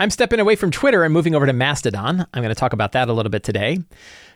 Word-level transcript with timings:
I'm 0.00 0.08
stepping 0.08 0.40
away 0.40 0.56
from 0.56 0.70
Twitter 0.70 1.04
and 1.04 1.12
moving 1.12 1.34
over 1.34 1.44
to 1.44 1.52
Mastodon. 1.52 2.26
I'm 2.32 2.42
going 2.42 2.54
to 2.54 2.58
talk 2.58 2.72
about 2.72 2.92
that 2.92 3.10
a 3.10 3.12
little 3.12 3.28
bit 3.28 3.42
today. 3.42 3.80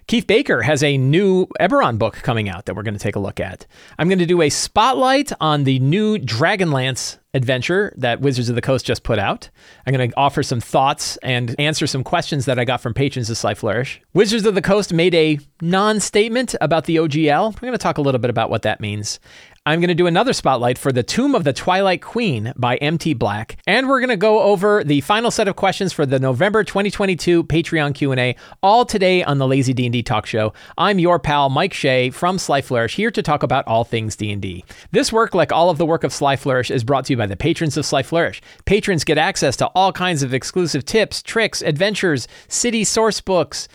Keith 0.07 0.27
Baker 0.27 0.61
has 0.61 0.83
a 0.83 0.99
new 0.99 1.47
Eberron 1.59 1.99
book 1.99 2.17
coming 2.17 2.51
out 2.51 2.67
that 2.67 2.77
we're 2.77 2.83
going 2.83 2.93
to 2.93 3.01
take 3.01 3.17
a 3.17 3.19
look 3.19 3.41
at. 3.41 3.67
I'm 3.99 4.08
going 4.08 4.19
to 4.19 4.27
do 4.27 4.42
a 4.42 4.50
spotlight 4.50 5.33
on 5.41 5.65
the 5.65 5.79
new 5.79 6.19
Dragonlance 6.19 7.17
adventure 7.33 7.95
that 7.97 8.21
Wizards 8.21 8.50
of 8.50 8.57
the 8.57 8.61
Coast 8.61 8.85
just 8.85 9.05
put 9.05 9.19
out. 9.19 9.48
I'm 9.87 9.95
going 9.95 10.11
to 10.11 10.16
offer 10.19 10.43
some 10.43 10.61
thoughts 10.61 11.16
and 11.23 11.54
answer 11.58 11.86
some 11.86 12.04
questions 12.04 12.44
that 12.44 12.58
I 12.58 12.66
got 12.66 12.82
from 12.82 12.92
patrons 12.92 13.30
of 13.30 13.38
Sly 13.38 13.54
Flourish. 13.54 14.02
Wizards 14.12 14.44
of 14.44 14.54
the 14.54 14.60
Coast 14.60 14.92
made 14.92 15.14
a 15.14 15.38
non 15.62 15.98
statement 15.98 16.54
about 16.60 16.84
the 16.84 16.96
OGL. 16.96 17.54
We're 17.54 17.66
going 17.66 17.72
to 17.72 17.78
talk 17.78 17.96
a 17.96 18.02
little 18.02 18.20
bit 18.20 18.30
about 18.30 18.50
what 18.50 18.62
that 18.62 18.80
means. 18.80 19.18
I'm 19.66 19.80
going 19.80 19.88
to 19.88 19.94
do 19.94 20.06
another 20.06 20.34
spotlight 20.34 20.76
for 20.76 20.92
The 20.92 21.02
Tomb 21.02 21.34
of 21.34 21.44
the 21.44 21.54
Twilight 21.54 22.02
Queen 22.02 22.52
by 22.54 22.76
MT 22.76 23.14
Black, 23.14 23.56
and 23.66 23.88
we're 23.88 24.00
going 24.00 24.10
to 24.10 24.16
go 24.18 24.42
over 24.42 24.84
the 24.84 25.00
final 25.00 25.30
set 25.30 25.48
of 25.48 25.56
questions 25.56 25.90
for 25.90 26.04
the 26.04 26.18
November 26.18 26.64
2022 26.64 27.45
Patreon 27.45 27.95
Q&A 27.95 28.36
all 28.62 28.84
today 28.84 29.24
on 29.24 29.38
the 29.38 29.46
Lazy 29.46 29.72
D&D 29.72 30.02
Talk 30.02 30.27
Show. 30.27 30.52
I'm 30.77 30.98
your 30.98 31.19
pal 31.19 31.48
Mike 31.48 31.72
Shea 31.72 32.10
from 32.10 32.36
Sly 32.38 32.60
Flourish 32.60 32.96
here 32.96 33.10
to 33.12 33.22
talk 33.22 33.42
about 33.42 33.66
all 33.66 33.84
things 33.84 34.16
D&D. 34.16 34.66
This 34.91 35.10
work, 35.10 35.34
like 35.34 35.50
all 35.50 35.70
of 35.70 35.78
the 35.78 35.86
work 35.86 36.05
of 36.05 36.12
Sly 36.12 36.36
Flourish, 36.36 36.70
is 36.70 36.84
brought 36.84 37.06
to 37.06 37.14
you 37.14 37.16
by 37.16 37.27
the 37.27 37.34
patrons 37.34 37.78
of 37.78 37.86
Sly 37.86 38.02
Flourish. 38.02 38.42
Patrons 38.66 39.02
get 39.02 39.16
access 39.16 39.56
to 39.56 39.66
all 39.69 39.92
kinds 39.92 40.22
of 40.22 40.34
exclusive 40.34 40.84
tips, 40.84 41.22
tricks, 41.22 41.62
adventures, 41.62 42.28
city 42.48 42.84
source 42.84 43.22
books, 43.22 43.66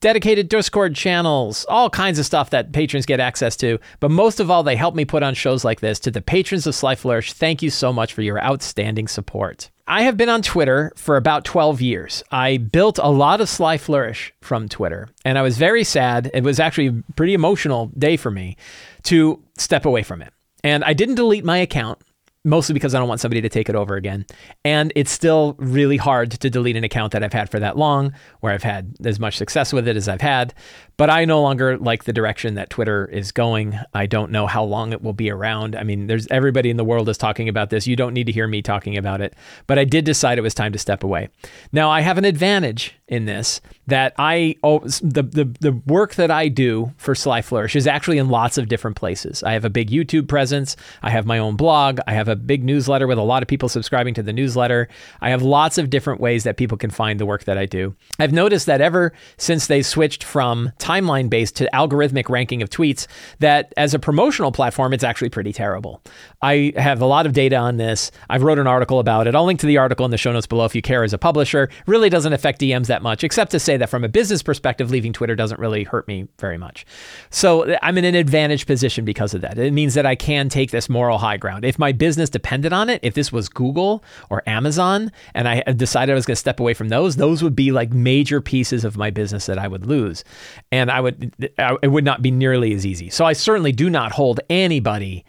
dedicated 0.00 0.48
Discord 0.48 0.94
channels, 0.94 1.66
all 1.68 1.90
kinds 1.90 2.18
of 2.18 2.26
stuff 2.26 2.50
that 2.50 2.72
patrons 2.72 3.06
get 3.06 3.20
access 3.20 3.56
to. 3.56 3.78
But 4.00 4.10
most 4.10 4.40
of 4.40 4.50
all, 4.50 4.62
they 4.62 4.76
help 4.76 4.94
me 4.94 5.04
put 5.04 5.22
on 5.22 5.34
shows 5.34 5.64
like 5.64 5.80
this. 5.80 5.98
To 6.00 6.10
the 6.10 6.22
patrons 6.22 6.66
of 6.66 6.74
Sly 6.74 6.94
Flourish, 6.94 7.32
thank 7.32 7.62
you 7.62 7.70
so 7.70 7.92
much 7.92 8.12
for 8.12 8.22
your 8.22 8.42
outstanding 8.42 9.08
support. 9.08 9.70
I 9.88 10.02
have 10.02 10.16
been 10.16 10.28
on 10.28 10.42
Twitter 10.42 10.92
for 10.96 11.16
about 11.16 11.44
12 11.44 11.80
years. 11.80 12.24
I 12.32 12.56
built 12.56 12.98
a 13.00 13.08
lot 13.08 13.40
of 13.40 13.48
Sly 13.48 13.78
Flourish 13.78 14.34
from 14.40 14.68
Twitter, 14.68 15.08
and 15.24 15.38
I 15.38 15.42
was 15.42 15.58
very 15.58 15.84
sad. 15.84 16.30
It 16.34 16.42
was 16.42 16.58
actually 16.58 16.88
a 16.88 17.02
pretty 17.14 17.34
emotional 17.34 17.92
day 17.96 18.16
for 18.16 18.30
me 18.30 18.56
to 19.04 19.40
step 19.56 19.84
away 19.84 20.02
from 20.02 20.22
it. 20.22 20.32
And 20.64 20.82
I 20.82 20.92
didn't 20.92 21.14
delete 21.14 21.44
my 21.44 21.58
account 21.58 22.00
mostly 22.46 22.72
because 22.72 22.94
I 22.94 22.98
don't 22.98 23.08
want 23.08 23.20
somebody 23.20 23.42
to 23.42 23.48
take 23.48 23.68
it 23.68 23.74
over 23.74 23.96
again. 23.96 24.24
And 24.64 24.92
it's 24.94 25.10
still 25.10 25.56
really 25.58 25.96
hard 25.96 26.30
to 26.30 26.48
delete 26.48 26.76
an 26.76 26.84
account 26.84 27.12
that 27.12 27.22
I've 27.22 27.32
had 27.32 27.50
for 27.50 27.58
that 27.58 27.76
long, 27.76 28.12
where 28.40 28.52
I've 28.52 28.62
had 28.62 28.94
as 29.04 29.18
much 29.18 29.36
success 29.36 29.72
with 29.72 29.88
it 29.88 29.96
as 29.96 30.08
I've 30.08 30.20
had. 30.20 30.54
But 30.96 31.10
I 31.10 31.26
no 31.26 31.42
longer 31.42 31.76
like 31.76 32.04
the 32.04 32.12
direction 32.12 32.54
that 32.54 32.70
Twitter 32.70 33.04
is 33.06 33.32
going. 33.32 33.78
I 33.92 34.06
don't 34.06 34.30
know 34.30 34.46
how 34.46 34.64
long 34.64 34.92
it 34.92 35.02
will 35.02 35.12
be 35.12 35.30
around. 35.30 35.76
I 35.76 35.82
mean, 35.82 36.06
there's 36.06 36.26
everybody 36.28 36.70
in 36.70 36.78
the 36.78 36.84
world 36.84 37.08
is 37.08 37.18
talking 37.18 37.48
about 37.48 37.70
this. 37.70 37.86
You 37.86 37.96
don't 37.96 38.14
need 38.14 38.26
to 38.26 38.32
hear 38.32 38.46
me 38.46 38.62
talking 38.62 38.96
about 38.96 39.20
it. 39.20 39.34
But 39.66 39.78
I 39.78 39.84
did 39.84 40.04
decide 40.04 40.38
it 40.38 40.42
was 40.42 40.54
time 40.54 40.72
to 40.72 40.78
step 40.78 41.02
away. 41.02 41.28
Now, 41.72 41.90
I 41.90 42.00
have 42.00 42.16
an 42.16 42.24
advantage 42.24 42.94
in 43.08 43.24
this 43.24 43.60
that 43.86 44.12
I 44.18 44.56
oh, 44.64 44.80
the, 44.80 45.22
the 45.22 45.44
the 45.60 45.72
work 45.86 46.16
that 46.16 46.30
I 46.30 46.48
do 46.48 46.92
for 46.96 47.14
Sly 47.14 47.40
Flourish 47.40 47.76
is 47.76 47.86
actually 47.86 48.18
in 48.18 48.28
lots 48.28 48.58
of 48.58 48.68
different 48.68 48.96
places. 48.96 49.44
I 49.44 49.52
have 49.52 49.64
a 49.64 49.70
big 49.70 49.90
YouTube 49.90 50.26
presence. 50.26 50.76
I 51.02 51.10
have 51.10 51.24
my 51.24 51.38
own 51.38 51.54
blog. 51.54 52.00
I 52.08 52.14
have 52.14 52.26
a 52.26 52.34
big 52.34 52.64
newsletter 52.64 53.06
with 53.06 53.18
a 53.18 53.22
lot 53.22 53.42
of 53.42 53.48
people 53.48 53.68
subscribing 53.68 54.14
to 54.14 54.24
the 54.24 54.32
newsletter. 54.32 54.88
I 55.20 55.30
have 55.30 55.42
lots 55.42 55.78
of 55.78 55.88
different 55.88 56.20
ways 56.20 56.42
that 56.44 56.56
people 56.56 56.76
can 56.76 56.90
find 56.90 57.20
the 57.20 57.26
work 57.26 57.44
that 57.44 57.56
I 57.56 57.66
do. 57.66 57.94
I've 58.18 58.32
noticed 58.32 58.66
that 58.66 58.80
ever 58.80 59.12
since 59.36 59.68
they 59.68 59.82
switched 59.82 60.24
from 60.24 60.72
timeline 60.78 61.30
based 61.30 61.54
to 61.56 61.70
algorithmic 61.72 62.28
ranking 62.28 62.60
of 62.60 62.70
tweets, 62.70 63.06
that 63.38 63.72
as 63.76 63.94
a 63.94 64.00
promotional 64.00 64.50
platform, 64.50 64.92
it's 64.92 65.04
actually 65.04 65.30
pretty 65.30 65.52
terrible. 65.52 66.02
I 66.42 66.72
have 66.76 67.00
a 67.00 67.06
lot 67.06 67.26
of 67.26 67.32
data 67.32 67.56
on 67.56 67.76
this. 67.76 68.10
I've 68.28 68.42
wrote 68.42 68.58
an 68.58 68.66
article 68.66 68.98
about 68.98 69.28
it. 69.28 69.36
I'll 69.36 69.44
link 69.44 69.60
to 69.60 69.66
the 69.66 69.78
article 69.78 70.04
in 70.04 70.10
the 70.10 70.18
show 70.18 70.32
notes 70.32 70.46
below 70.46 70.64
if 70.64 70.74
you 70.74 70.82
care 70.82 71.04
as 71.04 71.12
a 71.12 71.18
publisher. 71.18 71.68
Really 71.86 72.10
doesn't 72.10 72.32
affect 72.32 72.60
DMs 72.60 72.86
that 72.88 72.95
much, 73.02 73.24
except 73.24 73.50
to 73.52 73.58
say 73.58 73.76
that 73.76 73.88
from 73.88 74.04
a 74.04 74.08
business 74.08 74.42
perspective, 74.42 74.90
leaving 74.90 75.12
Twitter 75.12 75.34
doesn't 75.34 75.60
really 75.60 75.84
hurt 75.84 76.06
me 76.08 76.28
very 76.38 76.58
much. 76.58 76.86
So 77.30 77.76
I'm 77.82 77.98
in 77.98 78.04
an 78.04 78.14
advantage 78.14 78.66
position 78.66 79.04
because 79.04 79.34
of 79.34 79.40
that. 79.42 79.58
It 79.58 79.72
means 79.72 79.94
that 79.94 80.06
I 80.06 80.14
can 80.14 80.48
take 80.48 80.70
this 80.70 80.88
moral 80.88 81.18
high 81.18 81.36
ground. 81.36 81.64
If 81.64 81.78
my 81.78 81.92
business 81.92 82.30
depended 82.30 82.72
on 82.72 82.90
it, 82.90 83.00
if 83.02 83.14
this 83.14 83.32
was 83.32 83.48
Google 83.48 84.02
or 84.30 84.42
Amazon 84.48 85.12
and 85.34 85.48
I 85.48 85.62
decided 85.72 86.12
I 86.12 86.14
was 86.14 86.26
going 86.26 86.34
to 86.34 86.40
step 86.40 86.60
away 86.60 86.74
from 86.74 86.88
those, 86.88 87.16
those 87.16 87.42
would 87.42 87.56
be 87.56 87.72
like 87.72 87.92
major 87.92 88.40
pieces 88.40 88.84
of 88.84 88.96
my 88.96 89.10
business 89.10 89.46
that 89.46 89.58
I 89.58 89.68
would 89.68 89.86
lose. 89.86 90.24
And 90.72 90.90
I 90.90 91.00
would, 91.00 91.34
it 91.38 91.90
would 91.90 92.04
not 92.04 92.22
be 92.22 92.30
nearly 92.30 92.74
as 92.74 92.86
easy. 92.86 93.10
So 93.10 93.24
I 93.24 93.32
certainly 93.32 93.72
do 93.72 93.90
not 93.90 94.12
hold 94.12 94.40
anybody 94.50 95.24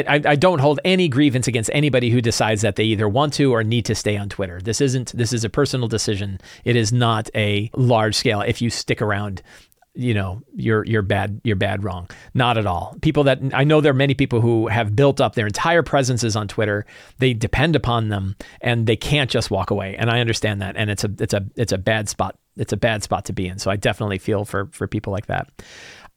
I, 0.00 0.22
I, 0.24 0.36
don't 0.36 0.58
hold 0.58 0.80
any 0.84 1.08
grievance 1.08 1.46
against 1.46 1.70
anybody 1.72 2.10
who 2.10 2.20
decides 2.20 2.62
that 2.62 2.76
they 2.76 2.84
either 2.84 3.08
want 3.08 3.32
to 3.34 3.52
or 3.52 3.62
need 3.62 3.84
to 3.86 3.94
stay 3.94 4.16
on 4.16 4.28
Twitter. 4.28 4.60
This 4.60 4.80
isn't 4.80 5.12
this 5.16 5.32
is 5.32 5.44
a 5.44 5.48
personal 5.48 5.88
decision. 5.88 6.40
It 6.64 6.76
is 6.76 6.92
not 6.92 7.30
a 7.34 7.70
large 7.74 8.14
scale. 8.16 8.40
If 8.40 8.60
you 8.60 8.70
stick 8.70 9.00
around, 9.00 9.42
you 9.94 10.12
know 10.12 10.42
you're 10.54 10.84
you're 10.84 11.02
bad 11.02 11.40
you're 11.44 11.54
bad 11.54 11.84
wrong 11.84 12.08
not 12.34 12.58
at 12.58 12.66
all 12.66 12.96
people 13.00 13.22
that 13.24 13.38
i 13.52 13.62
know 13.62 13.80
there 13.80 13.92
are 13.92 13.94
many 13.94 14.12
people 14.12 14.40
who 14.40 14.66
have 14.66 14.96
built 14.96 15.20
up 15.20 15.34
their 15.34 15.46
entire 15.46 15.82
presences 15.82 16.34
on 16.34 16.48
twitter 16.48 16.84
they 17.18 17.32
depend 17.32 17.76
upon 17.76 18.08
them 18.08 18.34
and 18.60 18.86
they 18.86 18.96
can't 18.96 19.30
just 19.30 19.52
walk 19.52 19.70
away 19.70 19.94
and 19.96 20.10
i 20.10 20.18
understand 20.18 20.60
that 20.60 20.76
and 20.76 20.90
it's 20.90 21.04
a 21.04 21.10
it's 21.20 21.32
a 21.32 21.46
it's 21.54 21.72
a 21.72 21.78
bad 21.78 22.08
spot 22.08 22.36
it's 22.56 22.72
a 22.72 22.76
bad 22.76 23.04
spot 23.04 23.24
to 23.24 23.32
be 23.32 23.46
in 23.46 23.58
so 23.58 23.70
i 23.70 23.76
definitely 23.76 24.18
feel 24.18 24.44
for 24.44 24.66
for 24.72 24.88
people 24.88 25.12
like 25.12 25.26
that 25.26 25.48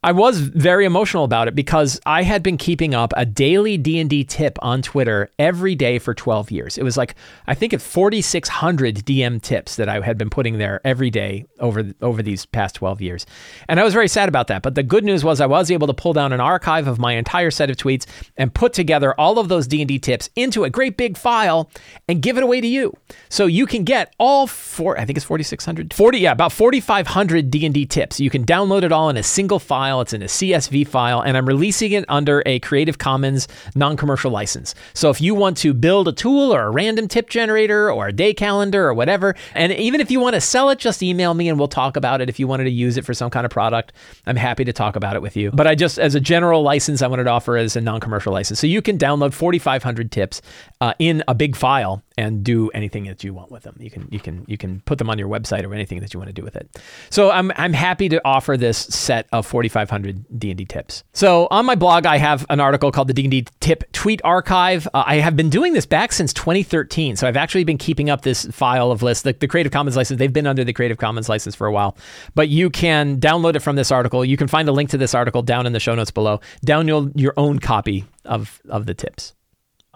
I 0.03 0.11
was 0.11 0.39
very 0.39 0.85
emotional 0.85 1.23
about 1.23 1.47
it 1.47 1.55
because 1.55 1.99
I 2.05 2.21
had 2.21 2.43
been 2.43 2.57
keeping 2.57 2.93
up 2.93 3.13
a 3.17 3.25
daily 3.25 3.79
D&D 3.79 4.25
tip 4.25 4.59
on 4.61 4.83
Twitter 4.83 5.31
every 5.39 5.73
day 5.73 5.97
for 5.97 6.13
12 6.13 6.51
years. 6.51 6.77
It 6.77 6.83
was 6.83 6.97
like 6.97 7.15
I 7.47 7.55
think 7.55 7.73
it's 7.73 7.83
4600 7.83 8.97
DM 8.97 9.41
tips 9.41 9.75
that 9.77 9.89
I 9.89 9.99
had 10.01 10.15
been 10.15 10.29
putting 10.29 10.59
there 10.59 10.81
every 10.85 11.09
day 11.09 11.47
over 11.59 11.93
over 11.99 12.21
these 12.21 12.45
past 12.45 12.75
12 12.75 13.01
years. 13.01 13.25
And 13.67 13.79
I 13.79 13.83
was 13.83 13.95
very 13.95 14.07
sad 14.07 14.29
about 14.29 14.47
that, 14.47 14.61
but 14.61 14.75
the 14.75 14.83
good 14.83 15.03
news 15.03 15.23
was 15.23 15.41
I 15.41 15.47
was 15.47 15.71
able 15.71 15.87
to 15.87 15.95
pull 15.95 16.13
down 16.13 16.31
an 16.31 16.41
archive 16.41 16.87
of 16.87 16.99
my 16.99 17.13
entire 17.13 17.49
set 17.49 17.71
of 17.71 17.77
tweets 17.77 18.05
and 18.37 18.53
put 18.53 18.73
together 18.73 19.19
all 19.19 19.39
of 19.39 19.49
those 19.49 19.65
D&D 19.65 19.97
tips 19.97 20.29
into 20.35 20.63
a 20.63 20.69
great 20.69 20.95
big 20.95 21.17
file 21.17 21.71
and 22.07 22.21
give 22.21 22.37
it 22.37 22.43
away 22.43 22.61
to 22.61 22.67
you. 22.67 22.93
So 23.29 23.47
you 23.47 23.65
can 23.65 23.83
get 23.83 24.13
all 24.19 24.45
four 24.45 24.99
I 24.99 25.05
think 25.05 25.17
it's 25.17 25.25
4600 25.25 25.91
40 25.91 26.19
yeah, 26.19 26.33
about 26.33 26.51
4500 26.51 27.49
D&D 27.49 27.87
tips. 27.87 28.19
You 28.19 28.29
can 28.29 28.45
download 28.45 28.83
it 28.83 28.91
all 28.91 29.09
in 29.09 29.17
a 29.17 29.23
single 29.23 29.57
file 29.57 29.86
file. 29.87 30.01
It's 30.01 30.11
in 30.11 30.21
a 30.21 30.25
CSV 30.25 30.85
file, 30.87 31.21
and 31.21 31.37
I'm 31.37 31.45
releasing 31.45 31.93
it 31.93 32.03
under 32.09 32.43
a 32.45 32.59
Creative 32.59 32.97
Commons 32.97 33.47
non 33.73 33.95
commercial 33.95 34.31
license. 34.31 34.75
So 34.93 35.09
if 35.09 35.21
you 35.21 35.33
want 35.33 35.55
to 35.57 35.73
build 35.73 36.09
a 36.09 36.11
tool 36.11 36.53
or 36.53 36.63
a 36.63 36.69
random 36.69 37.07
tip 37.07 37.29
generator 37.29 37.89
or 37.89 38.07
a 38.07 38.13
day 38.13 38.33
calendar 38.33 38.85
or 38.85 38.93
whatever, 38.93 39.33
and 39.53 39.71
even 39.71 40.01
if 40.01 40.11
you 40.11 40.19
want 40.19 40.33
to 40.33 40.41
sell 40.41 40.69
it, 40.71 40.79
just 40.79 41.01
email 41.01 41.33
me 41.33 41.47
and 41.47 41.57
we'll 41.57 41.69
talk 41.69 41.95
about 41.95 42.19
it. 42.19 42.27
If 42.27 42.37
you 42.37 42.47
wanted 42.47 42.65
to 42.65 42.69
use 42.69 42.97
it 42.97 43.05
for 43.05 43.13
some 43.13 43.29
kind 43.29 43.45
of 43.45 43.51
product, 43.51 43.93
I'm 44.25 44.35
happy 44.35 44.65
to 44.65 44.73
talk 44.73 44.97
about 44.97 45.15
it 45.15 45.21
with 45.21 45.37
you. 45.37 45.51
But 45.51 45.67
I 45.67 45.75
just, 45.75 45.99
as 45.99 46.15
a 46.15 46.19
general 46.19 46.63
license, 46.63 47.01
I 47.01 47.07
wanted 47.07 47.23
to 47.25 47.29
offer 47.29 47.55
as 47.55 47.77
a 47.77 47.81
non 47.81 48.01
commercial 48.01 48.33
license. 48.33 48.59
So 48.59 48.67
you 48.67 48.81
can 48.81 48.97
download 48.97 49.33
4,500 49.33 50.11
tips 50.11 50.41
uh, 50.81 50.93
in 50.99 51.23
a 51.29 51.35
big 51.35 51.55
file 51.55 52.03
and 52.17 52.43
do 52.43 52.69
anything 52.71 53.05
that 53.05 53.23
you 53.23 53.33
want 53.33 53.51
with 53.51 53.63
them. 53.63 53.75
You 53.79 53.91
can 53.91 54.07
you 54.11 54.19
can 54.19 54.43
you 54.47 54.57
can 54.57 54.81
put 54.81 54.97
them 54.97 55.09
on 55.09 55.19
your 55.19 55.29
website 55.29 55.63
or 55.63 55.73
anything 55.73 55.99
that 55.99 56.13
you 56.13 56.19
want 56.19 56.29
to 56.29 56.33
do 56.33 56.43
with 56.43 56.55
it. 56.55 56.81
So 57.09 57.29
I'm 57.29 57.51
I'm 57.55 57.73
happy 57.73 58.09
to 58.09 58.21
offer 58.25 58.57
this 58.57 58.77
set 58.77 59.27
of 59.31 59.45
4500 59.45 60.39
D&D 60.39 60.65
tips. 60.65 61.03
So 61.13 61.47
on 61.51 61.65
my 61.65 61.75
blog 61.75 62.05
I 62.05 62.17
have 62.17 62.45
an 62.49 62.59
article 62.59 62.91
called 62.91 63.07
the 63.07 63.13
D&D 63.13 63.47
tip 63.59 63.91
tweet 63.91 64.19
archive. 64.23 64.87
Uh, 64.93 65.03
I 65.05 65.17
have 65.17 65.35
been 65.35 65.49
doing 65.49 65.73
this 65.73 65.85
back 65.85 66.11
since 66.11 66.33
2013. 66.33 67.15
So 67.15 67.27
I've 67.27 67.37
actually 67.37 67.63
been 67.63 67.77
keeping 67.77 68.09
up 68.09 68.23
this 68.23 68.45
file 68.45 68.91
of 68.91 69.03
lists. 69.03 69.23
The, 69.23 69.33
the 69.33 69.47
Creative 69.47 69.71
Commons 69.71 69.95
license, 69.95 70.17
they've 70.17 70.33
been 70.33 70.47
under 70.47 70.63
the 70.63 70.73
Creative 70.73 70.97
Commons 70.97 71.29
license 71.29 71.55
for 71.55 71.67
a 71.67 71.71
while. 71.71 71.97
But 72.33 72.49
you 72.49 72.69
can 72.69 73.19
download 73.19 73.55
it 73.55 73.59
from 73.59 73.75
this 73.75 73.91
article. 73.91 74.25
You 74.25 74.37
can 74.37 74.47
find 74.47 74.67
a 74.67 74.71
link 74.71 74.89
to 74.89 74.97
this 74.97 75.13
article 75.13 75.43
down 75.43 75.67
in 75.67 75.73
the 75.73 75.79
show 75.79 75.93
notes 75.93 76.11
below. 76.11 76.39
Download 76.65 77.11
your 77.15 77.33
own 77.37 77.59
copy 77.59 78.05
of 78.25 78.59
of 78.69 78.85
the 78.85 78.93
tips. 78.93 79.33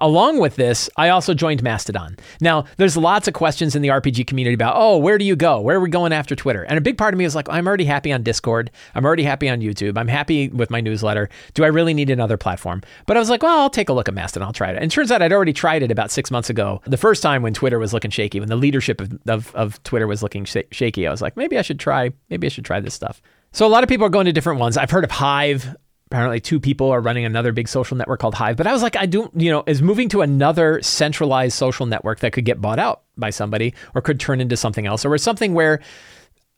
Along 0.02 0.40
with 0.40 0.56
this, 0.56 0.90
I 0.98 1.10
also 1.10 1.36
joined 1.36 1.62
Mastodon. 1.62 2.18
Now, 2.42 2.66
there's 2.78 2.98
lots 2.98 3.28
of 3.28 3.36
questions 3.36 3.76
in 3.76 3.84
the 3.84 3.90
RPG 3.90 4.26
community 4.26 4.56
about, 4.56 4.74
oh, 4.76 4.98
where 4.98 5.20
do 5.20 5.24
you 5.24 5.36
go? 5.36 5.62
Where 5.62 5.78
are 5.78 5.80
we 5.80 5.92
going 5.92 6.12
after 6.12 6.36
Twitter? 6.36 6.64
And 6.64 6.76
a 6.76 6.82
big 6.82 6.98
part 6.98 7.14
of 7.14 7.20
me 7.20 7.26
is 7.26 7.36
like, 7.36 7.48
I'm 7.50 7.68
already 7.68 7.86
happy 7.86 8.12
on 8.12 8.24
Discord. 8.24 8.72
I'm 8.96 9.06
already 9.06 9.22
happy 9.22 9.48
on 9.48 9.60
YouTube. 9.60 10.00
I'm 10.00 10.08
happy 10.08 10.50
with 10.50 10.72
my 10.72 10.82
newsletter. 10.82 11.30
Do 11.54 11.64
I 11.64 11.68
really 11.68 11.94
need 11.94 12.10
another 12.10 12.36
platform? 12.36 12.82
But 13.06 13.16
I 13.16 13.20
was 13.20 13.30
like, 13.30 13.44
well, 13.44 13.60
I'll 13.60 13.70
take 13.70 13.90
a 13.90 13.94
look 13.94 14.08
at 14.08 14.16
Mastodon. 14.16 14.48
I'll 14.48 14.54
try 14.54 14.72
it. 14.72 14.76
And 14.76 14.86
it 14.86 14.92
turns 14.92 15.12
out 15.12 15.22
I'd 15.22 15.32
already 15.32 15.54
tried 15.54 15.84
it 15.84 15.92
about 15.92 16.10
six 16.10 16.32
months 16.32 16.50
ago. 16.50 16.82
The 16.88 16.98
first 16.98 17.22
time 17.22 17.44
when 17.44 17.54
Twitter 17.54 17.78
was 17.78 17.94
looking 17.94 18.10
shaky, 18.10 18.40
when 18.40 18.50
the 18.50 18.56
leadership 18.56 19.02
of, 19.02 19.20
of, 19.28 19.56
of 19.56 19.84
Twitter 19.84 20.08
was 20.08 20.24
looking 20.24 20.46
sh- 20.46 20.58
shaky, 20.72 21.06
I 21.06 21.12
was 21.12 21.22
like, 21.22 21.38
maybe 21.38 21.60
I 21.60 21.62
should 21.62 21.80
try, 21.80 22.12
maybe 22.32 22.48
I 22.48 22.50
should 22.50 22.66
try 22.66 22.80
this 22.80 22.96
stuff. 22.96 23.22
So 23.52 23.68
a 23.68 23.70
lot 23.70 23.84
of 23.84 23.90
people 23.90 24.08
are 24.08 24.10
going 24.10 24.26
to 24.26 24.32
different 24.32 24.60
ones. 24.60 24.78
I've 24.78 24.90
heard 24.90 25.04
of 25.04 25.12
Hive 25.12 25.76
apparently 26.12 26.42
two 26.42 26.60
people 26.60 26.92
are 26.92 27.00
running 27.00 27.24
another 27.24 27.54
big 27.54 27.70
social 27.70 27.96
network 27.96 28.20
called 28.20 28.36
Hive. 28.36 28.58
But 28.58 28.68
I 28.68 28.74
was 28.74 28.82
like, 28.82 28.98
I 28.98 29.06
don't, 29.06 29.32
you 29.40 29.50
know, 29.50 29.64
is 29.66 29.82
moving 29.82 30.10
to 30.10 30.22
another 30.22 30.82
centralized 30.82 31.56
social 31.56 31.86
network 31.86 32.20
that 32.20 32.34
could 32.34 32.44
get 32.44 32.60
bought 32.60 32.80
out 32.80 33.04
by 33.16 33.30
somebody 33.30 33.74
or 33.96 34.02
could 34.02 34.20
turn 34.20 34.42
into 34.42 34.58
something 34.58 34.86
else 34.86 35.06
or 35.06 35.18
something 35.18 35.54
where 35.54 35.80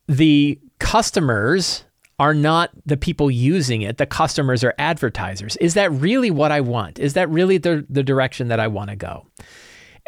the 0.08 0.60
customers 0.80 1.84
are 2.18 2.34
not 2.34 2.72
the 2.84 2.98
people 2.98 3.30
using 3.30 3.84
it. 3.84 4.00
The 4.00 4.08
customers 4.08 4.64
are 4.64 4.74
advertisers. 4.80 5.56
Is 5.58 5.76
that 5.76 5.92
really 5.92 6.32
what 6.32 6.52
I 6.52 6.62
want? 6.62 6.98
Is 6.98 7.14
that 7.14 7.30
really 7.30 7.60
the, 7.60 7.86
the 7.88 8.02
direction 8.02 8.48
that 8.48 8.60
I 8.60 8.68
want 8.68 8.90
to 8.90 8.96
go? 8.96 9.28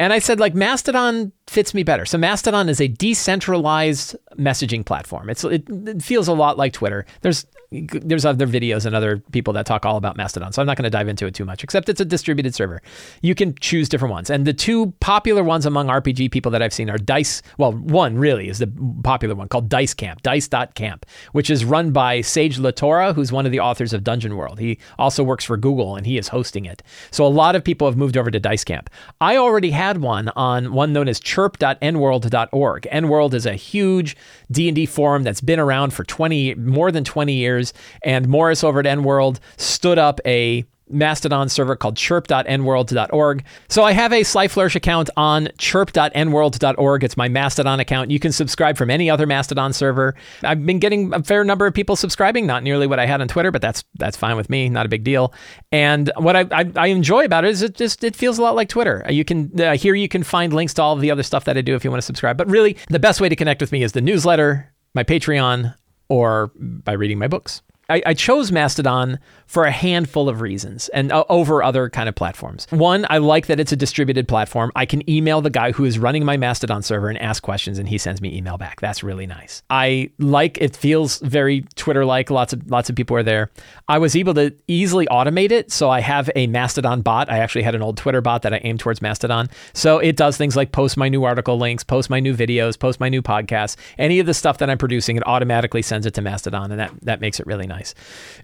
And 0.00 0.12
I 0.12 0.18
said, 0.18 0.40
like, 0.40 0.54
Mastodon 0.56 1.30
fits 1.46 1.74
me 1.74 1.82
better. 1.82 2.04
So 2.04 2.18
Mastodon 2.18 2.68
is 2.68 2.80
a 2.80 2.88
decentralized 2.88 4.16
messaging 4.36 4.84
platform. 4.84 5.30
It's 5.30 5.44
it, 5.44 5.64
it 5.68 6.02
feels 6.02 6.28
a 6.28 6.32
lot 6.32 6.58
like 6.58 6.72
Twitter. 6.72 7.06
There's 7.22 7.46
there's 7.70 8.24
other 8.24 8.46
videos 8.46 8.86
and 8.86 8.94
other 8.94 9.18
people 9.32 9.52
that 9.54 9.66
talk 9.66 9.84
all 9.84 9.96
about 9.96 10.16
Mastodon. 10.16 10.52
So 10.52 10.62
I'm 10.62 10.66
not 10.66 10.76
going 10.76 10.84
to 10.84 10.90
dive 10.90 11.08
into 11.08 11.26
it 11.26 11.34
too 11.34 11.44
much, 11.44 11.64
except 11.64 11.88
it's 11.88 12.00
a 12.00 12.04
distributed 12.04 12.54
server. 12.54 12.80
You 13.22 13.34
can 13.34 13.54
choose 13.56 13.88
different 13.88 14.12
ones. 14.12 14.30
And 14.30 14.46
the 14.46 14.52
two 14.52 14.92
popular 15.00 15.42
ones 15.42 15.66
among 15.66 15.88
RPG 15.88 16.30
people 16.30 16.52
that 16.52 16.62
I've 16.62 16.72
seen 16.72 16.88
are 16.90 16.98
Dice. 16.98 17.42
Well, 17.58 17.72
one 17.72 18.18
really 18.18 18.48
is 18.48 18.58
the 18.58 18.72
popular 19.02 19.34
one 19.34 19.48
called 19.48 19.68
Dice 19.68 19.94
Camp, 19.94 20.22
dice.camp, 20.22 21.06
which 21.32 21.50
is 21.50 21.64
run 21.64 21.90
by 21.90 22.20
Sage 22.20 22.58
LaTorra, 22.58 23.14
who's 23.14 23.32
one 23.32 23.46
of 23.46 23.52
the 23.52 23.60
authors 23.60 23.92
of 23.92 24.04
Dungeon 24.04 24.36
World. 24.36 24.58
He 24.58 24.78
also 24.98 25.24
works 25.24 25.44
for 25.44 25.56
Google 25.56 25.96
and 25.96 26.06
he 26.06 26.18
is 26.18 26.28
hosting 26.28 26.64
it. 26.64 26.82
So 27.10 27.26
a 27.26 27.28
lot 27.28 27.56
of 27.56 27.64
people 27.64 27.88
have 27.88 27.96
moved 27.96 28.16
over 28.16 28.30
to 28.30 28.40
Dice 28.40 28.64
Camp. 28.64 28.90
I 29.20 29.36
already 29.36 29.70
had 29.70 29.98
one 29.98 30.28
on 30.36 30.72
one 30.72 30.92
known 30.92 31.08
as 31.08 31.20
chirp.enworld.org. 31.36 32.88
nworld 32.90 33.34
is 33.34 33.44
a 33.44 33.52
huge 33.52 34.16
D&D 34.50 34.86
forum 34.86 35.22
that's 35.22 35.42
been 35.42 35.60
around 35.60 35.92
for 35.92 36.02
20 36.02 36.54
more 36.54 36.90
than 36.90 37.04
20 37.04 37.34
years 37.34 37.74
and 38.02 38.26
Morrus 38.26 38.64
over 38.64 38.80
at 38.80 38.86
EN 38.86 39.04
World 39.04 39.38
stood 39.58 39.98
up 39.98 40.18
a 40.24 40.64
Mastodon 40.88 41.48
server 41.48 41.76
called 41.76 41.96
chirp.enworld.org. 41.96 43.44
So 43.68 43.82
I 43.82 43.92
have 43.92 44.12
a 44.12 44.22
Sly 44.22 44.48
Flourish 44.48 44.76
account 44.76 45.10
on 45.16 45.48
chirp.enworld.org. 45.58 47.04
It's 47.04 47.16
my 47.16 47.28
Mastodon 47.28 47.80
account. 47.80 48.10
You 48.10 48.20
can 48.20 48.32
subscribe 48.32 48.76
from 48.76 48.90
any 48.90 49.10
other 49.10 49.26
Mastodon 49.26 49.72
server. 49.72 50.14
I've 50.42 50.64
been 50.64 50.78
getting 50.78 51.12
a 51.12 51.22
fair 51.22 51.44
number 51.44 51.66
of 51.66 51.74
people 51.74 51.96
subscribing, 51.96 52.46
not 52.46 52.62
nearly 52.62 52.86
what 52.86 52.98
I 52.98 53.06
had 53.06 53.20
on 53.20 53.28
Twitter, 53.28 53.50
but 53.50 53.62
that's 53.62 53.84
that's 53.94 54.16
fine 54.16 54.36
with 54.36 54.48
me, 54.48 54.68
not 54.68 54.86
a 54.86 54.88
big 54.88 55.04
deal. 55.04 55.32
And 55.72 56.10
what 56.16 56.36
I, 56.36 56.46
I, 56.52 56.70
I 56.76 56.86
enjoy 56.88 57.24
about 57.24 57.44
it 57.44 57.50
is 57.50 57.62
it 57.62 57.74
just 57.74 58.04
it 58.04 58.14
feels 58.14 58.38
a 58.38 58.42
lot 58.42 58.54
like 58.54 58.68
Twitter. 58.68 59.04
You 59.08 59.24
can 59.24 59.60
uh, 59.60 59.76
here 59.76 59.94
you 59.94 60.08
can 60.08 60.22
find 60.22 60.52
links 60.52 60.74
to 60.74 60.82
all 60.82 60.94
of 60.94 61.00
the 61.00 61.10
other 61.10 61.22
stuff 61.22 61.44
that 61.44 61.56
I 61.56 61.62
do 61.62 61.74
if 61.74 61.84
you 61.84 61.90
want 61.90 62.00
to 62.00 62.06
subscribe. 62.06 62.36
But 62.36 62.48
really, 62.48 62.76
the 62.88 62.98
best 62.98 63.20
way 63.20 63.28
to 63.28 63.36
connect 63.36 63.60
with 63.60 63.72
me 63.72 63.82
is 63.82 63.92
the 63.92 64.00
newsletter, 64.00 64.72
my 64.94 65.04
Patreon, 65.04 65.74
or 66.08 66.52
by 66.56 66.92
reading 66.92 67.18
my 67.18 67.28
books. 67.28 67.62
I, 67.88 68.02
I, 68.06 68.14
chose 68.14 68.50
Mastodon 68.50 69.18
for 69.46 69.64
a 69.64 69.70
handful 69.70 70.28
of 70.28 70.40
reasons 70.40 70.88
and 70.88 71.12
uh, 71.12 71.24
over 71.28 71.62
other 71.62 71.88
kind 71.88 72.08
of 72.08 72.16
platforms. 72.16 72.66
One, 72.70 73.06
I 73.08 73.18
like 73.18 73.46
that 73.46 73.60
it's 73.60 73.70
a 73.70 73.76
distributed 73.76 74.26
platform. 74.26 74.72
I 74.74 74.86
can 74.86 75.08
email 75.08 75.40
the 75.40 75.50
guy 75.50 75.70
who 75.70 75.84
is 75.84 75.96
running 75.98 76.24
my 76.24 76.36
Mastodon 76.36 76.82
server 76.82 77.08
and 77.08 77.18
ask 77.18 77.44
questions 77.44 77.78
and 77.78 77.88
he 77.88 77.96
sends 77.96 78.20
me 78.20 78.36
email 78.36 78.58
back. 78.58 78.80
That's 78.80 79.04
really 79.04 79.26
nice. 79.26 79.62
I 79.70 80.10
like 80.18 80.58
it 80.60 80.74
feels 80.74 81.18
very 81.20 81.62
Twitter 81.76 82.04
like. 82.04 82.28
Lots 82.28 82.52
of 82.52 82.68
lots 82.68 82.90
of 82.90 82.96
people 82.96 83.16
are 83.16 83.22
there. 83.22 83.50
I 83.86 83.98
was 83.98 84.16
able 84.16 84.34
to 84.34 84.52
easily 84.66 85.06
automate 85.06 85.52
it, 85.52 85.70
so 85.70 85.88
I 85.88 86.00
have 86.00 86.28
a 86.34 86.48
Mastodon 86.48 87.02
bot. 87.02 87.30
I 87.30 87.38
actually 87.38 87.62
had 87.62 87.76
an 87.76 87.82
old 87.82 87.98
Twitter 87.98 88.20
bot 88.20 88.42
that 88.42 88.52
I 88.52 88.60
aimed 88.64 88.80
towards 88.80 89.00
Mastodon. 89.00 89.48
So 89.74 89.98
it 89.98 90.16
does 90.16 90.36
things 90.36 90.56
like 90.56 90.72
post 90.72 90.96
my 90.96 91.08
new 91.08 91.22
article 91.22 91.56
links, 91.56 91.84
post 91.84 92.10
my 92.10 92.18
new 92.18 92.34
videos, 92.34 92.76
post 92.76 92.98
my 92.98 93.08
new 93.08 93.22
podcasts, 93.22 93.76
any 93.96 94.18
of 94.18 94.26
the 94.26 94.34
stuff 94.34 94.58
that 94.58 94.68
I'm 94.68 94.78
producing, 94.78 95.16
it 95.16 95.26
automatically 95.26 95.82
sends 95.82 96.04
it 96.04 96.14
to 96.14 96.22
Mastodon 96.22 96.72
and 96.72 96.80
that 96.80 96.92
that 97.02 97.20
makes 97.20 97.38
it 97.38 97.46
really 97.46 97.66
nice 97.66 97.75
nice. 97.76 97.94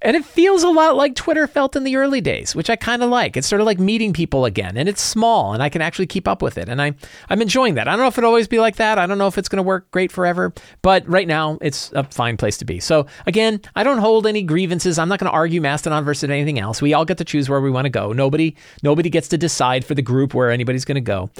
And 0.02 0.16
it 0.16 0.24
feels 0.24 0.62
a 0.62 0.68
lot 0.68 0.96
like 0.96 1.14
Twitter 1.14 1.46
felt 1.46 1.76
in 1.76 1.84
the 1.84 1.96
early 1.96 2.20
days, 2.20 2.54
which 2.54 2.68
I 2.68 2.76
kind 2.76 3.02
of 3.02 3.10
like. 3.10 3.36
It's 3.36 3.46
sort 3.46 3.60
of 3.60 3.66
like 3.66 3.78
meeting 3.78 4.12
people 4.12 4.44
again, 4.44 4.76
and 4.76 4.88
it's 4.88 5.00
small, 5.00 5.54
and 5.54 5.62
I 5.62 5.68
can 5.68 5.82
actually 5.82 6.06
keep 6.06 6.28
up 6.28 6.42
with 6.42 6.58
it. 6.58 6.68
And 6.68 6.80
I, 6.80 6.94
I'm 7.30 7.40
enjoying 7.40 7.74
that. 7.74 7.88
I 7.88 7.92
don't 7.92 8.00
know 8.00 8.08
if 8.08 8.18
it'll 8.18 8.28
always 8.28 8.48
be 8.48 8.60
like 8.60 8.76
that. 8.76 8.98
I 8.98 9.06
don't 9.06 9.18
know 9.18 9.26
if 9.26 9.38
it's 9.38 9.48
going 9.48 9.58
to 9.58 9.62
work 9.62 9.90
great 9.90 10.12
forever, 10.12 10.52
but 10.82 11.08
right 11.08 11.26
now 11.26 11.58
it's 11.60 11.92
a 11.92 12.04
fine 12.04 12.36
place 12.36 12.58
to 12.58 12.64
be. 12.64 12.80
So 12.80 13.06
again, 13.26 13.60
I 13.74 13.82
don't 13.82 13.98
hold 13.98 14.26
any 14.26 14.42
grievances. 14.42 14.98
I'm 14.98 15.08
not 15.08 15.18
going 15.18 15.30
to 15.30 15.34
argue 15.34 15.60
Mastodon 15.60 16.04
versus 16.04 16.28
anything 16.28 16.58
else. 16.58 16.82
We 16.82 16.94
all 16.94 17.04
get 17.04 17.18
to 17.18 17.24
choose 17.24 17.48
where 17.48 17.60
we 17.60 17.70
want 17.70 17.86
to 17.86 17.90
go. 17.90 18.12
Nobody, 18.12 18.56
nobody 18.82 19.10
gets 19.10 19.28
to 19.28 19.38
decide 19.38 19.84
for 19.84 19.94
the 19.94 20.02
group 20.02 20.34
where 20.34 20.50
anybody's 20.50 20.84
going 20.84 20.96
to 20.96 21.00
go. 21.00 21.30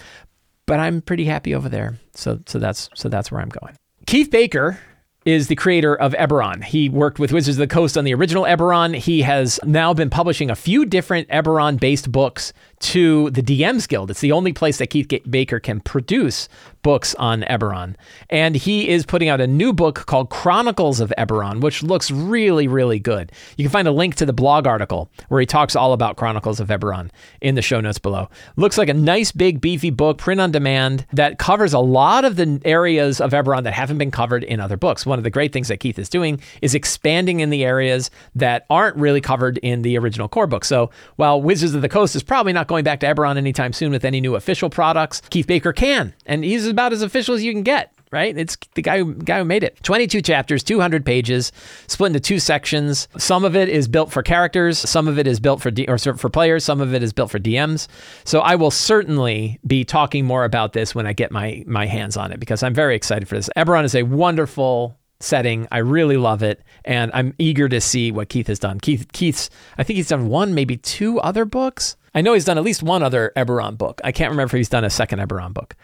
But 0.66 0.80
I'm 0.80 1.02
pretty 1.02 1.24
happy 1.24 1.54
over 1.54 1.68
there. 1.68 1.98
So, 2.14 2.38
so 2.46 2.58
that's 2.58 2.88
so 2.94 3.08
that's 3.08 3.32
where 3.32 3.40
I'm 3.40 3.48
going. 3.48 3.74
Keith 4.06 4.30
Baker 4.30 4.78
is 5.24 5.48
the 5.48 5.54
creator 5.54 5.94
of 5.94 6.12
Eberron. 6.14 6.64
He 6.64 6.88
worked 6.88 7.18
with 7.18 7.32
Wizards 7.32 7.56
of 7.56 7.60
the 7.68 7.72
Coast 7.72 7.96
on 7.96 8.04
the 8.04 8.14
original 8.14 8.44
Eberron. 8.44 8.96
He 8.96 9.22
has 9.22 9.60
now 9.64 9.94
been 9.94 10.10
publishing 10.10 10.50
a 10.50 10.56
few 10.56 10.84
different 10.84 11.28
Eberron 11.28 11.78
based 11.78 12.10
books 12.10 12.52
to 12.80 13.30
the 13.30 13.42
DMs 13.42 13.88
Guild. 13.88 14.10
It's 14.10 14.20
the 14.20 14.32
only 14.32 14.52
place 14.52 14.78
that 14.78 14.90
Keith 14.90 15.08
Baker 15.28 15.60
can 15.60 15.80
produce 15.80 16.48
books 16.82 17.14
on 17.16 17.42
Eberron. 17.42 17.94
And 18.30 18.56
he 18.56 18.88
is 18.88 19.06
putting 19.06 19.28
out 19.28 19.40
a 19.40 19.46
new 19.46 19.72
book 19.72 20.06
called 20.06 20.30
Chronicles 20.30 21.00
of 21.00 21.12
Eberron, 21.16 21.60
which 21.60 21.82
looks 21.82 22.10
really, 22.10 22.68
really 22.68 22.98
good. 22.98 23.32
You 23.56 23.64
can 23.64 23.72
find 23.72 23.88
a 23.88 23.92
link 23.92 24.16
to 24.16 24.26
the 24.26 24.32
blog 24.32 24.66
article 24.66 25.10
where 25.28 25.40
he 25.40 25.46
talks 25.46 25.76
all 25.76 25.92
about 25.92 26.16
Chronicles 26.16 26.60
of 26.60 26.68
Eberron 26.68 27.10
in 27.40 27.54
the 27.54 27.62
show 27.62 27.80
notes 27.80 27.98
below. 27.98 28.28
Looks 28.56 28.78
like 28.78 28.88
a 28.88 28.94
nice, 28.94 29.32
big, 29.32 29.60
beefy 29.60 29.90
book, 29.90 30.18
print 30.18 30.40
on 30.40 30.50
demand, 30.50 31.06
that 31.12 31.38
covers 31.38 31.72
a 31.72 31.78
lot 31.78 32.24
of 32.24 32.36
the 32.36 32.60
areas 32.64 33.20
of 33.20 33.32
Eberron 33.32 33.64
that 33.64 33.74
haven't 33.74 33.98
been 33.98 34.10
covered 34.10 34.44
in 34.44 34.60
other 34.60 34.76
books. 34.76 35.06
One 35.06 35.18
of 35.18 35.24
the 35.24 35.30
great 35.30 35.52
things 35.52 35.68
that 35.68 35.78
Keith 35.78 35.98
is 35.98 36.08
doing 36.08 36.40
is 36.60 36.74
expanding 36.74 37.40
in 37.40 37.50
the 37.50 37.64
areas 37.64 38.10
that 38.34 38.66
aren't 38.68 38.96
really 38.96 39.20
covered 39.20 39.58
in 39.58 39.82
the 39.82 39.96
original 39.98 40.28
core 40.28 40.46
book. 40.46 40.64
So 40.64 40.90
while 41.16 41.40
Wizards 41.40 41.74
of 41.74 41.82
the 41.82 41.88
Coast 41.88 42.16
is 42.16 42.22
probably 42.22 42.52
not 42.52 42.68
going 42.68 42.84
back 42.84 43.00
to 43.00 43.06
Eberron 43.06 43.36
anytime 43.36 43.72
soon 43.72 43.92
with 43.92 44.04
any 44.04 44.20
new 44.20 44.34
official 44.34 44.70
products. 44.70 45.20
Keith 45.30 45.46
Baker 45.46 45.72
can, 45.72 46.14
and 46.26 46.44
he's 46.44 46.71
about 46.72 46.92
as 46.92 47.02
official 47.02 47.36
as 47.36 47.44
you 47.44 47.52
can 47.52 47.62
get 47.62 47.94
right? 48.12 48.36
It's 48.36 48.56
the 48.74 48.82
guy 48.82 48.98
who, 48.98 49.14
guy 49.14 49.38
who 49.38 49.44
made 49.44 49.64
it. 49.64 49.82
22 49.82 50.22
chapters, 50.22 50.62
200 50.62 51.04
pages, 51.04 51.50
split 51.88 52.08
into 52.08 52.20
two 52.20 52.38
sections. 52.38 53.08
Some 53.16 53.44
of 53.44 53.56
it 53.56 53.68
is 53.68 53.88
built 53.88 54.12
for 54.12 54.22
characters, 54.22 54.78
some 54.78 55.08
of 55.08 55.18
it 55.18 55.26
is 55.26 55.40
built 55.40 55.60
for 55.60 55.70
D, 55.70 55.86
or 55.88 55.98
for 55.98 56.28
players, 56.28 56.62
some 56.62 56.80
of 56.80 56.94
it 56.94 57.02
is 57.02 57.12
built 57.12 57.30
for 57.30 57.40
DMs. 57.40 57.88
So 58.24 58.40
I 58.40 58.54
will 58.54 58.70
certainly 58.70 59.58
be 59.66 59.84
talking 59.84 60.24
more 60.26 60.44
about 60.44 60.74
this 60.74 60.94
when 60.94 61.06
I 61.06 61.14
get 61.14 61.32
my 61.32 61.64
my 61.66 61.86
hands 61.86 62.16
on 62.16 62.30
it 62.30 62.38
because 62.38 62.62
I'm 62.62 62.74
very 62.74 62.94
excited 62.94 63.26
for 63.26 63.34
this. 63.34 63.48
Eberron 63.56 63.84
is 63.84 63.94
a 63.94 64.02
wonderful 64.02 64.98
setting. 65.20 65.66
I 65.72 65.78
really 65.78 66.18
love 66.18 66.42
it, 66.42 66.62
and 66.84 67.10
I'm 67.14 67.34
eager 67.38 67.68
to 67.68 67.80
see 67.80 68.12
what 68.12 68.28
Keith 68.28 68.48
has 68.48 68.58
done. 68.58 68.78
Keith 68.78 69.06
Keith's 69.12 69.48
I 69.78 69.84
think 69.84 69.96
he's 69.96 70.08
done 70.08 70.28
one, 70.28 70.54
maybe 70.54 70.76
two 70.76 71.18
other 71.20 71.46
books. 71.46 71.96
I 72.14 72.20
know 72.20 72.34
he's 72.34 72.44
done 72.44 72.58
at 72.58 72.64
least 72.64 72.82
one 72.82 73.02
other 73.02 73.32
Eberron 73.36 73.78
book. 73.78 74.02
I 74.04 74.12
can't 74.12 74.30
remember 74.30 74.54
if 74.54 74.58
he's 74.58 74.68
done 74.68 74.84
a 74.84 74.90
second 74.90 75.18
Eberron 75.20 75.54
book. 75.54 75.76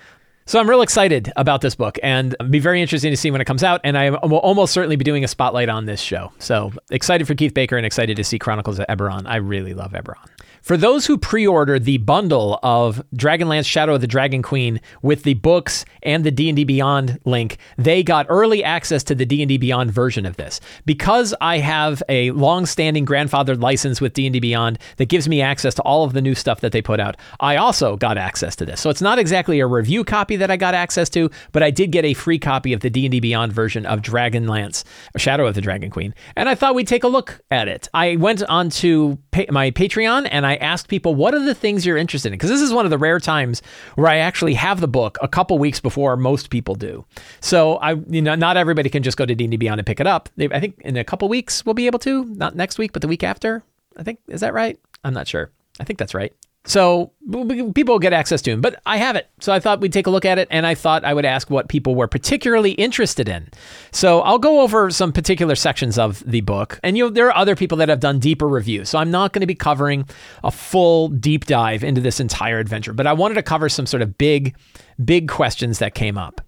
So 0.48 0.58
I'm 0.58 0.66
real 0.66 0.80
excited 0.80 1.30
about 1.36 1.60
this 1.60 1.74
book 1.74 1.98
and 2.02 2.34
be 2.48 2.58
very 2.58 2.80
interesting 2.80 3.10
to 3.10 3.18
see 3.18 3.30
when 3.30 3.42
it 3.42 3.44
comes 3.44 3.62
out. 3.62 3.82
And 3.84 3.98
I 3.98 4.08
will 4.08 4.38
almost 4.38 4.72
certainly 4.72 4.96
be 4.96 5.04
doing 5.04 5.22
a 5.22 5.28
spotlight 5.28 5.68
on 5.68 5.84
this 5.84 6.00
show. 6.00 6.32
So 6.38 6.72
excited 6.90 7.26
for 7.26 7.34
Keith 7.34 7.52
Baker 7.52 7.76
and 7.76 7.84
excited 7.84 8.16
to 8.16 8.24
see 8.24 8.38
Chronicles 8.38 8.78
of 8.78 8.86
Eberron. 8.86 9.26
I 9.26 9.36
really 9.36 9.74
love 9.74 9.92
Eberron. 9.92 10.26
For 10.62 10.76
those 10.76 11.06
who 11.06 11.18
pre-order 11.18 11.78
the 11.78 11.98
bundle 11.98 12.58
of 12.62 13.02
Dragonlance 13.14 13.66
Shadow 13.66 13.94
of 13.94 14.00
the 14.00 14.06
Dragon 14.06 14.42
Queen 14.42 14.80
with 15.02 15.22
the 15.22 15.34
books 15.34 15.84
and 16.02 16.24
the 16.24 16.30
D&D 16.30 16.64
Beyond 16.64 17.20
link, 17.24 17.58
they 17.76 18.02
got 18.02 18.26
early 18.28 18.62
access 18.62 19.02
to 19.04 19.14
the 19.14 19.26
D&D 19.26 19.58
Beyond 19.58 19.90
version 19.90 20.26
of 20.26 20.36
this. 20.36 20.60
Because 20.84 21.34
I 21.40 21.58
have 21.58 22.02
a 22.08 22.30
long-standing 22.32 23.06
grandfathered 23.06 23.62
license 23.62 24.00
with 24.00 24.12
D&D 24.12 24.40
Beyond 24.40 24.78
that 24.96 25.08
gives 25.08 25.28
me 25.28 25.40
access 25.40 25.74
to 25.74 25.82
all 25.82 26.04
of 26.04 26.12
the 26.12 26.22
new 26.22 26.34
stuff 26.34 26.60
that 26.60 26.72
they 26.72 26.82
put 26.82 27.00
out, 27.00 27.16
I 27.40 27.56
also 27.56 27.96
got 27.96 28.18
access 28.18 28.56
to 28.56 28.66
this. 28.66 28.80
So 28.80 28.90
it's 28.90 29.02
not 29.02 29.18
exactly 29.18 29.60
a 29.60 29.66
review 29.66 30.04
copy 30.04 30.36
that 30.36 30.50
I 30.50 30.56
got 30.56 30.74
access 30.74 31.08
to, 31.10 31.30
but 31.52 31.62
I 31.62 31.70
did 31.70 31.92
get 31.92 32.04
a 32.04 32.14
free 32.14 32.38
copy 32.38 32.72
of 32.72 32.80
the 32.80 32.90
D&D 32.90 33.20
Beyond 33.20 33.52
version 33.52 33.86
of 33.86 34.02
Dragonlance 34.02 34.84
Shadow 35.16 35.46
of 35.46 35.54
the 35.54 35.60
Dragon 35.60 35.90
Queen, 35.90 36.14
and 36.36 36.48
I 36.48 36.54
thought 36.54 36.74
we'd 36.74 36.88
take 36.88 37.04
a 37.04 37.08
look 37.08 37.40
at 37.50 37.68
it. 37.68 37.88
I 37.94 38.16
went 38.16 38.42
onto 38.44 39.18
my 39.50 39.70
Patreon 39.70 40.28
and 40.30 40.46
I 40.46 40.47
asked 40.56 40.88
people, 40.88 41.14
what 41.14 41.34
are 41.34 41.44
the 41.44 41.54
things 41.54 41.84
you're 41.84 41.96
interested 41.96 42.28
in? 42.28 42.34
Because 42.34 42.50
this 42.50 42.60
is 42.60 42.72
one 42.72 42.84
of 42.84 42.90
the 42.90 42.98
rare 42.98 43.20
times 43.20 43.62
where 43.94 44.08
I 44.08 44.16
actually 44.16 44.54
have 44.54 44.80
the 44.80 44.88
book 44.88 45.18
a 45.22 45.28
couple 45.28 45.58
weeks 45.58 45.80
before 45.80 46.16
most 46.16 46.50
people 46.50 46.74
do. 46.74 47.04
So 47.40 47.76
I, 47.76 47.92
you 48.08 48.22
know, 48.22 48.34
not 48.34 48.56
everybody 48.56 48.90
can 48.90 49.02
just 49.02 49.16
go 49.16 49.26
to 49.26 49.34
D&D 49.34 49.56
Beyond 49.56 49.80
and 49.80 49.86
pick 49.86 50.00
it 50.00 50.06
up. 50.06 50.28
I 50.38 50.60
think 50.60 50.80
in 50.80 50.96
a 50.96 51.04
couple 51.04 51.28
weeks 51.28 51.64
we'll 51.64 51.74
be 51.74 51.86
able 51.86 51.98
to, 52.00 52.24
not 52.24 52.54
next 52.54 52.78
week, 52.78 52.92
but 52.92 53.02
the 53.02 53.08
week 53.08 53.22
after. 53.22 53.62
I 53.96 54.02
think, 54.02 54.20
is 54.28 54.40
that 54.42 54.54
right? 54.54 54.78
I'm 55.04 55.14
not 55.14 55.26
sure. 55.26 55.50
I 55.80 55.84
think 55.84 55.98
that's 55.98 56.14
right. 56.14 56.32
So 56.68 57.12
people 57.74 57.98
get 57.98 58.12
access 58.12 58.42
to 58.42 58.50
him, 58.50 58.60
but 58.60 58.80
I 58.84 58.98
have 58.98 59.16
it. 59.16 59.26
So 59.40 59.54
I 59.54 59.58
thought 59.58 59.80
we'd 59.80 59.92
take 59.92 60.06
a 60.06 60.10
look 60.10 60.26
at 60.26 60.38
it, 60.38 60.48
and 60.50 60.66
I 60.66 60.74
thought 60.74 61.02
I 61.02 61.14
would 61.14 61.24
ask 61.24 61.48
what 61.48 61.70
people 61.70 61.94
were 61.94 62.06
particularly 62.06 62.72
interested 62.72 63.26
in. 63.26 63.48
So 63.90 64.20
I'll 64.20 64.38
go 64.38 64.60
over 64.60 64.90
some 64.90 65.10
particular 65.10 65.54
sections 65.54 65.98
of 65.98 66.22
the 66.30 66.42
book, 66.42 66.78
and 66.82 66.98
you 66.98 67.04
know, 67.04 67.10
there 67.10 67.26
are 67.26 67.36
other 67.36 67.56
people 67.56 67.78
that 67.78 67.88
have 67.88 68.00
done 68.00 68.18
deeper 68.18 68.46
reviews. 68.46 68.90
So 68.90 68.98
I'm 68.98 69.10
not 69.10 69.32
going 69.32 69.40
to 69.40 69.46
be 69.46 69.54
covering 69.54 70.06
a 70.44 70.50
full 70.50 71.08
deep 71.08 71.46
dive 71.46 71.82
into 71.82 72.02
this 72.02 72.20
entire 72.20 72.58
adventure, 72.58 72.92
but 72.92 73.06
I 73.06 73.14
wanted 73.14 73.36
to 73.36 73.42
cover 73.42 73.70
some 73.70 73.86
sort 73.86 74.02
of 74.02 74.18
big, 74.18 74.54
big 75.02 75.28
questions 75.28 75.78
that 75.78 75.94
came 75.94 76.18
up. 76.18 76.47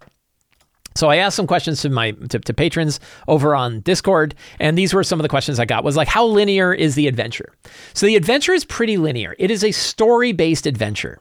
So 1.01 1.09
I 1.09 1.17
asked 1.17 1.37
some 1.37 1.47
questions 1.47 1.81
to 1.81 1.89
my 1.89 2.11
to, 2.11 2.39
to, 2.39 2.53
patrons 2.53 3.01
over 3.27 3.55
on 3.55 3.81
Discord, 3.81 4.35
and 4.59 4.77
these 4.77 4.93
were 4.93 5.03
some 5.03 5.19
of 5.19 5.23
the 5.23 5.31
questions 5.31 5.59
I 5.59 5.65
got. 5.65 5.83
Was 5.83 5.97
like, 5.97 6.09
how 6.09 6.27
linear 6.27 6.75
is 6.75 6.95
the 6.95 7.09
adventure? 7.09 7.55
So 7.95 8.05
the 8.05 8.17
adventure 8.17 8.53
is 8.53 8.67
pretty 8.67 8.99
linear. 8.99 9.35
It 9.39 9.51
is 9.51 9.65
a 9.65 9.73
story 9.73 10.33
based 10.33 10.67
adventure. 10.67 11.19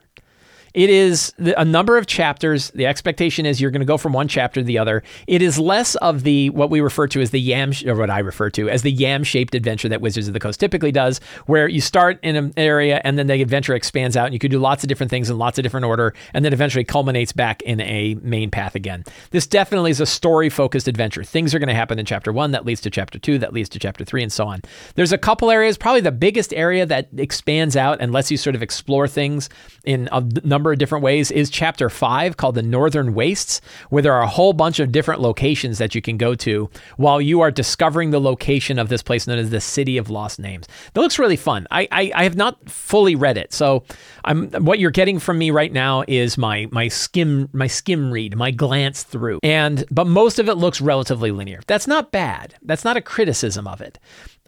It 0.74 0.90
is 0.90 1.34
a 1.38 1.66
number 1.66 1.98
of 1.98 2.08
chapters. 2.08 2.70
The 2.72 2.86
expectation 2.86 3.46
is 3.46 3.60
you're 3.60 3.72
going 3.72 3.82
to 3.82 3.86
go 3.86 3.98
from 3.98 4.14
one 4.14 4.28
chapter 4.28 4.62
to 4.62 4.66
the 4.66 4.78
other. 4.78 5.04
It 5.28 5.42
is 5.42 5.58
less 5.58 5.96
of 5.96 6.24
the 6.24 6.50
what 6.52 6.70
we 6.70 6.82
refer 6.82 7.08
to 7.08 7.22
as 7.22 7.32
the 7.32 7.40
yam, 7.40 7.72
or 7.86 7.96
what 7.96 8.10
I 8.10 8.20
refer 8.20 8.50
to 8.52 8.70
as 8.70 8.82
the 8.82 8.92
yam-shaped 8.92 9.56
adventure 9.56 9.90
that 9.90 10.02
Wizards 10.02 10.28
of 10.28 10.34
the 10.34 10.40
Coast 10.40 10.60
typically 10.60 10.92
does, 10.92 11.20
where 11.46 11.68
you 11.68 11.82
start 11.82 12.20
in 12.24 12.36
an 12.36 12.54
area 12.58 13.02
and 13.04 13.18
then 13.18 13.28
the 13.28 13.42
adventure 13.42 13.74
expands 13.74 14.18
out, 14.18 14.26
and 14.26 14.34
you 14.34 14.40
can 14.40 14.52
do 14.52 14.60
lots 14.60 14.84
of 14.84 14.88
different 14.88 15.10
things 15.10 15.30
in 15.30 15.38
lots 15.38 15.58
of 15.58 15.64
different 15.64 15.86
order, 15.86 16.14
and 16.34 16.44
then 16.44 16.54
eventually 16.54 16.84
culminates 16.84 17.32
back 17.32 17.62
in 17.64 17.82
a 17.82 18.16
main 18.22 18.52
path 18.52 18.76
again. 18.76 19.04
This 19.32 19.48
definitely 19.48 19.92
is 19.92 20.02
a 20.02 20.06
story-focused 20.06 20.88
adventure. 20.88 21.24
Things 21.24 21.56
are 21.56 21.60
going 21.60 21.70
to 21.70 21.76
happen 21.76 22.00
in 22.00 22.06
chapter 22.06 22.32
one 22.32 22.52
that 22.52 22.66
leads 22.66 22.82
to 22.82 22.90
chapter 22.90 23.20
two, 23.20 23.38
that 23.40 23.54
leads 23.54 23.70
to 23.70 23.80
chapter 23.80 24.04
three, 24.04 24.24
and 24.24 24.32
so 24.32 24.48
on. 24.48 24.62
There's 24.96 25.12
a 25.12 25.18
couple 25.18 25.52
areas, 25.52 25.78
probably 25.78 26.02
the 26.02 26.12
biggest 26.12 26.54
area 26.54 26.86
that 26.86 27.10
expands 27.18 27.78
out 27.78 28.02
and 28.02 28.12
lets 28.12 28.32
you 28.32 28.38
sort 28.38 28.56
of 28.56 28.62
explore 28.64 29.08
things 29.08 29.50
in 29.84 30.10
a 30.12 30.22
number 30.44 30.59
of 30.68 30.78
different 30.78 31.04
ways 31.04 31.32
is 31.32 31.50
chapter 31.50 31.90
five 31.90 32.38
called 32.38 32.56
the 32.56 32.62
Northern 32.62 33.14
Wastes, 33.14 33.62
where 33.90 34.04
there 34.04 34.14
are 34.14 34.22
a 34.22 34.28
whole 34.28 34.54
bunch 34.54 34.80
of 34.80 34.92
different 34.92 35.22
locations 35.22 35.78
that 35.78 35.96
you 35.96 36.02
can 36.02 36.18
go 36.18 36.36
to 36.36 36.70
while 36.98 37.22
you 37.22 37.42
are 37.42 37.52
discovering 37.52 38.12
the 38.12 38.22
location 38.22 38.78
of 38.78 38.90
this 38.90 39.02
place 39.02 39.28
known 39.28 39.40
as 39.40 39.50
the 39.50 39.62
City 39.62 39.98
of 39.98 40.10
Lost 40.10 40.40
Names. 40.40 40.68
That 40.94 41.02
looks 41.02 41.20
really 41.20 41.36
fun. 41.36 41.68
I, 41.72 41.88
I, 41.92 42.12
I 42.16 42.24
have 42.24 42.36
not 42.36 42.70
fully 42.70 43.16
read 43.16 43.38
it, 43.38 43.54
so 43.54 43.84
I'm 44.26 44.50
what 44.52 44.80
you're 44.80 44.92
getting 44.92 45.20
from 45.20 45.38
me 45.38 45.52
right 45.52 45.72
now 45.72 46.04
is 46.08 46.38
my 46.38 46.68
my 46.72 46.88
skim 46.88 47.50
my 47.54 47.68
skim 47.68 48.12
read, 48.12 48.36
my 48.36 48.52
glance 48.52 49.04
through. 49.04 49.40
And 49.44 49.86
but 49.90 50.08
most 50.08 50.40
of 50.40 50.50
it 50.50 50.56
looks 50.56 50.82
relatively 50.82 51.32
linear. 51.32 51.62
That's 51.68 51.88
not 51.88 52.12
bad. 52.12 52.56
That's 52.62 52.84
not 52.84 52.98
a 52.98 53.02
criticism 53.02 53.68
of 53.68 53.82
it. 53.82 54.00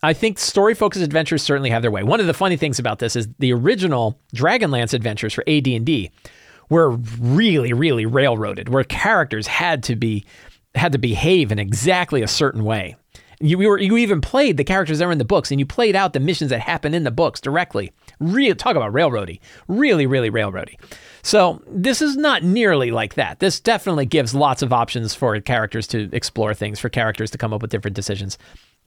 I 0.04 0.14
think 0.14 0.40
story 0.40 0.74
focused 0.74 1.04
adventures 1.04 1.44
certainly 1.44 1.70
have 1.70 1.84
their 1.84 1.92
way. 1.92 2.04
One 2.04 2.20
of 2.20 2.28
the 2.28 2.34
funny 2.34 2.58
things 2.58 2.80
about 2.80 3.00
this 3.00 3.16
is 3.16 3.28
the 3.38 3.54
original 3.54 4.20
Dragonlance 4.36 4.94
adventures 4.94 5.34
for 5.34 5.44
AD&D 5.48 6.12
were 6.70 6.92
really 7.20 7.74
really 7.74 8.06
railroaded 8.06 8.70
where 8.70 8.84
characters 8.84 9.46
had 9.46 9.84
to 9.84 9.96
be 9.96 10.26
had 10.74 10.94
to 10.94 10.98
behave 10.98 11.52
in 11.52 11.60
exactly 11.60 12.22
a 12.22 12.28
certain 12.28 12.64
way. 12.64 12.96
You, 13.42 13.58
were, 13.58 13.80
you 13.80 13.98
even 13.98 14.22
played 14.22 14.58
the 14.58 14.64
characters 14.64 15.00
that 15.00 15.06
were 15.06 15.12
in 15.12 15.18
the 15.18 15.26
books 15.26 15.50
and 15.50 15.60
you 15.60 15.66
played 15.66 15.96
out 15.96 16.14
the 16.14 16.20
missions 16.20 16.52
that 16.52 16.60
happen 16.60 16.94
in 16.94 17.04
the 17.04 17.12
books 17.12 17.42
directly. 17.42 17.92
Real 18.20 18.54
talk 18.54 18.76
about 18.76 18.94
railroady. 18.94 19.40
Really, 19.68 20.06
really 20.06 20.30
railroady. 20.30 20.76
So 21.24 21.62
this 21.68 22.04
is 22.04 22.16
not 22.16 22.44
nearly 22.44 22.92
like 22.92 23.16
that. 23.16 23.40
This 23.40 23.60
definitely 23.60 24.06
gives 24.06 24.36
lots 24.36 24.62
of 24.62 24.72
options 24.72 25.16
for 25.16 25.40
characters 25.42 25.88
to 25.88 26.08
explore 26.14 26.54
things, 26.54 26.80
for 26.80 26.88
characters 26.88 27.32
to 27.32 27.38
come 27.40 27.52
up 27.52 27.64
with 27.64 27.72
different 27.72 27.96
decisions. 27.96 28.38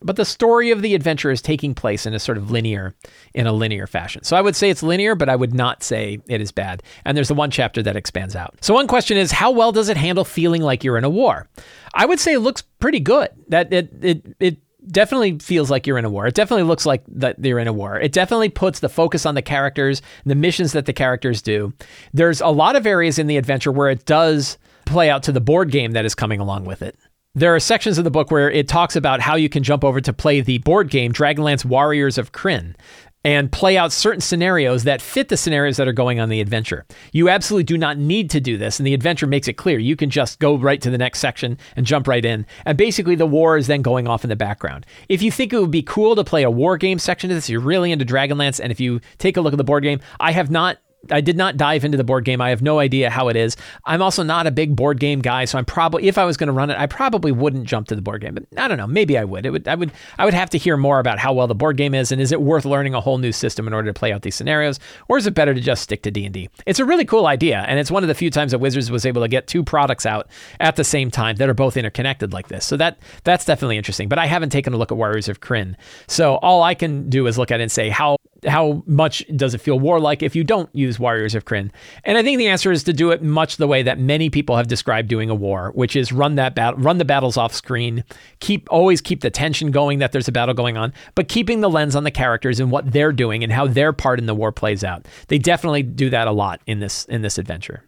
But 0.05 0.17
the 0.17 0.25
story 0.25 0.71
of 0.71 0.83
the 0.83 0.95
adventure 0.95 1.31
is 1.31 1.41
taking 1.41 1.75
place 1.75 2.05
in 2.07 2.15
a 2.15 2.19
sort 2.19 2.39
of 2.39 2.51
linear, 2.51 2.95
in 3.33 3.47
a 3.47 3.53
linear 3.53 3.87
fashion. 3.87 4.23
So 4.23 4.37
I 4.37 4.43
would 4.43 4.55
say 4.55 4.71
it's 4.71 4.83
linear, 4.83 5.15
but 5.15 5.29
I 5.29 5.37
would 5.37 5.55
not 5.55 5.83
say 5.83 6.21
it 6.29 6.41
is 6.41 6.53
bad. 6.53 6.83
And 7.05 7.17
there's 7.17 7.29
the 7.29 7.35
one 7.35 7.51
chapter 7.51 7.83
that 7.83 7.97
expands 7.97 8.37
out. 8.37 8.57
So 8.61 8.75
one 8.75 8.87
question 8.87 9.17
is, 9.17 9.33
how 9.33 9.51
well 9.51 9.73
does 9.73 9.89
it 9.89 9.97
handle 9.97 10.25
feeling 10.25 10.63
like 10.63 10.85
you're 10.85 10.99
in 10.99 11.05
a 11.05 11.11
war? 11.11 11.49
I 11.95 12.07
would 12.07 12.21
say 12.21 12.35
it 12.35 12.41
looks 12.41 12.63
pretty 12.63 13.01
good. 13.01 13.31
That 13.49 13.73
it 13.73 13.91
it 14.03 14.37
it 14.39 14.57
definitely 14.87 15.39
feels 15.39 15.71
like 15.71 15.87
you're 15.87 15.99
in 15.99 16.05
a 16.05 16.11
war. 16.11 16.27
It 16.27 16.35
definitely 16.35 16.65
looks 16.65 16.85
like 16.85 17.03
that 17.09 17.37
they're 17.41 17.59
in 17.59 17.69
a 17.69 17.73
war. 17.73 17.99
It 17.99 18.13
definitely 18.13 18.51
puts 18.51 18.81
the 18.81 18.89
focus 18.89 19.25
on 19.25 19.35
the 19.35 19.43
characters, 19.43 20.03
the 20.27 20.35
missions 20.35 20.73
that 20.73 20.87
the 20.87 20.93
characters 20.93 21.41
do. 21.41 21.73
There's 22.13 22.41
a 22.41 22.49
lot 22.49 22.77
of 22.77 22.87
areas 22.87 23.19
in 23.19 23.27
the 23.27 23.37
adventure 23.37 23.73
where 23.73 23.89
it 23.89 24.05
does 24.05 24.59
play 24.85 25.09
out 25.09 25.23
to 25.23 25.33
the 25.33 25.41
board 25.41 25.71
game 25.71 25.93
that 25.93 26.05
is 26.05 26.15
coming 26.15 26.41
along 26.41 26.67
with 26.67 26.83
it. 26.83 26.99
There 27.37 27.53
are 27.53 27.59
sections 27.59 27.99
of 27.99 28.05
the 28.05 28.13
book 28.13 28.31
where 28.31 28.49
it 28.49 28.69
talks 28.69 28.95
about 28.95 29.21
how 29.21 29.35
you 29.35 29.49
can 29.49 29.65
jump 29.65 29.83
over 29.83 30.01
to 30.01 30.13
play 30.13 30.41
the 30.41 30.59
board 30.59 30.89
game 30.89 31.13
Dragonlance 31.13 31.65
Warriors 31.65 32.17
of 32.17 32.31
Krynn 32.31 32.77
and 33.25 33.51
play 33.51 33.77
out 33.77 33.91
certain 33.91 34.21
scenarios 34.21 34.85
that 34.85 35.03
fit 35.03 35.31
the 35.31 35.37
scenarios 35.37 35.77
that 35.79 35.89
are 35.89 35.93
going 35.93 36.21
on 36.21 36.29
the 36.29 36.41
adventure. 36.41 36.87
You 37.11 37.29
absolutely 37.29 37.65
do 37.65 37.77
not 37.77 37.99
need 37.99 38.31
to 38.31 38.41
do 38.41 38.57
this, 38.57 38.79
and 38.79 38.87
the 38.87 38.95
adventure 38.95 39.27
makes 39.27 39.49
it 39.49 39.55
clear. 39.55 39.81
You 39.81 39.97
can 39.97 40.11
just 40.11 40.39
go 40.39 40.57
right 40.57 40.81
to 40.81 40.91
the 40.91 40.99
next 40.99 41.19
section 41.19 41.59
and 41.75 41.85
jump 41.85 42.07
right 42.07 42.25
in. 42.25 42.47
And 42.67 42.79
basically, 42.79 43.17
the 43.17 43.27
war 43.27 43.57
is 43.57 43.67
then 43.67 43.83
going 43.83 44.07
off 44.07 44.23
in 44.23 44.31
the 44.31 44.37
background. 44.37 44.87
If 45.09 45.21
you 45.21 45.33
think 45.33 45.53
it 45.53 45.59
would 45.59 45.73
be 45.73 45.83
cool 45.83 46.15
to 46.15 46.23
play 46.23 46.45
a 46.45 46.51
war 46.53 46.77
game 46.77 47.01
section 47.01 47.33
of 47.33 47.37
this, 47.37 47.49
you're 47.51 47.61
really 47.61 47.91
into 47.91 48.05
Dragonlance, 48.05 48.61
and 48.61 48.71
if 48.71 48.79
you 48.79 49.01
take 49.19 49.37
a 49.37 49.41
look 49.41 49.55
at 49.55 49.59
the 49.59 49.65
board 49.65 49.83
game, 49.83 49.99
I 50.21 50.31
have 50.31 50.53
not 50.53 50.79
I 51.11 51.21
did 51.21 51.37
not 51.37 51.57
dive 51.57 51.85
into 51.85 51.97
the 51.97 52.05
board 52.05 52.25
game. 52.25 52.41
I 52.41 52.51
have 52.51 52.63
no 52.63 52.79
idea 52.79 53.11
how 53.11 53.29
it 53.29 53.37
is. 53.37 53.57
I'm 53.85 54.03
also 54.03 54.23
not 54.23 54.47
a 54.47 54.51
big 54.51 54.77
board 54.77 55.01
game 55.01 55.21
guy, 55.21 55.45
so 55.45 55.59
I'm 55.59 55.65
probably 55.65 56.09
if 56.09 56.19
I 56.19 56.25
was 56.25 56.37
going 56.37 56.49
to 56.49 56.53
run 56.53 56.71
it, 56.71 56.79
I 56.79 56.87
probably 56.87 57.33
wouldn't 57.33 57.65
jump 57.65 57.89
to 57.89 57.97
the 57.97 58.03
board 58.03 58.21
game. 58.21 58.35
But 58.35 58.47
I 58.57 58.69
don't 58.69 58.79
know, 58.79 58.87
maybe 58.87 59.19
I 59.19 59.25
would. 59.25 59.47
It 59.47 59.51
would 59.51 59.69
I 59.69 59.75
would 59.75 59.93
I 60.19 60.25
would 60.25 60.35
have 60.35 60.51
to 60.51 60.59
hear 60.59 60.77
more 60.77 60.99
about 60.99 61.19
how 61.19 61.33
well 61.33 61.47
the 61.47 61.55
board 61.55 61.77
game 61.77 61.95
is 61.95 62.13
and 62.13 62.21
is 62.21 62.33
it 62.33 62.41
worth 62.41 62.65
learning 62.65 62.95
a 62.95 63.01
whole 63.01 63.19
new 63.19 63.33
system 63.33 63.67
in 63.67 63.75
order 63.75 63.93
to 63.93 63.99
play 63.99 64.13
out 64.13 64.23
these 64.23 64.35
scenarios 64.35 64.81
or 65.09 65.19
is 65.19 65.27
it 65.27 65.35
better 65.35 65.55
to 65.55 65.61
just 65.61 65.83
stick 65.83 66.03
to 66.03 66.11
D&D? 66.11 66.51
It's 66.67 66.79
a 66.79 66.85
really 66.85 67.05
cool 67.05 67.27
idea 67.27 67.65
and 67.69 67.79
it's 67.79 67.91
one 67.91 68.03
of 68.03 68.09
the 68.09 68.15
few 68.15 68.31
times 68.31 68.53
that 68.53 68.59
Wizards 68.59 68.91
was 68.91 69.07
able 69.07 69.23
to 69.23 69.29
get 69.29 69.47
two 69.47 69.63
products 69.63 70.07
out 70.07 70.29
at 70.61 70.77
the 70.77 70.85
same 70.85 71.11
time 71.11 71.37
that 71.37 71.49
are 71.49 71.55
both 71.55 71.77
interconnected 71.77 72.33
like 72.33 72.49
this. 72.49 72.65
So 72.65 72.77
that 72.77 72.99
that's 73.25 73.45
definitely 73.45 73.77
interesting, 73.77 74.09
but 74.09 74.19
I 74.19 74.27
haven't 74.27 74.51
taken 74.51 74.73
a 74.73 74.77
look 74.77 74.93
at 74.93 74.99
Warriors 74.99 75.29
of 75.29 75.41
Krynn. 75.41 75.77
So 76.07 76.37
all 76.37 76.63
I 76.63 76.75
can 76.75 77.09
do 77.09 77.27
is 77.27 77.39
look 77.39 77.51
at 77.51 77.61
it 77.61 77.65
and 77.65 77.73
say 77.73 77.89
how 77.89 78.17
how 78.47 78.83
much 78.87 79.25
does 79.37 79.55
it 79.55 79.61
feel 79.61 79.79
warlike 79.79 80.23
if 80.23 80.37
you 80.37 80.45
don't 80.45 80.69
use 80.75 80.99
Warriors 80.99 81.35
of 81.35 81.45
Krynn? 81.45 81.71
And 82.05 82.19
I 82.19 82.23
think 82.23 82.39
the 82.39 82.49
answer 82.49 82.73
is 82.73 82.85
to 82.85 82.93
do 82.93 83.11
it 83.11 83.23
much 83.23 83.57
the 83.57 83.67
way 83.67 83.83
that 83.83 83.99
many 83.99 84.31
people 84.31 84.57
have 84.57 84.69
described 84.69 85.09
doing 85.09 85.31
a 85.31 85.35
war, 85.35 85.73
which 85.75 85.97
is 85.97 86.13
run 86.13 86.37
that 86.37 86.55
battle, 86.55 86.81
run 86.81 86.99
the 86.99 87.05
battles 87.05 87.37
off 87.37 87.55
screen, 87.55 88.05
keep 88.41 88.71
always 88.71 89.01
keep 89.01 89.21
the 89.21 89.31
tension 89.31 89.71
going 89.71 89.99
that 89.99 90.13
there's 90.13 90.29
a 90.29 90.33
battle 90.33 90.55
going 90.55 90.77
on, 90.77 90.93
but 91.15 91.29
keeping 91.29 91.61
the 91.61 91.71
lens 91.71 91.97
on 91.97 92.05
the 92.05 92.11
characters 92.11 92.61
and 92.61 92.71
what 92.71 92.93
they're 92.93 93.13
doing 93.13 93.43
and 93.43 93.53
how 93.53 93.67
their 93.67 93.93
part 93.93 94.19
in 94.19 94.27
the 94.27 94.35
war 94.35 94.53
plays 94.53 94.85
out. 94.85 95.07
They 95.29 95.39
definitely 95.39 95.83
do 95.83 96.11
that 96.11 96.29
a 96.29 96.33
lot 96.33 96.61
in 96.67 96.81
this 96.81 97.05
in 97.07 97.23
this 97.23 97.39
adventure. 97.39 97.85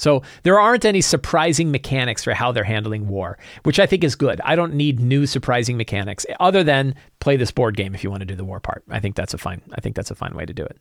So 0.00 0.22
there 0.44 0.58
aren't 0.58 0.86
any 0.86 1.02
surprising 1.02 1.70
mechanics 1.70 2.24
for 2.24 2.32
how 2.32 2.52
they're 2.52 2.64
handling 2.64 3.06
war, 3.06 3.36
which 3.64 3.78
I 3.78 3.84
think 3.84 4.02
is 4.02 4.16
good. 4.16 4.40
I 4.44 4.56
don't 4.56 4.72
need 4.72 4.98
new 4.98 5.26
surprising 5.26 5.76
mechanics 5.76 6.24
other 6.40 6.64
than 6.64 6.94
play 7.20 7.36
this 7.36 7.50
board 7.50 7.76
game 7.76 7.94
if 7.94 8.02
you 8.02 8.10
want 8.10 8.20
to 8.20 8.26
do 8.26 8.34
the 8.34 8.44
war 8.44 8.60
part. 8.60 8.82
I 8.90 8.98
think 8.98 9.14
that's 9.14 9.34
a 9.34 9.38
fine 9.38 9.60
I 9.72 9.80
think 9.80 9.94
that's 9.94 10.10
a 10.10 10.14
fine 10.14 10.34
way 10.34 10.46
to 10.46 10.52
do 10.52 10.64
it. 10.64 10.78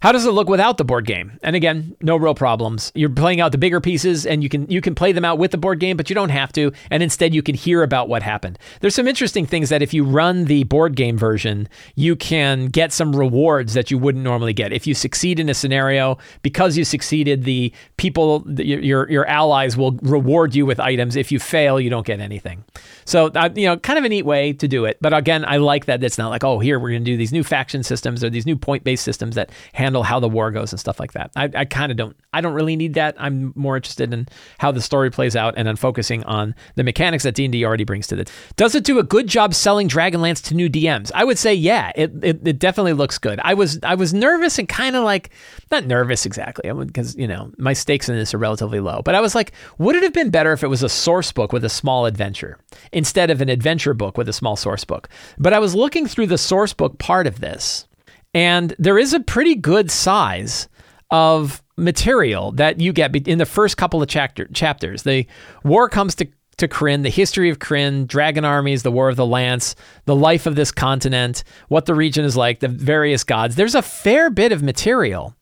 How 0.00 0.12
does 0.12 0.26
it 0.26 0.30
look 0.32 0.48
without 0.48 0.78
the 0.78 0.84
board 0.84 1.06
game? 1.06 1.38
And 1.42 1.56
again, 1.56 1.96
no 2.00 2.16
real 2.16 2.34
problems. 2.34 2.92
You're 2.94 3.10
playing 3.10 3.40
out 3.40 3.52
the 3.52 3.58
bigger 3.58 3.80
pieces 3.80 4.26
and 4.26 4.42
you 4.42 4.48
can 4.48 4.68
you 4.68 4.80
can 4.80 4.94
play 4.94 5.12
them 5.12 5.24
out 5.24 5.38
with 5.38 5.52
the 5.52 5.58
board 5.58 5.80
game, 5.80 5.96
but 5.96 6.10
you 6.10 6.14
don't 6.14 6.30
have 6.30 6.52
to 6.52 6.72
and 6.90 7.02
instead 7.02 7.34
you 7.34 7.42
can 7.42 7.54
hear 7.54 7.82
about 7.82 8.08
what 8.08 8.22
happened. 8.22 8.58
There's 8.80 8.94
some 8.94 9.08
interesting 9.08 9.46
things 9.46 9.68
that 9.68 9.82
if 9.82 9.94
you 9.94 10.04
run 10.04 10.46
the 10.46 10.64
board 10.64 10.96
game 10.96 11.16
version, 11.16 11.68
you 11.94 12.16
can 12.16 12.66
get 12.66 12.92
some 12.92 13.14
rewards 13.14 13.74
that 13.74 13.90
you 13.90 13.98
wouldn't 13.98 14.24
normally 14.24 14.52
get. 14.52 14.72
If 14.72 14.86
you 14.86 14.94
succeed 14.94 15.38
in 15.38 15.48
a 15.48 15.54
scenario, 15.54 16.18
because 16.42 16.76
you 16.76 16.84
succeeded, 16.84 17.44
the 17.44 17.72
people 17.96 18.44
your 18.60 19.08
your 19.08 19.26
allies 19.26 19.76
will 19.76 19.92
reward 20.02 20.54
you 20.54 20.66
with 20.66 20.80
items. 20.80 21.16
If 21.16 21.30
you 21.30 21.38
fail, 21.38 21.80
you 21.80 21.90
don't 21.90 22.06
get 22.06 22.20
anything. 22.20 22.64
So 23.04 23.26
uh, 23.28 23.50
you 23.54 23.66
know, 23.66 23.76
kind 23.76 23.98
of 23.98 24.04
a 24.04 24.08
neat 24.08 24.24
way 24.24 24.52
to 24.54 24.66
do 24.66 24.84
it. 24.84 24.98
But 25.00 25.14
again, 25.14 25.44
I 25.46 25.58
like 25.58 25.75
that 25.84 26.02
it's 26.02 26.18
not 26.18 26.30
like 26.30 26.42
oh 26.42 26.58
here 26.58 26.78
we're 26.78 26.90
going 26.90 27.04
to 27.04 27.10
do 27.10 27.16
these 27.16 27.32
new 27.32 27.44
faction 27.44 27.82
systems 27.82 28.24
or 28.24 28.30
these 28.30 28.46
new 28.46 28.56
point 28.56 28.82
based 28.82 29.04
systems 29.04 29.34
that 29.34 29.50
handle 29.74 30.02
how 30.02 30.18
the 30.18 30.28
war 30.28 30.50
goes 30.50 30.72
and 30.72 30.80
stuff 30.80 30.98
like 30.98 31.12
that. 31.12 31.30
I, 31.36 31.50
I 31.54 31.64
kind 31.66 31.92
of 31.92 31.98
don't 31.98 32.16
I 32.32 32.40
don't 32.40 32.54
really 32.54 32.76
need 32.76 32.94
that. 32.94 33.14
I'm 33.18 33.52
more 33.54 33.76
interested 33.76 34.12
in 34.12 34.26
how 34.58 34.72
the 34.72 34.80
story 34.80 35.10
plays 35.10 35.36
out 35.36 35.54
and 35.56 35.66
then 35.66 35.76
focusing 35.76 36.24
on 36.24 36.54
the 36.74 36.84
mechanics 36.84 37.24
that 37.24 37.34
D 37.34 37.44
and 37.44 37.52
D 37.52 37.64
already 37.64 37.84
brings 37.84 38.06
to 38.08 38.18
it. 38.18 38.30
Does 38.56 38.74
it 38.74 38.84
do 38.84 38.98
a 38.98 39.02
good 39.02 39.26
job 39.26 39.54
selling 39.54 39.88
Dragonlance 39.88 40.42
to 40.44 40.54
new 40.54 40.68
DMs? 40.68 41.10
I 41.14 41.24
would 41.24 41.38
say 41.38 41.54
yeah. 41.54 41.92
It 41.94 42.12
it, 42.22 42.46
it 42.46 42.58
definitely 42.58 42.92
looks 42.94 43.18
good. 43.18 43.40
I 43.42 43.54
was 43.54 43.78
I 43.82 43.94
was 43.94 44.14
nervous 44.14 44.58
and 44.58 44.68
kind 44.68 44.96
of 44.96 45.04
like 45.04 45.30
not 45.70 45.86
nervous 45.86 46.26
exactly 46.26 46.70
because 46.72 47.16
you 47.16 47.26
know 47.26 47.50
my 47.58 47.72
stakes 47.72 48.08
in 48.08 48.16
this 48.16 48.34
are 48.34 48.38
relatively 48.38 48.80
low. 48.80 49.02
But 49.04 49.14
I 49.14 49.20
was 49.20 49.34
like, 49.34 49.52
would 49.78 49.96
it 49.96 50.02
have 50.02 50.12
been 50.12 50.30
better 50.30 50.52
if 50.52 50.62
it 50.62 50.68
was 50.68 50.82
a 50.82 50.88
source 50.88 51.32
book 51.32 51.52
with 51.52 51.64
a 51.64 51.68
small 51.68 52.06
adventure 52.06 52.58
instead 52.92 53.30
of 53.30 53.40
an 53.40 53.48
adventure 53.48 53.94
book 53.94 54.16
with 54.16 54.28
a 54.28 54.32
small 54.32 54.56
source 54.56 54.84
book? 54.84 55.08
But 55.38 55.52
I 55.52 55.58
was 55.58 55.65
looking 55.74 56.06
through 56.06 56.26
the 56.26 56.38
source 56.38 56.72
book 56.72 56.98
part 56.98 57.26
of 57.26 57.40
this, 57.40 57.86
and 58.34 58.74
there 58.78 58.98
is 58.98 59.12
a 59.12 59.20
pretty 59.20 59.54
good 59.54 59.90
size 59.90 60.68
of 61.10 61.62
material 61.76 62.52
that 62.52 62.80
you 62.80 62.92
get 62.92 63.14
in 63.28 63.38
the 63.38 63.46
first 63.46 63.76
couple 63.76 64.02
of 64.02 64.08
chapter, 64.08 64.46
chapters. 64.48 65.02
The 65.02 65.26
war 65.64 65.88
comes 65.88 66.14
to 66.16 66.28
to 66.58 66.68
Krynn, 66.68 67.02
the 67.02 67.10
history 67.10 67.50
of 67.50 67.58
Krynn, 67.58 68.06
dragon 68.06 68.44
armies, 68.44 68.82
the 68.82 68.90
War 68.90 69.08
of 69.08 69.16
the 69.16 69.26
Lance, 69.26 69.74
the 70.06 70.16
life 70.16 70.46
of 70.46 70.54
this 70.54 70.72
continent, 70.72 71.44
what 71.68 71.84
the 71.84 71.94
region 71.94 72.24
is 72.24 72.36
like, 72.36 72.60
the 72.60 72.68
various 72.68 73.24
gods. 73.24 73.56
There's 73.56 73.74
a 73.74 73.82
fair 73.82 74.30
bit 74.30 74.52
of 74.52 74.62
material 74.62 75.34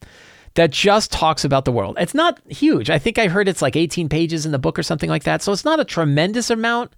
that 0.54 0.70
just 0.70 1.12
talks 1.12 1.44
about 1.44 1.64
the 1.64 1.72
world. 1.72 1.96
It's 2.00 2.14
not 2.14 2.40
huge. 2.48 2.90
I 2.90 2.98
think 2.98 3.18
I 3.18 3.28
heard 3.28 3.48
it's 3.48 3.62
like 3.62 3.76
18 3.76 4.08
pages 4.08 4.46
in 4.46 4.52
the 4.52 4.58
book 4.58 4.78
or 4.78 4.82
something 4.82 5.10
like 5.10 5.24
that. 5.24 5.42
So 5.42 5.52
it's 5.52 5.64
not 5.64 5.80
a 5.80 5.84
tremendous 5.84 6.50
amount 6.50 6.92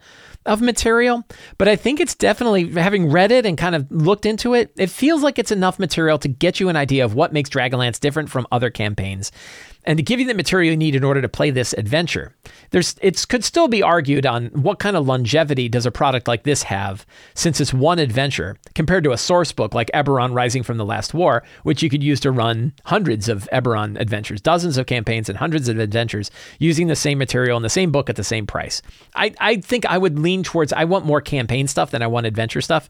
of 0.47 0.63
material, 0.63 1.25
but 1.59 1.69
I 1.69 1.77
think 1.77 2.01
it's 2.01 2.15
definitely, 2.15 2.71
having 2.73 3.11
read 3.11 3.33
it 3.33 3.45
and 3.45 3.59
kind 3.59 3.75
of 3.75 3.91
looked 3.91 4.27
into 4.27 4.55
it, 4.55 4.73
it 4.77 4.91
feels 4.91 5.23
like 5.23 5.39
it's 5.39 5.51
enough 5.51 5.79
material 5.79 6.19
to 6.19 6.29
get 6.29 6.61
you 6.61 6.69
an 6.69 6.77
idea 6.77 7.05
of 7.05 7.15
what 7.15 7.33
makes 7.33 7.51
Dragonlance 7.51 8.01
different 8.01 8.31
from 8.31 8.47
other 8.51 8.71
campaigns. 8.71 9.33
And 9.87 9.97
to 9.97 10.03
give 10.03 10.21
you 10.21 10.27
the 10.27 10.35
material 10.35 10.73
you 10.73 10.77
need 10.77 10.95
in 10.95 11.05
order 11.05 11.23
to 11.23 11.29
play 11.29 11.51
this 11.51 11.73
adventure. 11.75 12.35
There's 12.71 12.97
it 13.01 13.27
could 13.29 13.45
still 13.45 13.69
be 13.69 13.83
argued 13.83 14.27
on 14.27 14.47
what 14.49 14.79
kind 14.79 14.97
of 14.97 15.07
longevity 15.07 15.69
does 15.69 15.87
a 15.87 15.91
product 15.91 16.27
like 16.27 16.43
this 16.43 16.65
have 16.65 17.07
since 17.35 17.61
it's 17.61 17.73
one 17.73 17.99
adventure 17.99 18.57
compared 18.75 19.05
to 19.05 19.13
a 19.13 19.19
source 19.19 19.53
book 19.53 19.75
like 19.75 19.91
Eberron 19.95 20.35
Rising 20.35 20.63
from 20.63 20.77
the 20.77 20.85
Last 20.85 21.15
War, 21.15 21.43
which 21.63 21.83
you 21.83 21.89
could 21.89 22.03
use 22.03 22.21
to 22.21 22.31
run 22.31 22.73
hundreds 22.85 23.29
of 23.29 23.49
Eberron 23.53 23.99
adventures, 24.01 24.41
dozens 24.41 24.77
of 24.77 24.87
campaigns 24.87 25.29
and 25.29 25.39
hundreds 25.39 25.69
of 25.69 25.79
adventures 25.79 26.31
using 26.59 26.89
the 26.89 26.97
same 26.97 27.19
material 27.19 27.57
in 27.57 27.63
the 27.63 27.69
same 27.69 27.93
book 27.93 28.11
at 28.11 28.17
the 28.17 28.25
same 28.25 28.47
price. 28.47 28.83
I, 29.15 29.33
I 29.41 29.57
think 29.57 29.87
I 29.87 29.99
would 29.99 30.19
lean 30.19 30.43
towards 30.43 30.73
I 30.73 30.85
want 30.85 31.07
more 31.07 31.21
campaign 31.21 31.69
stuff 31.69 31.91
than 31.91 32.03
I 32.03 32.07
want 32.07 32.27
adventure 32.27 32.61
stuff. 32.61 32.89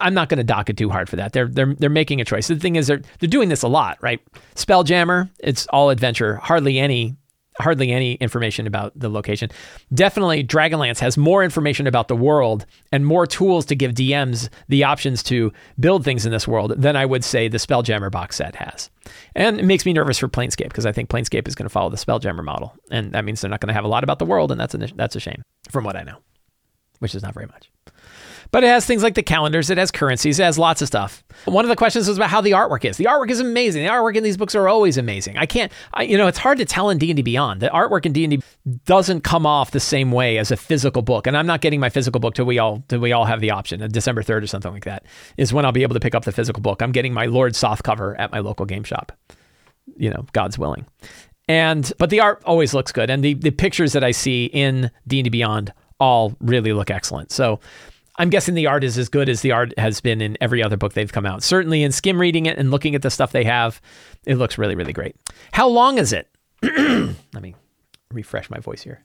I'm 0.00 0.14
not 0.14 0.28
going 0.28 0.38
to 0.38 0.44
dock 0.44 0.70
it 0.70 0.76
too 0.76 0.90
hard 0.90 1.08
for 1.08 1.16
that. 1.16 1.32
They're 1.32 1.48
they're 1.48 1.74
they're 1.74 1.90
making 1.90 2.20
a 2.20 2.24
choice. 2.24 2.48
The 2.48 2.56
thing 2.56 2.76
is, 2.76 2.86
they're 2.86 3.02
they're 3.20 3.28
doing 3.28 3.48
this 3.48 3.62
a 3.62 3.68
lot, 3.68 3.98
right? 4.00 4.20
Spelljammer, 4.54 5.30
it's 5.38 5.66
all 5.68 5.90
adventure, 5.90 6.36
hardly 6.36 6.78
any 6.78 7.16
hardly 7.60 7.92
any 7.92 8.14
information 8.14 8.66
about 8.66 8.92
the 8.98 9.08
location. 9.08 9.50
Definitely, 9.92 10.42
Dragonlance 10.44 10.98
has 10.98 11.16
more 11.16 11.44
information 11.44 11.86
about 11.86 12.08
the 12.08 12.16
world 12.16 12.66
and 12.90 13.06
more 13.06 13.26
tools 13.26 13.64
to 13.66 13.76
give 13.76 13.92
DMs 13.92 14.48
the 14.68 14.84
options 14.84 15.22
to 15.24 15.52
build 15.78 16.04
things 16.04 16.26
in 16.26 16.32
this 16.32 16.48
world 16.48 16.74
than 16.76 16.96
I 16.96 17.06
would 17.06 17.24
say 17.24 17.48
the 17.48 17.58
Spelljammer 17.58 18.10
box 18.10 18.36
set 18.36 18.56
has. 18.56 18.90
And 19.36 19.60
it 19.60 19.64
makes 19.64 19.86
me 19.86 19.92
nervous 19.92 20.18
for 20.18 20.28
Planescape 20.28 20.68
because 20.68 20.86
I 20.86 20.92
think 20.92 21.08
Planescape 21.08 21.46
is 21.46 21.54
going 21.54 21.66
to 21.66 21.72
follow 21.72 21.90
the 21.90 21.96
Spelljammer 21.96 22.44
model, 22.44 22.74
and 22.90 23.12
that 23.12 23.24
means 23.24 23.40
they're 23.40 23.50
not 23.50 23.60
going 23.60 23.68
to 23.68 23.74
have 23.74 23.84
a 23.84 23.88
lot 23.88 24.04
about 24.04 24.18
the 24.18 24.26
world, 24.26 24.50
and 24.50 24.60
that's 24.60 24.74
a, 24.74 24.78
that's 24.78 25.16
a 25.16 25.20
shame, 25.20 25.42
from 25.70 25.84
what 25.84 25.96
I 25.96 26.02
know, 26.02 26.18
which 26.98 27.14
is 27.14 27.22
not 27.22 27.34
very 27.34 27.46
much. 27.46 27.70
But 28.50 28.64
it 28.64 28.68
has 28.68 28.86
things 28.86 29.02
like 29.02 29.14
the 29.14 29.22
calendars, 29.22 29.70
it 29.70 29.78
has 29.78 29.90
currencies, 29.90 30.38
it 30.38 30.44
has 30.44 30.58
lots 30.58 30.82
of 30.82 30.88
stuff. 30.88 31.24
One 31.44 31.64
of 31.64 31.68
the 31.68 31.76
questions 31.76 32.08
was 32.08 32.16
about 32.16 32.30
how 32.30 32.40
the 32.40 32.52
artwork 32.52 32.84
is. 32.84 32.96
The 32.96 33.04
artwork 33.04 33.30
is 33.30 33.40
amazing. 33.40 33.84
The 33.84 33.90
artwork 33.90 34.16
in 34.16 34.22
these 34.22 34.36
books 34.36 34.54
are 34.54 34.68
always 34.68 34.96
amazing. 34.96 35.36
I 35.36 35.46
can't, 35.46 35.72
I, 35.92 36.04
you 36.04 36.16
know, 36.16 36.26
it's 36.26 36.38
hard 36.38 36.58
to 36.58 36.64
tell 36.64 36.90
in 36.90 36.98
D&D 36.98 37.22
Beyond. 37.22 37.60
The 37.60 37.68
artwork 37.68 38.06
in 38.06 38.12
D&D 38.12 38.42
doesn't 38.84 39.22
come 39.22 39.46
off 39.46 39.72
the 39.72 39.80
same 39.80 40.12
way 40.12 40.38
as 40.38 40.50
a 40.50 40.56
physical 40.56 41.02
book. 41.02 41.26
And 41.26 41.36
I'm 41.36 41.46
not 41.46 41.60
getting 41.60 41.80
my 41.80 41.88
physical 41.88 42.20
book 42.20 42.34
till 42.34 42.46
we 42.46 42.58
all 42.58 42.82
till 42.88 43.00
we 43.00 43.12
all 43.12 43.24
have 43.24 43.40
the 43.40 43.50
option, 43.50 43.86
December 43.90 44.22
3rd 44.22 44.42
or 44.42 44.46
something 44.46 44.72
like 44.72 44.84
that, 44.84 45.04
is 45.36 45.52
when 45.52 45.64
I'll 45.64 45.72
be 45.72 45.82
able 45.82 45.94
to 45.94 46.00
pick 46.00 46.14
up 46.14 46.24
the 46.24 46.32
physical 46.32 46.62
book. 46.62 46.82
I'm 46.82 46.92
getting 46.92 47.12
my 47.12 47.26
Lord 47.26 47.56
Soft 47.56 47.84
cover 47.84 48.18
at 48.20 48.32
my 48.32 48.40
local 48.40 48.66
game 48.66 48.84
shop. 48.84 49.12
You 49.96 50.10
know, 50.10 50.26
God's 50.32 50.58
willing. 50.58 50.86
And 51.46 51.92
but 51.98 52.10
the 52.10 52.20
art 52.20 52.42
always 52.46 52.72
looks 52.72 52.92
good 52.92 53.10
and 53.10 53.22
the 53.22 53.34
the 53.34 53.50
pictures 53.50 53.92
that 53.92 54.02
I 54.02 54.12
see 54.12 54.46
in 54.46 54.90
D&D 55.06 55.28
Beyond 55.28 55.72
all 56.00 56.34
really 56.40 56.72
look 56.72 56.90
excellent. 56.90 57.30
So 57.32 57.60
I'm 58.16 58.30
guessing 58.30 58.54
the 58.54 58.68
art 58.68 58.84
is 58.84 58.96
as 58.96 59.08
good 59.08 59.28
as 59.28 59.40
the 59.40 59.52
art 59.52 59.76
has 59.78 60.00
been 60.00 60.20
in 60.20 60.38
every 60.40 60.62
other 60.62 60.76
book 60.76 60.92
they've 60.92 61.12
come 61.12 61.26
out. 61.26 61.42
Certainly 61.42 61.82
in 61.82 61.90
skim 61.92 62.20
reading 62.20 62.46
it 62.46 62.58
and 62.58 62.70
looking 62.70 62.94
at 62.94 63.02
the 63.02 63.10
stuff 63.10 63.32
they 63.32 63.44
have, 63.44 63.80
it 64.24 64.36
looks 64.36 64.56
really, 64.56 64.74
really 64.76 64.92
great. 64.92 65.16
How 65.52 65.68
long 65.68 65.98
is 65.98 66.12
it? 66.12 66.28
Let 66.62 67.42
me 67.42 67.54
refresh 68.12 68.50
my 68.50 68.60
voice 68.60 68.82
here. 68.82 69.04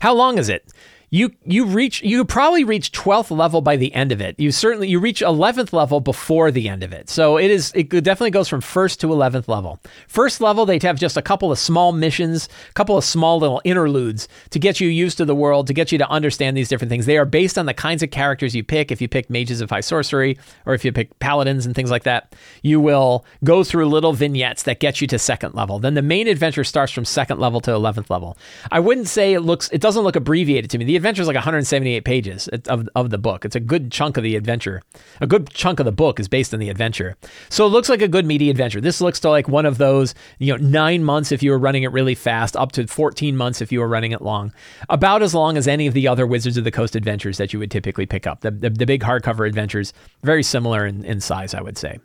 How 0.00 0.14
long 0.14 0.38
is 0.38 0.48
it? 0.48 0.72
You 1.14 1.30
you 1.44 1.64
reach 1.64 2.02
you 2.02 2.24
probably 2.24 2.64
reach 2.64 2.90
12th 2.90 3.30
level 3.30 3.60
by 3.60 3.76
the 3.76 3.94
end 3.94 4.10
of 4.10 4.20
it. 4.20 4.34
You 4.36 4.50
certainly 4.50 4.88
you 4.88 4.98
reach 4.98 5.20
11th 5.20 5.72
level 5.72 6.00
before 6.00 6.50
the 6.50 6.68
end 6.68 6.82
of 6.82 6.92
it. 6.92 7.08
So 7.08 7.38
it 7.38 7.52
is 7.52 7.70
it 7.76 7.88
definitely 7.88 8.32
goes 8.32 8.48
from 8.48 8.60
first 8.60 9.00
to 9.00 9.06
11th 9.06 9.46
level. 9.46 9.78
First 10.08 10.40
level 10.40 10.66
they 10.66 10.80
have 10.82 10.98
just 10.98 11.16
a 11.16 11.22
couple 11.22 11.52
of 11.52 11.58
small 11.60 11.92
missions, 11.92 12.48
a 12.68 12.72
couple 12.72 12.98
of 12.98 13.04
small 13.04 13.38
little 13.38 13.62
interludes 13.62 14.26
to 14.50 14.58
get 14.58 14.80
you 14.80 14.88
used 14.88 15.16
to 15.18 15.24
the 15.24 15.36
world, 15.36 15.68
to 15.68 15.72
get 15.72 15.92
you 15.92 15.98
to 15.98 16.10
understand 16.10 16.56
these 16.56 16.68
different 16.68 16.90
things. 16.90 17.06
They 17.06 17.16
are 17.16 17.24
based 17.24 17.58
on 17.58 17.66
the 17.66 17.74
kinds 17.74 18.02
of 18.02 18.10
characters 18.10 18.56
you 18.56 18.64
pick. 18.64 18.90
If 18.90 19.00
you 19.00 19.06
pick 19.06 19.30
mages 19.30 19.60
of 19.60 19.70
high 19.70 19.82
sorcery 19.82 20.36
or 20.66 20.74
if 20.74 20.84
you 20.84 20.90
pick 20.90 21.16
paladins 21.20 21.64
and 21.64 21.76
things 21.76 21.92
like 21.92 22.02
that, 22.02 22.34
you 22.62 22.80
will 22.80 23.24
go 23.44 23.62
through 23.62 23.86
little 23.86 24.14
vignettes 24.14 24.64
that 24.64 24.80
get 24.80 25.00
you 25.00 25.06
to 25.06 25.20
second 25.20 25.54
level. 25.54 25.78
Then 25.78 25.94
the 25.94 26.02
main 26.02 26.26
adventure 26.26 26.64
starts 26.64 26.90
from 26.90 27.04
second 27.04 27.38
level 27.38 27.60
to 27.60 27.70
11th 27.70 28.10
level. 28.10 28.36
I 28.72 28.80
wouldn't 28.80 29.06
say 29.06 29.32
it 29.32 29.42
looks 29.42 29.70
it 29.70 29.80
doesn't 29.80 30.02
look 30.02 30.16
abbreviated 30.16 30.70
to 30.70 30.78
me. 30.78 30.84
The 30.84 31.03
adventure 31.04 31.20
is 31.20 31.28
like 31.28 31.34
178 31.34 32.02
pages 32.06 32.48
of, 32.48 32.88
of 32.94 33.10
the 33.10 33.18
book. 33.18 33.44
It's 33.44 33.54
a 33.54 33.60
good 33.60 33.92
chunk 33.92 34.16
of 34.16 34.22
the 34.22 34.36
adventure. 34.36 34.80
A 35.20 35.26
good 35.26 35.50
chunk 35.50 35.78
of 35.78 35.84
the 35.84 35.92
book 35.92 36.18
is 36.18 36.28
based 36.28 36.54
on 36.54 36.60
the 36.60 36.70
adventure. 36.70 37.14
So 37.50 37.66
it 37.66 37.68
looks 37.68 37.90
like 37.90 38.00
a 38.00 38.08
good 38.08 38.24
meaty 38.24 38.48
adventure. 38.48 38.80
This 38.80 39.02
looks 39.02 39.20
to 39.20 39.28
like 39.28 39.46
one 39.46 39.66
of 39.66 39.76
those, 39.76 40.14
you 40.38 40.56
know, 40.56 40.66
nine 40.66 41.04
months 41.04 41.30
if 41.30 41.42
you 41.42 41.50
were 41.50 41.58
running 41.58 41.82
it 41.82 41.92
really 41.92 42.14
fast, 42.14 42.56
up 42.56 42.72
to 42.72 42.86
14 42.86 43.36
months 43.36 43.60
if 43.60 43.70
you 43.70 43.80
were 43.80 43.88
running 43.88 44.12
it 44.12 44.22
long. 44.22 44.50
About 44.88 45.22
as 45.22 45.34
long 45.34 45.58
as 45.58 45.68
any 45.68 45.86
of 45.86 45.92
the 45.92 46.08
other 46.08 46.26
Wizards 46.26 46.56
of 46.56 46.64
the 46.64 46.70
Coast 46.70 46.96
adventures 46.96 47.36
that 47.36 47.52
you 47.52 47.58
would 47.58 47.70
typically 47.70 48.06
pick 48.06 48.26
up. 48.26 48.40
The, 48.40 48.50
the, 48.50 48.70
the 48.70 48.86
big 48.86 49.02
hardcover 49.02 49.46
adventures, 49.46 49.92
very 50.22 50.42
similar 50.42 50.86
in, 50.86 51.04
in 51.04 51.20
size, 51.20 51.52
I 51.52 51.60
would 51.60 51.76
say. 51.76 51.98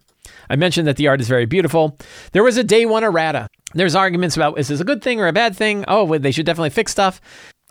I 0.49 0.57
mentioned 0.57 0.87
that 0.89 0.97
the 0.97 1.07
art 1.07 1.21
is 1.21 1.29
very 1.29 1.45
beautiful. 1.45 1.97
There 2.33 2.43
was 2.43 2.57
a 2.57 2.65
day 2.65 2.85
one 2.85 3.05
errata. 3.05 3.47
There's 3.73 3.95
arguments 3.95 4.35
about 4.35 4.59
is 4.59 4.67
this 4.67 4.81
a 4.81 4.83
good 4.83 5.01
thing 5.01 5.21
or 5.21 5.27
a 5.27 5.33
bad 5.33 5.55
thing? 5.55 5.85
Oh, 5.87 6.17
they 6.17 6.31
should 6.31 6.45
definitely 6.45 6.71
fix 6.71 6.91
stuff. 6.91 7.21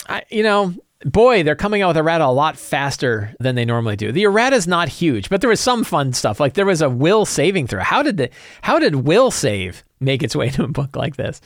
I, 0.09 0.23
you 0.31 0.43
know, 0.43 0.75
boy, 1.05 1.43
they're 1.43 1.55
coming 1.55 1.83
out 1.83 1.89
with 1.89 1.99
errata 1.99 2.25
a 2.25 2.27
lot 2.27 2.57
faster 2.57 3.35
than 3.39 3.55
they 3.55 3.65
normally 3.65 3.97
do. 3.97 4.13
The 4.13 4.25
errata 4.25 4.57
is 4.57 4.67
not 4.67 4.89
huge, 4.89 5.29
but 5.29 5.41
there 5.41 5.51
was 5.51 5.61
some 5.61 5.85
fun 5.85 6.13
stuff. 6.13 6.41
Like 6.41 6.55
there 6.55 6.67
was 6.67 6.83
a 6.83 6.91
will 6.91 7.25
saving 7.25 7.67
throw. 7.67 7.83
How 7.83 8.03
did 8.03 8.17
the 8.17 8.31
how 8.63 8.79
did 8.79 9.07
will 9.07 9.31
save 9.31 9.85
make 10.01 10.23
its 10.23 10.37
way 10.37 10.51
to 10.51 10.65
a 10.65 10.69
book 10.69 10.97
like 10.97 11.17
this? 11.17 11.41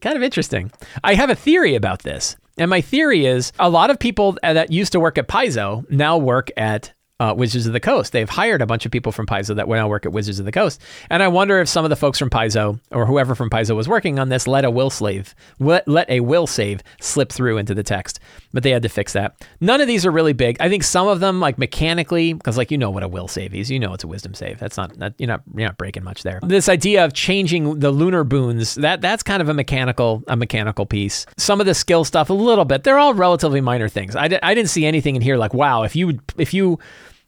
Kind 0.00 0.16
of 0.16 0.22
interesting. 0.22 0.70
I 1.02 1.14
have 1.14 1.30
a 1.30 1.34
theory 1.34 1.74
about 1.74 2.02
this. 2.02 2.36
And 2.56 2.70
my 2.70 2.80
theory 2.80 3.24
is 3.24 3.52
a 3.60 3.70
lot 3.70 3.90
of 3.90 3.98
people 3.98 4.36
that 4.42 4.72
used 4.72 4.92
to 4.92 5.00
work 5.00 5.16
at 5.16 5.28
Paizo 5.28 5.88
now 5.90 6.18
work 6.18 6.50
at 6.56 6.92
uh, 7.20 7.34
Wizards 7.36 7.66
of 7.66 7.72
the 7.72 7.80
Coast. 7.80 8.12
They've 8.12 8.28
hired 8.28 8.62
a 8.62 8.66
bunch 8.66 8.86
of 8.86 8.92
people 8.92 9.10
from 9.10 9.26
Paizo 9.26 9.56
that 9.56 9.68
now 9.68 9.88
work 9.88 10.06
at 10.06 10.12
Wizards 10.12 10.38
of 10.38 10.44
the 10.44 10.52
Coast. 10.52 10.80
And 11.10 11.22
I 11.22 11.28
wonder 11.28 11.60
if 11.60 11.68
some 11.68 11.84
of 11.84 11.90
the 11.90 11.96
folks 11.96 12.18
from 12.18 12.30
Paizo 12.30 12.78
or 12.92 13.06
whoever 13.06 13.34
from 13.34 13.50
Paizo 13.50 13.74
was 13.74 13.88
working 13.88 14.18
on 14.18 14.28
this 14.28 14.46
let 14.46 14.64
a 14.64 14.70
will 14.70 14.90
slave, 14.90 15.34
let, 15.58 16.08
a 16.08 16.20
will 16.20 16.46
save 16.46 16.82
slip 17.00 17.32
through 17.32 17.58
into 17.58 17.74
the 17.74 17.82
text. 17.82 18.20
But 18.52 18.62
they 18.62 18.70
had 18.70 18.82
to 18.82 18.88
fix 18.88 19.12
that. 19.14 19.44
None 19.60 19.80
of 19.80 19.88
these 19.88 20.06
are 20.06 20.10
really 20.10 20.32
big. 20.32 20.56
I 20.60 20.68
think 20.68 20.84
some 20.84 21.08
of 21.08 21.20
them, 21.20 21.40
like 21.40 21.58
mechanically, 21.58 22.32
because 22.32 22.56
like 22.56 22.70
you 22.70 22.78
know 22.78 22.90
what 22.90 23.02
a 23.02 23.08
will 23.08 23.28
save 23.28 23.54
is, 23.54 23.70
you 23.70 23.78
know 23.78 23.92
it's 23.92 24.04
a 24.04 24.08
wisdom 24.08 24.34
save. 24.34 24.58
That's 24.58 24.76
not, 24.76 24.96
not 24.96 25.14
you're 25.18 25.28
not 25.28 25.42
you're 25.54 25.66
not 25.66 25.76
breaking 25.76 26.04
much 26.04 26.22
there. 26.22 26.40
This 26.42 26.68
idea 26.68 27.04
of 27.04 27.12
changing 27.12 27.80
the 27.80 27.90
lunar 27.90 28.24
boons 28.24 28.76
that 28.76 29.00
that's 29.00 29.22
kind 29.22 29.42
of 29.42 29.48
a 29.48 29.54
mechanical 29.54 30.22
a 30.28 30.36
mechanical 30.36 30.86
piece. 30.86 31.26
Some 31.36 31.60
of 31.60 31.66
the 31.66 31.74
skill 31.74 32.04
stuff 32.04 32.30
a 32.30 32.34
little 32.34 32.64
bit. 32.64 32.84
They're 32.84 32.98
all 32.98 33.14
relatively 33.14 33.60
minor 33.60 33.88
things. 33.88 34.16
I, 34.16 34.38
I 34.42 34.54
didn't 34.54 34.70
see 34.70 34.86
anything 34.86 35.16
in 35.16 35.22
here 35.22 35.36
like 35.36 35.52
wow 35.52 35.82
if 35.82 35.96
you 35.96 36.18
if 36.38 36.54
you 36.54 36.78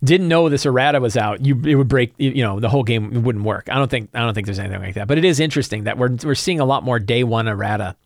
didn't 0.03 0.29
know 0.29 0.49
this 0.49 0.67
errata 0.67 1.01
was 1.01 1.17
out, 1.17 1.45
you 1.45 1.61
it 1.65 1.75
would 1.75 1.89
break. 1.89 2.15
You 2.19 2.43
know, 2.43 2.61
the 2.61 2.69
whole 2.69 2.83
game 2.83 3.23
wouldn't 3.23 3.45
work. 3.45 3.69
I 3.71 3.75
don't 3.77 3.91
think 3.91 4.11
I 4.15 4.21
don't 4.21 4.35
think 4.35 4.47
there's 4.47 4.59
anything 4.59 4.81
like 4.81 4.95
that. 4.95 5.09
But 5.09 5.19
it 5.19 5.25
is 5.25 5.41
interesting 5.41 5.85
that 5.85 5.99
we're 5.99 6.17
we're 6.25 6.35
seeing 6.35 6.61
a 6.61 6.65
lot 6.65 6.83
more 6.83 6.99
day 6.99 7.23
one 7.25 7.49
errata, 7.49 7.97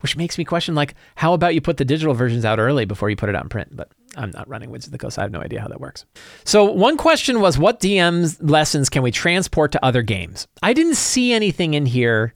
which 0.00 0.16
makes 0.16 0.36
me 0.36 0.44
question 0.44 0.74
like, 0.74 0.94
how 1.16 1.32
about 1.32 1.54
you 1.54 1.60
put 1.60 1.78
the 1.78 1.84
digital 1.84 2.14
versions 2.14 2.44
out 2.44 2.58
early 2.58 2.84
before 2.84 3.08
you 3.08 3.16
put 3.16 3.28
it 3.28 3.34
out 3.34 3.44
in 3.44 3.48
print? 3.48 3.74
But 3.74 3.90
I'm 4.16 4.30
not 4.30 4.48
running 4.48 4.70
Wizards 4.70 4.88
of 4.88 4.92
the 4.92 4.98
Coast. 4.98 5.18
I 5.18 5.22
have 5.22 5.32
no 5.32 5.40
idea 5.40 5.60
how 5.60 5.68
that 5.68 5.80
works. 5.80 6.04
So 6.44 6.64
one 6.64 6.96
question 6.96 7.40
was, 7.40 7.58
what 7.58 7.80
DM's 7.80 8.40
lessons 8.42 8.88
can 8.88 9.02
we 9.02 9.10
transport 9.10 9.72
to 9.72 9.84
other 9.84 10.02
games? 10.02 10.48
I 10.62 10.72
didn't 10.72 10.96
see 10.96 11.32
anything 11.32 11.74
in 11.74 11.86
here 11.86 12.34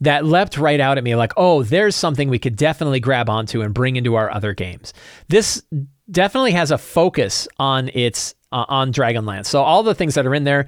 that 0.00 0.24
leapt 0.24 0.56
right 0.56 0.80
out 0.80 0.98
at 0.98 1.04
me 1.04 1.14
like, 1.14 1.32
oh, 1.36 1.62
there's 1.62 1.94
something 1.94 2.28
we 2.28 2.38
could 2.38 2.56
definitely 2.56 3.00
grab 3.00 3.28
onto 3.28 3.60
and 3.60 3.74
bring 3.74 3.96
into 3.96 4.14
our 4.14 4.30
other 4.30 4.54
games. 4.54 4.94
This 5.28 5.62
definitely 6.10 6.52
has 6.52 6.70
a 6.70 6.78
focus 6.78 7.48
on 7.58 7.90
its 7.94 8.34
uh, 8.52 8.64
on 8.68 8.92
Dragonlance. 8.92 9.46
So 9.46 9.62
all 9.62 9.82
the 9.82 9.94
things 9.94 10.14
that 10.14 10.26
are 10.26 10.34
in 10.34 10.44
there, 10.44 10.66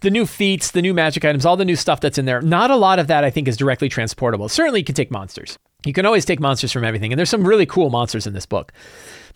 the 0.00 0.10
new 0.10 0.26
feats, 0.26 0.72
the 0.72 0.82
new 0.82 0.92
magic 0.92 1.24
items, 1.24 1.46
all 1.46 1.56
the 1.56 1.64
new 1.64 1.76
stuff 1.76 2.00
that's 2.00 2.18
in 2.18 2.24
there, 2.24 2.40
not 2.40 2.70
a 2.70 2.76
lot 2.76 2.98
of 2.98 3.06
that 3.06 3.24
I 3.24 3.30
think 3.30 3.48
is 3.48 3.56
directly 3.56 3.88
transportable. 3.88 4.48
Certainly 4.48 4.80
you 4.80 4.84
can 4.84 4.94
take 4.94 5.10
monsters. 5.10 5.58
You 5.84 5.92
can 5.92 6.06
always 6.06 6.24
take 6.24 6.40
monsters 6.40 6.72
from 6.72 6.84
everything, 6.84 7.12
and 7.12 7.18
there's 7.18 7.30
some 7.30 7.46
really 7.46 7.66
cool 7.66 7.90
monsters 7.90 8.26
in 8.26 8.34
this 8.34 8.46
book 8.46 8.72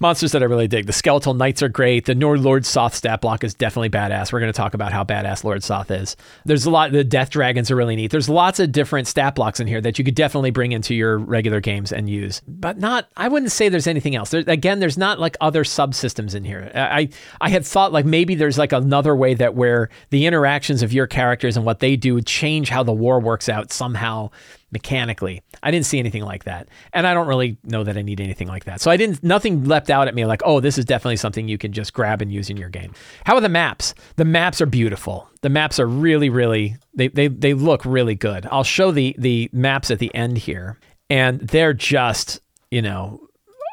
monsters 0.01 0.33
that 0.33 0.43
I 0.43 0.47
really 0.47 0.69
dig. 0.69 0.87
The 0.87 0.93
Skeletal 0.93 1.35
Knights 1.35 1.63
are 1.63 1.69
great. 1.69 2.05
The 2.05 2.15
Nord 2.15 2.41
Lord 2.41 2.67
Soth 2.67 2.95
stat 2.95 3.21
block 3.21 3.45
is 3.45 3.55
definitely 3.55 3.91
badass. 3.91 4.33
We're 4.33 4.41
going 4.41 4.53
to 4.53 4.57
talk 4.57 4.75
about 4.75 4.93
how 4.93 5.05
badass 5.05 5.45
Lord 5.45 5.63
Soth 5.63 5.91
is. 5.91 6.17
There's 6.45 6.67
a 6.67 6.71
lot. 6.71 6.93
The 6.93 7.05
Death 7.05 7.31
Dragons 7.31 7.71
are 7.71 7.77
really 7.77 7.97
neat. 7.97 8.11
There's 8.11 8.29
lots 8.29 8.61
of 8.61 8.73
different 8.73 9.09
stat 9.09 9.35
blocks 9.35 9.61
in 9.61 9.67
here 9.67 9.81
that 9.81 9.99
you 9.99 10.05
could 10.05 10.15
definitely 10.15 10.51
bring 10.51 10.73
into 10.73 10.95
your 10.95 11.19
regular 11.19 11.61
games 11.61 11.93
and 11.93 12.09
use. 12.09 12.43
But 12.47 12.79
not. 12.79 13.09
I 13.17 13.29
wouldn't 13.29 13.53
say 13.53 13.69
there's 13.69 13.87
anything 13.87 14.15
else. 14.17 14.31
There, 14.31 14.45
again, 14.47 14.81
there's 14.81 14.99
not 14.99 15.19
like 15.19 15.37
other 15.41 15.65
subsystems 15.65 16.35
in 16.35 16.45
here. 16.45 16.71
I 16.75 17.09
I 17.41 17.49
had 17.49 17.65
thought 17.65 17.93
like 17.93 18.05
maybe 18.05 18.35
there's 18.35 18.59
like 18.59 18.73
another 18.73 19.15
way 19.17 19.35
that 19.35 19.55
where 19.55 19.89
the 20.11 20.27
interactions 20.27 20.83
of 20.83 20.93
your 20.93 21.07
characters 21.07 21.57
and 21.57 21.65
what 21.65 21.81
they 21.81 21.97
do 21.97 22.21
change 22.21 22.69
how 22.69 22.83
the 22.83 22.93
war 22.93 23.21
works 23.21 23.49
out 23.49 23.73
somehow 23.73 24.31
mechanically. 24.77 25.41
I 25.63 25.71
didn't 25.71 25.87
see 25.87 25.99
anything 25.99 26.23
like 26.23 26.45
that. 26.45 26.69
And 26.93 27.07
I 27.07 27.15
don't 27.15 27.27
really 27.27 27.57
know 27.65 27.83
that 27.83 27.97
I 27.97 28.03
need 28.03 28.21
anything 28.21 28.47
like 28.47 28.65
that. 28.65 28.83
So 28.83 28.91
I 28.91 28.99
didn't 28.99 29.25
nothing 29.25 29.65
leapt 29.65 29.89
out 29.89 30.07
at 30.07 30.15
me 30.15 30.27
like, 30.27 30.43
"Oh, 30.45 30.61
this 30.61 30.77
is 30.77 30.85
definitely 30.85 31.17
something 31.17 31.49
you 31.49 31.57
can 31.57 31.73
just 31.73 31.95
grab 31.95 32.21
and 32.21 32.31
use 32.31 32.51
in 32.51 32.59
your 32.59 32.69
game." 32.69 32.93
How 33.25 33.37
are 33.37 33.41
the 33.41 33.49
maps? 33.49 33.95
The 34.17 34.27
maps 34.27 34.61
are 34.61 34.67
beautiful. 34.67 35.31
The 35.41 35.49
maps 35.49 35.81
are 35.81 35.87
really 35.87 36.29
really 36.29 36.77
they 36.95 37.09
they 37.09 37.29
they 37.29 37.55
look 37.55 37.87
really 37.87 38.15
good. 38.15 38.47
I'll 38.53 38.65
show 38.65 38.91
the 38.91 39.17
the 39.19 39.49
maps 39.53 39.91
at 39.91 39.99
the 39.99 40.15
end 40.15 40.37
here. 40.37 40.79
And 41.09 41.41
they're 41.41 41.73
just, 41.73 42.41
you 42.71 42.83
know, 42.83 43.21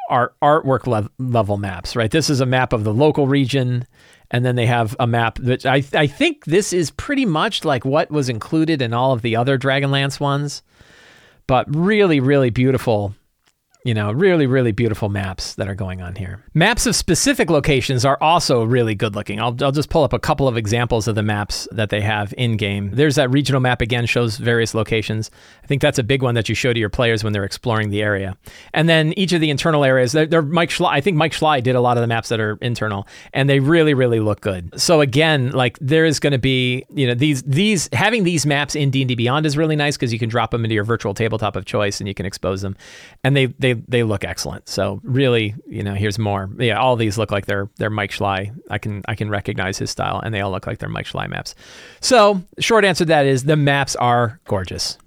art 0.09 0.35
artwork 0.41 0.87
le- 0.87 1.09
level 1.19 1.57
maps, 1.57 1.97
right? 1.97 2.11
This 2.11 2.29
is 2.29 2.39
a 2.39 2.45
map 2.45 2.71
of 2.71 2.85
the 2.85 2.93
local 2.93 3.27
region 3.27 3.85
and 4.31 4.43
then 4.43 4.55
they 4.55 4.65
have 4.65 4.95
a 4.99 5.07
map 5.07 5.37
that 5.39 5.65
I 5.65 5.83
I 5.93 6.07
think 6.07 6.45
this 6.45 6.73
is 6.73 6.89
pretty 6.91 7.25
much 7.25 7.63
like 7.63 7.85
what 7.85 8.09
was 8.09 8.29
included 8.29 8.81
in 8.81 8.93
all 8.93 9.13
of 9.13 9.21
the 9.21 9.35
other 9.35 9.57
Dragonlance 9.57 10.19
ones. 10.19 10.63
But 11.47 11.65
really, 11.75 12.19
really 12.19 12.49
beautiful 12.49 13.15
you 13.83 13.93
know, 13.93 14.11
really, 14.11 14.47
really 14.47 14.71
beautiful 14.71 15.09
maps 15.09 15.55
that 15.55 15.67
are 15.67 15.75
going 15.75 16.01
on 16.01 16.15
here. 16.15 16.41
Maps 16.53 16.85
of 16.85 16.95
specific 16.95 17.49
locations 17.49 18.05
are 18.05 18.17
also 18.21 18.63
really 18.63 18.95
good 18.95 19.13
looking. 19.13 19.41
I'll, 19.41 19.55
I'll 19.61 19.73
just 19.73 19.89
pull 19.89 20.03
up 20.03 20.13
a 20.13 20.19
couple 20.19 20.47
of 20.47 20.55
examples 20.55 21.07
of 21.07 21.15
the 21.15 21.23
maps 21.23 21.67
that 21.71 21.89
they 21.89 21.99
have 21.99 22.33
in 22.37 22.55
game. 22.55 22.91
There's 22.93 23.15
that 23.15 23.29
regional 23.29 23.59
map 23.59 23.81
again, 23.81 24.05
shows 24.05 24.37
various 24.37 24.73
locations. 24.73 25.29
I 25.63 25.67
think 25.67 25.81
that's 25.81 25.99
a 25.99 26.03
big 26.03 26.23
one 26.23 26.35
that 26.35 26.47
you 26.47 26.55
show 26.55 26.71
to 26.71 26.79
your 26.79 26.89
players 26.89 27.23
when 27.23 27.33
they're 27.33 27.43
exploring 27.43 27.89
the 27.89 28.01
area. 28.01 28.37
And 28.73 28.87
then 28.87 29.13
each 29.17 29.33
of 29.33 29.41
the 29.41 29.49
internal 29.49 29.83
areas, 29.83 30.13
they're, 30.13 30.27
they're 30.27 30.41
Mike 30.41 30.69
Schley, 30.69 30.87
I 30.87 31.01
think 31.01 31.17
Mike 31.17 31.33
Schley 31.33 31.61
did 31.61 31.75
a 31.75 31.81
lot 31.81 31.97
of 31.97 32.01
the 32.01 32.07
maps 32.07 32.29
that 32.29 32.39
are 32.39 32.57
internal, 32.61 33.05
and 33.33 33.49
they 33.49 33.59
really, 33.59 33.93
really 33.93 34.21
look 34.21 34.39
good. 34.39 34.79
So 34.79 35.01
again, 35.01 35.51
like 35.51 35.77
there 35.81 36.05
is 36.05 36.21
going 36.21 36.31
to 36.31 36.39
be, 36.39 36.85
you 36.93 37.07
know, 37.07 37.15
these 37.15 37.43
these 37.43 37.89
having 37.91 38.23
these 38.23 38.45
maps 38.45 38.75
in 38.75 38.91
D&D 38.91 39.15
Beyond 39.15 39.45
is 39.45 39.57
really 39.57 39.75
nice 39.75 39.97
because 39.97 40.13
you 40.13 40.19
can 40.19 40.29
drop 40.29 40.51
them 40.51 40.63
into 40.63 40.73
your 40.73 40.85
virtual 40.85 41.13
tabletop 41.13 41.55
of 41.55 41.65
choice 41.65 41.99
and 41.99 42.07
you 42.07 42.13
can 42.13 42.25
expose 42.25 42.61
them, 42.61 42.77
and 43.23 43.35
they 43.35 43.47
they 43.47 43.72
they 43.73 44.03
look 44.03 44.23
excellent. 44.23 44.67
So 44.69 44.99
really, 45.03 45.55
you 45.67 45.83
know, 45.83 45.93
here's 45.93 46.19
more. 46.19 46.49
Yeah, 46.57 46.79
all 46.79 46.95
these 46.95 47.17
look 47.17 47.31
like 47.31 47.45
they're 47.45 47.69
they're 47.77 47.89
Mike 47.89 48.11
Schley. 48.11 48.51
I 48.69 48.77
can 48.77 49.03
I 49.07 49.15
can 49.15 49.29
recognize 49.29 49.77
his 49.77 49.89
style, 49.89 50.19
and 50.23 50.33
they 50.33 50.41
all 50.41 50.51
look 50.51 50.67
like 50.67 50.79
they're 50.79 50.89
Mike 50.89 51.05
Schley 51.05 51.27
maps. 51.27 51.55
So 51.99 52.41
short 52.59 52.85
answer 52.85 53.05
to 53.05 53.09
that 53.09 53.25
is 53.25 53.43
the 53.43 53.55
maps 53.55 53.95
are 53.95 54.39
gorgeous. 54.45 54.97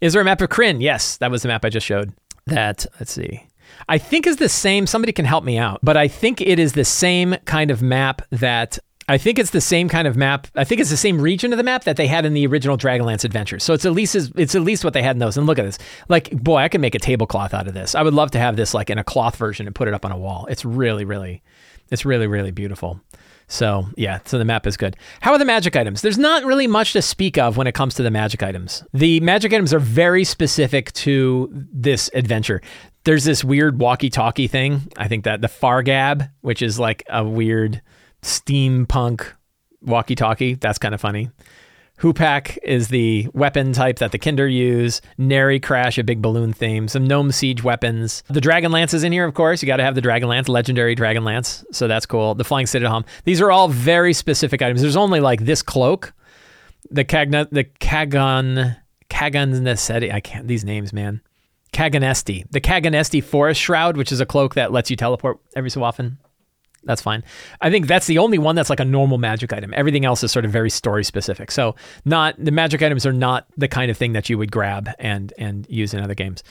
Is 0.00 0.12
there 0.12 0.22
a 0.22 0.24
map 0.24 0.40
of 0.40 0.50
Krynn? 0.50 0.82
Yes, 0.82 1.16
that 1.18 1.30
was 1.30 1.42
the 1.42 1.48
map 1.48 1.64
I 1.64 1.68
just 1.68 1.86
showed. 1.86 2.12
That 2.46 2.86
let's 3.00 3.12
see. 3.12 3.46
I 3.88 3.98
think 3.98 4.26
is 4.26 4.36
the 4.36 4.48
same. 4.48 4.86
Somebody 4.86 5.12
can 5.12 5.24
help 5.24 5.44
me 5.44 5.58
out, 5.58 5.80
but 5.82 5.96
I 5.96 6.08
think 6.08 6.40
it 6.40 6.58
is 6.58 6.72
the 6.72 6.84
same 6.84 7.36
kind 7.44 7.70
of 7.70 7.82
map 7.82 8.22
that 8.30 8.78
I 9.08 9.18
think 9.18 9.38
it's 9.38 9.50
the 9.50 9.60
same 9.60 9.88
kind 9.88 10.08
of 10.08 10.16
map. 10.16 10.48
I 10.56 10.64
think 10.64 10.80
it's 10.80 10.90
the 10.90 10.96
same 10.96 11.20
region 11.20 11.52
of 11.52 11.58
the 11.58 11.62
map 11.62 11.84
that 11.84 11.96
they 11.96 12.08
had 12.08 12.26
in 12.26 12.34
the 12.34 12.46
original 12.46 12.76
Dragonlance 12.76 13.24
adventure. 13.24 13.60
So 13.60 13.72
it's 13.72 13.84
at 13.84 13.92
least 13.92 14.16
it's 14.16 14.54
at 14.56 14.62
least 14.62 14.82
what 14.82 14.94
they 14.94 15.02
had 15.02 15.14
in 15.14 15.20
those. 15.20 15.36
And 15.36 15.46
look 15.46 15.60
at 15.60 15.64
this. 15.64 15.78
Like, 16.08 16.30
boy, 16.32 16.56
I 16.56 16.68
can 16.68 16.80
make 16.80 16.96
a 16.96 16.98
tablecloth 16.98 17.54
out 17.54 17.68
of 17.68 17.74
this. 17.74 17.94
I 17.94 18.02
would 18.02 18.14
love 18.14 18.32
to 18.32 18.38
have 18.38 18.56
this 18.56 18.74
like 18.74 18.90
in 18.90 18.98
a 18.98 19.04
cloth 19.04 19.36
version 19.36 19.66
and 19.66 19.74
put 19.74 19.86
it 19.86 19.94
up 19.94 20.04
on 20.04 20.10
a 20.10 20.18
wall. 20.18 20.46
It's 20.50 20.64
really, 20.64 21.04
really, 21.04 21.42
it's 21.90 22.04
really, 22.04 22.26
really 22.26 22.50
beautiful. 22.50 23.00
So 23.46 23.86
yeah, 23.96 24.18
so 24.24 24.38
the 24.38 24.44
map 24.44 24.66
is 24.66 24.76
good. 24.76 24.96
How 25.20 25.30
are 25.30 25.38
the 25.38 25.44
magic 25.44 25.76
items? 25.76 26.02
There's 26.02 26.18
not 26.18 26.44
really 26.44 26.66
much 26.66 26.92
to 26.94 27.00
speak 27.00 27.38
of 27.38 27.56
when 27.56 27.68
it 27.68 27.74
comes 27.74 27.94
to 27.94 28.02
the 28.02 28.10
magic 28.10 28.42
items. 28.42 28.82
The 28.92 29.20
magic 29.20 29.52
items 29.52 29.72
are 29.72 29.78
very 29.78 30.24
specific 30.24 30.92
to 30.94 31.48
this 31.52 32.10
adventure. 32.12 32.60
There's 33.04 33.22
this 33.22 33.44
weird 33.44 33.78
walkie-talkie 33.78 34.48
thing. 34.48 34.90
I 34.96 35.06
think 35.06 35.22
that 35.24 35.42
the 35.42 35.46
Fargab, 35.46 36.28
which 36.40 36.60
is 36.60 36.80
like 36.80 37.04
a 37.08 37.22
weird 37.24 37.82
steampunk 38.26 39.32
walkie-talkie. 39.82 40.54
That's 40.54 40.78
kind 40.78 40.94
of 40.94 41.00
funny. 41.00 41.30
Hoopak 42.00 42.58
is 42.62 42.88
the 42.88 43.26
weapon 43.32 43.72
type 43.72 44.00
that 44.00 44.12
the 44.12 44.18
kender 44.18 44.52
use. 44.52 45.00
Nary 45.16 45.58
Crash, 45.58 45.96
a 45.96 46.04
big 46.04 46.20
balloon 46.20 46.52
theme. 46.52 46.88
Some 46.88 47.06
Gnome 47.06 47.32
Siege 47.32 47.62
weapons. 47.62 48.22
The 48.28 48.40
Dragon 48.40 48.70
Lance 48.70 48.92
is 48.92 49.02
in 49.02 49.12
here, 49.12 49.24
of 49.24 49.32
course. 49.32 49.62
You 49.62 49.66
got 49.66 49.78
to 49.78 49.82
have 49.82 49.94
the 49.94 50.02
Dragon 50.02 50.28
Lance, 50.28 50.48
legendary 50.48 50.94
Dragon 50.94 51.24
Lance. 51.24 51.64
So 51.72 51.88
that's 51.88 52.04
cool. 52.04 52.34
The 52.34 52.44
Flying 52.44 52.66
Citadel. 52.66 53.04
These 53.24 53.40
are 53.40 53.50
all 53.50 53.68
very 53.68 54.12
specific 54.12 54.60
items. 54.60 54.82
There's 54.82 54.96
only 54.96 55.20
like 55.20 55.46
this 55.46 55.62
cloak, 55.62 56.12
the 56.90 57.04
Kagna, 57.04 57.48
the 57.50 57.64
Kagan, 57.64 58.76
Kagan 59.08 59.54
Neseti. 59.62 60.12
I 60.12 60.20
can't, 60.20 60.46
these 60.46 60.64
names, 60.64 60.92
man. 60.92 61.22
Kaganesti. 61.72 62.44
The 62.50 62.60
Kaganesti 62.60 63.24
Forest 63.24 63.60
Shroud, 63.60 63.96
which 63.96 64.12
is 64.12 64.20
a 64.20 64.26
cloak 64.26 64.54
that 64.54 64.70
lets 64.70 64.90
you 64.90 64.96
teleport 64.96 65.38
every 65.54 65.70
so 65.70 65.82
often. 65.82 66.18
That's 66.86 67.02
fine. 67.02 67.24
I 67.60 67.70
think 67.70 67.88
that's 67.88 68.06
the 68.06 68.18
only 68.18 68.38
one 68.38 68.54
that's 68.54 68.70
like 68.70 68.80
a 68.80 68.84
normal 68.84 69.18
magic 69.18 69.52
item. 69.52 69.74
Everything 69.76 70.04
else 70.04 70.22
is 70.22 70.32
sort 70.32 70.44
of 70.44 70.52
very 70.52 70.70
story 70.70 71.04
specific. 71.04 71.50
So 71.50 71.74
not 72.04 72.36
the 72.38 72.52
magic 72.52 72.82
items 72.82 73.04
are 73.04 73.12
not 73.12 73.46
the 73.56 73.68
kind 73.68 73.90
of 73.90 73.96
thing 73.96 74.12
that 74.12 74.30
you 74.30 74.38
would 74.38 74.52
grab 74.52 74.90
and 74.98 75.32
and 75.36 75.66
use 75.68 75.92
in 75.92 76.02
other 76.02 76.14
games. 76.14 76.42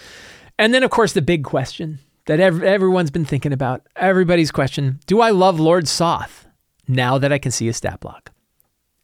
And 0.59 0.73
then 0.73 0.83
of 0.83 0.91
course 0.91 1.13
the 1.13 1.21
big 1.21 1.43
question 1.43 1.99
that 2.25 2.39
ev- 2.39 2.63
everyone's 2.63 3.11
been 3.11 3.25
thinking 3.25 3.53
about, 3.53 3.87
everybody's 3.95 4.51
question, 4.51 4.99
do 5.05 5.21
I 5.21 5.29
love 5.29 5.59
Lord 5.59 5.87
Soth 5.87 6.47
now 6.87 7.17
that 7.17 7.31
I 7.31 7.37
can 7.37 7.51
see 7.51 7.67
his 7.67 7.77
stat 7.77 7.99
block? 7.99 8.31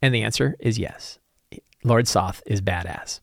And 0.02 0.14
the 0.14 0.24
answer 0.24 0.56
is 0.60 0.80
yes. 0.80 1.20
Lord 1.84 2.08
Soth 2.08 2.42
is 2.46 2.62
badass. 2.62 3.22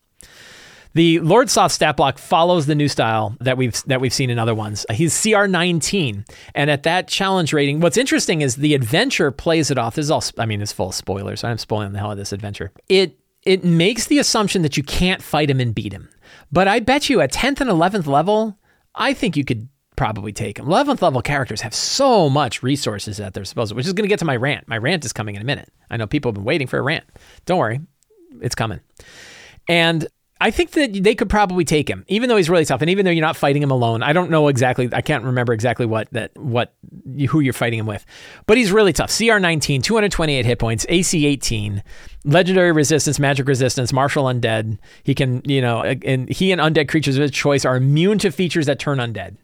The 0.95 1.21
Lord 1.21 1.51
Soth 1.51 1.73
stat 1.73 1.97
block 1.97 2.19
follows 2.19 2.67
the 2.67 2.75
new 2.75 2.89
style 2.89 3.37
that 3.41 3.57
we've 3.57 3.81
that 3.85 4.01
we've 4.01 4.13
seen 4.13 4.31
in 4.31 4.39
other 4.39 4.55
ones. 4.55 4.87
He's 4.91 5.21
CR 5.21 5.47
19, 5.47 6.25
and 6.55 6.71
at 6.71 6.83
that 6.85 7.09
challenge 7.09 7.53
rating, 7.53 7.81
what's 7.81 7.97
interesting 7.97 8.41
is 8.41 8.57
the 8.57 8.75
adventure 8.75 9.31
plays 9.31 9.71
it 9.71 9.79
off. 9.79 9.95
This 9.95 10.07
is 10.07 10.11
all, 10.11 10.25
I 10.39 10.47
mean, 10.47 10.63
it's 10.63 10.73
full 10.73 10.89
of 10.89 10.95
spoilers. 10.95 11.45
I'm 11.45 11.59
spoiling 11.59 11.93
the 11.93 11.99
hell 11.99 12.13
of 12.13 12.19
this 12.19 12.33
adventure. 12.33 12.73
It 12.89 13.19
it 13.45 13.65
makes 13.65 14.07
the 14.07 14.19
assumption 14.19 14.63
that 14.63 14.77
you 14.77 14.83
can't 14.83 15.23
fight 15.23 15.51
him 15.51 15.61
and 15.61 15.75
beat 15.75 15.93
him, 15.93 16.09
but 16.51 16.69
I 16.69 16.81
bet 16.81 17.09
you 17.09 17.21
at 17.21 17.33
10th 17.33 17.61
and 17.61 17.71
11th 17.71 18.07
level, 18.07 18.59
I 18.95 19.15
think 19.15 19.37
you 19.37 19.45
could 19.45 19.69
probably 19.97 20.33
take 20.33 20.59
him. 20.59 20.67
11th 20.67 21.03
level 21.03 21.21
characters 21.21 21.61
have 21.61 21.75
so 21.75 22.29
much 22.29 22.63
resources 22.63 23.21
at 23.21 23.35
their 23.35 23.43
disposal, 23.43 23.77
which 23.77 23.87
is 23.87 23.93
going 23.93 24.05
to 24.05 24.09
get 24.09 24.21
to 24.21 24.25
my 24.25 24.37
rant. 24.37 24.69
My 24.69 24.79
rant 24.79 25.05
is 25.05 25.13
coming 25.13 25.35
in 25.35 25.43
a 25.43 25.45
minute. 25.45 25.71
I 25.91 25.97
know 25.97 26.07
people 26.07 26.31
have 26.31 26.35
been 26.35 26.45
waiting 26.45 26.67
for 26.67 26.79
a 26.79 26.83
rant. 26.83 27.05
Don't 27.47 27.59
worry, 27.59 27.81
it's 28.41 28.55
coming. 28.55 28.81
And 29.69 30.07
I 30.41 30.51
think 30.53 30.71
that 30.73 31.03
they 31.03 31.15
could 31.15 31.29
probably 31.29 31.65
take 31.65 31.89
him, 31.89 32.05
even 32.07 32.29
though 32.29 32.37
he's 32.37 32.49
really 32.49 32.65
tough, 32.65 32.81
and 32.81 32.89
even 32.91 33.05
though 33.05 33.11
you're 33.11 33.25
not 33.25 33.37
fighting 33.37 33.63
him 33.63 33.73
alone. 33.73 34.03
I 34.03 34.13
don't 34.13 34.31
know 34.31 34.49
exactly. 34.49 34.89
I 34.93 35.01
can't 35.01 35.25
remember 35.25 35.53
exactly 35.53 35.85
what 35.85 36.09
that 36.13 36.31
what 36.37 36.75
who 37.29 37.41
you're 37.41 37.53
fighting 37.53 37.81
him 37.81 37.87
with, 37.87 38.07
but 38.47 38.57
he's 38.57 38.71
really 38.71 38.93
tough. 38.93 39.17
CR 39.17 39.39
19, 39.39 39.83
228 39.83 40.47
hit 40.47 40.59
points, 40.59 40.87
AC 40.89 41.27
18, 41.27 41.83
legendary 42.25 42.71
resistance, 42.71 43.19
magic 43.19 43.49
resistance, 43.49 43.93
martial 43.93 44.25
undead. 44.25 44.79
He 45.03 45.15
can, 45.15 45.43
you 45.45 45.61
know, 45.61 45.83
and 45.83 46.29
he 46.29 46.53
and 46.53 46.61
undead 46.61 46.89
creatures 46.89 47.17
of 47.17 47.23
his 47.23 47.33
choice 47.33 47.65
are 47.65 47.77
immune 47.77 48.19
to 48.19 48.31
features 48.31 48.67
that 48.67 48.79
turn 48.79 48.99
undead. 48.99 49.37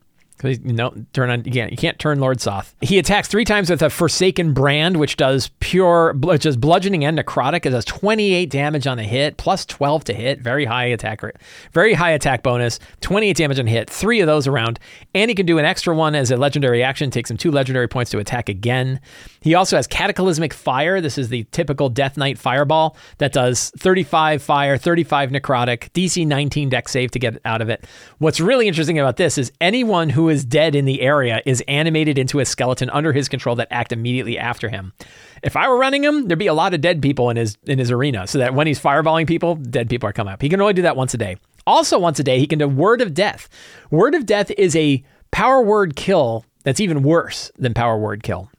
Know, 0.42 0.92
turn 1.12 1.30
on. 1.30 1.42
Can't, 1.42 1.70
you 1.70 1.76
can't 1.76 1.98
turn 1.98 2.20
Lord 2.20 2.40
Soth. 2.40 2.74
He 2.82 2.98
attacks 2.98 3.28
three 3.28 3.44
times 3.44 3.70
with 3.70 3.80
a 3.80 3.88
Forsaken 3.88 4.52
Brand, 4.52 4.98
which 4.98 5.16
does 5.16 5.50
pure, 5.60 6.12
which 6.12 6.44
is 6.44 6.56
bludgeoning 6.56 7.04
and 7.04 7.18
necrotic. 7.18 7.64
It 7.64 7.70
does 7.70 7.84
28 7.86 8.50
damage 8.50 8.86
on 8.86 8.98
a 8.98 9.04
hit, 9.04 9.38
plus 9.38 9.64
12 9.64 10.04
to 10.04 10.12
hit. 10.12 10.40
Very 10.40 10.66
high 10.66 10.86
attack 10.86 11.22
rate, 11.22 11.36
very 11.72 11.94
high 11.94 12.10
attack 12.10 12.42
bonus. 12.42 12.78
28 13.00 13.36
damage 13.36 13.58
on 13.58 13.66
hit. 13.66 13.88
Three 13.88 14.20
of 14.20 14.26
those 14.26 14.46
around, 14.46 14.78
and 15.14 15.30
he 15.30 15.34
can 15.34 15.46
do 15.46 15.58
an 15.58 15.64
extra 15.64 15.94
one 15.94 16.14
as 16.14 16.30
a 16.30 16.36
legendary 16.36 16.82
action. 16.82 17.10
Takes 17.10 17.30
him 17.30 17.36
two 17.38 17.50
legendary 17.50 17.88
points 17.88 18.10
to 18.10 18.18
attack 18.18 18.48
again. 18.48 19.00
He 19.44 19.54
also 19.54 19.76
has 19.76 19.86
Cataclysmic 19.86 20.54
Fire. 20.54 21.02
This 21.02 21.18
is 21.18 21.28
the 21.28 21.44
typical 21.52 21.90
Death 21.90 22.16
Knight 22.16 22.38
fireball 22.38 22.96
that 23.18 23.34
does 23.34 23.68
35 23.78 24.42
fire, 24.42 24.78
35 24.78 25.28
necrotic, 25.32 25.90
DC 25.90 26.26
19 26.26 26.70
dex 26.70 26.90
save 26.90 27.10
to 27.10 27.18
get 27.18 27.38
out 27.44 27.60
of 27.60 27.68
it. 27.68 27.84
What's 28.16 28.40
really 28.40 28.66
interesting 28.66 28.98
about 28.98 29.18
this 29.18 29.36
is 29.36 29.52
anyone 29.60 30.08
who 30.08 30.30
is 30.30 30.46
dead 30.46 30.74
in 30.74 30.86
the 30.86 31.02
area 31.02 31.42
is 31.44 31.62
animated 31.68 32.16
into 32.16 32.40
a 32.40 32.46
skeleton 32.46 32.88
under 32.88 33.12
his 33.12 33.28
control 33.28 33.54
that 33.56 33.68
act 33.70 33.92
immediately 33.92 34.38
after 34.38 34.70
him. 34.70 34.94
If 35.42 35.56
I 35.56 35.68
were 35.68 35.76
running 35.76 36.02
him, 36.02 36.26
there'd 36.26 36.38
be 36.38 36.46
a 36.46 36.54
lot 36.54 36.72
of 36.72 36.80
dead 36.80 37.02
people 37.02 37.28
in 37.28 37.36
his 37.36 37.58
in 37.64 37.78
his 37.78 37.90
arena, 37.90 38.26
so 38.26 38.38
that 38.38 38.54
when 38.54 38.66
he's 38.66 38.80
fireballing 38.80 39.26
people, 39.26 39.56
dead 39.56 39.90
people 39.90 40.08
are 40.08 40.14
coming 40.14 40.32
up. 40.32 40.40
He 40.40 40.48
can 40.48 40.58
only 40.62 40.72
do 40.72 40.80
that 40.82 40.96
once 40.96 41.12
a 41.12 41.18
day. 41.18 41.36
Also, 41.66 41.98
once 41.98 42.18
a 42.18 42.24
day, 42.24 42.38
he 42.38 42.46
can 42.46 42.60
do 42.60 42.66
Word 42.66 43.02
of 43.02 43.12
Death. 43.12 43.50
Word 43.90 44.14
of 44.14 44.24
Death 44.24 44.50
is 44.52 44.74
a 44.74 45.04
power 45.32 45.60
word 45.60 45.96
kill 45.96 46.46
that's 46.62 46.80
even 46.80 47.02
worse 47.02 47.52
than 47.58 47.74
power 47.74 47.98
word 47.98 48.22
kill. 48.22 48.50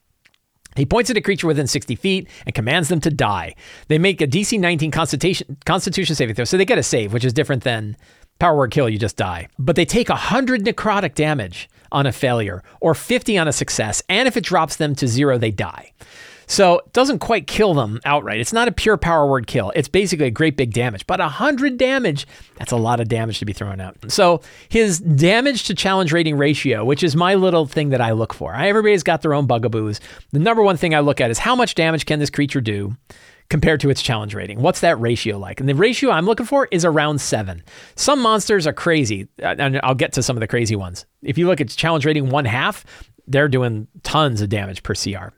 He 0.75 0.85
points 0.85 1.09
at 1.09 1.17
a 1.17 1.21
creature 1.21 1.47
within 1.47 1.67
60 1.67 1.95
feet 1.95 2.27
and 2.45 2.53
commands 2.53 2.89
them 2.89 2.99
to 3.01 3.09
die. 3.09 3.55
They 3.87 3.97
make 3.97 4.21
a 4.21 4.27
DC 4.27 4.59
19 4.59 4.91
Constitution, 4.91 5.57
Constitution 5.65 6.15
saving 6.15 6.35
throw, 6.35 6.45
so 6.45 6.57
they 6.57 6.65
get 6.65 6.77
a 6.77 6.83
save, 6.83 7.13
which 7.13 7.25
is 7.25 7.33
different 7.33 7.63
than 7.63 7.97
power 8.39 8.57
word 8.57 8.71
kill, 8.71 8.89
you 8.89 8.99
just 8.99 9.17
die. 9.17 9.47
But 9.57 9.75
they 9.75 9.85
take 9.85 10.09
100 10.09 10.65
necrotic 10.65 11.15
damage 11.15 11.69
on 11.91 12.05
a 12.05 12.11
failure 12.11 12.63
or 12.81 12.93
50 12.93 13.37
on 13.37 13.47
a 13.47 13.53
success, 13.53 14.03
and 14.09 14.27
if 14.27 14.35
it 14.35 14.43
drops 14.43 14.75
them 14.75 14.95
to 14.95 15.07
zero, 15.07 15.37
they 15.37 15.51
die. 15.51 15.93
So 16.47 16.79
it 16.79 16.93
doesn't 16.93 17.19
quite 17.19 17.47
kill 17.47 17.73
them 17.73 17.99
outright. 18.05 18.39
It's 18.39 18.53
not 18.53 18.67
a 18.67 18.71
pure 18.71 18.97
power 18.97 19.27
word 19.27 19.47
kill. 19.47 19.71
It's 19.75 19.87
basically 19.87 20.27
a 20.27 20.31
great 20.31 20.57
big 20.57 20.73
damage. 20.73 21.07
But 21.07 21.19
100 21.19 21.77
damage, 21.77 22.27
that's 22.57 22.71
a 22.71 22.77
lot 22.77 22.99
of 22.99 23.07
damage 23.07 23.39
to 23.39 23.45
be 23.45 23.53
thrown 23.53 23.79
out. 23.79 23.95
So 24.11 24.41
his 24.69 24.99
damage 24.99 25.63
to 25.65 25.73
challenge 25.73 26.11
rating 26.11 26.37
ratio, 26.37 26.85
which 26.85 27.03
is 27.03 27.15
my 27.15 27.35
little 27.35 27.65
thing 27.65 27.89
that 27.89 28.01
I 28.01 28.11
look 28.11 28.33
for. 28.33 28.53
Everybody's 28.53 29.03
got 29.03 29.21
their 29.21 29.33
own 29.33 29.47
bugaboos. 29.47 29.99
The 30.31 30.39
number 30.39 30.61
one 30.61 30.77
thing 30.77 30.93
I 30.93 30.99
look 30.99 31.21
at 31.21 31.31
is 31.31 31.39
how 31.39 31.55
much 31.55 31.75
damage 31.75 32.05
can 32.05 32.19
this 32.19 32.29
creature 32.29 32.61
do? 32.61 32.95
compared 33.49 33.79
to 33.79 33.89
its 33.89 34.01
challenge 34.01 34.33
rating. 34.33 34.59
What's 34.59 34.79
that 34.79 34.99
ratio 34.99 35.37
like? 35.37 35.59
And 35.59 35.69
the 35.69 35.75
ratio 35.75 36.09
I'm 36.09 36.25
looking 36.25 36.45
for 36.45 36.67
is 36.71 36.83
around 36.83 37.21
seven. 37.21 37.63
Some 37.95 38.19
monsters 38.19 38.65
are 38.65 38.73
crazy, 38.73 39.27
and 39.37 39.79
I'll 39.83 39.93
get 39.95 40.13
to 40.13 40.23
some 40.23 40.35
of 40.35 40.41
the 40.41 40.47
crazy 40.47 40.75
ones. 40.75 41.05
If 41.21 41.37
you 41.37 41.45
look 41.47 41.61
at 41.61 41.69
challenge 41.69 42.05
rating 42.05 42.29
one 42.29 42.45
half, 42.45 42.85
they're 43.27 43.47
doing 43.47 43.87
tons 44.03 44.41
of 44.41 44.49
damage 44.49 44.83
per 44.83 44.95
CR. 44.95 45.29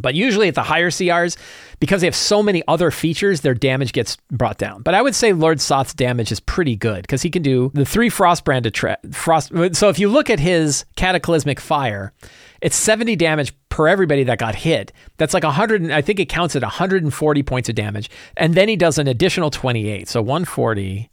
But 0.00 0.14
usually 0.14 0.48
at 0.48 0.54
the 0.54 0.62
higher 0.62 0.90
CRs, 0.90 1.36
because 1.80 2.00
they 2.00 2.06
have 2.06 2.14
so 2.14 2.42
many 2.42 2.62
other 2.68 2.90
features, 2.90 3.40
their 3.40 3.54
damage 3.54 3.92
gets 3.92 4.16
brought 4.30 4.58
down. 4.58 4.82
But 4.82 4.94
I 4.94 5.02
would 5.02 5.14
say 5.14 5.32
Lord 5.32 5.60
Soth's 5.60 5.94
damage 5.94 6.32
is 6.32 6.40
pretty 6.40 6.76
good 6.76 7.02
because 7.02 7.22
he 7.22 7.30
can 7.30 7.42
do 7.42 7.70
the 7.74 7.84
three 7.84 8.08
frost 8.08 8.44
branded 8.44 8.74
tra- 8.74 8.98
frost. 9.12 9.52
So 9.72 9.88
if 9.88 9.98
you 9.98 10.08
look 10.08 10.30
at 10.30 10.40
his 10.40 10.84
cataclysmic 10.96 11.60
fire, 11.60 12.12
it's 12.60 12.76
70 12.76 13.16
damage 13.16 13.52
per 13.68 13.88
everybody 13.88 14.24
that 14.24 14.38
got 14.38 14.54
hit. 14.54 14.92
That's 15.16 15.34
like 15.34 15.44
100, 15.44 15.90
I 15.90 16.02
think 16.02 16.18
it 16.20 16.28
counts 16.28 16.56
at 16.56 16.62
140 16.62 17.42
points 17.42 17.68
of 17.68 17.74
damage. 17.74 18.10
And 18.36 18.54
then 18.54 18.68
he 18.68 18.76
does 18.76 18.98
an 18.98 19.06
additional 19.06 19.50
28. 19.50 20.08
So 20.08 20.20
140 20.20 21.10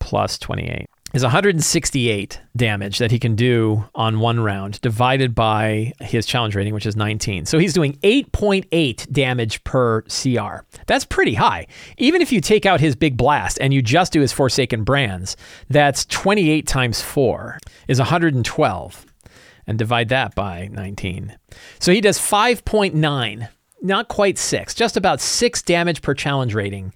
plus 0.00 0.38
28. 0.38 0.88
Is 1.14 1.22
168 1.22 2.40
damage 2.54 2.98
that 2.98 3.10
he 3.10 3.18
can 3.18 3.34
do 3.34 3.84
on 3.94 4.20
one 4.20 4.40
round 4.40 4.80
divided 4.82 5.34
by 5.34 5.92
his 6.00 6.26
challenge 6.26 6.54
rating, 6.54 6.74
which 6.74 6.84
is 6.84 6.96
19. 6.96 7.46
So 7.46 7.58
he's 7.58 7.72
doing 7.72 7.94
8.8 8.02 9.10
damage 9.10 9.64
per 9.64 10.02
CR. 10.02 10.64
That's 10.86 11.06
pretty 11.06 11.34
high. 11.34 11.66
Even 11.96 12.20
if 12.20 12.30
you 12.30 12.40
take 12.40 12.66
out 12.66 12.80
his 12.80 12.94
big 12.94 13.16
blast 13.16 13.58
and 13.60 13.72
you 13.72 13.80
just 13.80 14.12
do 14.12 14.20
his 14.20 14.32
Forsaken 14.32 14.84
Brands, 14.84 15.36
that's 15.70 16.04
28 16.06 16.66
times 16.66 17.00
4 17.00 17.58
is 17.88 17.98
112. 17.98 19.06
And 19.66 19.78
divide 19.78 20.08
that 20.08 20.34
by 20.34 20.68
19. 20.72 21.36
So 21.78 21.92
he 21.92 22.00
does 22.00 22.18
5.9, 22.18 23.48
not 23.82 24.08
quite 24.08 24.38
6, 24.38 24.74
just 24.74 24.96
about 24.96 25.20
6 25.20 25.62
damage 25.62 26.00
per 26.00 26.14
challenge 26.14 26.54
rating 26.54 26.94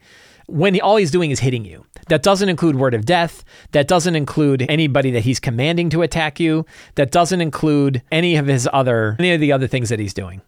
when 0.53 0.75
he, 0.75 0.81
all 0.81 0.97
he's 0.97 1.11
doing 1.11 1.31
is 1.31 1.41
hitting 1.41 1.65
you. 1.65 1.85
That 2.09 2.23
doesn't 2.23 2.49
include 2.49 2.77
word 2.77 2.95
of 2.95 3.07
death. 3.07 3.43
That 3.73 3.89
doesn't 3.89 4.15
include 4.15 4.67
anybody 4.69 5.11
that 5.13 5.21
he's 5.21 5.41
commanding 5.41 5.89
to 5.91 6.03
attack 6.03 6.39
you. 6.39 6.67
That 6.97 7.11
doesn't 7.11 7.41
include 7.41 8.03
any 8.13 8.37
of 8.37 8.47
his 8.47 8.69
other 8.73 9.17
any 9.19 9.33
of 9.33 9.41
the 9.41 9.53
other 9.53 9.67
things 9.67 9.89
that 9.89 9.99
he's 9.99 10.13
doing. 10.13 10.43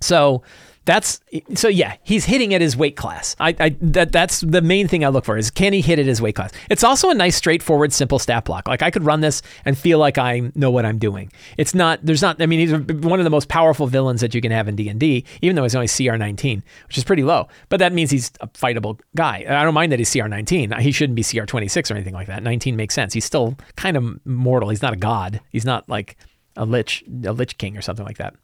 So 0.00 0.42
that's 0.88 1.20
so 1.52 1.68
yeah, 1.68 1.96
he's 2.02 2.24
hitting 2.24 2.54
at 2.54 2.62
his 2.62 2.74
weight 2.74 2.96
class. 2.96 3.36
I, 3.38 3.54
I 3.60 3.76
that 3.82 4.10
that's 4.10 4.40
the 4.40 4.62
main 4.62 4.88
thing 4.88 5.04
I 5.04 5.08
look 5.08 5.26
for 5.26 5.36
is 5.36 5.50
can 5.50 5.74
he 5.74 5.82
hit 5.82 5.98
at 5.98 6.06
his 6.06 6.22
weight 6.22 6.34
class. 6.34 6.50
It's 6.70 6.82
also 6.82 7.10
a 7.10 7.14
nice, 7.14 7.36
straightforward, 7.36 7.92
simple 7.92 8.18
stat 8.18 8.46
block. 8.46 8.66
Like 8.66 8.80
I 8.80 8.90
could 8.90 9.04
run 9.04 9.20
this 9.20 9.42
and 9.66 9.76
feel 9.76 9.98
like 9.98 10.16
I 10.16 10.50
know 10.54 10.70
what 10.70 10.86
I'm 10.86 10.96
doing. 10.96 11.30
It's 11.58 11.74
not 11.74 12.00
there's 12.02 12.22
not. 12.22 12.40
I 12.40 12.46
mean, 12.46 12.60
he's 12.60 12.72
one 12.72 13.20
of 13.20 13.24
the 13.24 13.30
most 13.30 13.48
powerful 13.50 13.86
villains 13.86 14.22
that 14.22 14.34
you 14.34 14.40
can 14.40 14.50
have 14.50 14.66
in 14.66 14.76
D 14.76 14.88
and 14.88 14.98
D, 14.98 15.26
even 15.42 15.56
though 15.56 15.64
he's 15.64 15.74
only 15.74 15.88
CR 15.88 16.16
19, 16.16 16.62
which 16.86 16.96
is 16.96 17.04
pretty 17.04 17.22
low. 17.22 17.48
But 17.68 17.80
that 17.80 17.92
means 17.92 18.10
he's 18.10 18.32
a 18.40 18.48
fightable 18.48 18.98
guy. 19.14 19.44
I 19.46 19.64
don't 19.64 19.74
mind 19.74 19.92
that 19.92 19.98
he's 19.98 20.10
CR 20.10 20.26
19. 20.26 20.72
He 20.80 20.90
shouldn't 20.90 21.16
be 21.16 21.22
CR 21.22 21.44
26 21.44 21.90
or 21.90 21.94
anything 21.96 22.14
like 22.14 22.28
that. 22.28 22.42
19 22.42 22.76
makes 22.76 22.94
sense. 22.94 23.12
He's 23.12 23.26
still 23.26 23.58
kind 23.76 23.98
of 23.98 24.24
mortal. 24.24 24.70
He's 24.70 24.80
not 24.80 24.94
a 24.94 24.96
god. 24.96 25.42
He's 25.50 25.66
not 25.66 25.86
like 25.86 26.16
a 26.56 26.64
lich, 26.64 27.04
a 27.24 27.32
lich 27.34 27.58
king 27.58 27.76
or 27.76 27.82
something 27.82 28.06
like 28.06 28.16
that. 28.16 28.34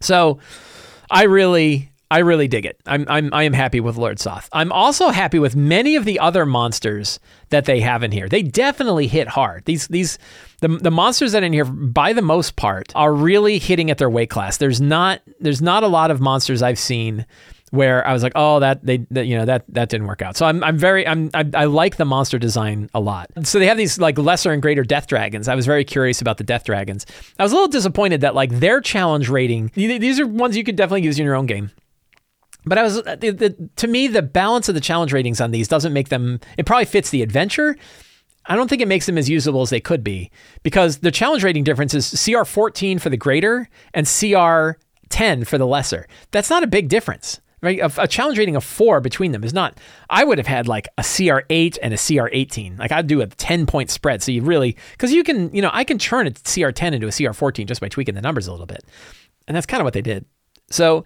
So 0.00 0.38
I 1.10 1.24
really 1.24 1.90
I 2.10 2.18
really 2.18 2.48
dig 2.48 2.64
it. 2.64 2.80
I'm 2.86 3.04
I'm 3.08 3.32
I 3.34 3.42
am 3.42 3.52
happy 3.52 3.80
with 3.80 3.96
Lord 3.96 4.18
Soth. 4.18 4.48
I'm 4.52 4.72
also 4.72 5.10
happy 5.10 5.38
with 5.38 5.54
many 5.54 5.94
of 5.96 6.06
the 6.06 6.18
other 6.18 6.46
monsters 6.46 7.20
that 7.50 7.66
they 7.66 7.80
have 7.80 8.02
in 8.02 8.12
here. 8.12 8.28
They 8.28 8.42
definitely 8.42 9.08
hit 9.08 9.28
hard. 9.28 9.64
These 9.66 9.88
these 9.88 10.18
the 10.60 10.68
the 10.68 10.90
monsters 10.90 11.32
that 11.32 11.42
are 11.42 11.46
in 11.46 11.52
here 11.52 11.66
by 11.66 12.14
the 12.14 12.22
most 12.22 12.56
part 12.56 12.92
are 12.94 13.12
really 13.12 13.58
hitting 13.58 13.90
at 13.90 13.98
their 13.98 14.08
weight 14.08 14.30
class. 14.30 14.56
There's 14.56 14.80
not 14.80 15.20
there's 15.38 15.60
not 15.60 15.82
a 15.82 15.88
lot 15.88 16.10
of 16.10 16.20
monsters 16.20 16.62
I've 16.62 16.78
seen 16.78 17.26
where 17.70 18.06
I 18.06 18.12
was 18.12 18.22
like, 18.22 18.32
oh, 18.34 18.60
that 18.60 18.84
they, 18.84 18.98
that, 19.10 19.26
you 19.26 19.36
know, 19.36 19.44
that 19.44 19.64
that 19.68 19.88
didn't 19.88 20.06
work 20.06 20.22
out. 20.22 20.36
So 20.36 20.46
I'm, 20.46 20.62
I'm 20.64 20.78
very, 20.78 21.06
I'm, 21.06 21.30
I, 21.34 21.44
I, 21.54 21.64
like 21.64 21.96
the 21.96 22.04
monster 22.04 22.38
design 22.38 22.88
a 22.94 23.00
lot. 23.00 23.30
So 23.44 23.58
they 23.58 23.66
have 23.66 23.76
these 23.76 23.98
like 23.98 24.18
lesser 24.18 24.52
and 24.52 24.62
greater 24.62 24.82
death 24.82 25.06
dragons. 25.06 25.48
I 25.48 25.54
was 25.54 25.66
very 25.66 25.84
curious 25.84 26.20
about 26.20 26.38
the 26.38 26.44
death 26.44 26.64
dragons. 26.64 27.06
I 27.38 27.42
was 27.42 27.52
a 27.52 27.54
little 27.54 27.68
disappointed 27.68 28.22
that 28.22 28.34
like 28.34 28.58
their 28.60 28.80
challenge 28.80 29.28
rating. 29.28 29.70
These 29.74 30.20
are 30.20 30.26
ones 30.26 30.56
you 30.56 30.64
could 30.64 30.76
definitely 30.76 31.02
use 31.02 31.18
in 31.18 31.24
your 31.24 31.34
own 31.34 31.46
game. 31.46 31.70
But 32.64 32.78
I 32.78 32.82
was, 32.82 32.98
uh, 32.98 33.16
the, 33.16 33.30
the, 33.30 33.70
to 33.76 33.86
me, 33.86 34.08
the 34.08 34.22
balance 34.22 34.68
of 34.68 34.74
the 34.74 34.80
challenge 34.80 35.12
ratings 35.12 35.40
on 35.40 35.50
these 35.50 35.68
doesn't 35.68 35.92
make 35.92 36.08
them. 36.08 36.40
It 36.56 36.66
probably 36.66 36.84
fits 36.84 37.10
the 37.10 37.22
adventure. 37.22 37.76
I 38.46 38.56
don't 38.56 38.68
think 38.68 38.82
it 38.82 38.88
makes 38.88 39.06
them 39.06 39.18
as 39.18 39.28
usable 39.28 39.62
as 39.62 39.70
they 39.70 39.80
could 39.80 40.02
be 40.02 40.30
because 40.62 40.98
the 40.98 41.10
challenge 41.10 41.44
rating 41.44 41.64
difference 41.64 41.92
is 41.92 42.24
CR 42.24 42.44
14 42.44 42.98
for 42.98 43.10
the 43.10 43.16
greater 43.16 43.68
and 43.92 44.06
CR 44.06 44.80
10 45.10 45.44
for 45.44 45.58
the 45.58 45.66
lesser. 45.66 46.06
That's 46.30 46.48
not 46.48 46.62
a 46.62 46.66
big 46.66 46.88
difference 46.88 47.40
right? 47.60 47.78
A, 47.80 48.02
a, 48.02 48.08
challenge 48.08 48.38
rating 48.38 48.56
of 48.56 48.64
four 48.64 49.00
between 49.00 49.32
them 49.32 49.44
is 49.44 49.52
not. 49.52 49.78
I 50.08 50.24
would 50.24 50.38
have 50.38 50.46
had 50.46 50.68
like 50.68 50.88
a 50.96 51.02
CR 51.02 51.40
eight 51.50 51.78
and 51.82 51.92
a 51.92 51.98
CR 51.98 52.28
eighteen. 52.32 52.76
Like 52.76 52.92
I'd 52.92 53.06
do 53.06 53.20
a 53.20 53.26
ten 53.26 53.66
point 53.66 53.90
spread. 53.90 54.22
So 54.22 54.32
you 54.32 54.42
really 54.42 54.76
because 54.92 55.12
you 55.12 55.24
can 55.24 55.54
you 55.54 55.62
know 55.62 55.70
I 55.72 55.84
can 55.84 55.98
turn 55.98 56.26
a 56.26 56.32
CR 56.32 56.70
ten 56.70 56.94
into 56.94 57.08
a 57.08 57.12
CR 57.12 57.32
fourteen 57.32 57.66
just 57.66 57.80
by 57.80 57.88
tweaking 57.88 58.14
the 58.14 58.22
numbers 58.22 58.46
a 58.46 58.52
little 58.52 58.66
bit, 58.66 58.84
and 59.46 59.56
that's 59.56 59.66
kind 59.66 59.80
of 59.80 59.84
what 59.84 59.94
they 59.94 60.02
did. 60.02 60.24
So 60.70 61.04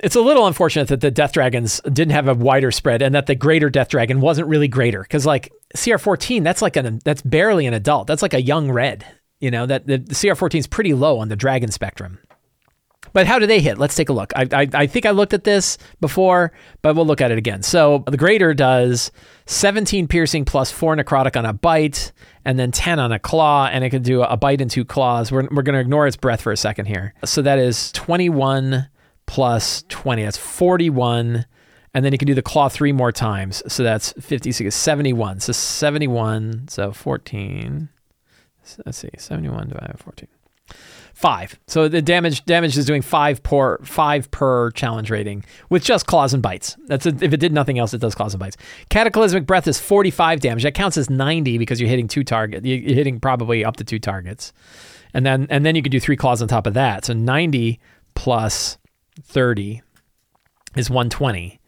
it's 0.00 0.16
a 0.16 0.20
little 0.20 0.46
unfortunate 0.46 0.88
that 0.88 1.00
the 1.00 1.10
Death 1.10 1.32
Dragons 1.32 1.80
didn't 1.84 2.10
have 2.10 2.28
a 2.28 2.34
wider 2.34 2.70
spread 2.70 3.02
and 3.02 3.14
that 3.14 3.26
the 3.26 3.34
greater 3.34 3.70
Death 3.70 3.88
Dragon 3.88 4.20
wasn't 4.20 4.48
really 4.48 4.68
greater 4.68 5.02
because 5.02 5.24
like 5.24 5.52
CR 5.74 5.98
fourteen 5.98 6.42
that's 6.42 6.62
like 6.62 6.76
an 6.76 7.00
that's 7.04 7.22
barely 7.22 7.66
an 7.66 7.74
adult. 7.74 8.06
That's 8.06 8.22
like 8.22 8.34
a 8.34 8.42
young 8.42 8.70
red. 8.70 9.04
You 9.40 9.50
know 9.50 9.66
that 9.66 9.86
the, 9.86 9.98
the 9.98 10.14
CR 10.14 10.34
fourteen 10.34 10.60
is 10.60 10.66
pretty 10.66 10.94
low 10.94 11.18
on 11.18 11.28
the 11.28 11.36
dragon 11.36 11.70
spectrum. 11.70 12.18
But 13.12 13.26
how 13.26 13.38
do 13.38 13.46
they 13.46 13.60
hit? 13.60 13.78
Let's 13.78 13.94
take 13.94 14.08
a 14.08 14.12
look. 14.12 14.32
I, 14.36 14.46
I, 14.52 14.68
I, 14.74 14.86
think 14.86 15.06
I 15.06 15.10
looked 15.10 15.34
at 15.34 15.44
this 15.44 15.78
before, 16.00 16.52
but 16.82 16.94
we'll 16.94 17.06
look 17.06 17.20
at 17.20 17.30
it 17.30 17.38
again. 17.38 17.62
So 17.62 18.04
the 18.06 18.16
greater 18.16 18.54
does 18.54 19.10
17 19.46 20.08
piercing 20.08 20.44
plus 20.44 20.70
4 20.70 20.96
necrotic 20.96 21.36
on 21.36 21.44
a 21.44 21.52
bite, 21.52 22.12
and 22.44 22.58
then 22.58 22.70
10 22.72 22.98
on 22.98 23.12
a 23.12 23.18
claw, 23.18 23.66
and 23.66 23.84
it 23.84 23.90
can 23.90 24.02
do 24.02 24.22
a 24.22 24.36
bite 24.36 24.60
and 24.60 24.70
two 24.70 24.84
claws. 24.84 25.32
We're, 25.32 25.48
we're 25.50 25.62
going 25.62 25.74
to 25.74 25.80
ignore 25.80 26.06
its 26.06 26.16
breath 26.16 26.40
for 26.40 26.52
a 26.52 26.56
second 26.56 26.86
here. 26.86 27.14
So 27.24 27.42
that 27.42 27.58
is 27.58 27.90
21 27.92 28.88
plus 29.26 29.84
20. 29.88 30.24
That's 30.24 30.36
41. 30.36 31.46
And 31.94 32.04
then 32.04 32.12
you 32.12 32.18
can 32.18 32.26
do 32.26 32.34
the 32.34 32.42
claw 32.42 32.68
three 32.68 32.92
more 32.92 33.10
times. 33.10 33.62
So 33.72 33.82
that's 33.82 34.12
56, 34.20 34.74
71. 34.74 35.40
So 35.40 35.52
71, 35.52 36.68
so 36.68 36.92
14. 36.92 37.88
Let's 38.84 38.98
see, 38.98 39.10
71 39.16 39.68
divided 39.68 39.96
by 39.96 40.02
14 40.02 40.28
five. 41.16 41.58
So 41.66 41.88
the 41.88 42.02
damage 42.02 42.44
damage 42.44 42.76
is 42.76 42.84
doing 42.84 43.00
five 43.00 43.42
per 43.42 43.78
five 43.78 44.30
per 44.30 44.70
challenge 44.72 45.10
rating 45.10 45.46
with 45.70 45.82
just 45.82 46.06
claws 46.06 46.34
and 46.34 46.42
bites. 46.42 46.76
That's 46.88 47.06
a, 47.06 47.08
if 47.08 47.32
it 47.32 47.38
did 47.38 47.54
nothing 47.54 47.78
else, 47.78 47.94
it 47.94 48.02
does 48.02 48.14
claws 48.14 48.34
and 48.34 48.38
bites. 48.38 48.58
Cataclysmic 48.90 49.46
breath 49.46 49.66
is 49.66 49.80
forty 49.80 50.10
five 50.10 50.40
damage. 50.40 50.62
That 50.62 50.74
counts 50.74 50.98
as 50.98 51.08
ninety 51.08 51.56
because 51.56 51.80
you're 51.80 51.88
hitting 51.88 52.06
two 52.06 52.22
target. 52.22 52.66
You're 52.66 52.94
hitting 52.94 53.18
probably 53.18 53.64
up 53.64 53.76
to 53.76 53.84
two 53.84 53.98
targets, 53.98 54.52
and 55.14 55.24
then 55.24 55.46
and 55.48 55.64
then 55.64 55.74
you 55.74 55.82
could 55.82 55.90
do 55.90 56.00
three 56.00 56.16
claws 56.16 56.42
on 56.42 56.48
top 56.48 56.66
of 56.66 56.74
that. 56.74 57.06
So 57.06 57.14
ninety 57.14 57.80
plus 58.14 58.76
thirty 59.22 59.80
is 60.76 60.90
one 60.90 61.08
twenty. 61.08 61.58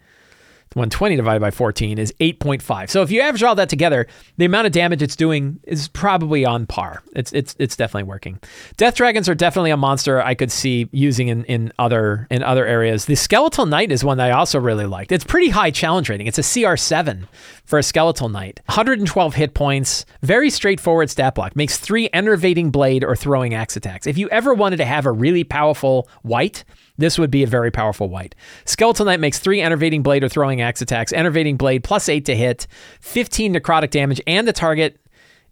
120 0.74 1.16
divided 1.16 1.40
by 1.40 1.50
14 1.50 1.98
is 1.98 2.12
8.5. 2.20 2.90
So 2.90 3.02
if 3.02 3.10
you 3.10 3.20
average 3.20 3.42
all 3.42 3.54
that 3.54 3.68
together, 3.68 4.06
the 4.36 4.44
amount 4.44 4.66
of 4.66 4.72
damage 4.72 5.02
it's 5.02 5.16
doing 5.16 5.60
is 5.64 5.88
probably 5.88 6.44
on 6.44 6.66
par. 6.66 7.02
It's 7.14 7.32
it's 7.32 7.56
it's 7.58 7.76
definitely 7.76 8.08
working. 8.08 8.38
Death 8.76 8.94
dragons 8.94 9.28
are 9.28 9.34
definitely 9.34 9.70
a 9.70 9.76
monster 9.76 10.22
I 10.22 10.34
could 10.34 10.52
see 10.52 10.88
using 10.92 11.28
in, 11.28 11.44
in 11.44 11.72
other 11.78 12.26
in 12.30 12.42
other 12.42 12.66
areas. 12.66 13.06
The 13.06 13.14
skeletal 13.14 13.66
knight 13.66 13.90
is 13.90 14.04
one 14.04 14.18
that 14.18 14.30
I 14.30 14.32
also 14.32 14.58
really 14.58 14.86
liked. 14.86 15.12
It's 15.12 15.24
pretty 15.24 15.48
high 15.48 15.70
challenge 15.70 16.08
rating. 16.08 16.26
It's 16.26 16.38
a 16.38 16.42
CR7 16.42 17.26
for 17.64 17.78
a 17.78 17.82
skeletal 17.82 18.28
knight. 18.28 18.60
112 18.66 19.34
hit 19.34 19.54
points, 19.54 20.04
very 20.22 20.50
straightforward 20.50 21.10
stat 21.10 21.34
block. 21.34 21.56
Makes 21.56 21.78
3 21.78 22.08
enervating 22.12 22.70
blade 22.70 23.04
or 23.04 23.16
throwing 23.16 23.54
axe 23.54 23.76
attacks. 23.76 24.06
If 24.06 24.18
you 24.18 24.28
ever 24.30 24.54
wanted 24.54 24.76
to 24.76 24.84
have 24.84 25.06
a 25.06 25.12
really 25.12 25.44
powerful 25.44 26.08
wight, 26.22 26.64
this 26.98 27.18
would 27.18 27.30
be 27.30 27.42
a 27.42 27.46
very 27.46 27.70
powerful 27.70 28.08
wight. 28.08 28.34
Skeletal 28.64 29.06
Knight 29.06 29.20
makes 29.20 29.38
three 29.38 29.60
enervating 29.60 30.02
blade 30.02 30.22
or 30.22 30.28
throwing 30.28 30.60
axe 30.60 30.82
attacks. 30.82 31.12
Enervating 31.12 31.56
blade 31.56 31.84
plus 31.84 32.08
eight 32.08 32.26
to 32.26 32.36
hit, 32.36 32.66
15 33.00 33.54
necrotic 33.54 33.90
damage, 33.90 34.20
and 34.26 34.46
the 34.46 34.52
target. 34.52 34.98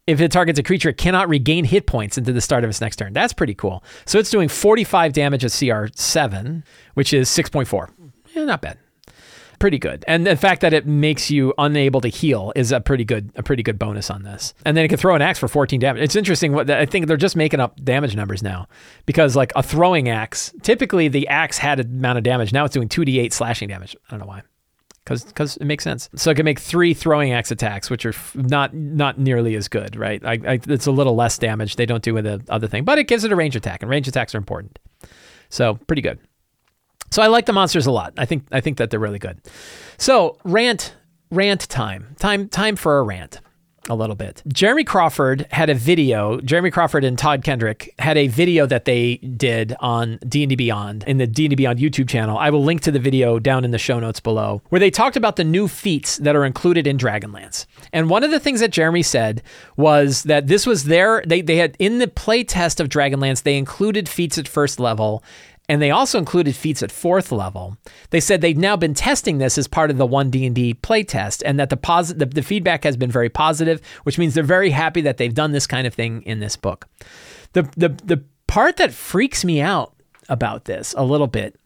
If 0.07 0.21
it 0.21 0.31
targets 0.31 0.59
a 0.59 0.63
creature, 0.63 0.91
it 0.91 0.99
cannot 0.99 1.29
regain 1.29 1.65
hit 1.65 1.87
points 1.87 2.17
into 2.17 2.33
the 2.33 2.41
start 2.41 2.63
of 2.63 2.71
its 2.71 2.81
next 2.81 2.97
turn. 2.97 3.13
That's 3.13 3.33
pretty 3.33 3.55
cool. 3.55 3.83
So 4.05 4.21
it's 4.21 4.31
doing 4.31 4.49
45 4.49 5.13
damage 5.13 5.45
at 5.45 5.51
CR7, 5.51 6.63
which 6.95 7.13
is 7.13 7.29
6.4. 7.29 7.91
Yeah, 8.35 8.45
not 8.45 8.61
bad 8.61 8.79
pretty 9.59 9.79
good. 9.79 10.05
And 10.07 10.27
the 10.27 10.37
fact 10.37 10.61
that 10.61 10.73
it 10.73 10.87
makes 10.87 11.31
you 11.31 11.55
unable 11.59 12.01
to 12.01 12.09
heal 12.09 12.53
is 12.57 12.73
a 12.73 12.81
pretty 12.81 13.05
good 13.05 13.31
a 13.37 13.42
pretty 13.42 13.62
good 13.62 13.79
bonus 13.79 14.11
on 14.11 14.23
this. 14.23 14.55
And 14.64 14.77
then 14.77 14.85
it 14.85 14.88
can 14.88 14.99
throw 14.99 15.14
an 15.14 15.23
axe 15.23 15.38
for 15.38 15.49
14 15.49 15.81
damage. 15.81 16.03
It's 16.03 16.16
interesting 16.16 16.53
what 16.53 16.71
I 16.71 16.87
think 16.87 17.07
they're 17.07 17.16
just 17.16 17.37
making 17.37 17.61
up 17.61 17.83
damage 17.83 18.16
numbers 18.16 18.42
now 18.42 18.69
because 19.07 19.37
like 19.37 19.53
a 19.57 19.62
throwing 19.62 20.09
axe, 20.09 20.53
typically 20.62 21.09
the 21.09 21.29
axe 21.29 21.59
had 21.59 21.81
an 21.81 21.87
amount 21.87 22.19
of 22.19 22.25
damage. 22.25 22.53
Now 22.53 22.64
it's 22.64 22.75
doing 22.75 22.88
2d8 22.88 23.33
slashing 23.33 23.69
damage. 23.69 23.97
I 24.09 24.11
don't 24.11 24.21
know 24.21 24.27
why. 24.27 24.42
Cuz 25.05 25.25
cuz 25.35 25.57
it 25.57 25.64
makes 25.64 25.85
sense. 25.85 26.09
So 26.16 26.31
it 26.31 26.35
can 26.35 26.45
make 26.45 26.59
3 26.59 26.95
throwing 26.95 27.33
axe 27.33 27.51
attacks 27.51 27.90
which 27.90 28.05
are 28.05 28.14
not 28.35 28.75
not 28.75 29.19
nearly 29.19 29.55
as 29.55 29.69
good, 29.69 29.97
right? 29.97 30.25
I, 30.25 30.33
I, 30.47 30.61
it's 30.69 30.87
a 30.87 30.92
little 30.92 31.14
less 31.14 31.38
damage 31.38 31.77
they 31.77 31.87
don't 31.87 32.03
do 32.03 32.14
with 32.14 32.25
the 32.25 32.42
other 32.49 32.66
thing, 32.66 32.85
but 32.85 32.99
it 32.99 33.05
gives 33.05 33.25
it 33.25 33.33
a 33.33 33.37
range 33.37 33.57
attack 33.57 33.83
and 33.83 33.90
range 33.90 34.09
attacks 34.09 34.35
are 34.35 34.38
important. 34.38 34.79
So, 35.49 35.75
pretty 35.87 36.03
good. 36.03 36.19
So 37.11 37.23
I 37.23 37.29
like 37.29 37.47
the 37.47 37.53
monsters 37.53 37.87
a 37.87 37.90
lot. 37.90 38.14
I 38.16 38.25
think 38.25 38.47
I 38.53 38.61
think 38.61 38.79
that 38.79 38.90
they're 38.90 39.01
really 39.01 39.19
good. 39.19 39.40
So 39.99 40.38
rant 40.45 40.95
rant 41.31 41.69
time. 41.69 42.14
Time 42.19 42.49
time 42.49 42.77
for 42.77 42.99
a 42.99 43.03
rant 43.03 43.40
a 43.88 43.95
little 43.95 44.16
bit. 44.16 44.42
Jeremy 44.49 44.85
Crawford 44.85 45.47
had 45.51 45.71
a 45.71 45.75
video. 45.75 46.40
Jeremy 46.40 46.71
Crawford 46.71 47.05
and 47.05 47.19
Todd 47.19 47.42
Kenreck 47.45 47.88
had 47.99 48.16
a 48.16 48.27
video 48.29 48.66
that 48.66 48.85
they 48.85 49.16
did 49.16 49.75
on 49.81 50.19
D&D 50.27 50.57
Beyond 50.57 51.05
in 51.07 51.19
the 51.19 51.27
D&D 51.27 51.55
Beyond 51.55 51.79
YouTube 51.79 52.09
channel. 52.09 52.38
I 52.38 52.51
will 52.51 52.64
link 52.64 52.81
to 52.83 52.90
the 52.90 52.99
video 52.99 53.38
down 53.38 53.64
in 53.64 53.71
the 53.71 53.79
show 53.79 54.01
notes 54.01 54.21
below, 54.21 54.62
where 54.69 54.81
they 54.81 54.90
talked 54.90 55.16
about 55.16 55.37
the 55.37 55.45
new 55.45 55.69
feats 55.69 56.16
that 56.19 56.37
are 56.37 56.45
included 56.45 56.87
in 56.87 56.99
Dragonlance. 56.99 57.66
And 57.92 58.11
one 58.11 58.25
of 58.25 58.31
the 58.31 58.40
things 58.40 58.61
that 58.61 58.71
Jeremy 58.71 59.03
said 59.03 59.42
was 59.77 60.25
that 60.25 60.47
this 60.47 60.66
was 60.66 60.85
their 60.85 61.23
they 61.27 61.40
they 61.40 61.57
had 61.57 61.77
in 61.79 61.99
the 61.99 62.09
play 62.09 62.45
test 62.45 62.81
of 62.81 62.88
Dragonlance, 62.88 63.42
they 63.42 63.57
included 63.57 64.09
feats 64.09 64.38
at 64.38 64.49
first 64.49 64.81
level 64.81 65.23
and 65.69 65.83
they 65.83 65.91
also 65.91 66.19
included 66.19 66.55
feats 66.55 66.83
at 66.83 66.93
fourth 66.93 67.33
level. 67.33 67.77
They 68.11 68.21
said 68.21 68.41
they've 68.41 68.57
now 68.57 68.77
been 68.77 68.95
testing 68.95 69.39
this 69.39 69.59
as 69.59 69.67
part 69.67 69.91
of 69.91 69.97
the 69.97 70.07
one 70.07 70.31
D 70.31 70.47
and 70.47 70.55
D 70.55 70.75
playtest, 70.75 71.43
and 71.45 71.59
that 71.59 71.71
the, 71.71 72.15
the 72.17 72.27
the 72.27 72.43
feedback 72.43 72.85
has 72.85 72.97
been 72.97 73.11
very 73.11 73.29
positive, 73.29 73.81
which 74.05 74.19
means 74.19 74.35
they're 74.35 74.45
very 74.45 74.71
happy 74.71 75.01
that 75.03 75.17
they've 75.17 75.35
done 75.35 75.53
this 75.53 75.67
kind 75.67 75.87
of 75.87 75.95
thing 75.95 76.23
in 76.23 76.41
this 76.41 76.57
book. 76.57 76.87
The 77.53 77.63
the 77.77 77.89
the 78.05 78.25
part 78.47 78.77
that 78.77 78.93
freaks 78.93 79.45
me 79.45 79.61
out 79.61 79.95
about 80.29 80.65
this 80.65 80.95
a 80.97 81.05
little 81.05 81.27
bit 81.27 81.59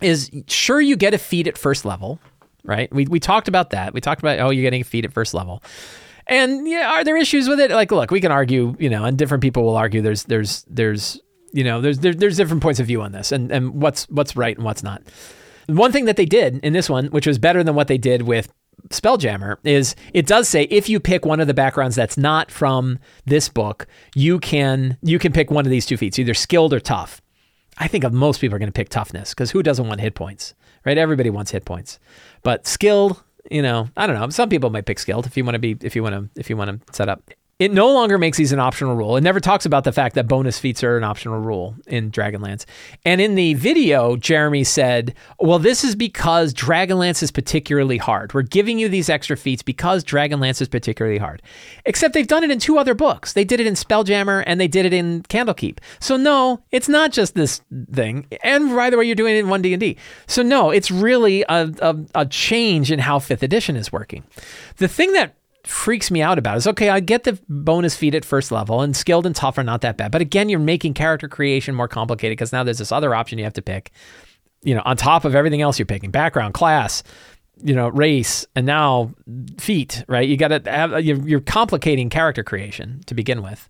is 0.00 0.30
sure 0.46 0.80
you 0.80 0.96
get 0.96 1.14
a 1.14 1.18
feat 1.18 1.46
at 1.46 1.58
first 1.58 1.84
level, 1.84 2.18
right? 2.64 2.92
We 2.92 3.06
we 3.06 3.20
talked 3.20 3.48
about 3.48 3.70
that. 3.70 3.92
We 3.92 4.00
talked 4.00 4.22
about 4.22 4.38
oh 4.40 4.50
you're 4.50 4.62
getting 4.62 4.82
a 4.82 4.84
feat 4.84 5.04
at 5.04 5.12
first 5.12 5.34
level. 5.34 5.62
And 6.26 6.68
yeah, 6.68 6.92
are 6.92 7.02
there 7.02 7.16
issues 7.16 7.48
with 7.48 7.58
it? 7.58 7.72
Like, 7.72 7.90
look, 7.90 8.12
we 8.12 8.20
can 8.20 8.30
argue, 8.30 8.76
you 8.78 8.88
know, 8.88 9.04
and 9.04 9.18
different 9.18 9.42
people 9.42 9.64
will 9.64 9.76
argue. 9.76 10.00
There's, 10.00 10.22
there's, 10.24 10.64
there's 10.70 11.20
you 11.52 11.64
know, 11.64 11.80
there's 11.80 11.98
there, 11.98 12.14
there's 12.14 12.36
different 12.36 12.62
points 12.62 12.80
of 12.80 12.86
view 12.86 13.02
on 13.02 13.12
this, 13.12 13.32
and 13.32 13.50
and 13.50 13.74
what's 13.74 14.08
what's 14.08 14.36
right 14.36 14.56
and 14.56 14.64
what's 14.64 14.82
not. 14.82 15.02
One 15.66 15.92
thing 15.92 16.06
that 16.06 16.16
they 16.16 16.26
did 16.26 16.58
in 16.64 16.72
this 16.72 16.90
one, 16.90 17.06
which 17.06 17.26
was 17.26 17.38
better 17.38 17.62
than 17.62 17.74
what 17.74 17.88
they 17.88 17.98
did 17.98 18.22
with 18.22 18.52
Spelljammer, 18.88 19.56
is 19.64 19.94
it 20.12 20.26
does 20.26 20.48
say 20.48 20.64
if 20.64 20.88
you 20.88 20.98
pick 20.98 21.24
one 21.24 21.40
of 21.40 21.46
the 21.46 21.54
backgrounds 21.54 21.94
that's 21.96 22.16
not 22.16 22.50
from 22.50 22.98
this 23.24 23.48
book, 23.48 23.86
you 24.14 24.38
can 24.38 24.96
you 25.02 25.18
can 25.18 25.32
pick 25.32 25.50
one 25.50 25.64
of 25.64 25.70
these 25.70 25.86
two 25.86 25.96
feats, 25.96 26.18
either 26.18 26.34
skilled 26.34 26.72
or 26.72 26.80
tough. 26.80 27.20
I 27.78 27.88
think 27.88 28.10
most 28.12 28.40
people 28.40 28.56
are 28.56 28.58
going 28.58 28.68
to 28.68 28.72
pick 28.72 28.88
toughness 28.88 29.30
because 29.30 29.50
who 29.50 29.62
doesn't 29.62 29.86
want 29.86 30.00
hit 30.00 30.14
points, 30.14 30.54
right? 30.84 30.98
Everybody 30.98 31.30
wants 31.30 31.50
hit 31.50 31.64
points, 31.64 31.98
but 32.42 32.66
skilled, 32.66 33.22
you 33.50 33.62
know, 33.62 33.88
I 33.96 34.06
don't 34.06 34.18
know. 34.18 34.28
Some 34.30 34.48
people 34.48 34.70
might 34.70 34.86
pick 34.86 34.98
skilled 34.98 35.26
if 35.26 35.36
you 35.36 35.44
want 35.44 35.54
to 35.54 35.60
be 35.60 35.76
if 35.82 35.94
you 35.96 36.02
want 36.02 36.14
to 36.14 36.40
if 36.40 36.50
you 36.50 36.56
want 36.56 36.86
to 36.86 36.94
set 36.94 37.08
up 37.08 37.30
it 37.60 37.70
no 37.70 37.92
longer 37.92 38.16
makes 38.16 38.38
these 38.38 38.52
an 38.52 38.58
optional 38.58 38.96
rule. 38.96 39.18
It 39.18 39.20
never 39.20 39.38
talks 39.38 39.66
about 39.66 39.84
the 39.84 39.92
fact 39.92 40.14
that 40.14 40.26
bonus 40.26 40.58
feats 40.58 40.82
are 40.82 40.96
an 40.96 41.04
optional 41.04 41.38
rule 41.38 41.74
in 41.86 42.10
Dragonlance. 42.10 42.64
And 43.04 43.20
in 43.20 43.34
the 43.34 43.52
video, 43.52 44.16
Jeremy 44.16 44.64
said, 44.64 45.14
Well, 45.38 45.58
this 45.58 45.84
is 45.84 45.94
because 45.94 46.54
Dragonlance 46.54 47.22
is 47.22 47.30
particularly 47.30 47.98
hard. 47.98 48.32
We're 48.32 48.42
giving 48.42 48.78
you 48.78 48.88
these 48.88 49.10
extra 49.10 49.36
feats 49.36 49.62
because 49.62 50.02
Dragonlance 50.02 50.62
is 50.62 50.68
particularly 50.68 51.18
hard. 51.18 51.42
Except 51.84 52.14
they've 52.14 52.26
done 52.26 52.44
it 52.44 52.50
in 52.50 52.58
two 52.58 52.78
other 52.78 52.94
books. 52.94 53.34
They 53.34 53.44
did 53.44 53.60
it 53.60 53.66
in 53.66 53.74
Spelljammer 53.74 54.42
and 54.46 54.58
they 54.58 54.68
did 54.68 54.86
it 54.86 54.94
in 54.94 55.22
Candlekeep. 55.24 55.80
So 56.00 56.16
no, 56.16 56.62
it's 56.70 56.88
not 56.88 57.12
just 57.12 57.34
this 57.34 57.60
thing. 57.92 58.26
And 58.42 58.74
by 58.74 58.88
the 58.88 58.96
way, 58.96 59.04
you're 59.04 59.14
doing 59.14 59.36
it 59.36 59.40
in 59.40 59.46
1D&D. 59.46 59.98
So 60.26 60.42
no, 60.42 60.70
it's 60.70 60.90
really 60.90 61.42
a, 61.42 61.70
a, 61.82 61.96
a 62.14 62.24
change 62.24 62.90
in 62.90 63.00
how 63.00 63.18
5th 63.18 63.42
edition 63.42 63.76
is 63.76 63.92
working. 63.92 64.24
The 64.78 64.88
thing 64.88 65.12
that 65.12 65.34
freaks 65.66 66.10
me 66.10 66.22
out 66.22 66.38
about 66.38 66.56
is 66.56 66.66
okay, 66.66 66.88
I 66.88 67.00
get 67.00 67.24
the 67.24 67.38
bonus 67.48 67.96
feat 67.96 68.14
at 68.14 68.24
first 68.24 68.50
level, 68.52 68.80
and 68.80 68.96
skilled 68.96 69.26
and 69.26 69.34
tough 69.34 69.58
are 69.58 69.62
not 69.62 69.80
that 69.82 69.96
bad. 69.96 70.12
But 70.12 70.20
again, 70.20 70.48
you're 70.48 70.58
making 70.58 70.94
character 70.94 71.28
creation 71.28 71.74
more 71.74 71.88
complicated 71.88 72.36
because 72.36 72.52
now 72.52 72.64
there's 72.64 72.78
this 72.78 72.92
other 72.92 73.14
option 73.14 73.38
you 73.38 73.44
have 73.44 73.54
to 73.54 73.62
pick. 73.62 73.90
You 74.62 74.74
know, 74.74 74.82
on 74.84 74.96
top 74.96 75.24
of 75.24 75.34
everything 75.34 75.62
else 75.62 75.78
you're 75.78 75.86
picking, 75.86 76.10
background, 76.10 76.54
class, 76.54 77.02
you 77.62 77.74
know, 77.74 77.88
race, 77.88 78.46
and 78.54 78.66
now 78.66 79.14
feat. 79.58 80.04
Right? 80.06 80.28
You 80.28 80.36
got 80.36 80.48
to 80.48 80.70
have 80.70 81.04
you're, 81.04 81.26
you're 81.26 81.40
complicating 81.40 82.10
character 82.10 82.42
creation 82.42 83.00
to 83.06 83.14
begin 83.14 83.42
with, 83.42 83.68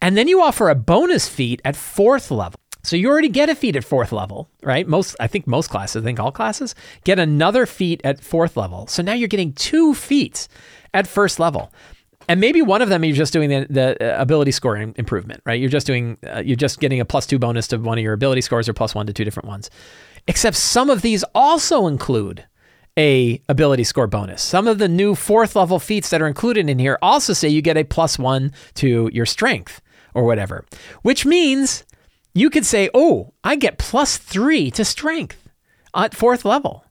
and 0.00 0.16
then 0.16 0.28
you 0.28 0.42
offer 0.42 0.68
a 0.68 0.74
bonus 0.74 1.28
feat 1.28 1.60
at 1.64 1.76
fourth 1.76 2.30
level. 2.30 2.58
So 2.82 2.96
you 2.96 3.08
already 3.08 3.28
get 3.28 3.48
a 3.48 3.54
feat 3.54 3.76
at 3.76 3.84
fourth 3.84 4.12
level, 4.12 4.48
right? 4.62 4.86
Most, 4.86 5.16
I 5.20 5.26
think 5.26 5.46
most 5.46 5.68
classes, 5.70 6.02
I 6.02 6.04
think 6.04 6.18
all 6.18 6.32
classes 6.32 6.74
get 7.04 7.18
another 7.18 7.66
feat 7.66 8.00
at 8.04 8.22
fourth 8.22 8.56
level. 8.56 8.86
So 8.86 9.02
now 9.02 9.12
you're 9.12 9.28
getting 9.28 9.52
two 9.52 9.94
feats 9.94 10.48
at 10.94 11.06
first 11.06 11.38
level. 11.38 11.72
And 12.28 12.40
maybe 12.40 12.62
one 12.62 12.80
of 12.80 12.88
them 12.88 13.04
you're 13.04 13.16
just 13.16 13.32
doing 13.32 13.50
the, 13.50 13.66
the 13.68 14.14
uh, 14.14 14.20
ability 14.22 14.52
score 14.52 14.76
improvement, 14.76 15.42
right? 15.44 15.60
You're 15.60 15.70
just 15.70 15.86
doing, 15.86 16.16
uh, 16.26 16.42
you're 16.44 16.56
just 16.56 16.80
getting 16.80 17.00
a 17.00 17.04
plus 17.04 17.26
two 17.26 17.38
bonus 17.38 17.66
to 17.68 17.78
one 17.78 17.98
of 17.98 18.04
your 18.04 18.12
ability 18.12 18.40
scores 18.42 18.68
or 18.68 18.72
plus 18.72 18.94
one 18.94 19.06
to 19.06 19.12
two 19.12 19.24
different 19.24 19.48
ones. 19.48 19.70
Except 20.28 20.56
some 20.56 20.90
of 20.90 21.02
these 21.02 21.24
also 21.34 21.86
include 21.86 22.46
a 22.98 23.40
ability 23.48 23.84
score 23.84 24.06
bonus. 24.06 24.42
Some 24.42 24.66
of 24.66 24.78
the 24.78 24.88
new 24.88 25.14
fourth 25.14 25.56
level 25.56 25.78
feats 25.78 26.10
that 26.10 26.20
are 26.20 26.26
included 26.26 26.68
in 26.68 26.78
here 26.78 26.98
also 27.02 27.32
say 27.32 27.48
you 27.48 27.62
get 27.62 27.76
a 27.76 27.84
plus 27.84 28.18
one 28.18 28.52
to 28.74 29.10
your 29.12 29.26
strength 29.26 29.80
or 30.14 30.24
whatever, 30.24 30.64
which 31.02 31.24
means 31.24 31.84
you 32.40 32.50
could 32.50 32.66
say, 32.66 32.90
oh, 32.94 33.34
I 33.44 33.56
get 33.56 33.78
plus 33.78 34.16
three 34.16 34.70
to 34.72 34.84
strength 34.84 35.48
at 35.94 36.14
fourth 36.14 36.44
level. 36.44 36.84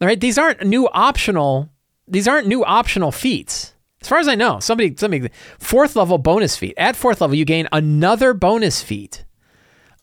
All 0.00 0.08
right, 0.08 0.20
these 0.20 0.38
aren't 0.38 0.64
new 0.64 0.88
optional 0.88 1.72
these 2.12 2.28
aren't 2.28 2.46
new 2.46 2.64
optional 2.64 3.12
feats. 3.12 3.74
As 4.00 4.08
far 4.08 4.18
as 4.18 4.28
I 4.28 4.34
know, 4.34 4.58
somebody, 4.60 4.94
somebody, 4.96 5.30
fourth 5.58 5.94
level 5.96 6.18
bonus 6.18 6.56
feat. 6.56 6.74
At 6.76 6.96
fourth 6.96 7.20
level, 7.20 7.36
you 7.36 7.44
gain 7.44 7.68
another 7.72 8.34
bonus 8.34 8.82
feat 8.82 9.24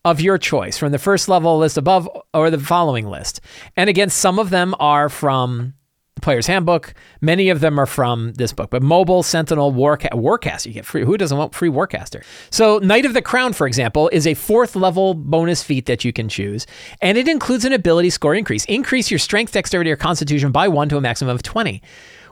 of 0.06 0.21
your 0.21 0.38
choice 0.38 0.78
from 0.78 0.91
the 0.93 0.97
first 0.97 1.28
level 1.28 1.60
list 1.60 1.78
above 1.78 2.10
or 2.34 2.49
the 2.49 2.60
following 2.60 3.08
list. 3.08 3.41
And 3.75 3.89
again, 3.89 4.10
some 4.10 4.39
of 4.39 4.49
them 4.49 4.73
are 4.80 5.10
from 5.10 5.73
Player's 6.19 6.47
Handbook. 6.47 6.93
Many 7.21 7.49
of 7.49 7.60
them 7.60 7.79
are 7.79 7.86
from 7.86 8.34
this 8.34 8.53
book. 8.53 8.69
But 8.69 8.84
Mobile, 8.84 9.23
Sentinel, 9.23 9.71
Warca- 9.71 10.12
Warcaster, 10.12 10.67
you 10.67 10.73
get 10.73 10.86
free. 10.86 11.03
Who 11.03 11.17
doesn't 11.17 11.38
want 11.38 11.53
free 11.53 11.69
Warcaster? 11.69 12.23
So 12.49 12.79
Knight 12.79 13.05
of 13.05 13.13
the 13.13 13.21
Crown, 13.21 13.53
for 13.53 13.67
example, 13.67 14.10
is 14.13 14.27
a 14.27 14.34
fourth 14.34 14.75
level 14.75 15.13
bonus 15.13 15.63
feat 15.63 15.86
that 15.88 16.05
you 16.05 16.13
can 16.13 16.29
choose. 16.29 16.65
And 17.01 17.17
it 17.17 17.27
includes 17.27 17.65
an 17.65 17.73
ability 17.73 18.10
score 18.10 18.36
increase. 18.36 18.65
Increase 18.65 19.12
your 19.12 19.19
strength, 19.19 19.53
dexterity, 19.53 19.91
or 19.91 19.95
constitution 19.95 20.51
by 20.51 20.67
one 20.67 20.89
to 20.89 20.97
a 20.97 21.01
maximum 21.01 21.34
of 21.34 21.43
20, 21.43 21.82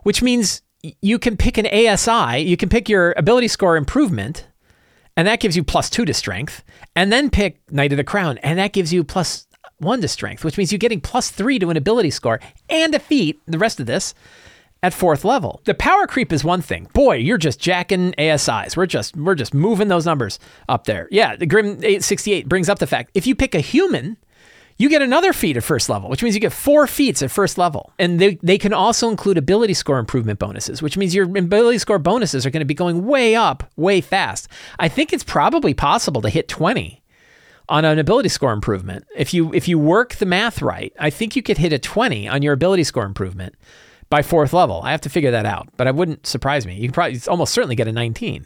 which 0.04 0.22
means 0.22 0.62
you 1.02 1.20
can 1.20 1.38
pick 1.38 1.58
an 1.58 1.68
ASI, 1.68 2.40
you 2.44 2.58
can 2.58 2.70
pick 2.70 2.88
your 2.88 3.14
ability 3.18 3.48
score 3.48 3.78
improvement, 3.78 4.48
and 5.16 5.28
that 5.28 5.40
gives 5.40 5.56
you 5.56 5.64
plus 5.64 5.90
two 5.90 6.06
to 6.06 6.14
strength, 6.14 6.64
and 6.96 7.12
then 7.12 7.30
pick 7.30 7.60
Knight 7.72 7.92
of 7.92 7.98
the 7.98 8.04
Crown, 8.04 8.38
and 8.40 8.60
that 8.60 8.74
gives 8.74 8.94
you 8.94 9.04
plus 9.04 9.47
one 9.80 10.02
to 10.02 10.08
strength, 10.08 10.44
which 10.44 10.58
means 10.58 10.72
you're 10.72 10.80
getting 10.80 11.02
plus 11.02 11.30
three 11.30 11.60
to 11.60 11.70
an 11.70 11.78
ability 11.78 12.10
score 12.10 12.40
and 12.70 12.94
a 12.96 13.00
feat, 13.00 13.40
the 13.46 13.60
rest 13.60 13.80
of 13.80 13.86
this, 13.86 14.14
at 14.84 14.94
fourth 14.94 15.26
level. 15.26 15.62
The 15.66 15.74
power 15.74 16.08
creep 16.08 16.32
is 16.32 16.44
one 16.44 16.62
thing. 16.62 16.88
Boy, 16.94 17.18
you're 17.18 17.38
just 17.38 17.60
jacking 17.60 18.14
ASIs. 18.18 18.78
We're 18.78 18.86
just 18.86 19.16
we're 19.16 19.36
just 19.36 19.54
moving 19.54 19.88
those 19.88 20.06
numbers 20.06 20.40
up 20.70 20.86
there. 20.86 21.08
Yeah, 21.12 21.36
the 21.36 21.46
Grim 21.46 21.78
868 21.78 22.48
brings 22.48 22.70
up 22.70 22.80
the 22.80 22.88
fact 22.88 23.12
if 23.14 23.26
you 23.26 23.36
pick 23.36 23.56
a 23.56 23.60
human, 23.60 24.18
you 24.78 24.90
get 24.90 25.02
another 25.02 25.34
feat 25.34 25.58
at 25.58 25.64
first 25.64 25.90
level, 25.90 26.10
which 26.10 26.22
means 26.22 26.36
you 26.36 26.42
get 26.42 26.54
four 26.54 26.86
feats 26.86 27.24
at 27.24 27.32
first 27.32 27.58
level. 27.58 27.92
And 27.98 28.20
they, 28.20 28.36
they 28.44 28.60
can 28.60 28.74
also 28.74 29.10
include 29.10 29.38
ability 29.38 29.74
score 29.74 29.98
improvement 29.98 30.38
bonuses, 30.38 30.84
which 30.84 30.98
means 30.98 31.16
your 31.16 31.26
ability 31.26 31.80
score 31.80 31.98
bonuses 31.98 32.46
are 32.46 32.52
going 32.52 32.62
to 32.62 32.66
be 32.66 32.76
going 32.76 33.06
way 33.06 33.36
up, 33.36 33.64
way 33.76 34.02
fast. 34.02 34.48
I 34.78 34.88
think 34.88 35.12
it's 35.12 35.24
probably 35.24 35.74
possible 35.74 36.22
to 36.22 36.30
hit 36.30 36.48
20 36.48 37.02
on 37.70 37.86
an 37.86 38.00
ability 38.00 38.30
score 38.30 38.54
improvement. 38.54 39.06
If 39.16 39.34
you 39.34 39.54
if 39.54 39.68
you 39.68 39.78
work 39.78 40.16
the 40.16 40.26
math 40.26 40.62
right, 40.62 40.94
I 41.00 41.10
think 41.10 41.36
you 41.36 41.44
could 41.44 41.58
hit 41.58 41.74
a 41.74 41.80
20 41.80 42.28
on 42.28 42.42
your 42.42 42.54
ability 42.54 42.84
score 42.84 43.06
improvement 43.06 43.56
by 44.10 44.22
fourth 44.22 44.54
level. 44.54 44.82
I 44.84 44.92
have 44.92 45.02
to 45.02 45.10
figure 45.10 45.32
that 45.32 45.46
out, 45.46 45.70
but 45.76 45.88
I 45.88 45.92
wouldn't 45.92 46.26
surprise 46.26 46.66
me. 46.66 46.76
You 46.76 46.92
probably 46.92 47.20
almost 47.28 47.54
certainly 47.54 47.76
get 47.76 47.88
a 47.88 47.92
19. 47.92 48.46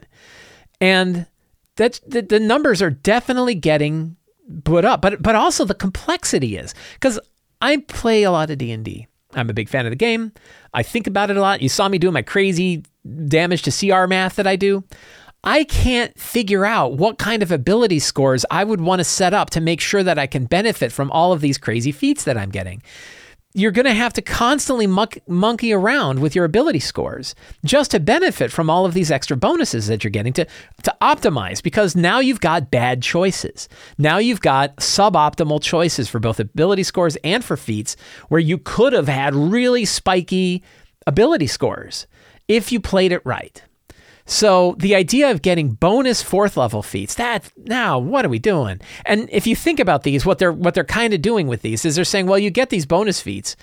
And 0.80 1.28
that 1.76 2.00
the, 2.08 2.22
the 2.22 2.40
numbers 2.40 2.82
are 2.82 2.90
definitely 2.90 3.56
getting 3.56 4.16
put 4.64 4.86
up, 4.86 5.02
but 5.02 5.22
but 5.22 5.36
also 5.36 5.66
the 5.66 5.76
complexity 5.76 6.58
is 6.58 6.74
cuz 7.00 7.20
I 7.62 7.78
play 7.78 8.24
a 8.24 8.32
lot 8.32 8.50
of 8.50 8.58
D&D. 8.58 9.08
I'm 9.34 9.50
a 9.50 9.54
big 9.54 9.70
fan 9.70 9.86
of 9.86 9.92
the 9.92 9.96
game. 9.96 10.34
I 10.74 10.84
think 10.84 11.08
about 11.08 11.30
it 11.30 11.38
a 11.38 11.42
lot. 11.42 11.62
You 11.62 11.70
saw 11.70 11.88
me 11.88 11.98
doing 11.98 12.14
my 12.14 12.24
crazy 12.24 12.84
damage 13.28 13.62
to 13.64 13.72
CR 13.72 14.08
math 14.08 14.36
that 14.36 14.48
I 14.48 14.56
do. 14.56 14.84
I 15.44 15.64
can't 15.64 16.18
figure 16.20 16.66
out 16.66 16.94
what 16.94 17.18
kind 17.18 17.42
of 17.42 17.52
ability 17.52 17.98
scores 17.98 18.46
I 18.52 18.64
would 18.64 18.80
want 18.80 19.00
to 19.00 19.04
set 19.04 19.34
up 19.34 19.50
to 19.52 19.62
make 19.62 19.82
sure 19.82 20.04
that 20.04 20.20
I 20.20 20.28
can 20.28 20.46
benefit 20.46 20.92
from 20.92 21.10
all 21.10 21.34
of 21.34 21.42
these 21.42 21.58
crazy 21.58 21.92
feats 21.92 22.26
that 22.26 22.38
I'm 22.38 22.52
getting. 22.52 22.84
You're 23.54 23.72
going 23.72 23.86
to 23.86 23.94
have 23.94 24.14
to 24.14 24.22
constantly 24.22 24.88
monkey 25.28 25.74
around 25.74 26.20
with 26.20 26.36
your 26.36 26.46
ability 26.46 26.80
scores 26.80 27.36
just 27.66 27.92
to 27.92 28.00
benefit 28.00 28.52
from 28.52 28.70
all 28.70 28.86
of 28.86 28.94
these 28.94 29.12
extra 29.12 29.36
bonuses 29.36 29.88
that 29.88 30.04
you're 30.04 30.12
getting 30.12 30.32
to, 30.34 30.46
to 30.84 30.96
optimize 31.02 31.62
because 31.62 31.96
now 31.96 32.20
you've 32.20 32.40
got 32.40 32.72
bad 32.72 33.02
choices. 33.02 33.68
Now 33.98 34.20
you've 34.20 34.42
got 34.42 34.78
suboptimal 34.78 35.62
choices 35.62 36.08
for 36.08 36.20
both 36.20 36.40
ability 36.40 36.84
scores 36.84 37.18
and 37.24 37.44
for 37.44 37.58
feats 37.58 37.98
where 38.30 38.40
you 38.40 38.58
could 38.60 38.94
have 38.94 39.10
had 39.10 39.36
really 39.36 39.86
spiky 39.86 40.64
ability 41.08 41.48
scores 41.48 42.08
if 42.48 42.72
you 42.72 42.80
played 42.80 43.12
it 43.12 43.26
right. 43.26 43.64
So 44.32 44.76
the 44.80 44.96
idea 44.96 45.30
of 45.30 45.42
getting 45.42 45.72
bonus 45.72 46.22
fourth 46.22 46.56
level 46.56 46.82
feats, 46.82 47.16
that 47.16 47.52
now 47.58 48.00
what 48.00 48.24
are 48.26 48.30
we 48.30 48.40
doing? 48.40 48.80
And 49.06 49.28
if 49.30 49.46
you 49.46 49.58
think 49.58 49.78
about 49.78 50.04
these, 50.04 50.26
what 50.26 50.40
they're 50.40 50.54
what 50.54 50.74
they're 50.74 50.86
kind 50.86 51.14
of 51.14 51.22
doing 51.22 51.48
with 51.48 51.64
these 51.64 51.84
is 51.84 51.96
they're 51.98 52.06
saying, 52.06 52.28
well, 52.28 52.40
you 52.40 52.50
get 52.50 52.70
these 52.70 52.86
bonus 52.86 53.20
feats 53.20 53.58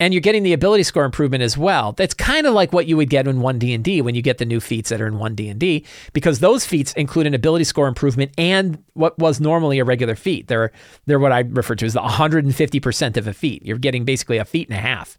and 0.00 0.12
you're 0.12 0.20
getting 0.20 0.42
the 0.42 0.52
ability 0.52 0.82
score 0.82 1.04
improvement 1.04 1.44
as 1.44 1.56
well. 1.56 1.92
That's 1.92 2.12
kind 2.12 2.48
of 2.48 2.54
like 2.54 2.72
what 2.72 2.86
you 2.86 2.96
would 2.96 3.08
get 3.08 3.28
in 3.28 3.38
1D&D 3.38 4.02
when 4.02 4.16
you 4.16 4.22
get 4.22 4.38
the 4.38 4.44
new 4.44 4.58
feats 4.58 4.90
that 4.90 5.00
are 5.00 5.06
in 5.06 5.14
1D&D 5.14 5.86
because 6.12 6.40
those 6.40 6.66
feats 6.66 6.92
include 6.94 7.28
an 7.28 7.34
ability 7.34 7.62
score 7.62 7.86
improvement 7.86 8.32
and 8.36 8.82
what 8.94 9.16
was 9.16 9.40
normally 9.40 9.78
a 9.78 9.84
regular 9.84 10.16
feat. 10.16 10.48
They're 10.48 10.72
they're 11.06 11.20
what 11.20 11.30
I 11.30 11.40
refer 11.40 11.76
to 11.76 11.86
as 11.86 11.92
the 11.92 12.00
150% 12.00 13.16
of 13.16 13.28
a 13.28 13.32
feat. 13.32 13.64
You're 13.64 13.78
getting 13.78 14.04
basically 14.04 14.38
a 14.38 14.44
feat 14.44 14.68
and 14.68 14.76
a 14.76 14.80
half 14.80 15.18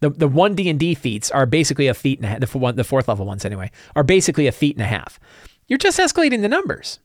the 0.00 0.10
the 0.10 0.28
one 0.28 0.54
D 0.54 0.68
and 0.68 0.78
D 0.78 0.94
feats 0.94 1.30
are 1.30 1.46
basically 1.46 1.86
a 1.86 1.94
feat 1.94 2.18
and 2.18 2.26
a 2.26 2.28
half. 2.28 2.40
The, 2.40 2.58
one, 2.58 2.76
the 2.76 2.84
fourth 2.84 3.08
level 3.08 3.26
ones 3.26 3.44
anyway 3.44 3.70
are 3.94 4.02
basically 4.02 4.46
a 4.46 4.52
feat 4.52 4.76
and 4.76 4.82
a 4.82 4.88
half. 4.88 5.20
You're 5.68 5.78
just 5.78 5.98
escalating 5.98 6.42
the 6.42 6.48
numbers. 6.48 6.98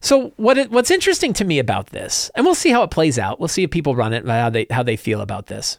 So 0.00 0.32
what 0.36 0.58
it, 0.58 0.70
what's 0.70 0.90
interesting 0.90 1.32
to 1.34 1.44
me 1.44 1.58
about 1.58 1.86
this, 1.86 2.30
and 2.34 2.44
we'll 2.44 2.54
see 2.54 2.70
how 2.70 2.82
it 2.82 2.90
plays 2.90 3.18
out. 3.18 3.40
We'll 3.40 3.48
see 3.48 3.64
if 3.64 3.70
people 3.70 3.96
run 3.96 4.12
it, 4.12 4.26
how 4.26 4.50
they 4.50 4.66
how 4.70 4.82
they 4.82 4.96
feel 4.96 5.20
about 5.20 5.46
this. 5.46 5.78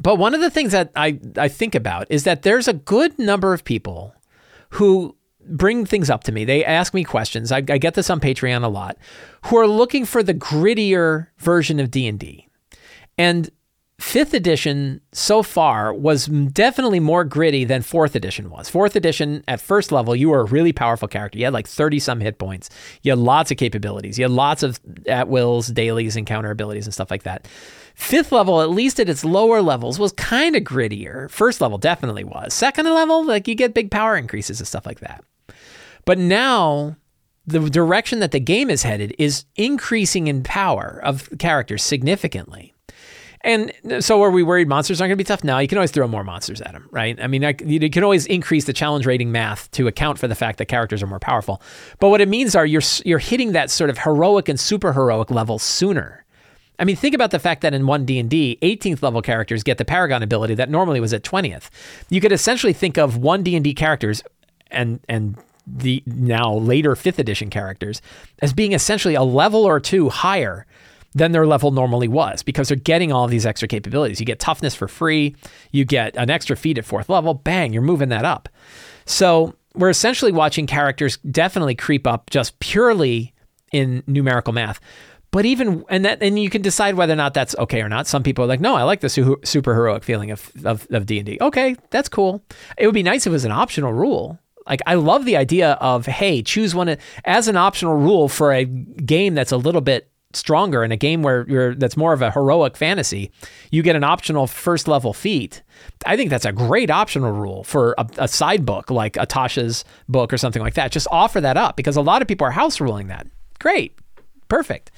But 0.00 0.16
one 0.16 0.34
of 0.34 0.40
the 0.40 0.50
things 0.50 0.72
that 0.72 0.90
I, 0.96 1.20
I 1.36 1.48
think 1.48 1.74
about 1.74 2.06
is 2.10 2.24
that 2.24 2.42
there's 2.42 2.68
a 2.68 2.72
good 2.72 3.18
number 3.18 3.52
of 3.52 3.64
people 3.64 4.14
who 4.70 5.14
bring 5.46 5.84
things 5.84 6.08
up 6.08 6.24
to 6.24 6.32
me. 6.32 6.44
They 6.44 6.64
ask 6.64 6.94
me 6.94 7.04
questions. 7.04 7.52
I, 7.52 7.58
I 7.58 7.78
get 7.78 7.94
this 7.94 8.08
on 8.08 8.20
Patreon 8.20 8.64
a 8.64 8.68
lot, 8.68 8.96
who 9.46 9.58
are 9.58 9.66
looking 9.66 10.04
for 10.04 10.22
the 10.22 10.34
grittier 10.34 11.28
version 11.38 11.80
of 11.80 11.90
D 11.90 12.06
and 12.06 12.18
D, 12.18 12.48
and 13.18 13.50
fifth 14.00 14.32
edition 14.34 15.00
so 15.12 15.42
far 15.42 15.92
was 15.92 16.26
definitely 16.26 17.00
more 17.00 17.24
gritty 17.24 17.64
than 17.64 17.82
fourth 17.82 18.16
edition 18.16 18.50
was. 18.50 18.68
Fourth 18.68 18.96
edition, 18.96 19.44
at 19.46 19.60
first 19.60 19.92
level, 19.92 20.16
you 20.16 20.30
were 20.30 20.40
a 20.40 20.44
really 20.44 20.72
powerful 20.72 21.06
character. 21.06 21.38
You 21.38 21.44
had 21.44 21.52
like 21.52 21.68
30 21.68 21.98
some 21.98 22.20
hit 22.20 22.38
points. 22.38 22.70
You 23.02 23.12
had 23.12 23.18
lots 23.18 23.50
of 23.50 23.58
capabilities. 23.58 24.18
You 24.18 24.24
had 24.24 24.32
lots 24.32 24.62
of 24.62 24.80
at 25.06 25.28
wills, 25.28 25.68
dailies, 25.68 26.16
and 26.16 26.26
counter 26.26 26.50
abilities 26.50 26.86
and 26.86 26.94
stuff 26.94 27.10
like 27.10 27.24
that. 27.24 27.46
Fifth 27.94 28.32
level, 28.32 28.62
at 28.62 28.70
least 28.70 28.98
at 28.98 29.08
its 29.10 29.24
lower 29.24 29.60
levels, 29.60 29.98
was 29.98 30.12
kind 30.12 30.56
of 30.56 30.62
grittier. 30.62 31.30
First 31.30 31.60
level 31.60 31.76
definitely 31.76 32.24
was. 32.24 32.54
Second 32.54 32.86
level, 32.86 33.24
like 33.24 33.46
you 33.46 33.54
get 33.54 33.74
big 33.74 33.90
power 33.90 34.16
increases 34.16 34.60
and 34.60 34.66
stuff 34.66 34.86
like 34.86 35.00
that. 35.00 35.22
But 36.06 36.18
now 36.18 36.96
the 37.46 37.68
direction 37.68 38.20
that 38.20 38.30
the 38.30 38.40
game 38.40 38.70
is 38.70 38.82
headed 38.82 39.14
is 39.18 39.44
increasing 39.56 40.26
in 40.26 40.42
power 40.42 41.00
of 41.02 41.28
characters 41.38 41.82
significantly. 41.82 42.74
And 43.42 43.72
so, 44.00 44.22
are 44.22 44.30
we 44.30 44.42
worried 44.42 44.68
monsters 44.68 45.00
aren't 45.00 45.08
going 45.08 45.16
to 45.16 45.24
be 45.24 45.24
tough? 45.24 45.42
No, 45.42 45.58
you 45.58 45.68
can 45.68 45.78
always 45.78 45.90
throw 45.90 46.06
more 46.06 46.22
monsters 46.24 46.60
at 46.60 46.72
them, 46.72 46.88
right? 46.90 47.18
I 47.20 47.26
mean, 47.26 47.42
I, 47.42 47.54
you 47.64 47.88
can 47.88 48.04
always 48.04 48.26
increase 48.26 48.66
the 48.66 48.74
challenge 48.74 49.06
rating 49.06 49.32
math 49.32 49.70
to 49.72 49.86
account 49.86 50.18
for 50.18 50.28
the 50.28 50.34
fact 50.34 50.58
that 50.58 50.66
characters 50.66 51.02
are 51.02 51.06
more 51.06 51.18
powerful. 51.18 51.62
But 52.00 52.10
what 52.10 52.20
it 52.20 52.28
means 52.28 52.54
are 52.54 52.66
you're 52.66 52.82
you're 53.04 53.18
hitting 53.18 53.52
that 53.52 53.70
sort 53.70 53.88
of 53.88 53.98
heroic 53.98 54.48
and 54.48 54.60
super 54.60 54.92
heroic 54.92 55.30
level 55.30 55.58
sooner. 55.58 56.26
I 56.78 56.84
mean, 56.84 56.96
think 56.96 57.14
about 57.14 57.30
the 57.30 57.38
fact 57.38 57.62
that 57.62 57.72
in 57.72 57.86
one 57.86 58.04
D 58.04 58.18
and 58.18 58.28
D, 58.28 58.58
18th 58.60 59.02
level 59.02 59.22
characters 59.22 59.62
get 59.62 59.78
the 59.78 59.84
Paragon 59.84 60.22
ability 60.22 60.54
that 60.56 60.68
normally 60.68 61.00
was 61.00 61.12
at 61.14 61.22
20th. 61.22 61.70
You 62.08 62.20
could 62.20 62.32
essentially 62.32 62.72
think 62.74 62.98
of 62.98 63.16
one 63.16 63.42
D 63.42 63.54
and 63.54 63.64
D 63.64 63.72
characters 63.72 64.22
and 64.70 65.00
and 65.08 65.36
the 65.66 66.02
now 66.06 66.54
later 66.54 66.94
fifth 66.96 67.18
edition 67.18 67.48
characters 67.48 68.02
as 68.40 68.52
being 68.52 68.72
essentially 68.72 69.14
a 69.14 69.22
level 69.22 69.64
or 69.64 69.80
two 69.80 70.08
higher 70.08 70.66
than 71.14 71.32
their 71.32 71.46
level 71.46 71.70
normally 71.70 72.08
was 72.08 72.42
because 72.42 72.68
they're 72.68 72.76
getting 72.76 73.12
all 73.12 73.26
these 73.26 73.46
extra 73.46 73.66
capabilities. 73.66 74.20
You 74.20 74.26
get 74.26 74.38
toughness 74.38 74.74
for 74.74 74.88
free, 74.88 75.34
you 75.72 75.84
get 75.84 76.16
an 76.16 76.30
extra 76.30 76.56
feat 76.56 76.78
at 76.78 76.84
fourth 76.84 77.08
level, 77.08 77.34
bang, 77.34 77.72
you're 77.72 77.82
moving 77.82 78.10
that 78.10 78.24
up. 78.24 78.48
So 79.06 79.54
we're 79.74 79.90
essentially 79.90 80.32
watching 80.32 80.66
characters 80.66 81.16
definitely 81.18 81.74
creep 81.74 82.06
up 82.06 82.30
just 82.30 82.58
purely 82.60 83.34
in 83.72 84.02
numerical 84.06 84.52
math. 84.52 84.80
But 85.32 85.44
even 85.44 85.84
and 85.88 86.04
that 86.04 86.22
and 86.22 86.38
you 86.38 86.50
can 86.50 86.60
decide 86.60 86.96
whether 86.96 87.12
or 87.12 87.16
not 87.16 87.34
that's 87.34 87.54
okay 87.56 87.82
or 87.82 87.88
not. 87.88 88.08
Some 88.08 88.24
people 88.24 88.44
are 88.44 88.48
like, 88.48 88.60
no, 88.60 88.74
I 88.74 88.82
like 88.82 89.00
the 89.00 89.08
su- 89.08 89.40
super 89.44 89.74
heroic 89.74 90.02
feeling 90.02 90.32
of 90.32 90.50
of 90.64 90.88
of 90.90 91.06
D 91.06 91.18
and 91.18 91.26
D. 91.26 91.38
Okay, 91.40 91.76
that's 91.90 92.08
cool. 92.08 92.42
It 92.76 92.86
would 92.86 92.94
be 92.94 93.04
nice 93.04 93.26
if 93.26 93.30
it 93.30 93.34
was 93.34 93.44
an 93.44 93.52
optional 93.52 93.92
rule. 93.92 94.40
Like 94.66 94.80
I 94.86 94.94
love 94.94 95.24
the 95.24 95.36
idea 95.36 95.72
of 95.74 96.06
hey, 96.06 96.42
choose 96.42 96.74
one 96.74 96.96
as 97.24 97.46
an 97.46 97.56
optional 97.56 97.94
rule 97.94 98.28
for 98.28 98.52
a 98.52 98.64
game 98.64 99.34
that's 99.34 99.52
a 99.52 99.56
little 99.56 99.80
bit 99.80 100.09
stronger 100.32 100.84
in 100.84 100.92
a 100.92 100.96
game 100.96 101.22
where 101.22 101.44
you're 101.48 101.74
that's 101.74 101.96
more 101.96 102.12
of 102.12 102.22
a 102.22 102.30
heroic 102.30 102.76
fantasy, 102.76 103.30
you 103.70 103.82
get 103.82 103.96
an 103.96 104.04
optional 104.04 104.46
first 104.46 104.88
level 104.88 105.12
feat. 105.12 105.62
I 106.06 106.16
think 106.16 106.30
that's 106.30 106.44
a 106.44 106.52
great 106.52 106.90
optional 106.90 107.32
rule 107.32 107.64
for 107.64 107.94
a, 107.98 108.06
a 108.18 108.28
side 108.28 108.64
book 108.64 108.90
like 108.90 109.16
a 109.16 109.26
Tasha's 109.26 109.84
book 110.08 110.32
or 110.32 110.38
something 110.38 110.62
like 110.62 110.74
that. 110.74 110.92
Just 110.92 111.08
offer 111.10 111.40
that 111.40 111.56
up 111.56 111.76
because 111.76 111.96
a 111.96 112.02
lot 112.02 112.22
of 112.22 112.28
people 112.28 112.46
are 112.46 112.52
house 112.52 112.80
ruling 112.80 113.08
that. 113.08 113.26
Great, 113.58 113.98
perfect. 114.48 114.90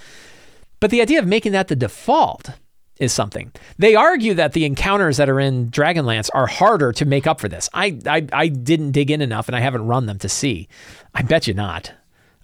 But 0.80 0.90
the 0.90 1.00
idea 1.00 1.18
of 1.18 1.26
making 1.26 1.52
that 1.52 1.68
the 1.68 1.76
default 1.76 2.50
is 2.98 3.12
something. 3.12 3.50
They 3.78 3.94
argue 3.94 4.34
that 4.34 4.52
the 4.52 4.64
encounters 4.64 5.16
that 5.16 5.28
are 5.28 5.40
in 5.40 5.70
Dragonlance 5.70 6.28
are 6.34 6.46
harder 6.46 6.92
to 6.92 7.04
make 7.04 7.26
up 7.26 7.40
for 7.40 7.48
this. 7.48 7.68
I, 7.72 7.98
I 8.06 8.26
I 8.32 8.48
didn't 8.48 8.92
dig 8.92 9.10
in 9.10 9.20
enough 9.22 9.48
and 9.48 9.56
I 9.56 9.60
haven't 9.60 9.86
run 9.86 10.06
them 10.06 10.18
to 10.18 10.28
see. 10.28 10.68
I 11.14 11.22
bet 11.22 11.46
you 11.46 11.54
not. 11.54 11.92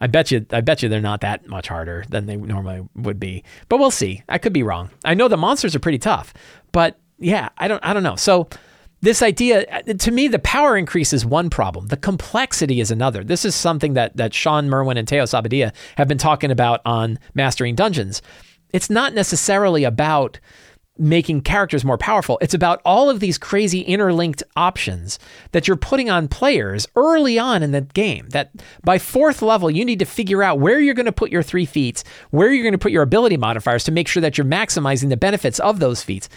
I 0.01 0.07
bet 0.07 0.31
you 0.31 0.47
I 0.51 0.61
bet 0.61 0.83
you 0.83 0.89
they're 0.89 1.01
not 1.01 1.21
that 1.23 1.47
much 1.49 1.69
harder 1.69 2.05
than 2.09 2.27
they 2.27 2.37
normally 2.37 2.87
would 2.95 3.19
be. 3.19 3.45
But 3.69 3.79
we'll 3.79 3.91
see. 3.91 4.23
I 4.29 4.39
could 4.39 4.53
be 4.53 4.63
wrong. 4.63 4.91
I 5.05 5.15
know 5.15 5.29
the 5.29 5.37
monsters 5.37 5.75
are 5.75 5.81
pretty 5.81 5.99
tough, 5.99 6.33
but 6.73 6.99
yeah, 7.19 7.49
I 7.59 7.69
don't 7.69 7.85
I 7.85 7.93
don't 7.93 8.03
know. 8.03 8.17
So 8.17 8.49
this 9.01 9.23
idea 9.23 9.65
uh, 9.71 9.93
to 9.95 10.11
me 10.11 10.29
the 10.29 10.39
power 10.39 10.77
increase 10.77 11.13
is 11.13 11.25
one 11.25 11.51
problem 11.51 11.87
the 11.87 11.97
complexity 11.97 12.81
is 12.81 12.91
another 12.91 13.23
this 13.23 13.45
is 13.45 13.55
something 13.55 13.95
that 13.95 14.17
that 14.17 14.35
Shawn 14.35 14.69
Merwin 14.69 14.97
and 14.97 15.07
Teos 15.07 15.31
Abadia 15.31 15.73
have 15.97 16.09
been 16.09 16.19
talking 16.19 16.51
about 16.51 16.81
on 16.85 17.19
mastering 17.35 17.75
dungeons 17.75 18.23
it's 18.73 18.91
not 18.91 19.15
necessarily 19.15 19.85
about 19.85 20.41
making 20.99 21.43
characters 21.43 21.85
more 21.85 21.99
powerful. 21.99 22.39
It's 22.41 22.55
about 22.55 22.81
all 22.85 23.09
of 23.09 23.21
these 23.21 23.39
crazy 23.39 23.81
interlinked 23.81 24.43
options 24.57 25.19
that 25.53 25.69
you're 25.69 25.77
putting 25.77 26.11
on 26.11 26.29
players 26.29 26.87
early 26.97 27.39
on 27.39 27.63
in 27.63 27.73
the 27.73 27.83
game. 27.83 28.29
That 28.31 28.51
by 28.85 28.99
fourth 28.99 29.43
level, 29.43 29.71
you 29.71 29.85
need 29.85 30.01
to 30.01 30.05
figure 30.05 30.43
out 30.43 30.61
where 30.61 30.81
you're 30.81 30.95
going 30.95 31.07
to 31.07 31.13
put 31.13 31.31
your 31.31 31.43
three 31.43 31.67
feats, 31.67 32.05
where 32.31 32.53
you're 32.53 32.65
going 32.65 32.73
to 32.73 32.79
put 32.79 32.93
your 32.93 33.03
ability 33.03 33.37
modifiers 33.37 33.85
to 33.85 33.93
make 33.93 34.09
sure 34.09 34.21
that 34.21 34.37
you're 34.37 34.45
maximizing 34.45 35.09
the 35.09 35.17
benefits 35.17 35.61
of 35.61 35.79
those 35.79 36.03
feats. 36.03 36.29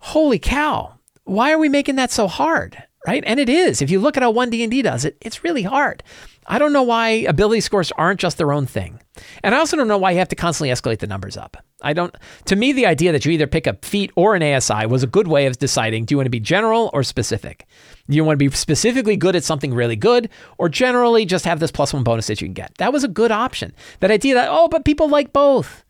Holy 0.00 0.38
cow. 0.38 0.98
Why 1.24 1.52
are 1.52 1.58
we 1.58 1.68
making 1.68 1.96
that 1.96 2.10
so 2.10 2.26
hard? 2.26 2.82
Right? 3.06 3.24
And 3.26 3.40
it 3.40 3.48
is. 3.48 3.80
If 3.80 3.90
you 3.90 3.98
look 3.98 4.18
at 4.18 4.22
how 4.22 4.32
1D&D 4.32 4.82
does 4.82 5.06
it, 5.06 5.16
it's 5.22 5.42
really 5.42 5.62
hard. 5.62 6.02
I 6.50 6.58
don't 6.58 6.72
know 6.72 6.82
why 6.82 7.10
ability 7.10 7.60
scores 7.60 7.92
aren't 7.92 8.18
just 8.18 8.36
their 8.36 8.52
own 8.52 8.66
thing. 8.66 8.98
And 9.44 9.54
I 9.54 9.58
also 9.58 9.76
don't 9.76 9.86
know 9.86 9.98
why 9.98 10.10
you 10.10 10.18
have 10.18 10.28
to 10.30 10.34
constantly 10.36 10.74
escalate 10.74 10.98
the 10.98 11.06
numbers 11.06 11.36
up. 11.36 11.56
I 11.80 11.92
don't 11.92 12.12
to 12.46 12.56
me 12.56 12.72
the 12.72 12.86
idea 12.86 13.12
that 13.12 13.24
you 13.24 13.30
either 13.30 13.46
pick 13.46 13.68
a 13.68 13.78
feat 13.82 14.10
or 14.16 14.34
an 14.34 14.42
ASI 14.42 14.86
was 14.86 15.04
a 15.04 15.06
good 15.06 15.28
way 15.28 15.46
of 15.46 15.58
deciding 15.58 16.04
do 16.04 16.12
you 16.12 16.16
want 16.18 16.26
to 16.26 16.30
be 16.30 16.40
general 16.40 16.90
or 16.92 17.04
specific? 17.04 17.68
Do 18.08 18.16
you 18.16 18.24
want 18.24 18.38
to 18.40 18.44
be 18.44 18.54
specifically 18.54 19.16
good 19.16 19.36
at 19.36 19.44
something 19.44 19.72
really 19.72 19.94
good 19.94 20.28
or 20.58 20.68
generally 20.68 21.24
just 21.24 21.44
have 21.44 21.60
this 21.60 21.70
plus 21.70 21.92
1 21.94 22.02
bonus 22.02 22.26
that 22.26 22.40
you 22.40 22.48
can 22.48 22.54
get? 22.54 22.74
That 22.78 22.92
was 22.92 23.04
a 23.04 23.08
good 23.08 23.30
option. 23.30 23.72
That 24.00 24.10
idea 24.10 24.34
that 24.34 24.48
oh, 24.50 24.66
but 24.66 24.84
people 24.84 25.08
like 25.08 25.32
both. 25.32 25.84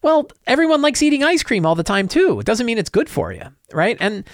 Well, 0.00 0.30
everyone 0.46 0.80
likes 0.80 1.02
eating 1.02 1.24
ice 1.24 1.42
cream 1.42 1.66
all 1.66 1.74
the 1.74 1.82
time 1.82 2.08
too. 2.08 2.40
It 2.40 2.46
doesn't 2.46 2.64
mean 2.64 2.78
it's 2.78 2.88
good 2.88 3.10
for 3.10 3.34
you, 3.34 3.44
right? 3.70 3.98
And 4.00 4.24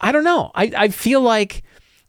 I 0.00 0.12
don't 0.12 0.24
know. 0.24 0.50
I, 0.54 0.72
I 0.74 0.88
feel 0.88 1.20
like 1.20 1.62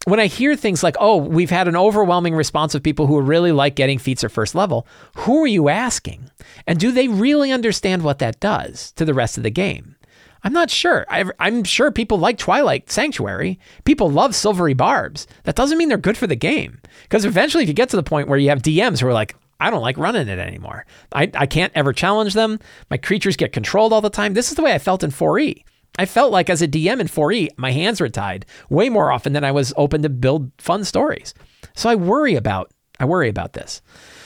when 0.05 0.19
I 0.19 0.27
hear 0.27 0.55
things 0.55 0.83
like, 0.83 0.95
oh, 0.99 1.17
we've 1.17 1.49
had 1.49 1.67
an 1.67 1.75
overwhelming 1.75 2.35
response 2.35 2.75
of 2.75 2.83
people 2.83 3.07
who 3.07 3.19
really 3.19 3.51
like 3.51 3.75
getting 3.75 3.99
feats 3.99 4.23
at 4.23 4.31
first 4.31 4.55
level, 4.55 4.87
who 5.17 5.43
are 5.43 5.47
you 5.47 5.69
asking? 5.69 6.29
And 6.65 6.79
do 6.79 6.91
they 6.91 7.07
really 7.07 7.51
understand 7.51 8.03
what 8.03 8.19
that 8.19 8.39
does 8.39 8.91
to 8.93 9.05
the 9.05 9.13
rest 9.13 9.37
of 9.37 9.43
the 9.43 9.49
game? 9.49 9.95
I'm 10.43 10.53
not 10.53 10.69
sure. 10.69 11.05
I, 11.09 11.25
am 11.39 11.63
sure 11.63 11.91
people 11.91 12.19
like 12.19 12.37
Twilight 12.37 12.89
Sanctuary. 12.89 13.59
People 13.83 14.09
love 14.09 14.35
Silvery 14.35 14.73
Barbs. 14.73 15.27
That 15.43 15.55
doesn't 15.55 15.77
mean 15.77 15.89
they're 15.89 15.97
good 15.97 16.17
for 16.17 16.27
the 16.27 16.35
game. 16.35 16.79
Because 17.03 17.25
eventually, 17.25 17.63
if 17.63 17.67
you 17.67 17.73
get 17.73 17.89
to 17.89 17.97
the 17.97 18.03
point 18.03 18.29
where 18.29 18.39
you 18.39 18.49
have 18.49 18.61
DMs 18.61 19.01
who 19.01 19.07
are 19.07 19.13
like, 19.13 19.35
I 19.59 19.69
don't 19.69 19.81
like 19.81 19.97
running 19.97 20.27
it 20.27 20.39
anymore, 20.39 20.85
I, 21.11 21.29
I 21.33 21.47
can't 21.47 21.73
ever 21.75 21.91
challenge 21.91 22.33
them. 22.33 22.59
My 22.89 22.97
creatures 22.97 23.35
get 23.35 23.51
controlled 23.51 23.91
all 23.91 24.01
the 24.01 24.09
time. 24.09 24.35
This 24.35 24.49
is 24.49 24.55
the 24.55 24.61
way 24.61 24.73
I 24.73 24.79
felt 24.79 25.03
in 25.03 25.09
4E. 25.09 25.63
I 25.99 26.05
felt 26.05 26.31
like 26.31 26.49
as 26.49 26.61
a 26.61 26.67
DM 26.67 26.99
in 26.99 27.07
4E, 27.07 27.49
my 27.57 27.71
hands 27.71 27.99
were 27.99 28.09
tied 28.09 28.45
way 28.69 28.89
more 28.89 29.11
often 29.11 29.33
than 29.33 29.43
I 29.43 29.51
was 29.51 29.73
open 29.77 30.03
to 30.03 30.09
build 30.09 30.51
fun 30.57 30.83
stories. 30.83 31.33
So 31.75 31.89
I 31.89 31.95
worry 31.95 32.35
about 32.35 32.71
I 32.99 33.05
worry 33.05 33.29
about 33.29 33.53
this. 33.53 33.81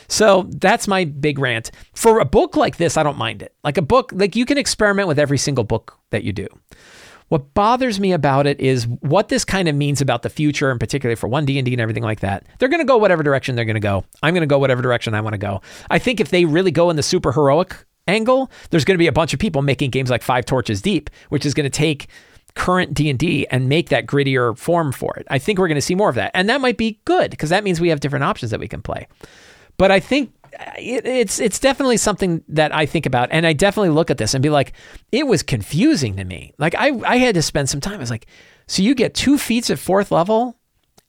So 0.08 0.48
that's 0.50 0.88
my 0.88 1.06
big 1.06 1.40
rant. 1.40 1.72
For 1.94 2.20
a 2.20 2.26
book 2.26 2.56
like 2.56 2.78
this, 2.78 2.98
I 2.98 3.04
don't 3.04 3.18
mind 3.18 3.42
it. 3.42 3.54
Like 3.64 3.78
a 3.78 3.82
book, 3.82 4.12
like 4.14 4.36
you 4.36 4.46
can 4.46 4.58
experiment 4.58 5.08
with 5.08 5.20
every 5.20 5.38
single 5.38 5.64
book 5.64 5.98
that 6.10 6.24
you 6.24 6.34
do. 6.34 6.48
What 7.30 7.54
bothers 7.54 7.98
me 7.98 8.12
about 8.12 8.46
it 8.46 8.60
is 8.60 8.88
what 8.88 9.30
this 9.30 9.46
kind 9.46 9.70
of 9.70 9.76
means 9.76 10.02
about 10.02 10.22
the 10.22 10.30
future, 10.30 10.70
and 10.70 10.80
particularly 10.80 11.16
for 11.16 11.30
one 11.30 11.46
D 11.46 11.58
and 11.58 11.66
D 11.66 11.72
and 11.72 11.80
everything 11.80 12.04
like 12.04 12.20
that. 12.20 12.46
They're 12.60 12.68
going 12.68 12.82
to 12.82 12.86
go 12.86 12.98
whatever 12.98 13.24
direction 13.24 13.56
they're 13.56 13.64
going 13.64 13.76
to 13.76 13.80
go. 13.80 14.04
I'm 14.22 14.34
going 14.34 14.42
to 14.42 14.48
go 14.48 14.60
whatever 14.60 14.82
direction 14.82 15.14
I 15.14 15.22
want 15.22 15.34
to 15.34 15.38
go. 15.38 15.62
I 15.90 15.98
think 15.98 16.20
if 16.20 16.30
they 16.30 16.44
really 16.44 16.72
go 16.72 16.90
in 16.90 16.98
the 16.98 17.04
super 17.04 17.32
heroic 17.32 17.86
angle, 18.08 18.52
there's 18.70 18.86
going 18.86 18.96
to 18.96 19.00
be 19.00 19.08
a 19.08 19.12
bunch 19.12 19.34
of 19.34 19.40
people 19.40 19.62
making 19.62 19.92
games 19.92 20.10
like 20.10 20.24
Five 20.24 20.46
Torches 20.46 20.82
Deep, 20.82 21.10
which 21.30 21.46
is 21.46 21.54
going 21.54 21.66
to 21.66 21.70
take 21.70 22.08
current 22.56 22.94
D&D 22.94 23.48
and 23.50 23.70
make 23.70 23.90
that 23.90 24.06
grittier 24.06 24.58
form 24.58 24.92
for 24.92 25.16
it. 25.18 25.26
I 25.30 25.40
think 25.40 25.58
we're 25.58 25.68
going 25.68 25.76
to 25.76 25.82
see 25.82 25.96
more 25.96 26.10
of 26.10 26.16
that. 26.16 26.32
And 26.34 26.50
that 26.50 26.62
might 26.62 26.78
be 26.78 27.00
good 27.06 27.32
because 27.32 27.50
that 27.50 27.64
means 27.64 27.80
we 27.80 27.90
have 27.90 28.00
different 28.00 28.24
options 28.24 28.52
that 28.52 28.60
we 28.60 28.68
can 28.68 28.82
play. 28.82 29.08
But 29.78 29.92
I 29.92 30.00
think 30.00 30.34
uh, 30.60 30.72
it, 30.78 31.06
it's 31.06 31.40
it's 31.40 31.58
definitely 31.58 31.98
something 31.98 32.44
that 32.50 32.76
I 32.76 32.86
think 32.86 33.06
about 33.06 33.30
and 33.32 33.48
I 33.48 33.54
definitely 33.54 33.90
look 33.90 34.12
at 34.12 34.18
this 34.18 34.34
and 34.34 34.44
be 34.44 34.50
like 34.50 34.74
it 35.12 35.26
was 35.26 35.44
confusing 35.44 36.18
to 36.18 36.26
me. 36.26 36.54
Like 36.58 36.76
I 36.76 36.92
I 37.06 37.18
had 37.18 37.36
to 37.36 37.42
spend 37.42 37.70
some 37.70 37.80
time. 37.80 37.96
I 37.96 37.98
was 37.98 38.10
like 38.10 38.28
so 38.68 38.84
you 38.84 38.94
get 38.94 39.14
two 39.14 39.38
feats 39.38 39.70
at 39.70 39.80
fourth 39.80 40.12
level 40.12 40.58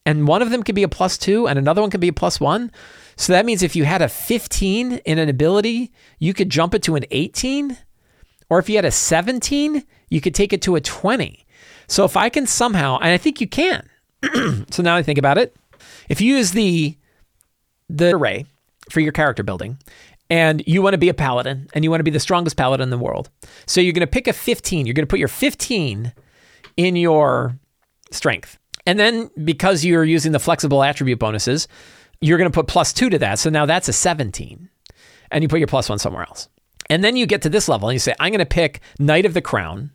and 0.05 0.27
one 0.27 0.41
of 0.41 0.49
them 0.49 0.63
can 0.63 0.75
be 0.75 0.83
a 0.83 0.87
plus 0.87 1.17
2 1.17 1.47
and 1.47 1.57
another 1.57 1.81
one 1.81 1.89
can 1.89 1.99
be 1.99 2.09
a 2.09 2.13
plus 2.13 2.39
1. 2.39 2.71
So 3.15 3.33
that 3.33 3.45
means 3.45 3.63
if 3.63 3.75
you 3.75 3.83
had 3.83 4.01
a 4.01 4.09
15 4.09 4.93
in 4.93 5.17
an 5.19 5.29
ability, 5.29 5.91
you 6.19 6.33
could 6.33 6.49
jump 6.49 6.73
it 6.73 6.83
to 6.83 6.95
an 6.95 7.05
18. 7.11 7.77
Or 8.49 8.59
if 8.59 8.69
you 8.69 8.75
had 8.75 8.85
a 8.85 8.91
17, 8.91 9.83
you 10.09 10.21
could 10.21 10.35
take 10.35 10.53
it 10.53 10.61
to 10.63 10.75
a 10.75 10.81
20. 10.81 11.45
So 11.87 12.05
if 12.05 12.17
I 12.17 12.29
can 12.29 12.47
somehow, 12.47 12.97
and 12.97 13.09
I 13.09 13.17
think 13.17 13.41
you 13.41 13.47
can. 13.47 13.87
so 14.71 14.83
now 14.83 14.95
I 14.95 15.03
think 15.03 15.19
about 15.19 15.37
it. 15.37 15.55
If 16.09 16.21
you 16.21 16.35
use 16.35 16.51
the 16.51 16.97
the 17.89 18.15
array 18.15 18.45
for 18.89 18.99
your 18.99 19.11
character 19.11 19.43
building. 19.43 19.77
And 20.29 20.63
you 20.65 20.81
want 20.81 20.93
to 20.93 20.97
be 20.97 21.09
a 21.09 21.13
paladin 21.13 21.67
and 21.73 21.83
you 21.83 21.91
want 21.91 21.99
to 21.99 22.05
be 22.05 22.11
the 22.11 22.19
strongest 22.19 22.57
paladin 22.57 22.83
in 22.83 22.89
the 22.89 22.97
world. 22.97 23.29
So 23.65 23.81
you're 23.81 23.93
going 23.93 24.01
to 24.01 24.07
pick 24.07 24.27
a 24.27 24.33
15. 24.33 24.85
You're 24.85 24.93
going 24.93 25.05
to 25.05 25.09
put 25.09 25.19
your 25.19 25.27
15 25.27 26.13
in 26.77 26.95
your 26.95 27.59
strength. 28.11 28.57
And 28.85 28.99
then 28.99 29.29
because 29.43 29.85
you're 29.85 30.03
using 30.03 30.31
the 30.31 30.39
flexible 30.39 30.83
attribute 30.83 31.19
bonuses, 31.19 31.67
you're 32.23 32.37
going 32.37 32.51
to 32.51 32.55
put 32.55 32.67
plus 32.67 32.93
two 32.93 33.09
to 33.09 33.19
that. 33.19 33.39
So 33.39 33.49
now 33.49 33.65
that's 33.65 33.87
a 33.87 33.93
17. 33.93 34.69
And 35.31 35.43
you 35.43 35.47
put 35.47 35.59
your 35.59 35.67
plus 35.67 35.89
one 35.89 35.99
somewhere 35.99 36.23
else. 36.23 36.47
And 36.89 37.03
then 37.03 37.15
you 37.15 37.25
get 37.25 37.41
to 37.43 37.49
this 37.49 37.67
level 37.67 37.89
and 37.89 37.95
you 37.95 37.99
say, 37.99 38.13
I'm 38.19 38.31
going 38.31 38.39
to 38.39 38.45
pick 38.45 38.81
Knight 38.99 39.25
of 39.25 39.33
the 39.33 39.41
Crown. 39.41 39.91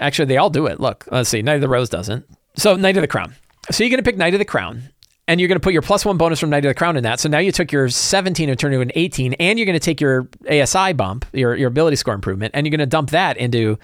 Actually, 0.00 0.26
they 0.26 0.36
all 0.36 0.50
do 0.50 0.66
it. 0.66 0.80
Look, 0.80 1.06
let's 1.10 1.28
see. 1.28 1.42
Knight 1.42 1.56
of 1.56 1.60
the 1.60 1.68
Rose 1.68 1.88
doesn't. 1.88 2.26
So, 2.56 2.76
Knight 2.76 2.96
of 2.96 3.02
the 3.02 3.08
Crown. 3.08 3.34
So, 3.70 3.84
you're 3.84 3.90
going 3.90 4.02
to 4.02 4.08
pick 4.08 4.16
Knight 4.16 4.34
of 4.34 4.38
the 4.38 4.44
Crown 4.44 4.82
and 5.26 5.40
you're 5.40 5.48
going 5.48 5.56
to 5.56 5.62
put 5.62 5.72
your 5.72 5.82
plus 5.82 6.04
one 6.04 6.16
bonus 6.16 6.40
from 6.40 6.50
Knight 6.50 6.64
of 6.64 6.70
the 6.70 6.74
Crown 6.74 6.96
in 6.96 7.02
that. 7.04 7.20
So 7.20 7.28
now 7.28 7.38
you 7.38 7.52
took 7.52 7.72
your 7.72 7.88
17 7.88 8.48
and 8.48 8.58
turned 8.58 8.74
it 8.74 8.80
into 8.80 8.90
an 8.90 8.92
18, 8.94 9.34
and 9.34 9.58
you're 9.58 9.66
going 9.66 9.78
to 9.78 9.80
take 9.80 10.00
your 10.00 10.28
ASI 10.50 10.92
bump, 10.92 11.24
your, 11.32 11.54
your 11.54 11.68
ability 11.68 11.96
score 11.96 12.14
improvement, 12.14 12.52
and 12.54 12.66
you're 12.66 12.70
going 12.70 12.80
to 12.80 12.86
dump 12.86 13.10
that 13.10 13.36
into 13.36 13.78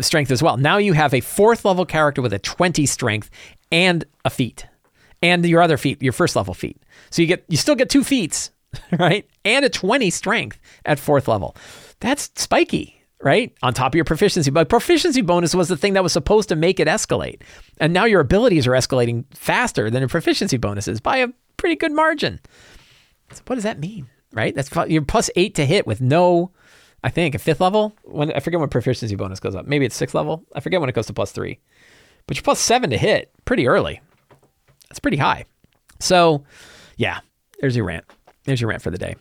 strength 0.00 0.30
as 0.30 0.42
well. 0.42 0.56
Now 0.56 0.78
you 0.78 0.92
have 0.94 1.14
a 1.14 1.20
fourth 1.20 1.64
level 1.64 1.86
character 1.86 2.22
with 2.22 2.32
a 2.32 2.38
20 2.38 2.86
strength 2.86 3.30
and 3.70 4.04
a 4.24 4.30
feat, 4.30 4.66
and 5.22 5.44
your 5.44 5.62
other 5.62 5.76
feat, 5.76 6.02
your 6.02 6.12
first 6.12 6.36
level 6.36 6.54
feat. 6.54 6.82
So 7.10 7.22
you 7.22 7.28
get 7.28 7.44
you 7.48 7.56
still 7.56 7.74
get 7.74 7.90
two 7.90 8.04
feats, 8.04 8.50
right? 8.98 9.28
And 9.44 9.64
a 9.64 9.68
20 9.68 10.10
strength 10.10 10.58
at 10.84 10.98
fourth 10.98 11.28
level. 11.28 11.56
That's 12.00 12.30
spiky 12.36 13.00
right? 13.22 13.54
On 13.62 13.74
top 13.74 13.92
of 13.92 13.96
your 13.96 14.04
proficiency. 14.04 14.50
But 14.50 14.68
proficiency 14.68 15.20
bonus 15.20 15.54
was 15.54 15.68
the 15.68 15.76
thing 15.76 15.92
that 15.94 16.02
was 16.02 16.12
supposed 16.12 16.48
to 16.48 16.56
make 16.56 16.80
it 16.80 16.88
escalate. 16.88 17.42
And 17.78 17.92
now 17.92 18.04
your 18.04 18.20
abilities 18.20 18.66
are 18.66 18.72
escalating 18.72 19.24
faster 19.34 19.90
than 19.90 20.00
your 20.00 20.08
proficiency 20.08 20.56
bonuses 20.56 21.00
by 21.00 21.18
a 21.18 21.28
pretty 21.56 21.76
good 21.76 21.92
margin. 21.92 22.40
So 23.32 23.42
what 23.46 23.56
does 23.56 23.64
that 23.64 23.78
mean? 23.78 24.08
Right? 24.32 24.54
That's 24.54 24.70
you're 24.88 25.02
plus 25.02 25.28
eight 25.36 25.54
to 25.56 25.66
hit 25.66 25.86
with 25.86 26.00
no, 26.00 26.52
I 27.04 27.10
think, 27.10 27.34
a 27.34 27.38
fifth 27.38 27.60
level. 27.60 27.94
When 28.04 28.32
I 28.32 28.40
forget 28.40 28.60
when 28.60 28.68
proficiency 28.68 29.16
bonus 29.16 29.40
goes 29.40 29.54
up. 29.54 29.66
Maybe 29.66 29.84
it's 29.84 29.96
sixth 29.96 30.14
level. 30.14 30.44
I 30.54 30.60
forget 30.60 30.80
when 30.80 30.88
it 30.88 30.94
goes 30.94 31.06
to 31.06 31.12
plus 31.12 31.32
three. 31.32 31.58
But 32.26 32.36
you're 32.36 32.44
plus 32.44 32.60
seven 32.60 32.90
to 32.90 32.96
hit 32.96 33.32
pretty 33.44 33.66
early. 33.66 34.00
That's 34.90 35.00
pretty 35.00 35.16
high. 35.16 35.46
So 36.00 36.44
yeah, 36.96 37.20
there's 37.60 37.74
your 37.74 37.86
rant. 37.86 38.04
There's 38.44 38.60
your 38.60 38.68
rant 38.68 38.82
for 38.82 38.90
the 38.90 38.98
day. 38.98 39.16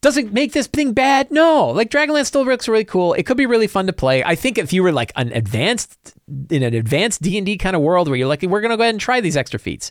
Does 0.00 0.18
it 0.18 0.32
make 0.34 0.52
this 0.52 0.66
thing 0.66 0.92
bad? 0.92 1.30
No. 1.30 1.70
Like 1.70 1.90
Dragonlance 1.90 2.26
still 2.26 2.44
looks 2.44 2.68
really 2.68 2.84
cool. 2.84 3.14
It 3.14 3.24
could 3.24 3.38
be 3.38 3.46
really 3.46 3.66
fun 3.66 3.86
to 3.86 3.92
play. 3.92 4.22
I 4.22 4.34
think 4.34 4.58
if 4.58 4.72
you 4.72 4.82
were 4.82 4.92
like 4.92 5.12
an 5.16 5.32
advanced 5.32 6.14
in 6.50 6.62
an 6.62 6.74
advanced 6.74 7.22
D 7.22 7.38
and 7.38 7.46
D 7.46 7.56
kind 7.56 7.74
of 7.74 7.82
world 7.82 8.08
where 8.08 8.16
you're 8.16 8.28
like, 8.28 8.42
we're 8.42 8.60
gonna 8.60 8.76
go 8.76 8.82
ahead 8.82 8.94
and 8.94 9.00
try 9.00 9.20
these 9.20 9.36
extra 9.36 9.58
feats, 9.58 9.90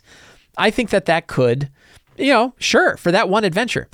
I 0.56 0.70
think 0.70 0.90
that 0.90 1.06
that 1.06 1.26
could, 1.26 1.68
you 2.16 2.32
know, 2.32 2.54
sure 2.58 2.96
for 2.96 3.10
that 3.10 3.28
one 3.28 3.42
adventure. 3.42 3.88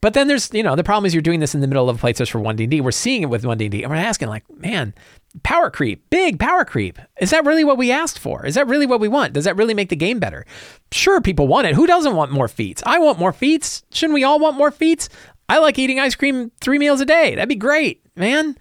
But 0.00 0.14
then 0.14 0.28
there's, 0.28 0.52
you 0.52 0.62
know, 0.62 0.76
the 0.76 0.82
problem 0.82 1.06
is 1.06 1.14
you're 1.14 1.22
doing 1.22 1.40
this 1.40 1.54
in 1.54 1.60
the 1.60 1.66
middle 1.66 1.88
of 1.88 2.02
a 2.02 2.06
playtest 2.06 2.30
for 2.30 2.40
1D&D. 2.40 2.80
We're 2.80 2.90
seeing 2.90 3.22
it 3.22 3.28
with 3.28 3.44
1D&D, 3.44 3.82
and 3.82 3.90
we're 3.90 3.96
asking 3.96 4.28
like, 4.28 4.44
man, 4.50 4.94
power 5.42 5.70
creep, 5.70 6.08
big 6.10 6.38
power 6.38 6.64
creep. 6.64 6.98
Is 7.20 7.30
that 7.30 7.44
really 7.44 7.64
what 7.64 7.78
we 7.78 7.90
asked 7.90 8.18
for? 8.18 8.44
Is 8.44 8.54
that 8.54 8.66
really 8.66 8.86
what 8.86 9.00
we 9.00 9.08
want? 9.08 9.32
Does 9.32 9.44
that 9.44 9.56
really 9.56 9.74
make 9.74 9.88
the 9.88 9.96
game 9.96 10.18
better? 10.18 10.44
Sure, 10.92 11.20
people 11.20 11.48
want 11.48 11.66
it. 11.66 11.74
Who 11.74 11.86
doesn't 11.86 12.16
want 12.16 12.32
more 12.32 12.48
feats? 12.48 12.82
I 12.84 12.98
want 12.98 13.18
more 13.18 13.32
feats. 13.32 13.84
Shouldn't 13.92 14.14
we 14.14 14.24
all 14.24 14.38
want 14.38 14.56
more 14.56 14.70
feats? 14.70 15.08
I 15.48 15.58
like 15.58 15.78
eating 15.78 15.98
ice 15.98 16.14
cream 16.14 16.50
three 16.60 16.78
meals 16.78 17.00
a 17.00 17.06
day. 17.06 17.34
That'd 17.34 17.48
be 17.48 17.56
great, 17.56 18.02
man. 18.16 18.56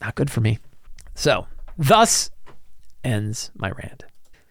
Not 0.00 0.14
good 0.14 0.30
for 0.30 0.40
me. 0.40 0.58
So, 1.14 1.46
thus 1.78 2.30
ends 3.02 3.50
my 3.54 3.70
rant. 3.70 4.04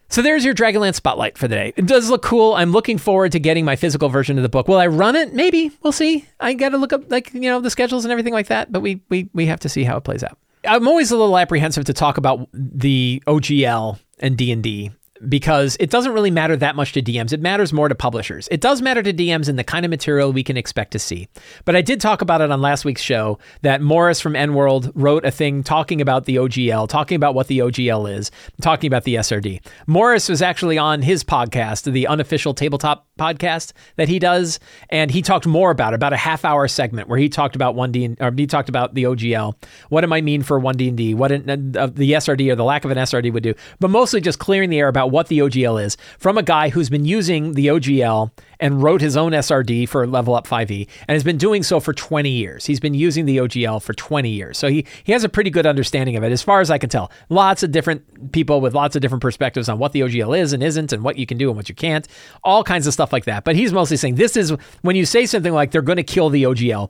So 0.10 0.22
there's 0.22 0.46
your 0.46 0.54
Dragonlance 0.54 0.94
spotlight 0.96 1.40
for 1.40 1.48
the 1.48 1.56
day. 1.56 1.74
It 1.76 1.88
does 1.88 2.08
look 2.08 2.22
cool. 2.22 2.54
I'm 2.54 2.72
looking 2.72 3.00
forward 3.00 3.32
to 3.32 3.40
getting 3.40 3.66
my 3.66 3.76
physical 3.76 4.10
version 4.10 4.38
of 4.38 4.44
the 4.44 4.50
book. 4.50 4.68
Will 4.68 4.78
I 4.78 4.86
run 4.86 5.16
it? 5.16 5.34
Maybe. 5.34 5.72
We'll 5.82 5.92
see. 5.92 6.28
I 6.40 6.54
got 6.54 6.70
to 6.70 6.78
look 6.78 6.94
up 6.94 7.10
like, 7.10 7.34
you 7.34 7.42
know, 7.42 7.60
the 7.62 7.72
schedules 7.72 8.06
and 8.06 8.12
everything 8.12 8.32
like 8.34 8.46
that, 8.48 8.72
but 8.72 8.82
we 8.82 9.02
we 9.10 9.28
we 9.34 9.48
have 9.48 9.60
to 9.62 9.70
see 9.70 9.84
how 9.84 9.98
it 9.98 10.04
plays 10.04 10.24
out. 10.24 10.38
I'm 10.66 10.88
always 10.88 11.12
a 11.12 11.18
little 11.18 11.38
apprehensive 11.38 11.86
to 11.86 11.94
talk 11.94 12.18
about 12.18 12.48
the 12.54 13.22
OGL 13.28 14.00
and 14.20 14.38
D&D 14.38 14.92
because 15.30 15.78
it 15.80 15.90
doesn't 15.90 16.14
really 16.14 16.32
matter 16.32 16.56
that 16.56 16.76
much 16.76 16.94
to 16.94 17.02
DMs. 17.02 17.34
It 17.34 17.42
matters 17.42 17.74
more 17.74 17.90
to 17.90 17.96
publishers. 17.96 18.48
It 18.52 18.62
does 18.62 18.82
matter 18.82 19.02
to 19.04 19.14
DMs 19.14 19.50
in 19.50 19.56
the 19.56 19.64
kind 19.64 19.86
of 19.86 19.90
material 19.90 20.34
we 20.34 20.44
can 20.44 20.58
expect 20.58 20.92
to 20.92 21.00
see. 21.00 21.28
But 21.66 21.76
I 21.76 21.82
did 21.82 22.02
talk 22.02 22.22
about 22.22 22.42
it 22.42 22.52
on 22.52 22.62
last 22.62 22.86
week's 22.86 23.02
show 23.02 23.40
that 23.62 23.82
Morrus 23.82 24.22
from 24.22 24.36
EN 24.36 24.54
World 24.54 24.92
wrote 24.96 25.26
a 25.26 25.32
thing 25.32 25.64
talking 25.64 26.02
about 26.02 26.26
the 26.26 26.38
OGL, 26.38 26.88
talking 26.88 27.16
about 27.16 27.36
what 27.36 27.48
the 27.48 27.60
OGL 27.60 28.14
is, 28.18 28.32
talking 28.62 28.88
about 28.88 29.04
the 29.04 29.16
SRD. 29.16 29.62
Morrus 29.88 30.30
was 30.30 30.42
actually 30.42 30.78
on 30.78 31.02
his 31.02 31.24
podcast, 31.24 31.92
the 31.92 32.08
unofficial 32.08 32.54
tabletop 32.54 33.08
podcast 33.20 33.74
that 33.96 34.10
he 34.10 34.20
does, 34.20 34.60
and 34.90 35.12
he 35.12 35.22
talked 35.22 35.46
more 35.46 35.72
about 35.72 35.94
it, 35.94 35.96
about 35.96 36.14
a 36.14 36.18
half 36.18 36.44
hour 36.44 36.68
segment 36.68 37.08
where 37.08 37.20
he 37.20 37.30
talked 37.30 37.56
about 37.56 37.76
1D 37.76 38.20
or 38.20 38.34
he 38.36 38.48
talked 38.48 38.70
about 38.70 38.94
the 38.96 39.04
OGL, 39.04 39.56
what 39.90 40.04
it 40.04 40.08
might 40.08 40.24
mean 40.24 40.44
for 40.44 40.60
1D&D, 40.60 41.14
what 41.14 41.32
it, 41.32 41.48
uh, 41.50 41.88
the 41.88 42.14
SRD 42.14 42.52
or 42.52 42.56
the 42.56 42.64
lack 42.64 42.86
of 42.86 42.92
an 42.92 42.98
SRD 42.98 43.32
would 43.32 43.44
do, 43.44 43.54
but 43.80 43.90
mostly 43.90 44.20
just 44.20 44.40
clearing 44.40 44.70
the 44.70 44.80
air 44.80 44.88
about 44.88 45.12
what 45.14 45.28
the 45.28 45.40
OGL 45.40 45.82
is 45.82 45.96
from 46.18 46.38
a 46.38 46.44
guy 46.44 46.70
who's 46.70 46.90
been 46.90 47.06
using 47.06 47.54
the 47.54 47.68
OGL 47.68 48.32
and 48.60 48.82
wrote 48.82 49.00
his 49.00 49.16
own 49.16 49.32
SRD 49.32 49.88
for 49.88 50.08
Level 50.08 50.34
Up 50.36 50.48
5e 50.48 50.88
and 51.08 51.16
has 51.16 51.24
been 51.24 51.38
doing 51.38 51.64
so 51.64 51.80
for 51.80 51.94
20 51.94 52.30
years. 52.30 52.66
He's 52.66 52.80
been 52.80 52.94
using 52.94 53.26
the 53.26 53.38
OGL 53.38 53.82
for 53.82 53.94
20 53.94 54.30
years. 54.30 54.58
So 54.58 54.68
he, 54.68 54.86
he 55.04 55.12
has 55.12 55.24
a 55.24 55.30
pretty 55.30 55.50
good 55.50 55.66
understanding 55.66 56.16
of 56.16 56.24
it, 56.24 56.32
as 56.32 56.42
far 56.42 56.62
as 56.62 56.72
I 56.72 56.78
can 56.78 56.90
tell. 56.90 57.12
Lots 57.30 57.62
of 57.62 57.72
different 57.72 58.32
people 58.32 58.60
with 58.60 58.74
lots 58.74 58.96
of 58.96 59.02
different 59.02 59.22
perspectives 59.22 59.70
on 59.70 59.78
what 59.78 59.92
the 59.92 60.02
OGL 60.02 60.38
is 60.38 60.52
and 60.52 60.64
isn't 60.64 60.92
and 60.92 61.04
what 61.04 61.18
you 61.18 61.26
can 61.26 61.38
do 61.38 61.50
and 61.50 61.56
what 61.56 61.70
you 61.70 61.76
can't, 61.76 62.08
all 62.44 62.64
kinds 62.64 62.88
of 62.88 62.94
stuff 62.94 63.14
like 63.14 63.26
that. 63.26 63.44
But 63.44 63.56
he's 63.56 63.72
mostly 63.72 63.98
saying 63.98 64.16
this 64.16 64.36
is 64.36 64.52
when 64.82 64.96
you 64.96 65.06
say 65.06 65.26
something 65.26 65.54
like 65.54 65.72
they're 65.72 65.82
going 65.82 65.98
to 65.98 66.04
kill 66.04 66.30
the 66.30 66.44
OGL, 66.44 66.90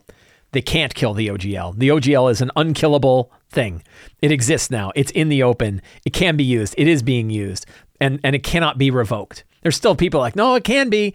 they 0.52 0.62
can't 0.62 0.94
kill 0.94 1.14
the 1.14 1.26
OGL. 1.26 1.76
The 1.76 1.88
OGL 1.88 2.30
is 2.30 2.40
an 2.40 2.52
unkillable 2.54 3.32
thing. 3.50 3.82
It 4.22 4.30
exists 4.30 4.70
now. 4.70 4.92
It's 4.94 5.10
in 5.10 5.28
the 5.28 5.42
open. 5.42 5.82
It 6.06 6.12
can 6.12 6.36
be 6.36 6.44
used. 6.44 6.76
It 6.78 6.86
is 6.86 7.02
being 7.02 7.28
used 7.28 7.66
and 8.04 8.20
and 8.22 8.36
it 8.36 8.42
cannot 8.42 8.78
be 8.78 8.90
revoked. 8.90 9.44
There's 9.62 9.76
still 9.76 9.96
people 9.96 10.20
like, 10.20 10.36
no, 10.36 10.54
it 10.54 10.64
can 10.64 10.90
be. 10.90 11.14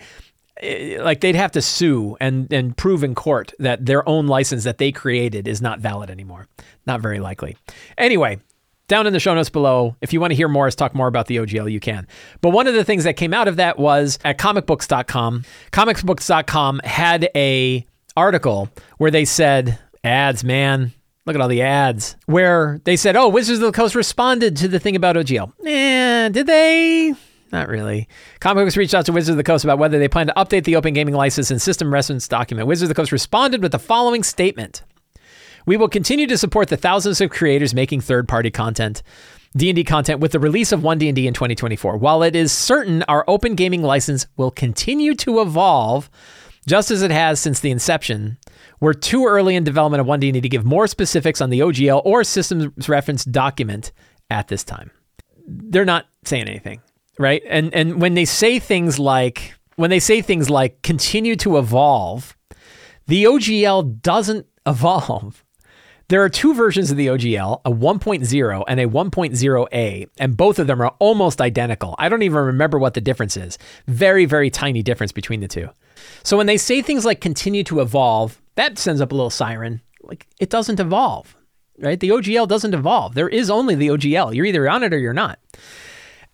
Eh, 0.61 0.97
like 1.01 1.21
they'd 1.21 1.35
have 1.35 1.51
to 1.53 1.61
sue 1.61 2.17
and 2.19 2.51
and 2.51 2.75
prove 2.75 3.03
in 3.03 3.15
court 3.15 3.53
that 3.59 3.85
their 3.85 4.07
own 4.09 4.27
license 4.27 4.63
that 4.63 4.77
they 4.77 4.91
created 4.91 5.47
is 5.47 5.61
not 5.61 5.79
valid 5.79 6.09
anymore. 6.09 6.47
Not 6.85 6.99
very 7.01 7.19
likely. 7.19 7.55
Anyway, 7.97 8.39
down 8.87 9.07
in 9.07 9.13
the 9.13 9.19
show 9.19 9.35
notes 9.35 9.49
below, 9.49 9.95
if 10.01 10.11
you 10.11 10.19
want 10.19 10.31
to 10.31 10.35
hear 10.35 10.49
Morrus 10.49 10.75
talk 10.75 10.95
more 10.95 11.07
about 11.07 11.27
the 11.27 11.37
OGL, 11.37 11.71
you 11.71 11.79
can. 11.79 12.07
But 12.41 12.49
one 12.49 12.67
of 12.67 12.73
the 12.73 12.83
things 12.83 13.03
that 13.05 13.15
came 13.15 13.33
out 13.33 13.47
of 13.47 13.57
that 13.57 13.77
was 13.77 14.19
at 14.25 14.37
comicbooks.com. 14.37 15.45
Comicbooks.com 15.71 16.81
had 16.83 17.29
a 17.35 17.85
article 18.17 18.69
where 18.97 19.11
they 19.11 19.25
said, 19.25 19.79
ads, 20.03 20.43
man, 20.43 20.91
Look 21.29 21.35
at 21.35 21.41
all 21.41 21.47
the 21.47 21.61
ads 21.61 22.15
where 22.25 22.81
they 22.85 22.95
said, 22.95 23.15
"Oh, 23.15 23.27
Wizards 23.27 23.59
of 23.59 23.65
the 23.67 23.71
Coast 23.71 23.93
responded 23.93 24.57
to 24.57 24.67
the 24.67 24.79
thing 24.79 24.95
about 24.95 25.15
OGL." 25.15 25.53
Eh, 25.63 26.29
did 26.29 26.47
they? 26.47 27.13
Not 27.51 27.67
really. 27.67 28.07
Comic 28.39 28.65
Books 28.65 28.75
reached 28.75 28.95
out 28.95 29.05
to 29.05 29.11
Wizards 29.11 29.29
of 29.29 29.37
the 29.37 29.43
Coast 29.43 29.63
about 29.63 29.77
whether 29.77 29.99
they 29.99 30.07
plan 30.07 30.25
to 30.25 30.33
update 30.35 30.63
the 30.63 30.75
Open 30.75 30.95
Gaming 30.95 31.13
License 31.13 31.51
and 31.51 31.61
System 31.61 31.93
Reference 31.93 32.27
document. 32.27 32.67
Wizards 32.67 32.89
of 32.89 32.95
the 32.95 32.99
Coast 32.99 33.11
responded 33.11 33.61
with 33.61 33.73
the 33.73 33.77
following 33.77 34.23
statement: 34.23 34.81
"We 35.67 35.77
will 35.77 35.87
continue 35.87 36.25
to 36.25 36.35
support 36.35 36.69
the 36.69 36.77
thousands 36.77 37.21
of 37.21 37.29
creators 37.29 37.75
making 37.75 38.01
third-party 38.01 38.49
content." 38.49 39.03
D&D 39.55 39.83
content 39.83 40.21
with 40.21 40.31
the 40.31 40.39
release 40.39 40.71
of 40.71 40.81
1D&D 40.81 41.27
in 41.27 41.35
2024. 41.35 41.95
While 41.97 42.23
it 42.23 42.35
is 42.35 42.51
certain 42.51 43.03
our 43.03 43.23
open 43.27 43.53
gaming 43.53 43.83
license 43.83 44.25
will 44.35 44.49
continue 44.49 45.13
to 45.13 45.41
evolve 45.41 46.09
just 46.67 46.89
as 46.89 47.03
it 47.03 47.11
has 47.11 47.39
since 47.39 47.59
the 47.59 47.69
inception, 47.69 48.37
we're 48.79 48.93
too 48.93 49.25
early 49.25 49.55
in 49.55 49.63
development 49.63 50.01
of 50.01 50.07
1D 50.07 50.23
and 50.25 50.33
need 50.33 50.43
to 50.43 50.49
give 50.49 50.65
more 50.65 50.87
specifics 50.87 51.41
on 51.41 51.49
the 51.49 51.59
OGL 51.59 52.01
or 52.05 52.23
systems 52.23 52.87
reference 52.87 53.25
document 53.25 53.91
at 54.29 54.47
this 54.47 54.63
time. 54.63 54.91
They're 55.45 55.85
not 55.85 56.05
saying 56.25 56.47
anything, 56.47 56.81
right? 57.17 57.41
And 57.47 57.73
and 57.73 58.01
when 58.01 58.13
they 58.13 58.25
say 58.25 58.59
things 58.59 58.99
like 58.99 59.55
when 59.75 59.89
they 59.89 59.99
say 59.99 60.21
things 60.21 60.49
like 60.49 60.81
continue 60.81 61.35
to 61.37 61.57
evolve, 61.57 62.37
the 63.07 63.23
OGL 63.23 64.01
doesn't 64.01 64.45
evolve. 64.65 65.43
There 66.09 66.23
are 66.23 66.29
two 66.29 66.55
versions 66.55 66.89
of 66.89 66.97
the 66.97 67.05
OGL, 67.05 67.61
a 67.65 67.71
1.0 67.71 68.63
and 68.67 68.79
a 68.79 68.87
1.0a, 68.87 70.09
and 70.17 70.35
both 70.35 70.57
of 70.57 70.65
them 70.65 70.81
are 70.81 70.95
almost 70.97 71.39
identical. 71.39 71.93
I 71.99 72.09
don't 72.09 72.23
even 72.23 72.39
remember 72.45 72.79
what 72.79 72.95
the 72.95 73.01
difference 73.01 73.37
is. 73.37 73.59
Very, 73.85 74.25
very 74.25 74.49
tiny 74.49 74.81
difference 74.81 75.11
between 75.11 75.39
the 75.39 75.47
two. 75.47 75.69
So 76.23 76.35
when 76.35 76.47
they 76.47 76.57
say 76.57 76.81
things 76.81 77.05
like 77.05 77.21
continue 77.21 77.63
to 77.65 77.79
evolve, 77.79 78.38
that 78.59 78.77
sends 78.77 79.01
up 79.01 79.11
a 79.11 79.15
little 79.15 79.29
siren. 79.29 79.81
Like 80.01 80.27
it 80.39 80.49
doesn't 80.49 80.79
evolve, 80.79 81.35
right? 81.77 81.99
The 81.99 82.09
OGL 82.09 82.47
doesn't 82.47 82.73
evolve. 82.73 83.15
There 83.15 83.29
is 83.29 83.49
only 83.49 83.75
the 83.75 83.87
OGL. 83.87 84.35
You're 84.35 84.45
either 84.45 84.69
on 84.69 84.83
it 84.83 84.93
or 84.93 84.97
you're 84.97 85.13
not. 85.13 85.39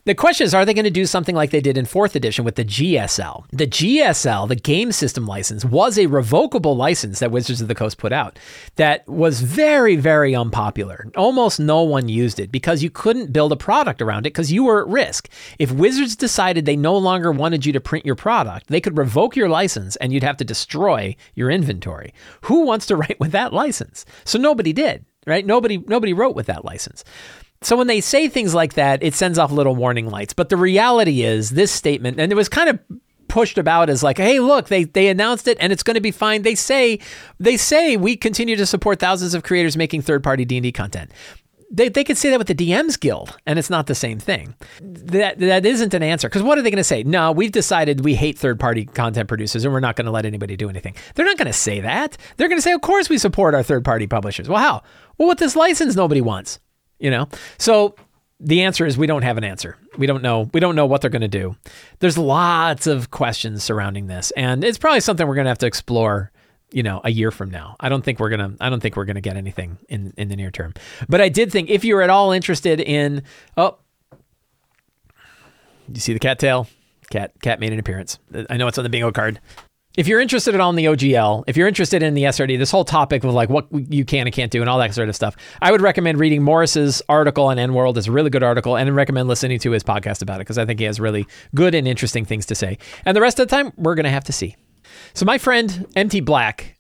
The 0.06 0.14
question 0.14 0.45
is, 0.45 0.53
are 0.53 0.66
they 0.66 0.76
going 0.76 0.86
to 0.86 0.91
do 0.91 1.08
something 1.08 1.34
like 1.34 1.49
they 1.49 1.62
did 1.62 1.80
in 1.80 1.86
fourth 1.88 2.16
edition 2.16 2.45
with 2.45 2.53
the 2.53 2.64
GSL? 2.64 3.45
The 3.51 3.66
GSL, 3.66 4.47
the 4.47 4.56
game 4.56 4.91
system 4.91 5.26
license, 5.26 5.66
was 5.66 5.97
a 5.97 6.06
revocable 6.06 6.76
license 6.76 7.18
that 7.18 7.32
Wizards 7.32 7.60
of 7.60 7.68
the 7.68 7.74
Coast 7.74 7.97
put 7.97 8.14
out 8.14 8.38
that 8.76 9.08
was 9.08 9.41
very, 9.41 9.95
very 9.95 10.36
unpopular. 10.36 11.08
Almost 11.18 11.60
no 11.60 11.82
one 11.82 12.08
used 12.08 12.39
it 12.39 12.51
because 12.51 12.84
you 12.84 12.91
couldn't 12.91 13.34
build 13.34 13.51
a 13.51 13.56
product 13.56 13.99
around 13.99 14.28
it 14.28 14.34
because 14.34 14.51
you 14.51 14.66
were 14.66 14.82
at 14.82 14.88
risk. 14.89 15.28
If 15.58 15.72
Wizards 15.72 16.16
decided 16.16 16.66
they 16.66 16.76
no 16.76 16.95
longer 16.95 17.32
wanted 17.32 17.66
you 17.66 17.74
to 17.74 17.82
print 17.82 18.06
your 18.06 18.14
product, 18.14 18.68
they 18.68 18.82
could 18.82 18.99
revoke 18.99 19.36
your 19.36 19.49
license 19.49 19.95
and 19.95 20.14
you'd 20.14 20.22
have 20.22 20.38
to 20.38 20.45
destroy 20.45 21.16
your 21.34 21.49
inventory. 21.49 22.14
Who 22.41 22.64
wants 22.64 22.86
to 22.88 22.95
write 22.95 23.20
with 23.20 23.32
that 23.32 23.53
license? 23.53 24.06
So 24.24 24.38
nobody 24.38 24.72
did, 24.72 25.03
right? 25.26 25.43
Nobody 25.43 25.80
nobody 25.80 26.14
wrote 26.14 26.36
with 26.36 26.45
that 26.45 26.64
license. 26.64 27.03
So 27.62 27.76
when 27.76 27.88
they 27.88 28.01
say 28.01 28.28
things 28.28 28.53
like 28.53 28.74
that, 28.74 29.01
it 29.01 29.14
sends 29.16 29.39
off 29.39 29.51
little 29.51 29.76
warning 29.76 30.10
lights. 30.10 30.34
But 30.34 30.49
the 30.49 30.58
reality 30.58 31.24
is 31.24 31.51
this 31.51 31.72
statement, 31.72 32.20
and 32.20 32.32
it 32.32 32.36
was 32.36 32.49
kind 32.49 32.70
of 32.70 32.80
pushed 33.28 33.58
about 33.58 33.89
as 33.89 34.03
like, 34.03 34.18
hey, 34.18 34.39
look, 34.39 34.68
they 34.68 34.84
they 34.84 35.08
announced 35.08 35.47
it 35.47 35.58
and 35.60 35.74
it's 35.74 35.84
going 35.84 35.95
to 35.95 36.01
be 36.01 36.12
fine. 36.12 36.43
They 36.43 36.56
say 36.56 36.99
they 37.39 37.58
say 37.58 37.97
we 37.97 38.16
continue 38.16 38.56
to 38.56 38.66
support 38.66 38.99
thousands 38.99 39.34
of 39.34 39.43
creators 39.43 39.76
making 39.76 40.03
third-party 40.03 40.45
D&D 40.45 40.72
content. 40.72 41.12
They, 41.72 41.89
they 41.89 42.03
could 42.03 42.18
say 42.18 42.30
that 42.30 42.38
with 42.38 42.47
the 42.47 42.56
DMs 42.56 42.97
Guild, 42.99 43.36
and 43.47 43.58
it's 43.58 43.72
not 43.72 43.88
the 43.88 43.95
same 43.95 44.20
thing. 44.20 44.56
That 44.82 45.39
that 45.39 45.66
isn't 45.66 45.93
an 45.93 46.03
answer. 46.03 46.30
Because 46.30 46.43
what 46.43 46.58
are 46.58 46.62
they 46.62 46.70
going 46.70 46.78
to 46.78 46.84
say? 46.84 47.03
No, 47.03 47.32
we've 47.32 47.51
decided 47.51 48.06
we 48.06 48.16
hate 48.16 48.38
third-party 48.38 48.86
content 48.86 49.28
producers, 49.28 49.66
and 49.66 49.74
we're 49.74 49.80
not 49.80 49.95
going 49.95 50.06
to 50.06 50.12
let 50.12 50.26
anybody 50.26 50.56
do 50.56 50.70
anything. 50.70 50.95
They're 51.16 51.26
not 51.26 51.38
going 51.38 51.47
to 51.47 51.53
say 51.53 51.82
that. 51.82 52.18
They're 52.38 52.47
going 52.47 52.60
to 52.60 52.62
say, 52.62 52.72
of 52.72 52.82
course, 52.82 53.10
we 53.10 53.18
support 53.18 53.56
our 53.56 53.64
third-party 53.64 54.08
publishers. 54.08 54.47
Well, 54.47 54.62
how? 54.62 54.84
Well, 55.18 55.28
with 55.28 55.39
this 55.39 55.56
license, 55.56 55.95
nobody 55.95 56.22
wants 56.22 56.60
you 57.00 57.12
know? 57.12 57.28
So 57.58 57.96
the 58.39 58.64
answer 58.64 58.86
is 58.86 58.98
we 58.98 59.08
don't 59.08 59.24
have 59.24 59.38
an 59.38 59.43
answer. 59.43 59.78
We 59.98 60.08
don't 60.08 60.22
know. 60.22 60.50
We 60.54 60.60
don't 60.60 60.76
know 60.76 60.86
what 60.86 61.02
they're 61.02 61.10
going 61.10 61.22
to 61.22 61.28
do. 61.28 61.56
There's 62.00 62.18
lots 62.18 62.88
of 62.88 63.12
questions 63.12 63.64
surrounding 63.64 64.08
this, 64.08 64.32
and 64.32 64.64
it's 64.64 64.78
probably 64.78 65.00
something 65.00 65.26
we're 65.28 65.36
going 65.36 65.46
to 65.46 65.52
have 65.52 65.60
to 65.60 65.68
explore. 65.68 66.32
You 66.72 66.84
know, 66.84 67.00
a 67.06 67.12
year 67.12 67.32
from 67.32 67.52
now, 67.52 67.78
I 67.80 67.88
don't 67.88 68.04
think 68.04 68.20
we're 68.20 68.32
gonna. 68.32 68.56
I 68.60 68.70
don't 68.70 68.82
think 68.82 68.98
we're 68.98 69.06
gonna 69.06 69.22
get 69.22 69.38
anything 69.38 69.78
in 69.88 70.14
in 70.18 70.28
the 70.28 70.36
near 70.36 70.52
term. 70.52 70.74
But 71.08 71.22
I 71.22 71.30
did 71.30 71.52
think 71.52 71.70
if 71.70 71.86
you're 71.86 72.02
at 72.02 72.10
all 72.10 72.32
interested 72.32 72.82
in, 72.82 73.24
oh, 73.56 73.78
you 75.88 76.00
see 76.00 76.12
the 76.12 76.20
cattail? 76.20 76.68
Cat 77.12 77.32
cat 77.41 77.60
made 77.60 77.72
an 77.72 77.80
appearance. 77.80 78.18
I 78.50 78.58
know 78.58 78.68
it's 78.68 78.78
on 78.80 78.84
the 78.84 78.89
bingo 78.89 79.12
card 79.12 79.39
if 79.98 80.08
you're 80.08 80.20
interested 80.20 80.54
at 80.54 80.62
all 80.62 80.70
in 80.70 80.76
the 80.76 80.86
OGL, 80.86 81.46
if 81.48 81.58
you're 81.58 81.68
interested 81.68 82.04
in 82.04 82.14
the 82.14 82.24
SRD, 82.24 82.58
this 82.58 82.72
whole 82.72 82.86
topic 82.86 83.24
of 83.24 83.34
like 83.34 83.50
what 83.50 83.68
you 83.72 84.06
can 84.06 84.28
and 84.28 84.34
can't 84.34 84.52
do 84.52 84.62
and 84.62 84.70
all 84.70 84.80
that 84.80 84.93
sort 84.93 85.10
of 85.10 85.16
stuff, 85.16 85.36
I 85.62 85.72
would 85.72 85.82
recommend 85.82 86.20
reading 86.20 86.43
Morrus's 86.43 87.02
article 87.08 87.46
on 87.46 87.58
EN 87.58 87.74
World. 87.74 87.98
It's 87.98 88.08
a 88.08 88.12
really 88.12 88.30
good 88.30 88.43
article, 88.43 88.76
and 88.76 88.89
I 88.89 88.91
recommend 88.91 89.28
listening 89.28 89.60
to 89.60 89.72
his 89.72 89.84
podcast 89.84 90.22
about 90.22 90.36
it 90.36 90.39
because 90.39 90.58
I 90.58 90.66
think 90.66 90.80
he 90.80 90.86
has 90.86 91.00
really 91.00 91.26
good 91.54 91.76
and 91.76 91.88
interesting 91.88 92.26
things 92.26 92.46
to 92.48 92.56
say. 92.56 92.78
And 93.06 93.16
the 93.16 93.22
rest 93.22 93.39
of 93.39 93.48
the 93.48 93.56
time, 93.56 93.72
we're 93.78 93.96
going 93.96 94.06
to 94.06 94.10
have 94.10 94.26
to 94.26 94.34
see. 94.34 94.56
So 95.14 95.26
my 95.26 95.38
friend 95.38 95.88
MT 95.96 96.22
Black 96.22 96.75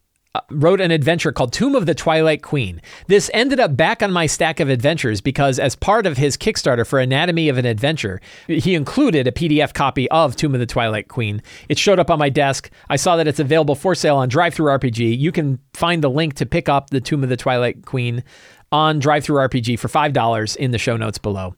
wrote 0.49 0.81
an 0.81 0.91
adventure 0.91 1.31
called 1.31 1.53
Tomb 1.53 1.75
of 1.75 1.85
the 1.85 1.95
Twilight 1.95 2.41
Queen. 2.41 2.81
This 3.07 3.29
ended 3.33 3.59
up 3.59 3.75
back 3.75 4.01
on 4.01 4.11
my 4.11 4.25
stack 4.25 4.59
of 4.59 4.69
adventures 4.69 5.21
because, 5.21 5.59
as 5.59 5.75
part 5.75 6.05
of 6.05 6.17
his 6.17 6.37
Kickstarter 6.37 6.85
for 6.85 6.99
Anatomy 6.99 7.49
of 7.49 7.57
an 7.57 7.65
Adventure, 7.65 8.21
he 8.47 8.75
included 8.75 9.27
a 9.27 9.31
PDF 9.31 9.73
copy 9.73 10.09
of 10.11 10.35
Tomb 10.35 10.53
of 10.53 10.59
the 10.59 10.65
Twilight 10.65 11.07
Queen. 11.07 11.41
It 11.69 11.77
showed 11.77 11.99
up 11.99 12.09
on 12.09 12.19
my 12.19 12.29
desk. 12.29 12.69
I 12.89 12.95
saw 12.95 13.15
that 13.17 13.27
it's 13.27 13.39
available 13.39 13.75
for 13.75 13.95
sale 13.95 14.17
on 14.17 14.29
DriveThruRPG. 14.29 15.17
You 15.17 15.31
can 15.31 15.59
find 15.73 16.03
the 16.03 16.09
link 16.09 16.35
to 16.35 16.45
pick 16.45 16.69
up 16.69 16.89
the 16.89 17.01
Tomb 17.01 17.23
of 17.23 17.29
the 17.29 17.37
Twilight 17.37 17.85
Queen 17.85 18.23
on 18.71 18.99
DriveThruRPG 18.99 19.79
for 19.79 19.87
$5 19.87 20.57
in 20.57 20.71
the 20.71 20.77
show 20.77 20.97
notes 20.97 21.17
below. 21.17 21.55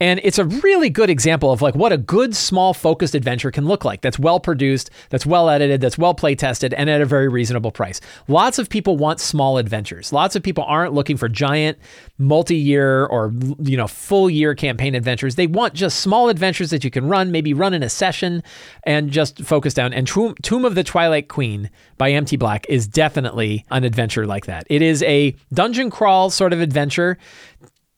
And 0.00 0.18
it's 0.22 0.38
a 0.38 0.46
really 0.46 0.88
good 0.88 1.10
example 1.10 1.52
of 1.52 1.60
like 1.60 1.74
what 1.74 1.92
a 1.92 1.98
good 1.98 2.34
small 2.34 2.72
focused 2.72 3.14
adventure 3.14 3.50
can 3.50 3.66
look 3.66 3.84
like. 3.84 4.00
That's 4.00 4.18
well 4.18 4.40
produced, 4.40 4.90
that's 5.10 5.26
well 5.26 5.50
edited, 5.50 5.82
that's 5.82 5.98
well 5.98 6.14
play 6.14 6.34
tested 6.34 6.72
and 6.72 6.88
at 6.88 7.02
a 7.02 7.06
very 7.06 7.28
reasonable 7.28 7.70
price. 7.70 8.00
Lots 8.26 8.58
of 8.58 8.70
people 8.70 8.96
want 8.96 9.20
small 9.20 9.58
adventures. 9.58 10.10
Lots 10.12 10.36
of 10.36 10.42
people 10.42 10.64
aren't 10.66 10.94
looking 10.94 11.18
for 11.18 11.28
giant 11.28 11.76
multi-year 12.16 13.06
or 13.06 13.32
you 13.62 13.76
know 13.76 13.86
full 13.86 14.30
year 14.30 14.54
campaign 14.54 14.94
adventures. 14.94 15.34
They 15.34 15.46
want 15.46 15.74
just 15.74 16.00
small 16.00 16.30
adventures 16.30 16.70
that 16.70 16.82
you 16.82 16.90
can 16.90 17.06
run, 17.06 17.30
maybe 17.30 17.52
run 17.52 17.74
in 17.74 17.82
a 17.82 17.90
session 17.90 18.42
and 18.84 19.10
just 19.10 19.42
focus 19.42 19.74
down. 19.74 19.92
And 19.92 20.06
Tomb 20.06 20.64
of 20.64 20.74
the 20.74 20.84
Twilight 20.84 21.28
Queen 21.28 21.68
by 21.98 22.10
MT 22.12 22.36
Black 22.36 22.64
is 22.70 22.86
definitely 22.86 23.66
an 23.70 23.84
adventure 23.84 24.26
like 24.26 24.46
that. 24.46 24.66
It 24.70 24.80
is 24.80 25.02
a 25.02 25.34
dungeon 25.52 25.90
crawl 25.90 26.30
sort 26.30 26.49
of 26.52 26.60
adventure 26.60 27.18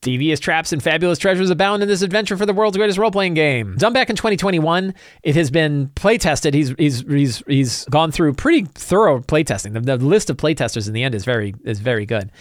Devious 0.03 0.41
traps 0.41 0.73
and 0.73 0.83
fabulous 0.83 1.17
treasures 1.17 1.49
abound 1.49 1.81
in 1.81 1.89
this 1.89 2.03
adventure 2.03 2.37
for 2.37 2.45
the 2.45 2.53
world's 2.53 2.77
greatest 2.77 2.99
role 2.99 3.13
playing 3.13 3.35
game. 3.35 3.77
Done 3.77 3.93
back 3.93 4.11
in 4.11 4.17
2021, 4.17 4.93
it 5.23 5.37
has 5.37 5.49
been 5.49 5.91
play 5.95 6.19
tested. 6.19 6.55
He's 6.55 6.75
he's 6.77 7.03
he's 7.03 7.41
he's 7.47 7.85
gone 7.85 8.11
through 8.11 8.35
pretty 8.35 8.65
thorough 8.75 9.21
play 9.21 9.45
testing. 9.45 9.75
The, 9.75 9.81
the 9.81 9.97
list 9.99 10.29
of 10.29 10.37
play 10.37 10.55
testers 10.55 10.89
in 10.89 10.93
the 10.93 11.05
end 11.05 11.15
is 11.15 11.25
very 11.25 11.55
is 11.63 11.79
very 11.79 12.05
good. 12.05 12.33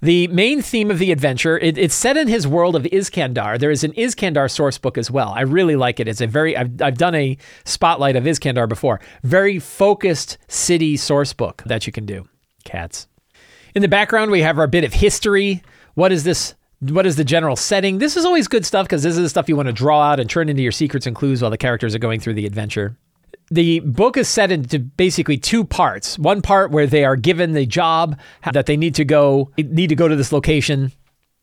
The 0.00 0.28
main 0.28 0.62
theme 0.62 0.92
of 0.92 1.00
the 1.00 1.10
adventure, 1.10 1.58
it, 1.58 1.76
it's 1.76 1.96
set 1.96 2.16
in 2.16 2.28
his 2.28 2.46
world 2.46 2.76
of 2.76 2.84
Iskandar. 2.84 3.58
There 3.58 3.72
is 3.72 3.82
an 3.82 3.94
Iskandar 3.94 4.48
source 4.48 4.78
book 4.78 4.96
as 4.96 5.10
well. 5.10 5.30
I 5.30 5.40
really 5.40 5.74
like 5.74 5.98
it. 5.98 6.06
It's 6.06 6.20
a 6.20 6.28
very 6.28 6.56
I've 6.56 6.80
I've 6.80 6.98
done 6.98 7.16
a 7.16 7.36
spotlight 7.64 8.14
of 8.14 8.22
Iskandar 8.22 8.68
before. 8.68 9.00
Very 9.24 9.58
focused 9.58 10.38
city 10.46 10.96
source 10.96 11.32
book 11.32 11.64
that 11.66 11.84
you 11.84 11.92
can 11.92 12.06
do. 12.06 12.28
Cats. 12.62 13.07
In 13.78 13.82
the 13.82 13.86
background, 13.86 14.32
we 14.32 14.40
have 14.40 14.58
our 14.58 14.66
bit 14.66 14.82
of 14.82 14.92
history. 14.92 15.62
What 15.94 16.10
is 16.10 16.24
this 16.24 16.56
what 16.80 17.06
is 17.06 17.14
the 17.14 17.22
general 17.22 17.54
setting? 17.54 17.98
This 17.98 18.16
is 18.16 18.24
always 18.24 18.48
good 18.48 18.66
stuff 18.66 18.86
because 18.86 19.04
this 19.04 19.16
is 19.16 19.22
the 19.22 19.28
stuff 19.28 19.48
you 19.48 19.54
want 19.54 19.68
to 19.68 19.72
draw 19.72 20.02
out 20.02 20.18
and 20.18 20.28
turn 20.28 20.48
into 20.48 20.64
your 20.64 20.72
secrets 20.72 21.06
and 21.06 21.14
clues 21.14 21.42
while 21.42 21.52
the 21.52 21.58
characters 21.58 21.94
are 21.94 22.00
going 22.00 22.18
through 22.18 22.34
the 22.34 22.44
adventure. 22.44 22.96
The 23.52 23.78
book 23.78 24.16
is 24.16 24.26
set 24.26 24.50
into 24.50 24.80
basically 24.80 25.38
two 25.38 25.62
parts. 25.62 26.18
One 26.18 26.42
part 26.42 26.72
where 26.72 26.88
they 26.88 27.04
are 27.04 27.14
given 27.14 27.52
the 27.52 27.66
job 27.66 28.18
that 28.52 28.66
they 28.66 28.76
need 28.76 28.96
to 28.96 29.04
go 29.04 29.52
need 29.56 29.90
to 29.90 29.94
go 29.94 30.08
to 30.08 30.16
this 30.16 30.32
location. 30.32 30.90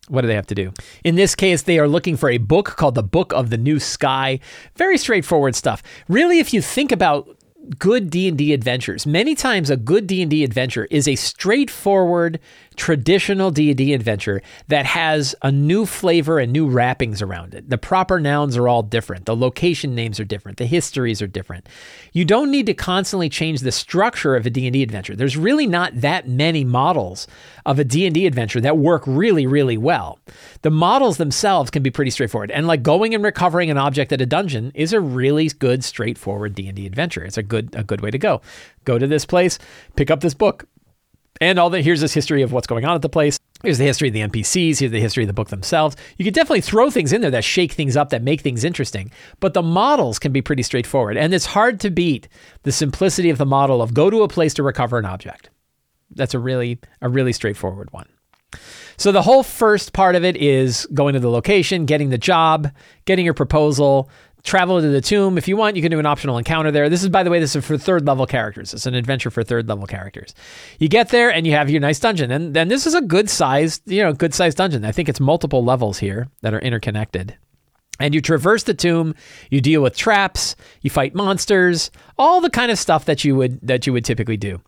What 0.09 0.19
do 0.19 0.27
they 0.27 0.35
have 0.35 0.47
to 0.47 0.55
do? 0.55 0.73
In 1.05 1.15
this 1.15 1.35
case, 1.35 1.61
they 1.61 1.79
are 1.79 1.87
looking 1.87 2.17
for 2.17 2.29
a 2.29 2.37
book 2.37 2.75
called 2.75 2.95
The 2.95 3.01
Book 3.01 3.31
of 3.31 3.49
the 3.49 3.57
New 3.57 3.79
Sky. 3.79 4.41
Very 4.75 4.97
straightforward 4.97 5.55
stuff. 5.55 5.81
Really, 6.09 6.39
if 6.39 6.53
you 6.53 6.61
think 6.61 6.91
about 6.91 7.34
good 7.79 8.09
D&D 8.09 8.53
adventures, 8.53 9.05
many 9.05 9.35
times 9.35 9.69
a 9.69 9.77
good 9.77 10.07
D&D 10.07 10.43
adventure 10.43 10.87
is 10.91 11.07
a 11.07 11.15
straightforward 11.15 12.39
traditional 12.75 13.51
D&D 13.51 13.93
adventure 13.93 14.41
that 14.67 14.85
has 14.85 15.35
a 15.41 15.51
new 15.51 15.85
flavor 15.85 16.39
and 16.39 16.51
new 16.51 16.67
wrappings 16.67 17.21
around 17.21 17.53
it. 17.53 17.69
The 17.69 17.77
proper 17.77 18.19
nouns 18.19 18.57
are 18.57 18.67
all 18.67 18.83
different. 18.83 19.25
The 19.25 19.35
location 19.35 19.95
names 19.95 20.19
are 20.19 20.25
different. 20.25 20.57
The 20.57 20.65
histories 20.65 21.21
are 21.21 21.27
different. 21.27 21.67
You 22.13 22.25
don't 22.25 22.51
need 22.51 22.65
to 22.67 22.73
constantly 22.73 23.29
change 23.29 23.61
the 23.61 23.71
structure 23.71 24.35
of 24.35 24.45
a 24.45 24.49
D&D 24.49 24.83
adventure. 24.83 25.15
There's 25.15 25.37
really 25.37 25.67
not 25.67 26.01
that 26.01 26.27
many 26.27 26.63
models 26.63 27.27
of 27.65 27.79
a 27.79 27.83
D&D 27.83 28.25
adventure 28.25 28.61
that 28.61 28.77
work 28.77 29.03
really 29.05 29.45
really 29.47 29.77
well. 29.77 30.19
The 30.61 30.71
models 30.71 31.17
themselves 31.17 31.71
can 31.71 31.83
be 31.83 31.91
pretty 31.91 32.11
straightforward. 32.11 32.51
And 32.51 32.67
like 32.67 32.83
going 32.83 33.13
and 33.13 33.23
recovering 33.23 33.69
an 33.69 33.77
object 33.77 34.11
at 34.11 34.21
a 34.21 34.25
dungeon 34.25 34.71
is 34.75 34.93
a 34.93 34.99
really 34.99 35.47
good 35.49 35.83
straightforward 35.83 36.55
D&D 36.55 36.85
adventure. 36.85 37.23
It's 37.23 37.37
a 37.37 37.43
good 37.43 37.75
a 37.75 37.83
good 37.83 38.01
way 38.01 38.11
to 38.11 38.17
go. 38.17 38.41
Go 38.83 38.97
to 38.97 39.07
this 39.07 39.25
place, 39.25 39.57
pick 39.95 40.11
up 40.11 40.21
this 40.21 40.33
book, 40.33 40.67
and 41.41 41.59
all 41.59 41.69
that 41.71 41.81
here's 41.81 42.01
this 42.01 42.13
history 42.13 42.41
of 42.41 42.51
what's 42.51 42.67
going 42.67 42.85
on 42.85 42.95
at 42.95 43.01
the 43.01 43.09
place. 43.09 43.39
Here's 43.63 43.77
the 43.77 43.85
history 43.85 44.09
of 44.09 44.13
the 44.13 44.21
NPCs. 44.21 44.79
Here's 44.79 44.91
the 44.91 45.01
history 45.01 45.23
of 45.23 45.27
the 45.27 45.33
book 45.33 45.49
themselves. 45.49 45.95
You 46.17 46.25
could 46.25 46.33
definitely 46.33 46.61
throw 46.61 46.89
things 46.89 47.11
in 47.11 47.21
there 47.21 47.31
that 47.31 47.43
shake 47.43 47.73
things 47.73 47.97
up, 47.97 48.09
that 48.09 48.21
make 48.21 48.41
things 48.41 48.63
interesting. 48.63 49.11
But 49.39 49.53
the 49.53 49.63
models 49.63 50.19
can 50.19 50.31
be 50.31 50.41
pretty 50.41 50.63
straightforward. 50.63 51.17
And 51.17 51.33
it's 51.33 51.47
hard 51.47 51.79
to 51.81 51.89
beat 51.89 52.27
the 52.63 52.71
simplicity 52.71 53.29
of 53.29 53.37
the 53.37 53.45
model 53.45 53.81
of 53.81 53.93
go 53.93 54.09
to 54.09 54.23
a 54.23 54.27
place 54.27 54.53
to 54.55 54.63
recover 54.63 54.97
an 54.99 55.05
object. 55.05 55.49
That's 56.11 56.33
a 56.33 56.39
really, 56.39 56.79
a 57.01 57.09
really 57.09 57.33
straightforward 57.33 57.91
one. 57.91 58.07
So 58.97 59.11
the 59.11 59.21
whole 59.21 59.43
first 59.43 59.93
part 59.93 60.15
of 60.15 60.23
it 60.23 60.37
is 60.37 60.85
going 60.93 61.13
to 61.13 61.19
the 61.19 61.29
location, 61.29 61.85
getting 61.85 62.09
the 62.09 62.17
job, 62.17 62.71
getting 63.05 63.25
your 63.25 63.33
proposal, 63.33 64.09
travel 64.45 64.79
to 64.79 64.87
the 64.87 65.01
tomb. 65.01 65.37
If 65.37 65.47
you 65.47 65.57
want, 65.57 65.75
you 65.75 65.81
can 65.81 65.91
do 65.91 65.99
an 65.99 66.05
optional 66.05 66.37
encounter 66.37 66.71
there. 66.71 66.87
This 66.87 67.03
is, 67.03 67.09
by 67.09 67.23
the 67.23 67.29
way, 67.29 67.39
this 67.39 67.55
is 67.55 67.65
for 67.65 67.77
third 67.77 68.07
level 68.07 68.25
characters. 68.25 68.73
It's 68.73 68.85
an 68.85 68.93
adventure 68.93 69.29
for 69.29 69.43
third 69.43 69.67
level 69.67 69.85
characters. 69.85 70.33
You 70.79 70.87
get 70.87 71.09
there 71.09 71.33
and 71.33 71.45
you 71.45 71.53
have 71.53 71.69
your 71.69 71.81
nice 71.81 71.99
dungeon, 71.99 72.31
and 72.31 72.53
then 72.53 72.69
this 72.69 72.87
is 72.87 72.93
a 72.93 73.01
good 73.01 73.29
sized, 73.29 73.81
you 73.85 74.03
know, 74.03 74.13
good 74.13 74.33
sized 74.33 74.57
dungeon. 74.57 74.85
I 74.85 74.91
think 74.91 75.09
it's 75.09 75.19
multiple 75.19 75.63
levels 75.63 75.97
here 75.97 76.29
that 76.41 76.53
are 76.53 76.59
interconnected. 76.59 77.35
And 77.99 78.13
you 78.13 78.21
traverse 78.21 78.63
the 78.63 78.73
tomb, 78.73 79.15
you 79.49 79.61
deal 79.61 79.81
with 79.81 79.95
traps, 79.95 80.55
you 80.81 80.89
fight 80.89 81.15
monsters, 81.15 81.91
all 82.17 82.41
the 82.41 82.49
kind 82.49 82.71
of 82.71 82.79
stuff 82.79 83.05
that 83.05 83.23
you 83.23 83.35
would 83.35 83.59
that 83.61 83.87
you 83.87 83.93
would 83.93 84.05
typically 84.05 84.37
do. 84.37 84.61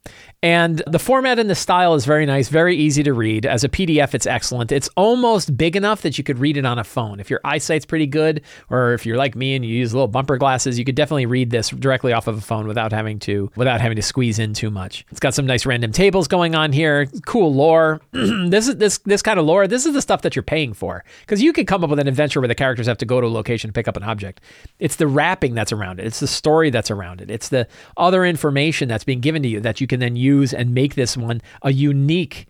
And 0.43 0.83
the 0.85 0.99
format 0.99 1.39
and 1.39 1.49
the 1.49 1.55
style 1.55 1.95
is 1.95 2.05
very 2.05 2.25
nice, 2.25 2.47
very 2.49 2.75
easy 2.75 3.01
to 3.03 3.13
read. 3.13 3.45
As 3.45 3.63
a 3.63 3.69
PDF, 3.69 4.13
it's 4.13 4.27
excellent. 4.27 4.71
It's 4.71 4.87
almost 4.95 5.57
big 5.57 5.75
enough 5.75 6.03
that 6.03 6.17
you 6.17 6.23
could 6.23 6.37
read 6.37 6.57
it 6.57 6.65
on 6.65 6.77
a 6.77 6.83
phone. 6.83 7.19
If 7.19 7.29
your 7.29 7.41
eyesight's 7.43 7.85
pretty 7.85 8.05
good, 8.05 8.41
or 8.69 8.93
if 8.93 9.05
you're 9.05 9.17
like 9.17 9.35
me 9.35 9.55
and 9.55 9.65
you 9.65 9.75
use 9.75 9.93
little 9.93 10.07
bumper 10.07 10.37
glasses, 10.37 10.77
you 10.77 10.85
could 10.85 10.95
definitely 10.95 11.25
read 11.25 11.49
this 11.49 11.69
directly 11.69 12.13
off 12.13 12.27
of 12.27 12.37
a 12.37 12.41
phone 12.41 12.67
without 12.67 12.91
having 12.91 13.17
to 13.19 13.51
without 13.55 13.81
having 13.81 13.95
to 13.95 14.01
squeeze 14.01 14.37
in 14.37 14.53
too 14.53 14.69
much. 14.69 15.05
It's 15.09 15.19
got 15.19 15.33
some 15.33 15.47
nice 15.47 15.65
random 15.65 15.91
tables 15.91 16.27
going 16.27 16.53
on 16.53 16.71
here, 16.71 17.07
cool 17.25 17.53
lore. 17.53 17.99
this 18.11 18.67
is 18.67 18.77
this 18.77 18.99
this 18.99 19.23
kind 19.23 19.39
of 19.39 19.45
lore. 19.45 19.67
This 19.67 19.87
is 19.87 19.93
the 19.93 20.01
stuff 20.01 20.21
that 20.21 20.35
you're 20.35 20.43
paying 20.43 20.73
for 20.73 21.03
because 21.21 21.41
you 21.41 21.51
could 21.51 21.65
come 21.65 21.83
up 21.83 21.89
with 21.89 21.99
an 21.99 22.07
adventure 22.07 22.41
where 22.41 22.47
the 22.47 22.55
characters 22.55 22.85
have 22.85 22.97
to 22.99 23.05
go 23.05 23.16
to 23.21 23.27
a 23.27 23.29
location 23.29 23.69
to 23.69 23.73
pick 23.73 23.87
up 23.87 23.97
an 23.97 24.03
object. 24.03 24.41
It's 24.79 24.95
the 24.95 25.07
wrapping 25.07 25.55
that's 25.55 25.71
around 25.71 25.99
it. 25.99 26.05
It's 26.05 26.19
the 26.19 26.27
story 26.27 26.69
that's 26.69 26.91
around 26.91 27.21
it. 27.21 27.29
It's 27.29 27.49
the 27.49 27.67
other 27.97 28.25
information 28.25 28.87
that's 28.87 29.03
being 29.03 29.19
given 29.19 29.43
to 29.43 29.49
you 29.49 29.59
that 29.61 29.81
you 29.81 29.87
can 29.87 29.99
then 29.99 30.15
use 30.15 30.53
and 30.53 30.73
make 30.73 30.95
this 30.95 31.17
one 31.17 31.41
a 31.61 31.71
unique 31.71 32.47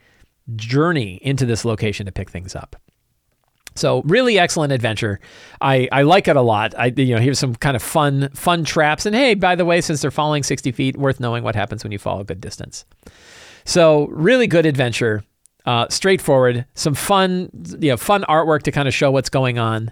journey 0.55 1.19
into 1.21 1.45
this 1.45 1.65
location 1.65 2.05
to 2.05 2.11
pick 2.11 2.29
things 2.29 2.55
up. 2.55 2.75
So 3.77 4.01
really 4.05 4.39
excellent 4.39 4.73
adventure. 4.73 5.19
I, 5.61 5.87
I 5.91 6.01
like 6.01 6.27
it 6.27 6.35
a 6.35 6.41
lot. 6.41 6.73
I 6.77 6.87
you 6.95 7.13
know 7.13 7.21
here's 7.21 7.39
some 7.39 7.55
kind 7.55 7.75
of 7.75 7.83
fun 7.83 8.29
fun 8.33 8.63
traps. 8.63 9.05
And 9.05 9.15
hey, 9.15 9.35
by 9.35 9.55
the 9.55 9.65
way, 9.65 9.81
since 9.81 10.01
they're 10.01 10.11
falling 10.11 10.43
60 10.43 10.71
feet, 10.71 10.97
worth 10.97 11.19
knowing 11.19 11.43
what 11.43 11.55
happens 11.55 11.83
when 11.83 11.91
you 11.91 11.99
fall 11.99 12.19
a 12.19 12.23
good 12.23 12.41
distance. 12.41 12.85
So 13.65 14.07
really 14.07 14.47
good 14.47 14.65
adventure. 14.65 15.23
Uh, 15.67 15.85
straightforward, 15.89 16.65
some 16.75 16.93
fun, 16.93 17.49
you 17.81 17.89
know, 17.89 17.97
fun 17.97 18.23
artwork 18.29 18.63
to 18.63 18.71
kind 18.71 18.87
of 18.87 18.93
show 18.93 19.11
what's 19.11 19.29
going 19.29 19.59
on, 19.59 19.91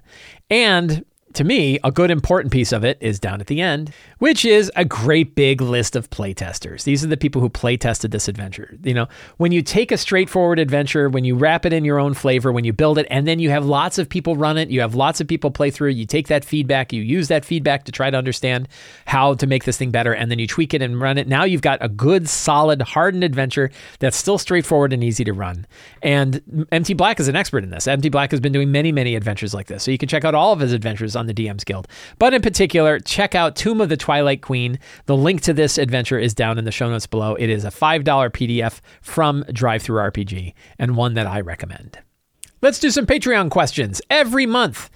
and 0.49 1.03
to 1.35 1.43
me, 1.43 1.79
a 1.83 1.91
good 1.91 2.11
important 2.11 2.51
piece 2.51 2.71
of 2.71 2.83
it 2.83 2.97
is 3.01 3.19
down 3.19 3.41
at 3.41 3.47
the 3.47 3.61
end, 3.61 3.93
which 4.19 4.45
is 4.45 4.71
a 4.75 4.85
great 4.85 5.35
big 5.35 5.61
list 5.61 5.95
of 5.95 6.09
playtesters. 6.09 6.83
These 6.83 7.03
are 7.03 7.07
the 7.07 7.17
people 7.17 7.41
who 7.41 7.49
playtested 7.49 8.11
this 8.11 8.27
adventure. 8.27 8.75
You 8.83 8.93
know, 8.93 9.07
when 9.37 9.51
you 9.51 9.61
take 9.61 9.91
a 9.91 9.97
straightforward 9.97 10.59
adventure, 10.59 11.09
when 11.09 11.25
you 11.25 11.35
wrap 11.35 11.65
it 11.65 11.73
in 11.73 11.85
your 11.85 11.99
own 11.99 12.13
flavor, 12.13 12.51
when 12.51 12.63
you 12.63 12.73
build 12.73 12.97
it, 12.97 13.05
and 13.09 13.27
then 13.27 13.39
you 13.39 13.49
have 13.49 13.65
lots 13.65 13.97
of 13.97 14.07
people 14.07 14.35
run 14.35 14.57
it, 14.57 14.69
you 14.69 14.79
have 14.81 14.95
lots 14.95 15.21
of 15.21 15.27
people 15.27 15.51
play 15.51 15.69
through, 15.69 15.89
you 15.89 16.05
take 16.05 16.27
that 16.27 16.45
feedback, 16.45 16.93
you 16.93 17.01
use 17.01 17.27
that 17.27 17.43
feedback 17.43 17.83
to 17.83 17.91
try 17.91 18.09
to 18.09 18.17
understand 18.17 18.67
how 19.05 19.33
to 19.33 19.45
make 19.45 19.65
this 19.65 19.77
thing 19.77 19.91
better, 19.91 20.13
and 20.13 20.31
then 20.31 20.39
you 20.39 20.47
tweak 20.47 20.73
it 20.73 20.81
and 20.81 21.01
run 21.01 21.17
it. 21.17 21.27
Now 21.27 21.43
you've 21.43 21.61
got 21.61 21.79
a 21.81 21.89
good, 21.89 22.29
solid, 22.29 22.81
hardened 22.81 23.23
adventure 23.23 23.71
that's 23.99 24.17
still 24.17 24.37
straightforward 24.37 24.93
and 24.93 25.03
easy 25.03 25.23
to 25.25 25.33
run. 25.33 25.67
And 26.01 26.67
MT 26.71 26.93
Black 26.93 27.19
is 27.19 27.27
an 27.27 27.35
expert 27.35 27.63
in 27.63 27.69
this. 27.69 27.87
MT 27.87 28.09
Black 28.09 28.31
has 28.31 28.39
been 28.39 28.53
doing 28.53 28.71
many, 28.71 28.91
many 28.91 29.15
adventures 29.15 29.53
like 29.53 29.67
this. 29.67 29.83
So 29.83 29.91
you 29.91 29.97
can 29.97 30.07
check 30.07 30.23
out 30.23 30.33
all 30.33 30.53
of 30.53 30.59
his 30.59 30.71
adventures 30.71 31.15
on 31.15 31.24
the 31.27 31.33
DM's 31.33 31.63
Guild. 31.63 31.87
But 32.19 32.33
in 32.33 32.41
particular, 32.41 32.99
check 32.99 33.35
out 33.35 33.55
Tomb 33.55 33.81
of 33.81 33.89
the 33.89 33.97
Twilight 33.97 34.41
Queen. 34.41 34.79
The 35.05 35.17
link 35.17 35.41
to 35.41 35.53
this 35.53 35.77
adventure 35.77 36.19
is 36.19 36.33
down 36.33 36.57
in 36.57 36.65
the 36.65 36.71
show 36.71 36.89
notes 36.89 37.07
below. 37.07 37.35
It 37.35 37.49
is 37.49 37.65
a 37.65 37.69
$5 37.69 38.03
PDF 38.03 38.81
from 39.01 39.43
DriveThruRPG 39.43 40.53
and 40.79 40.95
one 40.95 41.13
that 41.15 41.27
I 41.27 41.41
recommend. 41.41 41.99
Let's 42.61 42.79
do 42.79 42.89
some 42.89 43.05
Patreon 43.05 43.51
questions. 43.51 44.01
Every 44.09 44.45
month, 44.45 44.89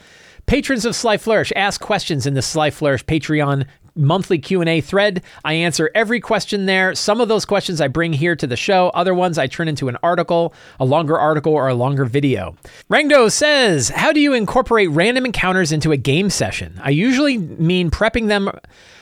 patrons 0.46 0.86
of 0.86 0.96
Sly 0.96 1.18
Flourish 1.18 1.54
ask 1.56 1.80
questions 1.80 2.26
in 2.26 2.34
the 2.34 2.42
Sly 2.42 2.72
Flourish 2.72 3.06
Patreon 3.06 3.68
monthly 3.96 4.40
Q&A 4.40 4.82
thread. 4.82 5.22
I 5.44 5.54
answer 5.54 5.90
every 5.96 6.20
question 6.20 6.66
there. 6.66 6.96
Some 6.96 7.22
of 7.22 7.28
those 7.28 7.46
questions 7.46 7.82
I 7.82 7.88
bring 7.88 8.14
here 8.14 8.36
to 8.36 8.48
the 8.48 8.56
show. 8.56 8.90
Other 8.90 9.14
ones 9.14 9.38
I 9.38 9.48
turn 9.48 9.68
into 9.68 9.88
an 9.88 9.98
article, 10.04 10.54
a 10.80 10.86
longer 10.86 11.18
article 11.18 11.54
or 11.54 11.68
a 11.68 11.74
longer 11.74 12.06
video. 12.06 12.56
Rangdo 12.90 13.32
says, 13.32 13.90
"How 13.90 14.12
do 14.12 14.20
you 14.20 14.34
incorporate 14.34 14.90
random 14.90 15.26
encounters 15.26 15.72
into 15.72 15.92
a 15.92 15.98
game 15.98 16.30
session?" 16.30 16.80
I 16.84 16.90
usually 16.92 17.38
mean 17.38 17.92
prepping 17.92 18.28
them 18.28 18.50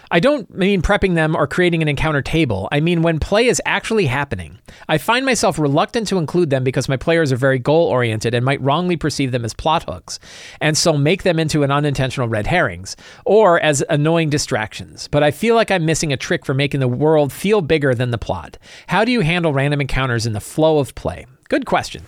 I 0.10 0.20
don't 0.20 0.54
mean 0.56 0.82
prepping 0.82 1.16
them 1.16 1.36
or 1.36 1.48
creating 1.48 1.82
an 1.82 1.88
encounter 1.88 2.22
table. 2.22 2.70
I 2.72 2.80
mean 2.80 3.02
when 3.02 3.20
play 3.20 3.48
is 3.48 3.62
actually 3.66 4.06
happening. 4.06 4.60
I 4.88 4.98
find 4.98 5.26
myself 5.26 5.60
reluctant 5.60 6.08
to 6.08 6.18
include 6.18 6.50
them 6.50 6.64
because 6.64 6.88
my 6.88 6.98
players 6.98 7.32
are 7.32 7.38
very 7.38 7.60
goal 7.60 7.88
oriented 7.88 8.34
and 8.34 8.46
might 8.46 8.62
wrongly 8.62 8.96
perceive 8.96 9.32
them 9.32 9.44
as 9.44 9.54
plot 9.54 9.84
hooks, 9.84 10.20
and 10.62 10.78
so 10.78 10.98
make 10.98 11.24
them 11.24 11.40
into 11.40 11.64
an 11.64 11.72
unintentional 11.72 12.30
red 12.30 12.48
herrings 12.48 12.96
or 13.26 13.60
as 13.60 13.84
annoying 13.90 14.30
distractions. 14.30 15.08
But 15.10 15.24
I 15.24 15.32
feel 15.32 15.56
like 15.56 15.72
I'm 15.72 15.86
missing 15.86 16.14
a 16.14 16.18
trick 16.18 16.46
for 16.46 16.54
making 16.54 16.80
the 16.80 16.88
world 16.88 17.34
feel 17.34 17.62
bigger 17.62 17.94
than 17.94 18.12
the 18.12 18.18
plot. 18.18 18.58
How 18.88 19.04
do 19.04 19.12
you 19.12 19.22
handle 19.22 19.54
random 19.54 19.82
encounters 19.82 20.26
in 20.26 20.34
the 20.34 20.40
flow 20.40 20.80
of 20.80 20.96
play? 20.96 21.26
Good 21.50 21.66
question. 21.66 22.04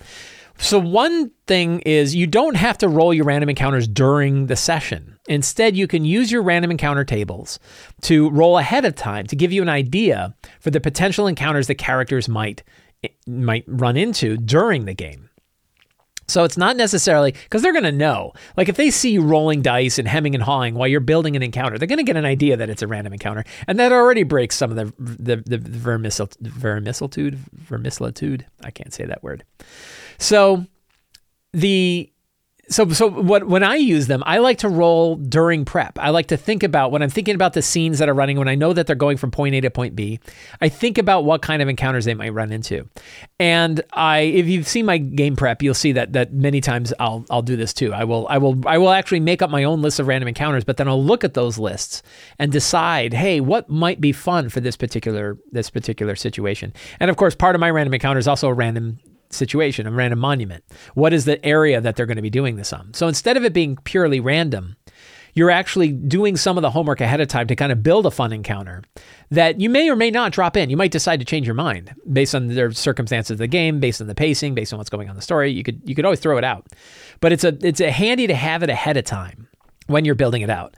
So, 0.61 0.77
one 0.77 1.31
thing 1.47 1.79
is 1.81 2.15
you 2.15 2.27
don't 2.27 2.55
have 2.55 2.77
to 2.79 2.89
roll 2.89 3.13
your 3.13 3.23
random 3.25 3.49
encounters 3.49 3.87
during 3.87 4.47
the 4.47 4.57
session. 4.57 5.17
Instead, 5.29 5.77
you 5.77 5.87
can 5.87 6.03
use 6.03 6.31
your 6.31 6.41
random 6.41 6.71
encounter 6.71 7.05
tables 7.05 7.59
to 8.01 8.29
roll 8.31 8.57
ahead 8.57 8.83
of 8.83 8.95
time 8.95 9.27
to 9.27 9.35
give 9.35 9.53
you 9.53 9.61
an 9.61 9.69
idea 9.69 10.35
for 10.59 10.71
the 10.71 10.81
potential 10.81 11.27
encounters 11.27 11.67
that 11.67 11.75
characters 11.75 12.27
might 12.27 12.63
might 13.25 13.63
run 13.67 13.95
into 13.95 14.35
during 14.35 14.83
the 14.83 14.93
game. 14.93 15.29
So 16.27 16.43
it's 16.43 16.57
not 16.57 16.75
necessarily 16.75 17.31
because 17.31 17.61
they're 17.61 17.73
going 17.73 17.85
to 17.85 17.91
know. 17.91 18.33
Like 18.57 18.69
if 18.69 18.75
they 18.75 18.91
see 18.91 19.11
you 19.11 19.21
rolling 19.21 19.61
dice 19.61 19.97
and 19.97 20.07
hemming 20.07 20.35
and 20.35 20.43
hawing 20.43 20.75
while 20.75 20.87
you're 20.87 20.99
building 20.99 21.35
an 21.35 21.43
encounter, 21.43 21.77
they're 21.77 21.87
going 21.87 21.97
to 21.97 22.03
get 22.03 22.17
an 22.17 22.25
idea 22.25 22.57
that 22.57 22.69
it's 22.69 22.81
a 22.81 22.87
random 22.87 23.13
encounter, 23.13 23.45
and 23.67 23.79
that 23.79 23.91
already 23.91 24.23
breaks 24.23 24.55
some 24.55 24.71
of 24.71 24.77
the 24.77 24.93
the 24.99 25.37
the 25.37 25.57
vermicelitude. 25.57 28.45
I 28.63 28.71
can't 28.71 28.93
say 28.93 29.05
that 29.05 29.23
word. 29.23 29.43
So 30.17 30.65
the 31.53 32.11
so 32.69 32.87
so 32.89 33.09
what 33.09 33.47
when 33.47 33.63
I 33.63 33.75
use 33.75 34.07
them, 34.07 34.23
I 34.25 34.37
like 34.37 34.59
to 34.59 34.69
roll 34.69 35.15
during 35.15 35.65
prep. 35.65 35.97
I 35.99 36.11
like 36.11 36.27
to 36.27 36.37
think 36.37 36.63
about 36.63 36.91
when 36.91 37.01
I'm 37.01 37.09
thinking 37.09 37.35
about 37.35 37.53
the 37.53 37.61
scenes 37.61 37.99
that 37.99 38.07
are 38.07 38.13
running 38.13 38.37
when 38.37 38.47
I 38.47 38.55
know 38.55 38.73
that 38.73 38.87
they're 38.87 38.95
going 38.95 39.17
from 39.17 39.31
point 39.31 39.55
A 39.55 39.61
to 39.61 39.69
point 39.69 39.95
B. 39.95 40.19
I 40.61 40.69
think 40.69 40.97
about 40.97 41.25
what 41.25 41.41
kind 41.41 41.61
of 41.61 41.69
encounters 41.69 42.05
they 42.05 42.13
might 42.13 42.29
run 42.29 42.51
into. 42.51 42.87
And 43.39 43.81
I 43.93 44.19
if 44.19 44.47
you've 44.47 44.67
seen 44.67 44.85
my 44.85 44.97
game 44.97 45.35
prep, 45.35 45.63
you'll 45.63 45.73
see 45.73 45.93
that 45.93 46.13
that 46.13 46.31
many 46.31 46.61
times 46.61 46.93
I'll 46.99 47.25
I'll 47.29 47.41
do 47.41 47.55
this 47.55 47.73
too. 47.73 47.91
I 47.93 48.03
will 48.03 48.27
I 48.29 48.37
will 48.37 48.61
I 48.67 48.77
will 48.77 48.91
actually 48.91 49.21
make 49.21 49.41
up 49.41 49.49
my 49.49 49.63
own 49.63 49.81
list 49.81 49.99
of 49.99 50.07
random 50.07 50.27
encounters, 50.27 50.63
but 50.63 50.77
then 50.77 50.87
I'll 50.87 51.03
look 51.03 51.23
at 51.23 51.33
those 51.33 51.57
lists 51.57 52.03
and 52.37 52.51
decide, 52.51 53.13
"Hey, 53.13 53.39
what 53.41 53.69
might 53.69 53.99
be 53.99 54.11
fun 54.11 54.49
for 54.49 54.59
this 54.59 54.77
particular 54.77 55.37
this 55.51 55.69
particular 55.69 56.15
situation?" 56.15 56.73
And 56.99 57.09
of 57.09 57.17
course, 57.17 57.33
part 57.35 57.55
of 57.55 57.59
my 57.59 57.71
random 57.71 57.95
encounter 57.95 58.19
is 58.19 58.27
also 58.27 58.47
a 58.47 58.53
random 58.53 58.99
situation, 59.29 59.87
a 59.87 59.91
random 59.91 60.19
monument. 60.19 60.63
What 60.93 61.13
is 61.13 61.25
the 61.25 61.43
area 61.45 61.81
that 61.81 61.95
they're 61.95 62.05
going 62.05 62.17
to 62.17 62.21
be 62.21 62.29
doing 62.29 62.55
this 62.55 62.73
on? 62.73 62.93
So 62.93 63.07
instead 63.07 63.37
of 63.37 63.43
it 63.43 63.53
being 63.53 63.77
purely 63.83 64.19
random, 64.19 64.75
you're 65.33 65.51
actually 65.51 65.91
doing 65.91 66.35
some 66.35 66.57
of 66.57 66.61
the 66.61 66.71
homework 66.71 67.01
ahead 67.01 67.21
of 67.21 67.27
time 67.27 67.47
to 67.47 67.55
kind 67.55 67.71
of 67.71 67.83
build 67.83 68.05
a 68.05 68.11
fun 68.11 68.33
encounter 68.33 68.83
that 69.31 69.59
you 69.59 69.69
may 69.69 69.89
or 69.89 69.95
may 69.95 70.11
not 70.11 70.31
drop 70.31 70.57
in. 70.57 70.69
You 70.69 70.77
might 70.77 70.91
decide 70.91 71.19
to 71.19 71.25
change 71.25 71.47
your 71.47 71.55
mind 71.55 71.93
based 72.11 72.35
on 72.35 72.47
the 72.47 72.73
circumstances 72.73 73.31
of 73.31 73.37
the 73.37 73.47
game, 73.47 73.79
based 73.79 74.01
on 74.01 74.07
the 74.07 74.15
pacing, 74.15 74.55
based 74.55 74.73
on 74.73 74.77
what's 74.79 74.89
going 74.89 75.07
on 75.07 75.11
in 75.11 75.15
the 75.15 75.21
story. 75.21 75.51
You 75.51 75.63
could 75.63 75.81
you 75.85 75.95
could 75.95 76.05
always 76.05 76.19
throw 76.19 76.37
it 76.37 76.43
out. 76.43 76.67
But 77.21 77.31
it's 77.31 77.43
a 77.43 77.57
it's 77.61 77.81
a 77.81 77.91
handy 77.91 78.27
to 78.27 78.35
have 78.35 78.63
it 78.63 78.69
ahead 78.69 78.97
of 78.97 79.05
time 79.05 79.47
when 79.87 80.05
you're 80.05 80.15
building 80.15 80.41
it 80.41 80.49
out. 80.49 80.75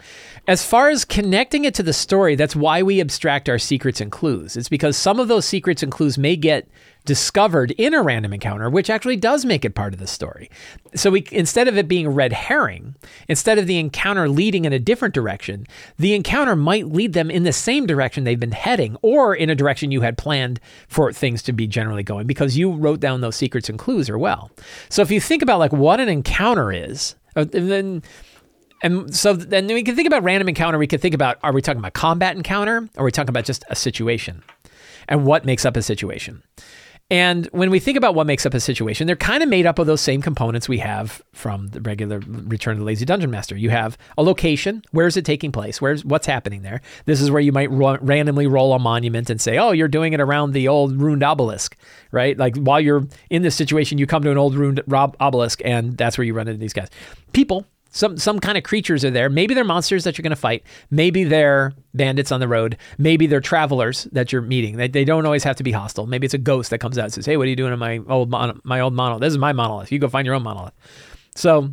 As 0.47 0.65
far 0.65 0.89
as 0.89 1.05
connecting 1.05 1.65
it 1.65 1.73
to 1.75 1.83
the 1.83 1.93
story, 1.93 2.35
that's 2.35 2.55
why 2.55 2.81
we 2.81 3.01
abstract 3.01 3.49
our 3.49 3.59
secrets 3.59 4.01
and 4.01 4.11
clues. 4.11 4.55
It's 4.55 4.69
because 4.69 4.97
some 4.97 5.19
of 5.19 5.27
those 5.27 5.45
secrets 5.45 5.83
and 5.83 5.91
clues 5.91 6.17
may 6.17 6.35
get 6.35 6.67
discovered 7.05 7.71
in 7.71 7.93
a 7.93 8.01
random 8.01 8.33
encounter, 8.33 8.69
which 8.69 8.89
actually 8.89 9.15
does 9.15 9.45
make 9.45 9.65
it 9.65 9.75
part 9.75 9.93
of 9.93 9.99
the 9.99 10.07
story. 10.07 10.49
So 10.95 11.09
we 11.11 11.25
instead 11.31 11.67
of 11.67 11.77
it 11.77 11.87
being 11.87 12.05
a 12.05 12.11
red 12.11 12.33
herring, 12.33 12.95
instead 13.27 13.57
of 13.57 13.67
the 13.67 13.79
encounter 13.79 14.29
leading 14.29 14.65
in 14.65 14.73
a 14.73 14.79
different 14.79 15.13
direction, 15.13 15.65
the 15.97 16.13
encounter 16.13 16.55
might 16.55 16.87
lead 16.87 17.13
them 17.13 17.31
in 17.31 17.43
the 17.43 17.53
same 17.53 17.85
direction 17.85 18.23
they've 18.23 18.39
been 18.39 18.51
heading, 18.51 18.97
or 19.01 19.35
in 19.35 19.49
a 19.49 19.55
direction 19.55 19.91
you 19.91 20.01
had 20.01 20.17
planned 20.17 20.59
for 20.87 21.11
things 21.11 21.41
to 21.43 21.53
be 21.53 21.67
generally 21.67 22.03
going, 22.03 22.27
because 22.27 22.57
you 22.57 22.71
wrote 22.71 22.99
down 22.99 23.21
those 23.21 23.35
secrets 23.35 23.69
and 23.69 23.79
clues 23.79 24.09
or 24.09 24.17
well. 24.17 24.51
So 24.89 25.01
if 25.01 25.11
you 25.11 25.19
think 25.19 25.41
about 25.41 25.59
like 25.59 25.73
what 25.73 25.99
an 25.99 26.09
encounter 26.09 26.71
is, 26.71 27.15
uh, 27.35 27.45
then 27.49 28.03
and 28.83 29.15
so 29.15 29.33
then 29.33 29.67
we 29.67 29.83
can 29.83 29.95
think 29.95 30.07
about 30.07 30.23
random 30.23 30.49
encounter. 30.49 30.77
We 30.77 30.87
can 30.87 30.99
think 30.99 31.13
about 31.13 31.37
are 31.43 31.53
we 31.53 31.61
talking 31.61 31.79
about 31.79 31.93
combat 31.93 32.35
encounter? 32.35 32.89
Or 32.95 33.01
are 33.01 33.05
we 33.05 33.11
talking 33.11 33.29
about 33.29 33.45
just 33.45 33.63
a 33.69 33.75
situation? 33.75 34.43
And 35.07 35.25
what 35.25 35.45
makes 35.45 35.65
up 35.65 35.77
a 35.77 35.81
situation? 35.81 36.43
And 37.11 37.47
when 37.51 37.69
we 37.69 37.79
think 37.81 37.97
about 37.97 38.15
what 38.15 38.25
makes 38.25 38.45
up 38.45 38.53
a 38.53 38.59
situation, 38.61 39.05
they're 39.05 39.17
kind 39.17 39.43
of 39.43 39.49
made 39.49 39.65
up 39.65 39.79
of 39.79 39.85
those 39.85 39.99
same 39.99 40.21
components 40.21 40.69
we 40.69 40.77
have 40.77 41.21
from 41.33 41.67
the 41.67 41.81
regular 41.81 42.21
Return 42.25 42.75
of 42.75 42.79
the 42.79 42.85
Lazy 42.85 43.03
Dungeon 43.03 43.29
Master. 43.29 43.57
You 43.57 43.69
have 43.69 43.97
a 44.17 44.23
location. 44.23 44.81
Where 44.91 45.07
is 45.07 45.17
it 45.17 45.25
taking 45.25 45.51
place? 45.51 45.81
Where's 45.81 46.05
what's 46.05 46.25
happening 46.25 46.61
there? 46.61 46.79
This 47.03 47.19
is 47.19 47.29
where 47.29 47.41
you 47.41 47.51
might 47.51 47.69
ro- 47.69 47.97
randomly 47.99 48.47
roll 48.47 48.73
a 48.73 48.79
monument 48.79 49.29
and 49.29 49.41
say, 49.41 49.57
"Oh, 49.57 49.73
you're 49.73 49.89
doing 49.89 50.13
it 50.13 50.21
around 50.21 50.53
the 50.53 50.69
old 50.69 51.01
ruined 51.01 51.21
obelisk." 51.21 51.75
Right? 52.11 52.37
Like 52.37 52.55
while 52.55 52.79
you're 52.79 53.05
in 53.29 53.41
this 53.41 53.55
situation, 53.55 53.97
you 53.97 54.07
come 54.07 54.23
to 54.23 54.31
an 54.31 54.37
old 54.37 54.55
ruined 54.55 54.81
obelisk, 54.89 55.61
and 55.65 55.97
that's 55.97 56.17
where 56.17 56.23
you 56.23 56.33
run 56.33 56.47
into 56.47 56.59
these 56.59 56.73
guys. 56.73 56.87
People 57.33 57.65
some 57.91 58.17
some 58.17 58.39
kind 58.39 58.57
of 58.57 58.63
creatures 58.63 59.05
are 59.05 59.11
there. 59.11 59.29
Maybe 59.29 59.53
they're 59.53 59.63
monsters 59.63 60.05
that 60.05 60.17
you're 60.17 60.23
going 60.23 60.31
to 60.31 60.35
fight. 60.35 60.63
Maybe 60.89 61.23
they're 61.23 61.73
bandits 61.93 62.31
on 62.31 62.39
the 62.39 62.47
road. 62.47 62.77
Maybe 62.97 63.27
they're 63.27 63.41
travelers 63.41 64.05
that 64.13 64.31
you're 64.31 64.41
meeting. 64.41 64.77
They, 64.77 64.87
they 64.87 65.03
don't 65.05 65.25
always 65.25 65.43
have 65.43 65.57
to 65.57 65.63
be 65.63 65.71
hostile. 65.71 66.07
Maybe 66.07 66.25
it's 66.25 66.33
a 66.33 66.39
ghost 66.39 66.69
that 66.71 66.79
comes 66.79 66.97
out 66.97 67.05
and 67.05 67.13
says, 67.13 67.25
"Hey, 67.25 67.37
what 67.37 67.47
are 67.47 67.49
you 67.49 67.55
doing 67.55 67.73
in 67.73 67.79
my 67.79 67.99
old 68.07 68.29
mon- 68.29 68.59
my 68.63 68.79
old 68.79 68.93
monolith? 68.93 69.21
This 69.21 69.31
is 69.31 69.37
my 69.37 69.53
monolith. 69.53 69.91
You 69.91 69.99
go 69.99 70.07
find 70.07 70.25
your 70.25 70.35
own 70.35 70.43
monolith." 70.43 70.73
So 71.35 71.71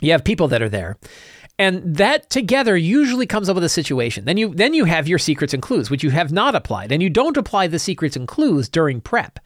you 0.00 0.12
have 0.12 0.24
people 0.24 0.48
that 0.48 0.62
are 0.62 0.68
there. 0.68 0.96
And 1.58 1.96
that 1.96 2.30
together 2.30 2.76
usually 2.76 3.26
comes 3.26 3.48
up 3.48 3.54
with 3.54 3.62
a 3.64 3.68
situation. 3.68 4.24
Then 4.24 4.36
you 4.36 4.54
then 4.54 4.74
you 4.74 4.84
have 4.86 5.06
your 5.06 5.18
secrets 5.18 5.54
and 5.54 5.62
clues, 5.62 5.88
which 5.88 6.02
you 6.02 6.10
have 6.10 6.32
not 6.32 6.54
applied, 6.54 6.90
and 6.90 7.02
you 7.02 7.10
don't 7.10 7.36
apply 7.36 7.68
the 7.68 7.78
secrets 7.78 8.16
and 8.16 8.26
clues 8.26 8.68
during 8.68 9.00
prep. 9.00 9.38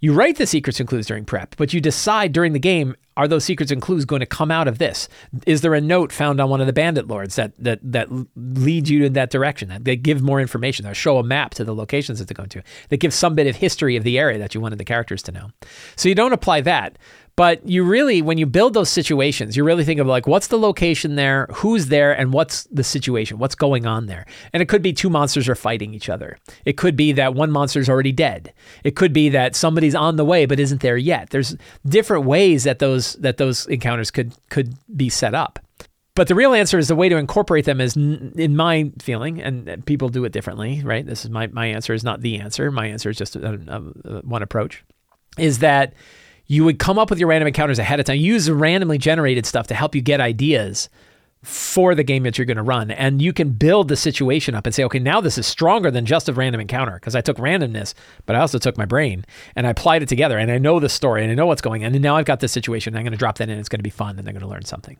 You 0.00 0.14
write 0.14 0.36
the 0.36 0.46
secrets 0.46 0.80
and 0.80 0.88
clues 0.88 1.06
during 1.06 1.26
prep, 1.26 1.56
but 1.56 1.74
you 1.74 1.80
decide 1.80 2.32
during 2.32 2.54
the 2.54 2.58
game 2.58 2.94
are 3.16 3.28
those 3.28 3.44
secrets 3.44 3.70
and 3.70 3.82
clues 3.82 4.06
going 4.06 4.20
to 4.20 4.26
come 4.26 4.50
out 4.50 4.66
of 4.66 4.78
this? 4.78 5.06
Is 5.46 5.60
there 5.60 5.74
a 5.74 5.80
note 5.80 6.10
found 6.10 6.40
on 6.40 6.48
one 6.48 6.62
of 6.62 6.66
the 6.66 6.72
bandit 6.72 7.06
lords 7.06 7.36
that 7.36 7.52
that 7.58 7.80
that 7.82 8.08
leads 8.34 8.88
you 8.90 9.04
in 9.04 9.12
that 9.12 9.30
direction? 9.30 9.68
That 9.68 9.84
they 9.84 9.96
give 9.96 10.22
more 10.22 10.40
information, 10.40 10.86
or 10.86 10.94
show 10.94 11.18
a 11.18 11.22
map 11.22 11.52
to 11.54 11.64
the 11.64 11.74
locations 11.74 12.18
that 12.18 12.28
they're 12.28 12.34
going 12.34 12.48
to. 12.48 12.62
That 12.88 12.96
gives 12.96 13.14
some 13.14 13.34
bit 13.34 13.46
of 13.46 13.56
history 13.56 13.96
of 13.96 14.04
the 14.04 14.18
area 14.18 14.38
that 14.38 14.54
you 14.54 14.60
wanted 14.62 14.78
the 14.78 14.86
characters 14.86 15.22
to 15.24 15.32
know. 15.32 15.50
So 15.96 16.08
you 16.08 16.14
don't 16.14 16.32
apply 16.32 16.62
that, 16.62 16.96
But 17.40 17.66
you 17.66 17.84
really, 17.84 18.20
when 18.20 18.36
you 18.36 18.44
build 18.44 18.74
those 18.74 18.90
situations, 18.90 19.56
you 19.56 19.64
really 19.64 19.82
think 19.82 19.98
of 19.98 20.06
like, 20.06 20.26
what's 20.26 20.48
the 20.48 20.58
location 20.58 21.14
there, 21.14 21.46
who's 21.54 21.86
there, 21.86 22.12
and 22.12 22.34
what's 22.34 22.64
the 22.64 22.84
situation, 22.84 23.38
what's 23.38 23.54
going 23.54 23.86
on 23.86 24.08
there. 24.08 24.26
And 24.52 24.62
it 24.62 24.68
could 24.68 24.82
be 24.82 24.92
two 24.92 25.08
monsters 25.08 25.48
are 25.48 25.54
fighting 25.54 25.94
each 25.94 26.10
other. 26.10 26.36
It 26.66 26.76
could 26.76 26.96
be 26.96 27.12
that 27.12 27.32
one 27.32 27.50
monster's 27.50 27.88
already 27.88 28.12
dead. 28.12 28.52
It 28.84 28.94
could 28.94 29.14
be 29.14 29.30
that 29.30 29.56
somebody's 29.56 29.94
on 29.94 30.16
the 30.16 30.24
way 30.26 30.44
but 30.44 30.60
isn't 30.60 30.82
there 30.82 30.98
yet. 30.98 31.30
There's 31.30 31.56
different 31.86 32.26
ways 32.26 32.64
that 32.64 32.78
those 32.78 33.14
that 33.14 33.38
those 33.38 33.66
encounters 33.68 34.10
could 34.10 34.34
could 34.50 34.74
be 34.94 35.08
set 35.08 35.34
up. 35.34 35.58
But 36.14 36.28
the 36.28 36.34
real 36.34 36.52
answer 36.52 36.78
is 36.78 36.88
the 36.88 36.94
way 36.94 37.08
to 37.08 37.16
incorporate 37.16 37.64
them 37.64 37.80
is, 37.80 37.96
in 37.96 38.54
my 38.54 38.92
feeling, 39.00 39.40
and 39.40 39.86
people 39.86 40.10
do 40.10 40.26
it 40.26 40.32
differently, 40.32 40.82
right? 40.84 41.06
This 41.06 41.24
is 41.24 41.30
my, 41.30 41.46
my 41.46 41.64
answer 41.64 41.94
is 41.94 42.04
not 42.04 42.20
the 42.20 42.38
answer. 42.38 42.70
My 42.70 42.88
answer 42.88 43.08
is 43.08 43.16
just 43.16 43.34
a, 43.34 43.48
a, 43.66 44.16
a, 44.16 44.20
one 44.26 44.42
approach, 44.42 44.84
is 45.38 45.60
that 45.60 45.94
you 46.50 46.64
would 46.64 46.80
come 46.80 46.98
up 46.98 47.10
with 47.10 47.20
your 47.20 47.28
random 47.28 47.46
encounters 47.46 47.78
ahead 47.78 48.00
of 48.00 48.06
time. 48.06 48.16
Use 48.16 48.50
randomly 48.50 48.98
generated 48.98 49.46
stuff 49.46 49.68
to 49.68 49.74
help 49.74 49.94
you 49.94 50.00
get 50.00 50.20
ideas 50.20 50.88
for 51.44 51.94
the 51.94 52.02
game 52.02 52.24
that 52.24 52.36
you're 52.36 52.44
going 52.44 52.56
to 52.56 52.62
run. 52.64 52.90
And 52.90 53.22
you 53.22 53.32
can 53.32 53.50
build 53.50 53.86
the 53.86 53.94
situation 53.94 54.56
up 54.56 54.66
and 54.66 54.74
say, 54.74 54.82
okay, 54.82 54.98
now 54.98 55.20
this 55.20 55.38
is 55.38 55.46
stronger 55.46 55.92
than 55.92 56.06
just 56.06 56.28
a 56.28 56.32
random 56.32 56.60
encounter 56.60 56.94
because 56.94 57.14
I 57.14 57.20
took 57.20 57.36
randomness, 57.36 57.94
but 58.26 58.34
I 58.34 58.40
also 58.40 58.58
took 58.58 58.76
my 58.76 58.84
brain 58.84 59.24
and 59.54 59.64
I 59.64 59.70
applied 59.70 60.02
it 60.02 60.08
together 60.08 60.38
and 60.38 60.50
I 60.50 60.58
know 60.58 60.80
the 60.80 60.88
story 60.88 61.22
and 61.22 61.30
I 61.30 61.36
know 61.36 61.46
what's 61.46 61.62
going 61.62 61.84
on. 61.84 61.94
And 61.94 62.02
now 62.02 62.16
I've 62.16 62.24
got 62.24 62.40
this 62.40 62.50
situation. 62.50 62.96
I'm 62.96 63.04
going 63.04 63.12
to 63.12 63.16
drop 63.16 63.38
that 63.38 63.48
in. 63.48 63.56
It's 63.56 63.68
going 63.68 63.78
to 63.78 63.84
be 63.84 63.88
fun 63.88 64.18
and 64.18 64.26
they're 64.26 64.34
going 64.34 64.42
to 64.42 64.48
learn 64.48 64.64
something. 64.64 64.96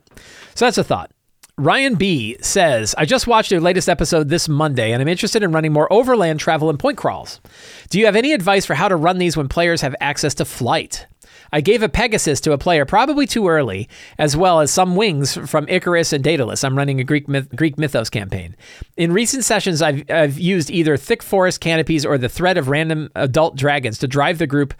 So 0.55 0.63
that's 0.63 0.77
a 0.77 0.85
thought. 0.85 1.11
Ryan 1.57 1.95
B 1.95 2.37
says, 2.39 2.95
I 2.97 3.03
just 3.03 3.27
watched 3.27 3.51
your 3.51 3.59
latest 3.59 3.89
episode 3.89 4.29
this 4.29 4.47
Monday 4.47 4.93
and 4.93 5.01
I'm 5.01 5.09
interested 5.09 5.43
in 5.43 5.51
running 5.51 5.73
more 5.73 5.91
overland 5.91 6.39
travel 6.39 6.69
and 6.69 6.79
point 6.79 6.97
crawls. 6.97 7.41
Do 7.89 7.99
you 7.99 8.05
have 8.05 8.15
any 8.15 8.31
advice 8.31 8.65
for 8.65 8.73
how 8.73 8.87
to 8.87 8.95
run 8.95 9.17
these 9.17 9.35
when 9.35 9.49
players 9.49 9.81
have 9.81 9.97
access 9.99 10.33
to 10.35 10.45
flight? 10.45 11.07
I 11.51 11.61
gave 11.61 11.83
a 11.83 11.89
Pegasus 11.89 12.39
to 12.41 12.53
a 12.53 12.57
player 12.57 12.85
probably 12.85 13.25
too 13.25 13.47
early, 13.47 13.89
as 14.17 14.37
well 14.37 14.59
as 14.59 14.71
some 14.71 14.95
wings 14.95 15.37
from 15.49 15.67
Icarus 15.67 16.13
and 16.13 16.23
Daedalus. 16.23 16.63
I'm 16.63 16.77
running 16.77 16.99
a 16.99 17.03
Greek 17.03 17.27
myth- 17.27 17.55
Greek 17.55 17.77
mythos 17.77 18.09
campaign. 18.09 18.55
In 18.97 19.11
recent 19.11 19.43
sessions, 19.43 19.81
I've, 19.81 20.09
I've 20.09 20.39
used 20.39 20.71
either 20.71 20.97
thick 20.97 21.21
forest 21.21 21.59
canopies 21.59 22.05
or 22.05 22.17
the 22.17 22.29
threat 22.29 22.57
of 22.57 22.69
random 22.69 23.09
adult 23.15 23.55
dragons 23.55 23.97
to 23.99 24.07
drive 24.07 24.37
the 24.37 24.47
group 24.47 24.73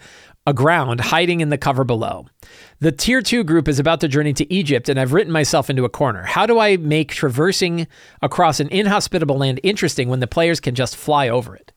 aground, 0.46 1.00
hiding 1.00 1.40
in 1.40 1.50
the 1.50 1.58
cover 1.58 1.84
below. 1.84 2.26
The 2.80 2.92
tier 2.92 3.22
two 3.22 3.44
group 3.44 3.68
is 3.68 3.78
about 3.78 4.00
to 4.00 4.08
journey 4.08 4.32
to 4.34 4.52
Egypt, 4.52 4.88
and 4.88 4.98
I've 4.98 5.12
written 5.12 5.32
myself 5.32 5.70
into 5.70 5.84
a 5.84 5.88
corner. 5.88 6.24
How 6.24 6.46
do 6.46 6.58
I 6.58 6.76
make 6.76 7.12
traversing 7.12 7.86
across 8.20 8.58
an 8.58 8.68
inhospitable 8.68 9.38
land 9.38 9.60
interesting 9.62 10.08
when 10.08 10.20
the 10.20 10.26
players 10.26 10.58
can 10.58 10.74
just 10.74 10.96
fly 10.96 11.28
over 11.28 11.54
it? 11.54 11.71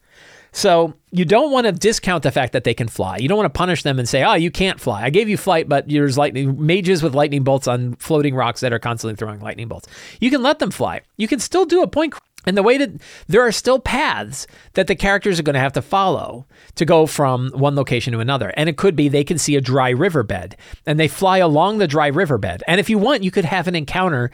So 0.56 0.94
you 1.12 1.26
don't 1.26 1.52
want 1.52 1.66
to 1.66 1.74
discount 1.74 2.24
the 2.24 2.32
fact 2.32 2.54
that 2.54 2.64
they 2.64 2.74
can 2.74 2.88
fly. 2.88 3.18
You 3.18 3.28
don't 3.28 3.38
want 3.38 3.54
to 3.54 3.58
punish 3.58 3.84
them 3.84 4.00
and 4.00 4.08
say, 4.08 4.24
"Oh, 4.24 4.36
you 4.36 4.50
can't 4.50 4.80
fly. 4.80 5.04
I 5.04 5.10
gave 5.10 5.28
you 5.28 5.36
flight, 5.36 5.68
but 5.68 5.90
there's 5.90 6.18
lightning 6.18 6.66
mages 6.66 7.04
with 7.04 7.14
lightning 7.14 7.44
bolts 7.44 7.68
on 7.68 7.96
floating 7.96 8.34
rocks 8.34 8.62
that 8.62 8.72
are 8.72 8.80
constantly 8.80 9.18
throwing 9.18 9.42
lightning 9.42 9.68
bolts." 9.68 9.90
You 10.22 10.32
can 10.32 10.42
let 10.42 10.60
them 10.60 10.72
fly. 10.72 11.02
You 11.18 11.28
can 11.28 11.40
still 11.40 11.66
do 11.66 11.84
a 11.84 11.88
point 11.88 12.14
and 12.46 12.56
the 12.56 12.64
way 12.64 12.78
that 12.78 12.92
there 13.28 13.42
are 13.42 13.52
still 13.52 13.80
paths 13.80 14.48
that 14.76 14.88
the 14.88 14.96
characters 14.96 15.40
are 15.40 15.44
going 15.44 15.56
to 15.56 15.60
have 15.60 15.74
to 15.74 15.82
follow 15.82 16.46
to 16.76 16.86
go 16.86 17.06
from 17.06 17.50
one 17.50 17.76
location 17.76 18.14
to 18.14 18.20
another. 18.20 18.54
And 18.56 18.70
it 18.70 18.78
could 18.78 18.96
be 18.96 19.10
they 19.10 19.24
can 19.26 19.38
see 19.38 19.58
a 19.58 19.62
dry 19.62 19.90
riverbed 19.90 20.56
and 20.86 20.98
they 20.98 21.10
fly 21.10 21.40
along 21.40 21.80
the 21.80 21.88
dry 21.88 22.08
riverbed. 22.08 22.64
And 22.66 22.80
if 22.80 22.90
you 22.90 22.98
want, 22.98 23.24
you 23.24 23.32
could 23.32 23.46
have 23.46 23.68
an 23.68 23.76
encounter 23.76 24.32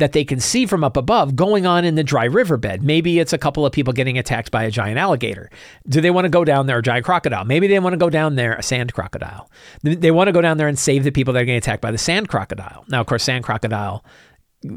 that 0.00 0.12
they 0.12 0.24
can 0.24 0.40
see 0.40 0.66
from 0.66 0.82
up 0.82 0.96
above 0.96 1.36
going 1.36 1.66
on 1.66 1.84
in 1.84 1.94
the 1.94 2.02
dry 2.02 2.24
riverbed. 2.24 2.82
Maybe 2.82 3.18
it's 3.18 3.32
a 3.32 3.38
couple 3.38 3.64
of 3.64 3.72
people 3.72 3.92
getting 3.92 4.18
attacked 4.18 4.50
by 4.50 4.64
a 4.64 4.70
giant 4.70 4.98
alligator. 4.98 5.48
Do 5.88 6.00
they 6.00 6.10
want 6.10 6.24
to 6.24 6.30
go 6.30 6.44
down 6.44 6.66
there, 6.66 6.78
a 6.78 6.82
giant 6.82 7.04
crocodile? 7.04 7.44
Maybe 7.44 7.68
they 7.68 7.78
want 7.78 7.92
to 7.92 7.98
go 7.98 8.10
down 8.10 8.34
there, 8.34 8.54
a 8.54 8.62
sand 8.62 8.92
crocodile. 8.92 9.48
They 9.82 10.10
want 10.10 10.28
to 10.28 10.32
go 10.32 10.40
down 10.40 10.58
there 10.58 10.68
and 10.68 10.78
save 10.78 11.04
the 11.04 11.12
people 11.12 11.32
that 11.34 11.42
are 11.42 11.44
getting 11.44 11.58
attacked 11.58 11.82
by 11.82 11.92
the 11.92 11.98
sand 11.98 12.28
crocodile. 12.28 12.84
Now, 12.88 13.00
of 13.00 13.06
course, 13.06 13.22
sand 13.22 13.44
crocodile 13.44 14.04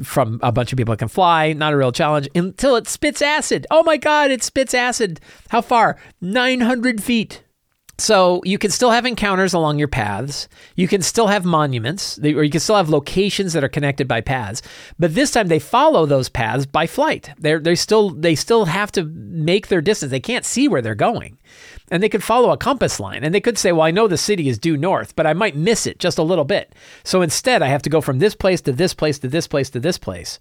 from 0.04 0.40
a 0.42 0.52
bunch 0.52 0.72
of 0.72 0.78
people 0.78 0.94
that 0.94 1.00
can 1.00 1.08
fly, 1.10 1.54
not 1.54 1.74
a 1.74 1.78
real 1.78 1.92
challenge 1.92 2.30
until 2.36 2.76
it 2.76 2.88
spits 2.88 3.22
acid. 3.22 3.68
Oh 3.70 3.84
my 3.84 3.98
God, 3.98 4.32
it 4.32 4.44
spits 4.44 4.74
acid. 4.74 5.20
How 5.50 5.62
far? 5.62 5.98
900 6.22 7.04
feet. 7.04 7.43
So 8.00 8.42
you 8.44 8.58
can 8.58 8.72
still 8.72 8.90
have 8.90 9.06
encounters 9.06 9.54
along 9.54 9.78
your 9.78 9.88
paths. 9.88 10.48
You 10.76 10.88
can 10.88 11.02
still 11.02 11.28
have 11.28 11.46
monuments, 11.46 12.18
or 12.20 12.44
you 12.44 12.50
can 12.50 12.60
still 12.60 12.76
have 12.76 12.90
locations 12.90 13.54
that 13.54 13.64
are 13.64 13.70
connected 13.70 14.08
by 14.08 14.22
paths. 14.22 14.62
But 14.98 15.14
this 15.14 15.32
time 15.32 15.48
they 15.48 15.60
follow 15.60 16.06
those 16.06 16.28
paths 16.28 16.66
by 16.66 16.88
flight. 16.88 17.30
They're 17.38 17.60
they 17.60 17.76
still 17.76 18.10
they 18.10 18.36
still 18.36 18.66
have 18.66 18.92
to 18.94 19.04
make 19.06 19.68
their 19.68 19.82
distance. 19.82 20.10
They 20.10 20.20
can't 20.20 20.46
see 20.46 20.68
where 20.68 20.82
they're 20.82 20.96
going 20.96 21.38
and 21.92 22.02
they 22.02 22.10
could 22.10 22.24
follow 22.24 22.52
a 22.52 22.58
compass 22.58 23.00
line 23.00 23.24
and 23.24 23.34
they 23.34 23.40
could 23.42 23.58
say, 23.58 23.72
well, 23.72 23.84
I 23.84 23.92
know 23.92 24.08
the 24.08 24.18
city 24.18 24.50
is 24.50 24.58
due 24.58 24.78
north, 24.78 25.16
but 25.16 25.28
I 25.28 25.34
might 25.34 25.56
miss 25.56 25.86
it 25.86 26.00
just 26.00 26.18
a 26.18 26.24
little 26.24 26.44
bit. 26.44 26.74
So 27.04 27.22
instead, 27.22 27.62
I 27.62 27.68
have 27.68 27.84
to 27.84 27.90
go 27.90 28.02
from 28.02 28.20
this 28.20 28.34
place 28.36 28.62
to 28.62 28.72
this 28.72 28.94
place 28.94 29.20
to 29.20 29.28
this 29.28 29.48
place 29.48 29.70
to 29.72 29.80
this 29.80 30.00
place. 30.00 30.40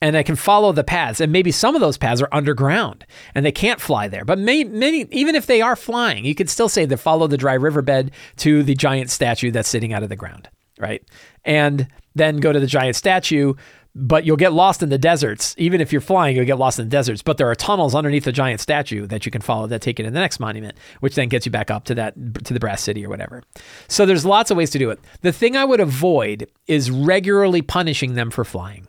And 0.00 0.16
I 0.16 0.22
can 0.22 0.36
follow 0.36 0.70
the 0.70 0.84
paths, 0.84 1.20
and 1.20 1.32
maybe 1.32 1.50
some 1.50 1.74
of 1.74 1.80
those 1.80 1.98
paths 1.98 2.22
are 2.22 2.28
underground, 2.30 3.04
and 3.34 3.44
they 3.44 3.50
can't 3.50 3.80
fly 3.80 4.06
there. 4.06 4.24
But 4.24 4.38
many, 4.38 4.62
many, 4.62 5.06
even 5.10 5.34
if 5.34 5.46
they 5.46 5.60
are 5.60 5.74
flying, 5.74 6.24
you 6.24 6.36
could 6.36 6.48
still 6.48 6.68
say 6.68 6.86
to 6.86 6.96
follow 6.96 7.26
the 7.26 7.36
dry 7.36 7.54
riverbed 7.54 8.12
to 8.36 8.62
the 8.62 8.74
giant 8.74 9.10
statue 9.10 9.50
that's 9.50 9.68
sitting 9.68 9.92
out 9.92 10.04
of 10.04 10.08
the 10.08 10.14
ground, 10.14 10.48
right? 10.78 11.02
And 11.44 11.88
then 12.14 12.36
go 12.36 12.52
to 12.52 12.60
the 12.60 12.68
giant 12.68 12.94
statue, 12.94 13.54
but 13.94 14.24
you'll 14.24 14.36
get 14.36 14.52
lost 14.52 14.84
in 14.84 14.88
the 14.88 14.98
deserts. 14.98 15.56
Even 15.58 15.80
if 15.80 15.90
you're 15.90 16.00
flying, 16.00 16.36
you'll 16.36 16.44
get 16.44 16.58
lost 16.58 16.78
in 16.78 16.86
the 16.86 16.90
deserts. 16.90 17.20
But 17.20 17.36
there 17.36 17.50
are 17.50 17.56
tunnels 17.56 17.96
underneath 17.96 18.24
the 18.24 18.30
giant 18.30 18.60
statue 18.60 19.06
that 19.08 19.26
you 19.26 19.32
can 19.32 19.40
follow 19.40 19.66
that 19.66 19.82
take 19.82 19.98
you 19.98 20.04
to 20.04 20.10
the 20.12 20.20
next 20.20 20.38
monument, 20.38 20.78
which 21.00 21.16
then 21.16 21.28
gets 21.28 21.44
you 21.46 21.50
back 21.50 21.72
up 21.72 21.84
to 21.86 21.94
that 21.96 22.14
to 22.44 22.54
the 22.54 22.60
brass 22.60 22.82
city 22.82 23.04
or 23.04 23.08
whatever. 23.08 23.42
So 23.88 24.06
there's 24.06 24.24
lots 24.24 24.52
of 24.52 24.56
ways 24.56 24.70
to 24.70 24.78
do 24.78 24.90
it. 24.90 25.00
The 25.22 25.32
thing 25.32 25.56
I 25.56 25.64
would 25.64 25.80
avoid 25.80 26.48
is 26.68 26.92
regularly 26.92 27.62
punishing 27.62 28.14
them 28.14 28.30
for 28.30 28.44
flying. 28.44 28.86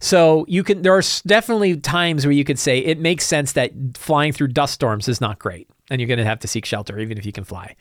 So 0.00 0.44
you 0.48 0.64
can 0.64 0.82
there 0.82 0.96
are 0.96 1.02
definitely 1.26 1.76
times 1.76 2.26
where 2.26 2.32
you 2.32 2.44
could 2.44 2.58
say 2.58 2.78
it 2.78 2.98
makes 2.98 3.26
sense 3.26 3.52
that 3.52 3.72
flying 3.94 4.32
through 4.32 4.48
dust 4.48 4.74
storms 4.74 5.08
is 5.08 5.20
not 5.20 5.38
great 5.38 5.68
and 5.90 6.00
you're 6.00 6.08
going 6.08 6.18
to 6.18 6.24
have 6.24 6.40
to 6.40 6.48
seek 6.48 6.64
shelter 6.64 6.98
even 6.98 7.18
if 7.18 7.26
you 7.26 7.32
can 7.32 7.44
fly. 7.44 7.76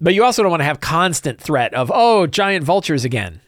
But 0.00 0.14
you 0.14 0.24
also 0.24 0.42
don't 0.42 0.50
want 0.50 0.60
to 0.60 0.64
have 0.64 0.80
constant 0.80 1.40
threat 1.40 1.72
of 1.74 1.90
oh 1.94 2.26
giant 2.26 2.64
vultures 2.64 3.04
again 3.04 3.40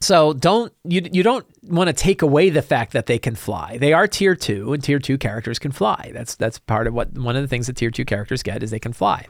so 0.00 0.34
don't 0.34 0.72
you 0.84 1.02
you 1.10 1.22
don't 1.22 1.46
want 1.62 1.88
to 1.88 1.92
take 1.94 2.22
away 2.22 2.50
the 2.50 2.62
fact 2.62 2.92
that 2.92 3.06
they 3.06 3.18
can 3.18 3.34
fly. 3.34 3.78
They 3.78 3.92
are 3.92 4.06
tier 4.06 4.34
2 4.34 4.74
and 4.74 4.82
tier 4.82 4.98
2 4.98 5.16
characters 5.18 5.58
can 5.58 5.72
fly. 5.72 6.10
That's 6.12 6.34
that's 6.34 6.58
part 6.58 6.86
of 6.86 6.94
what 6.94 7.12
one 7.16 7.36
of 7.36 7.42
the 7.42 7.48
things 7.48 7.66
that 7.66 7.76
tier 7.76 7.90
2 7.90 8.04
characters 8.04 8.42
get 8.42 8.62
is 8.62 8.70
they 8.70 8.78
can 8.78 8.92
fly. 8.92 9.26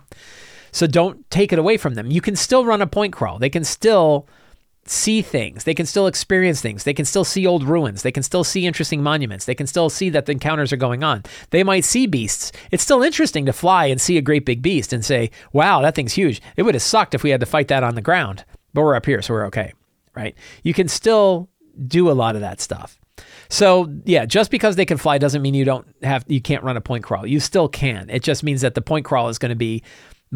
So 0.72 0.86
don't 0.86 1.28
take 1.30 1.52
it 1.52 1.58
away 1.58 1.76
from 1.76 1.94
them. 1.94 2.10
You 2.10 2.20
can 2.20 2.36
still 2.36 2.64
run 2.64 2.82
a 2.82 2.86
point 2.86 3.12
crawl. 3.12 3.38
They 3.38 3.48
can 3.48 3.64
still 3.64 4.28
see 4.90 5.22
things. 5.22 5.64
They 5.64 5.74
can 5.74 5.86
still 5.86 6.06
experience 6.06 6.60
things. 6.60 6.84
They 6.84 6.94
can 6.94 7.04
still 7.04 7.24
see 7.24 7.46
old 7.46 7.64
ruins. 7.64 8.02
They 8.02 8.12
can 8.12 8.22
still 8.22 8.44
see 8.44 8.66
interesting 8.66 9.02
monuments. 9.02 9.44
They 9.44 9.54
can 9.54 9.66
still 9.66 9.90
see 9.90 10.10
that 10.10 10.26
the 10.26 10.32
encounters 10.32 10.72
are 10.72 10.76
going 10.76 11.02
on. 11.02 11.24
They 11.50 11.62
might 11.62 11.84
see 11.84 12.06
beasts. 12.06 12.52
It's 12.70 12.82
still 12.82 13.02
interesting 13.02 13.46
to 13.46 13.52
fly 13.52 13.86
and 13.86 14.00
see 14.00 14.18
a 14.18 14.22
great 14.22 14.44
big 14.44 14.62
beast 14.62 14.92
and 14.92 15.04
say, 15.04 15.30
"Wow, 15.52 15.82
that 15.82 15.94
thing's 15.94 16.14
huge." 16.14 16.40
It 16.56 16.62
would 16.62 16.74
have 16.74 16.82
sucked 16.82 17.14
if 17.14 17.22
we 17.22 17.30
had 17.30 17.40
to 17.40 17.46
fight 17.46 17.68
that 17.68 17.84
on 17.84 17.94
the 17.94 18.02
ground. 18.02 18.44
But 18.74 18.82
we're 18.82 18.94
up 18.94 19.06
here, 19.06 19.22
so 19.22 19.34
we're 19.34 19.46
okay 19.46 19.72
right? 20.16 20.34
You 20.64 20.74
can 20.74 20.88
still 20.88 21.48
do 21.86 22.10
a 22.10 22.12
lot 22.12 22.34
of 22.34 22.40
that 22.40 22.60
stuff. 22.60 22.98
So 23.48 23.88
yeah, 24.04 24.26
just 24.26 24.50
because 24.50 24.74
they 24.74 24.84
can 24.84 24.96
fly 24.96 25.18
doesn't 25.18 25.40
mean 25.40 25.54
you 25.54 25.64
don't 25.64 25.86
have 26.02 26.24
you 26.26 26.40
can't 26.40 26.64
run 26.64 26.76
a 26.76 26.80
point 26.80 27.04
crawl. 27.04 27.26
You 27.26 27.38
still 27.38 27.68
can. 27.68 28.10
It 28.10 28.24
just 28.24 28.42
means 28.42 28.62
that 28.62 28.74
the 28.74 28.82
point 28.82 29.04
crawl 29.04 29.28
is 29.28 29.38
going 29.38 29.50
to 29.50 29.56
be 29.56 29.84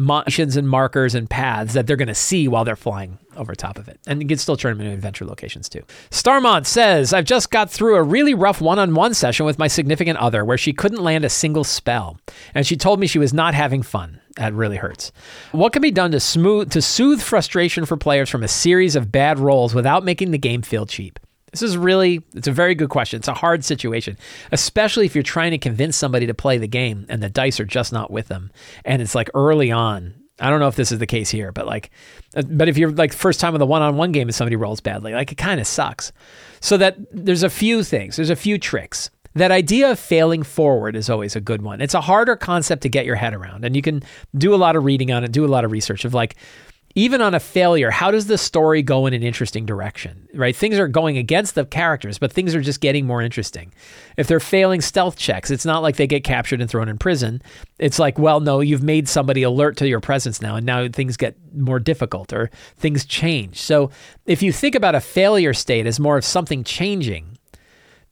motions 0.01 0.57
and 0.57 0.67
markers 0.67 1.15
and 1.15 1.29
paths 1.29 1.73
that 1.73 1.87
they're 1.87 1.95
going 1.95 2.07
to 2.07 2.15
see 2.15 2.47
while 2.47 2.65
they're 2.65 2.75
flying 2.75 3.17
over 3.37 3.55
top 3.55 3.77
of 3.77 3.87
it. 3.87 3.99
And 4.07 4.21
you 4.21 4.27
can 4.27 4.37
still 4.37 4.57
turn 4.57 4.77
them 4.77 4.85
into 4.85 4.95
adventure 4.95 5.25
locations 5.25 5.69
too. 5.69 5.83
Starmont 6.09 6.65
says, 6.65 7.13
I've 7.13 7.25
just 7.25 7.51
got 7.51 7.69
through 7.69 7.95
a 7.95 8.03
really 8.03 8.33
rough 8.33 8.61
one 8.61 8.79
on 8.79 8.93
one 8.93 9.13
session 9.13 9.45
with 9.45 9.59
my 9.59 9.67
significant 9.67 10.17
other 10.17 10.43
where 10.43 10.57
she 10.57 10.73
couldn't 10.73 11.03
land 11.03 11.23
a 11.23 11.29
single 11.29 11.63
spell. 11.63 12.17
And 12.53 12.67
she 12.67 12.75
told 12.75 12.99
me 12.99 13.07
she 13.07 13.19
was 13.19 13.33
not 13.33 13.53
having 13.53 13.83
fun. 13.83 14.19
That 14.37 14.53
really 14.53 14.77
hurts. 14.77 15.11
What 15.51 15.73
can 15.73 15.81
be 15.81 15.91
done 15.91 16.11
to 16.11 16.19
smooth 16.19 16.71
to 16.71 16.81
soothe 16.81 17.21
frustration 17.21 17.85
for 17.85 17.97
players 17.97 18.29
from 18.29 18.43
a 18.43 18.47
series 18.47 18.95
of 18.95 19.11
bad 19.11 19.39
rolls 19.39 19.75
without 19.75 20.03
making 20.03 20.31
the 20.31 20.37
game 20.37 20.61
feel 20.61 20.85
cheap? 20.85 21.19
This 21.51 21.61
is 21.61 21.77
really 21.77 22.21
it's 22.33 22.47
a 22.47 22.51
very 22.51 22.75
good 22.75 22.89
question. 22.89 23.19
It's 23.19 23.27
a 23.27 23.33
hard 23.33 23.63
situation, 23.63 24.17
especially 24.51 25.05
if 25.05 25.15
you're 25.15 25.23
trying 25.23 25.51
to 25.51 25.57
convince 25.57 25.97
somebody 25.97 26.25
to 26.27 26.33
play 26.33 26.57
the 26.57 26.67
game 26.67 27.05
and 27.09 27.21
the 27.21 27.29
dice 27.29 27.59
are 27.59 27.65
just 27.65 27.91
not 27.91 28.11
with 28.11 28.27
them. 28.27 28.51
And 28.85 29.01
it's 29.01 29.15
like 29.15 29.29
early 29.33 29.71
on. 29.71 30.15
I 30.39 30.49
don't 30.49 30.59
know 30.59 30.69
if 30.69 30.75
this 30.75 30.91
is 30.91 30.97
the 30.97 31.05
case 31.05 31.29
here, 31.29 31.51
but 31.51 31.67
like 31.67 31.91
uh, 32.35 32.41
but 32.41 32.67
if 32.67 32.77
you're 32.77 32.91
like 32.91 33.13
first 33.13 33.39
time 33.39 33.53
with 33.53 33.61
a 33.61 33.65
one-on-one 33.65 34.11
game 34.11 34.27
and 34.27 34.35
somebody 34.35 34.55
rolls 34.55 34.81
badly, 34.81 35.13
like 35.13 35.31
it 35.31 35.37
kind 35.37 35.59
of 35.59 35.67
sucks. 35.67 36.11
So 36.61 36.77
that 36.77 36.97
there's 37.11 37.43
a 37.43 37.49
few 37.49 37.83
things. 37.83 38.15
There's 38.15 38.29
a 38.29 38.35
few 38.35 38.57
tricks 38.57 39.11
that 39.33 39.51
idea 39.51 39.91
of 39.91 39.99
failing 39.99 40.43
forward 40.43 40.95
is 40.95 41.09
always 41.09 41.35
a 41.35 41.41
good 41.41 41.61
one. 41.61 41.81
It's 41.81 41.93
a 41.93 42.01
harder 42.01 42.35
concept 42.35 42.83
to 42.83 42.89
get 42.89 43.05
your 43.05 43.15
head 43.15 43.33
around, 43.33 43.63
and 43.63 43.75
you 43.75 43.81
can 43.81 44.03
do 44.37 44.53
a 44.53 44.57
lot 44.57 44.75
of 44.75 44.83
reading 44.83 45.11
on 45.11 45.23
it, 45.23 45.31
do 45.31 45.45
a 45.45 45.47
lot 45.47 45.63
of 45.63 45.71
research 45.71 46.03
of 46.05 46.13
like, 46.13 46.35
even 46.95 47.21
on 47.21 47.33
a 47.33 47.39
failure, 47.39 47.91
how 47.91 48.11
does 48.11 48.27
the 48.27 48.37
story 48.37 48.81
go 48.81 49.05
in 49.05 49.13
an 49.13 49.23
interesting 49.23 49.65
direction? 49.65 50.27
Right? 50.33 50.55
Things 50.55 50.77
are 50.79 50.87
going 50.87 51.17
against 51.17 51.55
the 51.55 51.65
characters, 51.65 52.17
but 52.17 52.31
things 52.31 52.55
are 52.55 52.61
just 52.61 52.81
getting 52.81 53.05
more 53.05 53.21
interesting. 53.21 53.73
If 54.17 54.27
they're 54.27 54.39
failing 54.39 54.81
stealth 54.81 55.17
checks, 55.17 55.51
it's 55.51 55.65
not 55.65 55.81
like 55.81 55.95
they 55.95 56.07
get 56.07 56.23
captured 56.23 56.61
and 56.61 56.69
thrown 56.69 56.89
in 56.89 56.97
prison. 56.97 57.41
It's 57.79 57.99
like, 57.99 58.19
well, 58.19 58.39
no, 58.39 58.59
you've 58.59 58.83
made 58.83 59.07
somebody 59.07 59.43
alert 59.43 59.77
to 59.77 59.87
your 59.87 59.99
presence 59.99 60.41
now, 60.41 60.55
and 60.55 60.65
now 60.65 60.87
things 60.87 61.17
get 61.17 61.35
more 61.53 61.79
difficult 61.79 62.33
or 62.33 62.49
things 62.77 63.05
change. 63.05 63.59
So 63.59 63.91
if 64.25 64.41
you 64.41 64.51
think 64.51 64.75
about 64.75 64.95
a 64.95 65.01
failure 65.01 65.53
state 65.53 65.85
as 65.85 65.99
more 65.99 66.17
of 66.17 66.25
something 66.25 66.63
changing, 66.63 67.30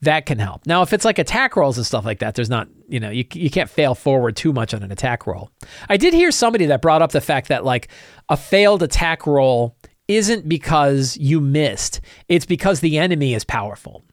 that 0.02 0.26
can 0.26 0.40
help. 0.40 0.66
Now, 0.66 0.82
if 0.82 0.94
it's 0.94 1.04
like 1.04 1.20
attack 1.20 1.56
rolls 1.56 1.78
and 1.78 1.86
stuff 1.86 2.06
like 2.06 2.20
that, 2.20 2.36
there's 2.36 2.50
not, 2.50 2.70
you 2.88 3.00
know, 3.00 3.10
you, 3.10 3.26
you 3.34 3.50
can't 3.50 3.70
fail 3.70 3.96
forward 3.96 4.36
too 4.36 4.54
much 4.54 4.74
on 4.74 4.82
an 4.82 4.92
attack 4.92 5.28
roll. 5.28 5.52
I 5.90 5.98
did 5.98 6.14
hear 6.14 6.32
somebody 6.32 6.68
that 6.68 6.82
brought 6.82 7.02
up 7.02 7.12
the 7.12 7.22
fact 7.22 7.50
that 7.50 7.66
like 7.66 7.90
a 8.30 8.38
failed 8.38 8.82
attack 8.82 9.28
roll 9.28 9.76
isn't 10.08 10.48
because 10.48 11.18
you 11.18 11.42
missed, 11.42 12.02
it's 12.28 12.46
because 12.46 12.80
the 12.80 12.98
enemy 12.98 13.34
is 13.34 13.44
powerful. 13.44 14.04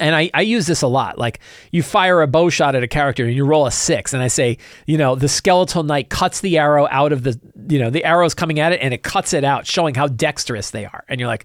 And 0.00 0.14
I, 0.14 0.30
I 0.32 0.40
use 0.40 0.66
this 0.66 0.80
a 0.80 0.86
lot. 0.86 1.18
Like 1.18 1.40
you 1.70 1.82
fire 1.82 2.22
a 2.22 2.26
bow 2.26 2.48
shot 2.48 2.74
at 2.74 2.82
a 2.82 2.88
character 2.88 3.26
and 3.26 3.34
you 3.34 3.44
roll 3.44 3.66
a 3.66 3.70
six, 3.70 4.14
and 4.14 4.22
I 4.22 4.28
say, 4.28 4.56
you 4.86 4.96
know, 4.96 5.16
the 5.16 5.28
skeletal 5.28 5.82
knight 5.82 6.08
cuts 6.08 6.40
the 6.40 6.56
arrow 6.56 6.88
out 6.90 7.12
of 7.12 7.24
the, 7.24 7.38
you 7.68 7.78
know, 7.78 7.90
the 7.90 8.04
arrow's 8.04 8.34
coming 8.34 8.58
at 8.58 8.72
it 8.72 8.80
and 8.80 8.94
it 8.94 9.02
cuts 9.02 9.34
it 9.34 9.44
out, 9.44 9.66
showing 9.66 9.94
how 9.94 10.06
dexterous 10.06 10.70
they 10.70 10.86
are. 10.86 11.04
And 11.08 11.20
you're 11.20 11.28
like, 11.28 11.44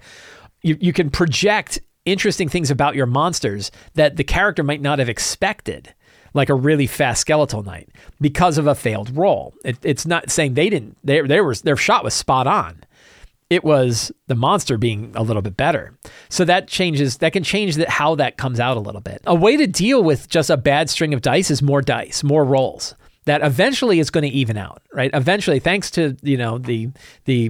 you, 0.62 0.78
you 0.80 0.94
can 0.94 1.10
project 1.10 1.80
interesting 2.08 2.50
things 2.50 2.72
about 2.72 2.96
your 2.96 3.06
monsters 3.06 3.72
that 3.94 4.16
the 4.16 4.24
character 4.24 4.64
might 4.64 4.82
not 4.82 5.00
have 5.00 5.10
expected, 5.10 5.94
like 6.34 6.50
a 6.50 6.56
really 6.56 6.88
fast 6.88 7.22
skeletal 7.22 7.64
knight, 7.64 7.90
because 8.20 8.58
of 8.58 8.66
a 8.66 8.76
failed 8.76 9.16
roll. 9.16 9.54
It, 9.64 9.78
it's 9.84 10.06
not 10.06 10.32
saying 10.32 10.54
they 10.54 10.70
didn't. 10.70 10.98
They, 11.04 11.22
they 11.22 11.42
were 11.42 11.56
their 11.56 11.78
shot 11.78 12.04
was 12.04 12.14
spot 12.14 12.48
on. 12.48 12.84
It 13.50 13.64
was 13.64 14.12
the 14.28 14.36
monster 14.36 14.78
being 14.78 15.14
a 15.16 15.24
little 15.24 15.42
bit 15.42 15.56
better. 15.56 15.94
So 16.30 16.44
that 16.46 16.68
changes. 16.68 17.18
That 17.18 17.34
can 17.34 17.44
change 17.44 17.78
how 17.86 18.16
that 18.16 18.38
comes 18.38 18.60
out 18.60 18.78
a 18.78 18.82
little 18.82 19.02
bit. 19.02 19.22
A 19.26 19.36
way 19.36 19.56
to 19.58 19.68
deal 19.68 20.04
with 20.04 20.28
just 20.28 20.50
a 20.50 20.58
bad 20.58 20.90
string 20.90 21.14
of 21.14 21.22
dice 21.22 21.52
is 21.52 21.62
more 21.62 21.82
dice, 21.82 22.24
more 22.24 22.44
rolls 22.44 22.96
that 23.28 23.44
eventually 23.44 24.00
is 24.00 24.10
going 24.10 24.24
to 24.24 24.30
even 24.30 24.56
out, 24.58 24.82
right? 24.94 25.12
Eventually, 25.14 25.60
thanks 25.60 25.92
to 25.92 26.18
you 26.24 26.38
know 26.38 26.58
the 26.58 26.90
the 27.26 27.50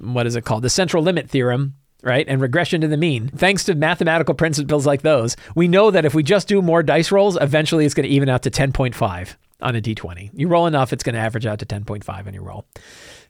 what 0.00 0.26
is 0.26 0.34
it 0.34 0.44
called, 0.44 0.62
the 0.62 0.70
central 0.70 1.02
limit 1.02 1.28
theorem, 1.28 1.74
right? 2.02 2.26
And 2.28 2.40
regression 2.40 2.80
to 2.82 2.88
the 2.88 2.96
mean. 2.96 3.28
Thanks 3.28 3.64
to 3.64 3.74
mathematical 3.74 4.34
principles 4.34 4.86
like 4.86 5.02
those, 5.02 5.36
we 5.54 5.68
know 5.68 5.90
that 5.90 6.04
if 6.04 6.14
we 6.14 6.22
just 6.22 6.48
do 6.48 6.62
more 6.62 6.82
dice 6.82 7.10
rolls, 7.10 7.36
eventually 7.40 7.84
it's 7.84 7.94
going 7.94 8.08
to 8.08 8.14
even 8.14 8.28
out 8.28 8.42
to 8.42 8.50
10.5 8.50 9.36
on 9.60 9.76
a 9.76 9.80
d20. 9.80 10.30
You 10.32 10.48
roll 10.48 10.66
enough, 10.66 10.92
it's 10.92 11.02
going 11.02 11.14
to 11.14 11.20
average 11.20 11.46
out 11.46 11.58
to 11.60 11.66
10.5 11.66 12.26
on 12.26 12.34
your 12.34 12.44
roll. 12.44 12.64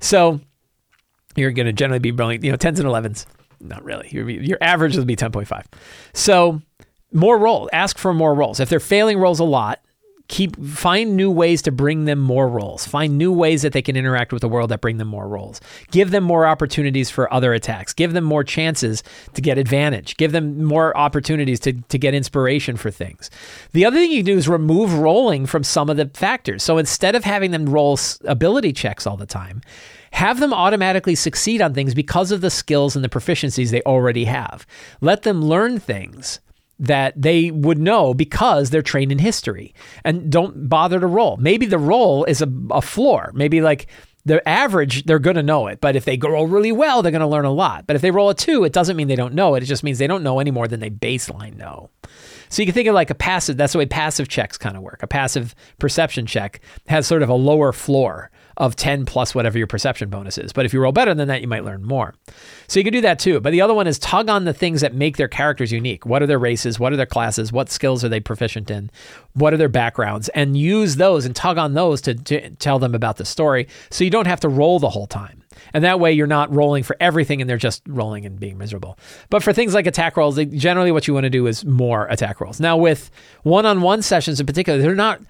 So 0.01 0.41
you're 1.37 1.53
going 1.53 1.67
to 1.67 1.73
generally 1.73 2.01
be 2.01 2.11
rolling, 2.11 2.45
you 2.45 2.51
know, 2.51 2.59
10s 2.59 2.79
and 2.79 2.89
11s. 2.89 3.27
Not 3.61 3.83
really. 3.85 4.09
Your, 4.11 4.29
your 4.29 4.59
average 4.61 4.97
will 4.97 5.05
be 5.05 5.17
10.5. 5.17 5.65
So 6.13 6.61
more 7.13 7.39
roll. 7.39 7.69
Ask 7.73 7.99
for 7.99 8.15
more 8.15 8.35
rolls. 8.35 8.61
If 8.61 8.69
they're 8.69 8.81
failing 8.81 9.19
rolls 9.19 9.41
a 9.41 9.45
lot, 9.45 9.81
keep 10.29 10.63
find 10.65 11.17
new 11.17 11.31
ways 11.31 11.63
to 11.63 11.73
bring 11.73 12.05
them 12.05 12.19
more 12.19 12.49
rolls 12.49 12.87
find 12.87 13.19
new 13.19 13.33
ways 13.33 13.63
that 13.63 13.73
they 13.73 13.83
can 13.83 13.97
interact 13.97 14.33
with 14.33 14.43
the 14.43 14.49
world 14.49 14.71
that 14.71 14.81
bring 14.81 14.99
them 14.99 15.09
more 15.09 15.27
rolls 15.27 15.61
give 15.91 16.11
them 16.11 16.25
more 16.25 16.47
opportunities 16.47 17.11
for 17.11 17.33
other 17.33 17.53
attacks. 17.55 17.93
Give 17.93 18.13
them 18.13 18.25
more 18.25 18.45
chances 18.45 19.03
to 19.35 19.43
get 19.43 19.59
advantage. 19.59 20.17
Give 20.17 20.33
them 20.33 20.65
more 20.65 20.97
opportunities 20.97 21.61
to, 21.61 21.73
to 21.73 21.99
get 21.99 22.15
inspiration 22.15 22.77
for 22.77 22.91
things. 22.91 23.31
The 23.73 23.85
other 23.85 23.97
thing 23.97 24.13
you 24.13 24.23
do 24.23 24.37
is 24.37 24.49
remove 24.49 24.95
rolling 24.95 25.47
from 25.47 25.65
some 25.65 25.91
of 25.91 25.97
the 25.97 26.07
factors. 26.15 26.63
So 26.63 26.79
instead 26.79 27.15
of 27.15 27.25
having 27.25 27.51
them 27.51 27.67
roll 27.67 27.99
ability 28.25 28.73
checks 28.73 29.07
all 29.07 29.17
the 29.17 29.27
time 29.27 29.63
have 30.13 30.41
them 30.41 30.55
automatically 30.55 31.15
succeed 31.15 31.61
on 31.61 31.75
things 31.75 31.95
because 31.95 32.33
of 32.33 32.41
the 32.41 32.51
skills 32.51 32.97
and 32.97 33.05
the 33.05 33.11
proficiencies 33.11 33.71
they 33.71 33.83
already 33.83 34.25
have. 34.25 34.67
Let 35.03 35.23
them 35.23 35.45
learn 35.45 35.79
things 35.79 36.41
that 36.79 37.21
they 37.21 37.51
would 37.51 37.79
know 37.79 38.15
because 38.15 38.71
they're 38.71 38.83
trained 38.83 39.13
in 39.13 39.19
history 39.19 39.75
and 40.05 40.31
don't 40.31 40.69
bother 40.69 41.01
to 41.01 41.07
roll. 41.07 41.37
Maybe 41.37 41.67
the 41.67 41.79
roll 41.79 42.25
is 42.25 42.41
a, 42.41 42.53
a 42.71 42.81
floor. 42.83 43.33
Maybe 43.35 43.61
like 43.61 43.89
the 44.25 44.47
average, 44.49 45.05
they're 45.05 45.19
going 45.19 45.37
to 45.37 45.43
know 45.43 45.67
it. 45.67 45.81
But 45.81 45.97
if 45.97 46.05
they 46.05 46.19
roll 46.19 46.47
really 46.47 46.73
well, 46.73 47.03
they're 47.03 47.13
going 47.13 47.21
to 47.21 47.27
learn 47.27 47.45
a 47.45 47.53
lot. 47.53 47.87
But 47.87 47.97
if 47.97 48.03
they 48.03 48.11
roll 48.11 48.31
a 48.31 48.35
two, 48.35 48.65
it 48.65 48.73
doesn't 48.73 48.97
mean 48.97 49.09
they 49.09 49.17
don't 49.17 49.35
know 49.35 49.55
it. 49.55 49.63
It 49.63 49.67
just 49.67 49.83
means 49.83 49.99
they 49.99 50.07
don't 50.07 50.23
know 50.23 50.39
any 50.39 50.51
more 50.51 50.69
than 50.69 50.81
they 50.81 50.91
baseline 50.91 51.57
know. 51.57 51.91
So 52.49 52.63
you 52.63 52.67
can 52.67 52.75
think 52.75 52.89
of 52.89 52.95
like 52.95 53.11
a 53.11 53.15
passive, 53.15 53.57
that's 53.57 53.73
the 53.73 53.79
way 53.79 53.87
passive 53.87 54.29
checks 54.29 54.57
kind 54.57 54.77
of 54.77 54.83
work. 54.83 55.03
A 55.03 55.07
passive 55.07 55.55
perception 55.79 56.27
check 56.27 56.61
has 56.87 57.07
sort 57.07 57.23
of 57.23 57.29
a 57.29 57.35
lower 57.35 57.73
floor 57.73 58.31
of 58.59 58.77
10 58.77 59.07
plus 59.07 59.35
whatever 59.35 59.57
your 59.57 59.67
perception 59.67 60.11
bonus 60.11 60.37
is. 60.37 60.53
But 60.53 60.67
if 60.67 60.75
you 60.75 60.81
roll 60.81 60.93
better 60.93 61.15
than 61.15 61.29
that, 61.29 61.41
you 61.41 61.49
might 61.49 61.65
learn 61.65 61.85
more. 61.85 62.15
So 62.67 62.79
you 62.79 62.85
can 62.85 62.93
do 62.93 63.01
that 63.01 63.19
too. 63.19 63.41
But 63.41 63.53
the 63.53 63.61
other 63.61 63.73
one 63.73 63.87
is 63.87 63.99
tug 63.99 64.29
on 64.29 64.45
the 64.45 64.53
things 64.53 64.81
that 64.81 64.95
make 64.95 65.17
their 65.17 65.29
characters 65.29 65.73
unique. 65.73 66.05
What 66.05 66.23
are 66.23 66.27
their 66.27 66.39
races? 66.39 66.79
What 66.79 66.93
are 66.93 66.97
their 66.97 67.07
classes? 67.07 67.53
What 67.53 67.71
skills 67.71 68.05
are 68.05 68.09
they 68.09 68.21
proficient 68.21 68.71
in? 68.71 68.91
What 69.35 69.55
are 69.55 69.57
their 69.57 69.69
backgrounds? 69.69 70.29
And 70.31 70.57
use 70.57 70.97
those 70.97 71.25
and 71.25 71.35
tug 71.35 71.57
on 71.57 71.75
those 71.75 72.01
to, 72.03 72.15
to 72.15 72.51
tell 72.57 72.79
them 72.79 72.95
about 72.95 73.17
the 73.17 73.25
story 73.25 73.69
so 73.91 74.05
you 74.05 74.11
don't 74.11 74.27
have 74.27 74.41
to 74.41 74.49
roll 74.49 74.81
the 74.81 74.91
whole 74.91 75.07
time. 75.07 75.45
And 75.73 75.85
that 75.85 76.01
way 76.01 76.13
you're 76.13 76.27
not 76.27 76.53
rolling 76.55 76.83
for 76.83 76.97
everything 76.99 77.41
and 77.41 77.49
they're 77.49 77.57
just 77.57 77.83
rolling 77.87 78.27
and 78.27 78.41
being 78.41 78.59
miserable. 78.59 78.99
But 79.31 79.43
for 79.43 79.53
things 79.53 79.75
like 79.75 79.87
attack 79.87 80.17
rolls, 80.17 80.37
generally 80.37 80.93
what 80.93 81.07
you 81.07 81.15
want 81.15 81.25
to 81.25 81.31
do 81.31 81.47
is 81.47 81.65
more 81.65 82.07
attack 82.07 82.41
rolls. 82.41 82.61
Now 82.61 82.77
with 82.77 83.11
one-on-one 83.43 84.03
sessions 84.03 84.41
in 84.41 84.47
particular, 84.47 84.81
they're 84.81 84.95
not 84.95 85.21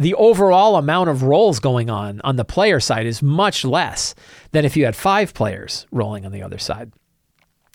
the 0.00 0.14
overall 0.14 0.76
amount 0.76 1.10
of 1.10 1.22
rolls 1.22 1.60
going 1.60 1.90
on 1.90 2.22
on 2.24 2.36
the 2.36 2.44
player 2.44 2.80
side 2.80 3.06
is 3.06 3.22
much 3.22 3.66
less 3.66 4.14
than 4.52 4.64
if 4.64 4.74
you 4.74 4.86
had 4.86 4.96
five 4.96 5.34
players 5.34 5.86
rolling 5.92 6.24
on 6.24 6.32
the 6.32 6.42
other 6.42 6.56
side. 6.56 6.90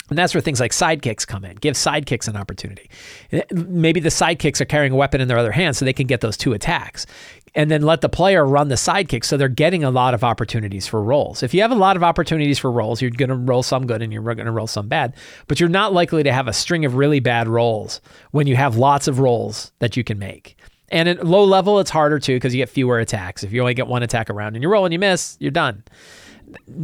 And 0.10 0.18
that's 0.18 0.34
where 0.34 0.42
things 0.42 0.60
like 0.60 0.72
sidekicks 0.72 1.26
come 1.26 1.46
in. 1.46 1.56
Give 1.58 1.76
sidekicks 1.76 2.28
an 2.28 2.36
opportunity. 2.36 2.90
Eh, 3.32 3.44
maybe 3.52 4.00
the 4.00 4.10
sidekicks 4.10 4.60
are 4.60 4.66
carrying 4.66 4.94
a 4.94 4.96
weapon 4.96 5.22
in 5.22 5.28
their 5.28 5.38
other 5.38 5.52
hand 5.52 5.76
so 5.76 5.86
they 5.86 5.94
can 5.94 6.08
get 6.08 6.22
those 6.22 6.36
two 6.36 6.54
attacks. 6.54 7.06
And 7.54 7.70
then 7.70 7.84
let 7.84 8.02
the 8.02 8.10
player 8.10 8.46
run 8.46 8.70
the 8.70 8.76
sidekick 8.76 9.24
so 9.24 9.38
they're 9.38 9.48
getting 9.48 9.84
a 9.84 9.92
lot 9.92 10.16
of 10.16 10.24
opportunities 10.24 10.88
for 10.88 11.02
rolls. 11.02 11.44
If 11.44 11.54
you 11.54 11.62
have 11.62 11.72
a 11.72 11.76
lot 11.76 11.96
of 11.96 12.04
opportunities 12.04 12.58
for 12.58 12.72
rolls, 12.72 13.02
you're 13.02 13.12
going 13.12 13.30
to 13.30 13.36
roll 13.36 13.64
some 13.64 13.86
good 13.86 14.02
and 14.02 14.12
you're 14.12 14.24
going 14.24 14.46
to 14.46 14.52
roll 14.52 14.68
some 14.68 14.88
bad. 14.88 15.16
But 15.48 15.60
you're 15.60 15.70
not 15.70 15.94
likely 15.94 16.24
to 16.24 16.34
have 16.34 16.48
a 16.48 16.54
string 16.54 16.86
of 16.86 16.96
really 16.96 17.20
bad 17.20 17.48
rolls 17.48 18.02
when 18.32 18.48
you 18.48 18.56
have 18.56 18.78
lots 18.78 19.08
of 19.08 19.20
rolls 19.20 19.72
that 19.78 19.96
you 19.96 20.04
can 20.04 20.18
make. 20.20 20.55
And 20.90 21.10
at 21.10 21.26
low 21.26 21.44
level, 21.44 21.80
it's 21.80 21.90
harder 21.90 22.20
too 22.20 22.36
because 22.36 22.54
you 22.54 22.62
get 22.62 22.70
fewer 22.70 23.00
attacks. 23.00 23.44
If 23.44 23.52
you 23.52 23.62
only 23.62 23.74
get 23.74 23.88
one 23.88 24.04
attack 24.04 24.30
around 24.30 24.56
and 24.56 24.64
you 24.64 24.70
roll 24.70 24.86
and 24.86 24.94
you 24.94 25.00
miss, 25.00 25.38
you're 25.40 25.52
done. 25.52 25.84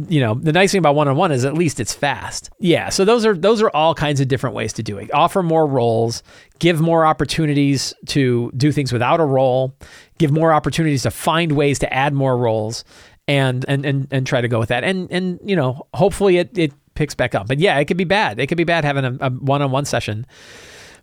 You 0.08 0.20
know, 0.20 0.34
the 0.34 0.52
nice 0.52 0.72
thing 0.72 0.80
about 0.80 0.96
one 0.96 1.06
on 1.06 1.16
one 1.16 1.30
is 1.30 1.44
at 1.44 1.54
least 1.54 1.78
it's 1.78 1.94
fast. 1.94 2.50
Yeah, 2.58 2.88
so 2.88 3.04
those 3.04 3.24
are 3.24 3.36
those 3.36 3.62
are 3.62 3.70
all 3.70 3.94
kinds 3.94 4.20
of 4.20 4.26
different 4.26 4.56
ways 4.56 4.72
to 4.74 4.82
do 4.82 4.98
it. 4.98 5.12
Offer 5.14 5.42
more 5.44 5.66
rolls, 5.68 6.24
give 6.58 6.80
more 6.80 7.06
opportunities 7.06 7.94
to 8.06 8.50
do 8.56 8.72
things 8.72 8.92
without 8.92 9.20
a 9.20 9.24
roll, 9.24 9.76
give 10.18 10.32
more 10.32 10.52
opportunities 10.52 11.04
to 11.04 11.12
find 11.12 11.52
ways 11.52 11.78
to 11.78 11.92
add 11.92 12.12
more 12.12 12.36
rolls, 12.36 12.84
and 13.28 13.64
and 13.68 13.86
and, 13.86 14.08
and 14.10 14.26
try 14.26 14.40
to 14.40 14.48
go 14.48 14.58
with 14.58 14.70
that. 14.70 14.82
And 14.82 15.10
and 15.12 15.38
you 15.44 15.54
know, 15.54 15.86
hopefully 15.94 16.38
it 16.38 16.58
it 16.58 16.72
picks 16.94 17.14
back 17.14 17.34
up. 17.34 17.46
But 17.46 17.60
yeah, 17.60 17.78
it 17.78 17.84
could 17.84 17.96
be 17.96 18.04
bad. 18.04 18.40
It 18.40 18.48
could 18.48 18.58
be 18.58 18.64
bad 18.64 18.84
having 18.84 19.04
a, 19.04 19.16
a 19.20 19.30
one-on-one 19.30 19.84
session 19.84 20.26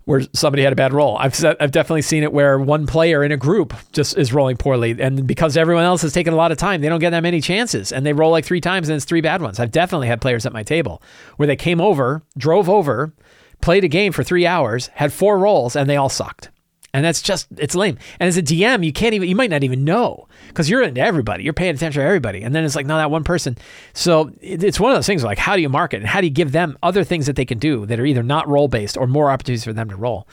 where 0.05 0.21
somebody 0.33 0.63
had 0.63 0.73
a 0.73 0.75
bad 0.75 0.93
roll. 0.93 1.17
I've 1.17 1.33
I've 1.59 1.71
definitely 1.71 2.01
seen 2.01 2.23
it 2.23 2.33
where 2.33 2.57
one 2.57 2.87
player 2.87 3.23
in 3.23 3.31
a 3.31 3.37
group 3.37 3.73
just 3.91 4.17
is 4.17 4.33
rolling 4.33 4.57
poorly, 4.57 4.95
and 4.99 5.27
because 5.27 5.55
everyone 5.55 5.83
else 5.83 6.01
has 6.01 6.13
taken 6.13 6.33
a 6.33 6.37
lot 6.37 6.51
of 6.51 6.57
time, 6.57 6.81
they 6.81 6.89
don't 6.89 6.99
get 6.99 7.11
that 7.11 7.23
many 7.23 7.41
chances, 7.41 7.91
and 7.91 8.05
they 8.05 8.13
roll 8.13 8.31
like 8.31 8.45
three 8.45 8.61
times, 8.61 8.89
and 8.89 8.95
it's 8.95 9.05
three 9.05 9.21
bad 9.21 9.41
ones. 9.41 9.59
I've 9.59 9.71
definitely 9.71 10.07
had 10.07 10.21
players 10.21 10.45
at 10.45 10.53
my 10.53 10.63
table 10.63 11.01
where 11.37 11.47
they 11.47 11.55
came 11.55 11.79
over, 11.79 12.23
drove 12.37 12.69
over, 12.69 13.13
played 13.61 13.83
a 13.83 13.87
game 13.87 14.11
for 14.11 14.23
three 14.23 14.45
hours, 14.45 14.87
had 14.95 15.13
four 15.13 15.37
rolls, 15.37 15.75
and 15.75 15.89
they 15.89 15.97
all 15.97 16.09
sucked. 16.09 16.49
And 16.93 17.05
that's 17.05 17.21
just, 17.21 17.47
it's 17.57 17.75
lame. 17.75 17.97
And 18.19 18.27
as 18.27 18.37
a 18.37 18.43
DM, 18.43 18.83
you 18.83 18.91
can't 18.91 19.13
even, 19.13 19.29
you 19.29 19.35
might 19.35 19.49
not 19.49 19.63
even 19.63 19.83
know 19.83 20.27
because 20.47 20.69
you're 20.69 20.81
into 20.81 21.01
everybody. 21.01 21.43
You're 21.43 21.53
paying 21.53 21.75
attention 21.75 22.01
to 22.01 22.05
everybody. 22.05 22.41
And 22.41 22.55
then 22.55 22.65
it's 22.65 22.75
like, 22.75 22.85
no, 22.85 22.97
that 22.97 23.11
one 23.11 23.23
person. 23.23 23.57
So 23.93 24.31
it's 24.41 24.79
one 24.79 24.91
of 24.91 24.97
those 24.97 25.05
things 25.05 25.23
like, 25.23 25.37
how 25.37 25.55
do 25.55 25.61
you 25.61 25.69
market 25.69 25.97
and 25.97 26.07
how 26.07 26.21
do 26.21 26.27
you 26.27 26.33
give 26.33 26.51
them 26.51 26.77
other 26.81 27.03
things 27.03 27.27
that 27.27 27.35
they 27.35 27.45
can 27.45 27.59
do 27.59 27.85
that 27.85 27.99
are 27.99 28.05
either 28.05 28.23
not 28.23 28.47
role 28.47 28.67
based 28.67 28.97
or 28.97 29.07
more 29.07 29.29
opportunities 29.29 29.63
for 29.63 29.73
them 29.73 29.89
to 29.89 29.95
roll? 29.95 30.27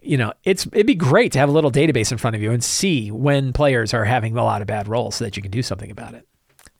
You 0.00 0.16
know, 0.16 0.32
it's 0.44 0.66
it'd 0.66 0.86
be 0.86 0.94
great 0.94 1.32
to 1.32 1.40
have 1.40 1.48
a 1.48 1.52
little 1.52 1.72
database 1.72 2.12
in 2.12 2.18
front 2.18 2.36
of 2.36 2.42
you 2.42 2.52
and 2.52 2.62
see 2.62 3.10
when 3.10 3.52
players 3.52 3.92
are 3.92 4.04
having 4.04 4.36
a 4.36 4.44
lot 4.44 4.60
of 4.60 4.68
bad 4.68 4.86
rolls 4.86 5.16
so 5.16 5.24
that 5.24 5.36
you 5.36 5.42
can 5.42 5.50
do 5.50 5.62
something 5.62 5.90
about 5.90 6.14
it 6.14 6.26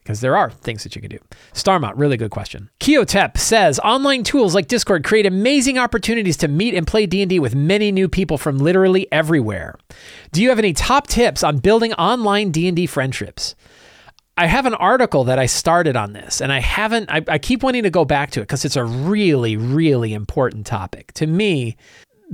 because 0.08 0.22
there 0.22 0.38
are 0.38 0.50
things 0.50 0.84
that 0.84 0.96
you 0.96 1.02
can 1.02 1.10
do. 1.10 1.18
Starmont, 1.52 1.92
really 1.96 2.16
good 2.16 2.30
question. 2.30 2.70
Kiotep 2.80 3.36
says 3.36 3.78
online 3.80 4.24
tools 4.24 4.54
like 4.54 4.66
Discord 4.66 5.04
create 5.04 5.26
amazing 5.26 5.76
opportunities 5.76 6.38
to 6.38 6.48
meet 6.48 6.72
and 6.72 6.86
play 6.86 7.04
D&D 7.04 7.38
with 7.40 7.54
many 7.54 7.92
new 7.92 8.08
people 8.08 8.38
from 8.38 8.56
literally 8.56 9.06
everywhere. 9.12 9.74
Do 10.32 10.40
you 10.40 10.48
have 10.48 10.58
any 10.58 10.72
top 10.72 11.08
tips 11.08 11.44
on 11.44 11.58
building 11.58 11.92
online 11.92 12.52
D&D 12.52 12.86
friendships? 12.86 13.54
I 14.38 14.46
have 14.46 14.64
an 14.64 14.72
article 14.72 15.24
that 15.24 15.38
I 15.38 15.44
started 15.44 15.94
on 15.94 16.14
this, 16.14 16.40
and 16.40 16.54
I 16.54 16.60
haven't. 16.60 17.10
I, 17.10 17.22
I 17.28 17.36
keep 17.38 17.62
wanting 17.62 17.82
to 17.82 17.90
go 17.90 18.06
back 18.06 18.30
to 18.30 18.40
it 18.40 18.44
because 18.44 18.64
it's 18.64 18.76
a 18.76 18.84
really, 18.84 19.58
really 19.58 20.14
important 20.14 20.64
topic 20.64 21.12
to 21.14 21.26
me. 21.26 21.76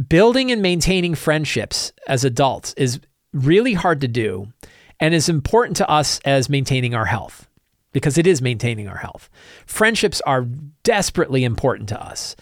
Building 0.06 0.52
and 0.52 0.62
maintaining 0.62 1.16
friendships 1.16 1.92
as 2.06 2.22
adults 2.22 2.72
is 2.76 3.00
really 3.32 3.72
hard 3.72 4.02
to 4.02 4.08
do, 4.08 4.52
and 5.00 5.12
is 5.12 5.28
important 5.28 5.78
to 5.78 5.90
us 5.90 6.20
as 6.24 6.48
maintaining 6.48 6.94
our 6.94 7.06
health 7.06 7.48
because 7.94 8.18
it 8.18 8.26
is 8.26 8.42
maintaining 8.42 8.86
our 8.88 8.98
health. 8.98 9.30
Friendships 9.64 10.20
are 10.26 10.42
desperately 10.82 11.44
important 11.44 11.88
to 11.88 12.04
us. 12.04 12.36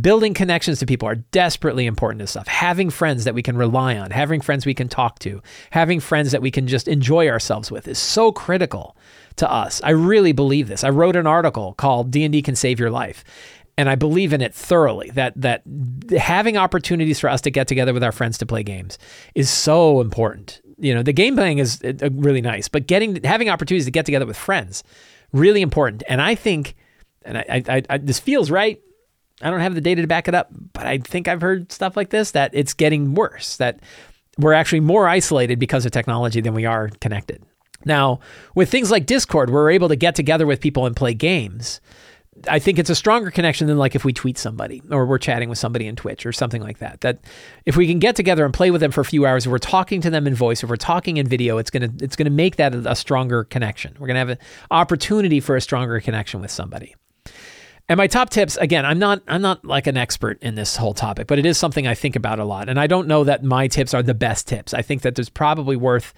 Building 0.00 0.34
connections 0.34 0.80
to 0.80 0.86
people 0.86 1.08
are 1.08 1.14
desperately 1.14 1.86
important 1.86 2.20
to 2.20 2.26
stuff. 2.26 2.48
Having 2.48 2.90
friends 2.90 3.22
that 3.22 3.34
we 3.34 3.40
can 3.40 3.56
rely 3.56 3.96
on, 3.96 4.10
having 4.10 4.40
friends 4.40 4.66
we 4.66 4.74
can 4.74 4.88
talk 4.88 5.20
to, 5.20 5.40
having 5.70 6.00
friends 6.00 6.32
that 6.32 6.42
we 6.42 6.50
can 6.50 6.66
just 6.66 6.88
enjoy 6.88 7.28
ourselves 7.28 7.70
with 7.70 7.86
is 7.86 7.98
so 7.98 8.32
critical 8.32 8.96
to 9.36 9.50
us. 9.50 9.80
I 9.84 9.90
really 9.90 10.32
believe 10.32 10.66
this. 10.66 10.82
I 10.82 10.90
wrote 10.90 11.14
an 11.14 11.26
article 11.26 11.74
called 11.74 12.10
D&D 12.10 12.42
can 12.42 12.56
save 12.56 12.80
your 12.80 12.90
life. 12.90 13.22
And 13.78 13.88
I 13.88 13.94
believe 13.94 14.32
in 14.32 14.40
it 14.40 14.54
thoroughly 14.54 15.10
that 15.10 15.34
that 15.40 15.62
having 16.18 16.56
opportunities 16.56 17.20
for 17.20 17.28
us 17.30 17.42
to 17.42 17.50
get 17.50 17.68
together 17.68 17.92
with 17.92 18.02
our 18.02 18.10
friends 18.10 18.38
to 18.38 18.46
play 18.46 18.64
games 18.64 18.98
is 19.34 19.50
so 19.50 20.00
important. 20.00 20.62
You 20.78 20.94
know, 20.94 21.02
the 21.02 21.12
game 21.12 21.36
playing 21.36 21.58
is 21.58 21.80
uh, 21.82 22.10
really 22.12 22.42
nice, 22.42 22.68
but 22.68 22.86
getting 22.86 23.22
having 23.24 23.48
opportunities 23.48 23.86
to 23.86 23.90
get 23.90 24.06
together 24.06 24.26
with 24.26 24.36
friends 24.36 24.84
really 25.32 25.62
important. 25.62 26.02
And 26.08 26.20
I 26.20 26.34
think 26.34 26.74
and 27.24 27.38
I, 27.38 27.62
I, 27.68 27.82
I 27.88 27.98
this 27.98 28.18
feels 28.18 28.50
right 28.50 28.80
I 29.42 29.50
don't 29.50 29.60
have 29.60 29.74
the 29.74 29.80
data 29.80 30.00
to 30.02 30.08
back 30.08 30.28
it 30.28 30.34
up, 30.34 30.48
but 30.72 30.86
I 30.86 30.98
think 30.98 31.28
I've 31.28 31.42
heard 31.42 31.70
stuff 31.70 31.96
like 31.96 32.10
this 32.10 32.30
that 32.30 32.52
it's 32.54 32.72
getting 32.72 33.14
worse, 33.14 33.56
that 33.58 33.80
we're 34.38 34.54
actually 34.54 34.80
more 34.80 35.08
isolated 35.08 35.58
because 35.58 35.84
of 35.84 35.92
technology 35.92 36.40
than 36.40 36.54
we 36.54 36.64
are 36.64 36.88
connected. 37.00 37.42
Now, 37.84 38.20
with 38.54 38.70
things 38.70 38.90
like 38.90 39.06
Discord, 39.06 39.50
we're 39.50 39.70
able 39.70 39.88
to 39.88 39.96
get 39.96 40.14
together 40.14 40.46
with 40.46 40.60
people 40.60 40.86
and 40.86 40.96
play 40.96 41.12
games. 41.14 41.80
I 42.48 42.58
think 42.58 42.78
it's 42.78 42.90
a 42.90 42.94
stronger 42.94 43.30
connection 43.30 43.66
than 43.66 43.78
like 43.78 43.94
if 43.94 44.04
we 44.04 44.12
tweet 44.12 44.38
somebody 44.38 44.82
or 44.90 45.06
we're 45.06 45.18
chatting 45.18 45.48
with 45.48 45.58
somebody 45.58 45.86
in 45.86 45.96
Twitch 45.96 46.26
or 46.26 46.32
something 46.32 46.62
like 46.62 46.78
that. 46.78 47.00
That 47.00 47.20
if 47.64 47.76
we 47.76 47.86
can 47.86 47.98
get 47.98 48.16
together 48.16 48.44
and 48.44 48.52
play 48.52 48.70
with 48.70 48.80
them 48.80 48.90
for 48.90 49.00
a 49.00 49.04
few 49.04 49.26
hours, 49.26 49.46
if 49.46 49.52
we're 49.52 49.58
talking 49.58 50.00
to 50.02 50.10
them 50.10 50.26
in 50.26 50.34
voice, 50.34 50.62
if 50.62 50.68
we're 50.68 50.76
talking 50.76 51.16
in 51.16 51.26
video, 51.26 51.58
it's 51.58 51.70
gonna 51.70 51.90
it's 52.00 52.16
gonna 52.16 52.30
make 52.30 52.56
that 52.56 52.74
a, 52.74 52.92
a 52.92 52.96
stronger 52.96 53.44
connection. 53.44 53.96
We're 53.98 54.06
gonna 54.06 54.18
have 54.18 54.28
an 54.28 54.38
opportunity 54.70 55.40
for 55.40 55.56
a 55.56 55.60
stronger 55.60 56.00
connection 56.00 56.40
with 56.40 56.50
somebody. 56.50 56.94
And 57.88 57.98
my 57.98 58.08
top 58.08 58.30
tips, 58.30 58.56
again, 58.56 58.84
I'm 58.84 58.98
not 58.98 59.22
I'm 59.28 59.42
not 59.42 59.64
like 59.64 59.86
an 59.86 59.96
expert 59.96 60.42
in 60.42 60.56
this 60.56 60.76
whole 60.76 60.94
topic, 60.94 61.26
but 61.26 61.38
it 61.38 61.46
is 61.46 61.56
something 61.56 61.86
I 61.86 61.94
think 61.94 62.16
about 62.16 62.38
a 62.38 62.44
lot. 62.44 62.68
And 62.68 62.80
I 62.80 62.86
don't 62.86 63.08
know 63.08 63.24
that 63.24 63.44
my 63.44 63.68
tips 63.68 63.94
are 63.94 64.02
the 64.02 64.14
best 64.14 64.48
tips. 64.48 64.74
I 64.74 64.82
think 64.82 65.02
that 65.02 65.14
there's 65.14 65.28
probably 65.28 65.76
worth 65.76 66.12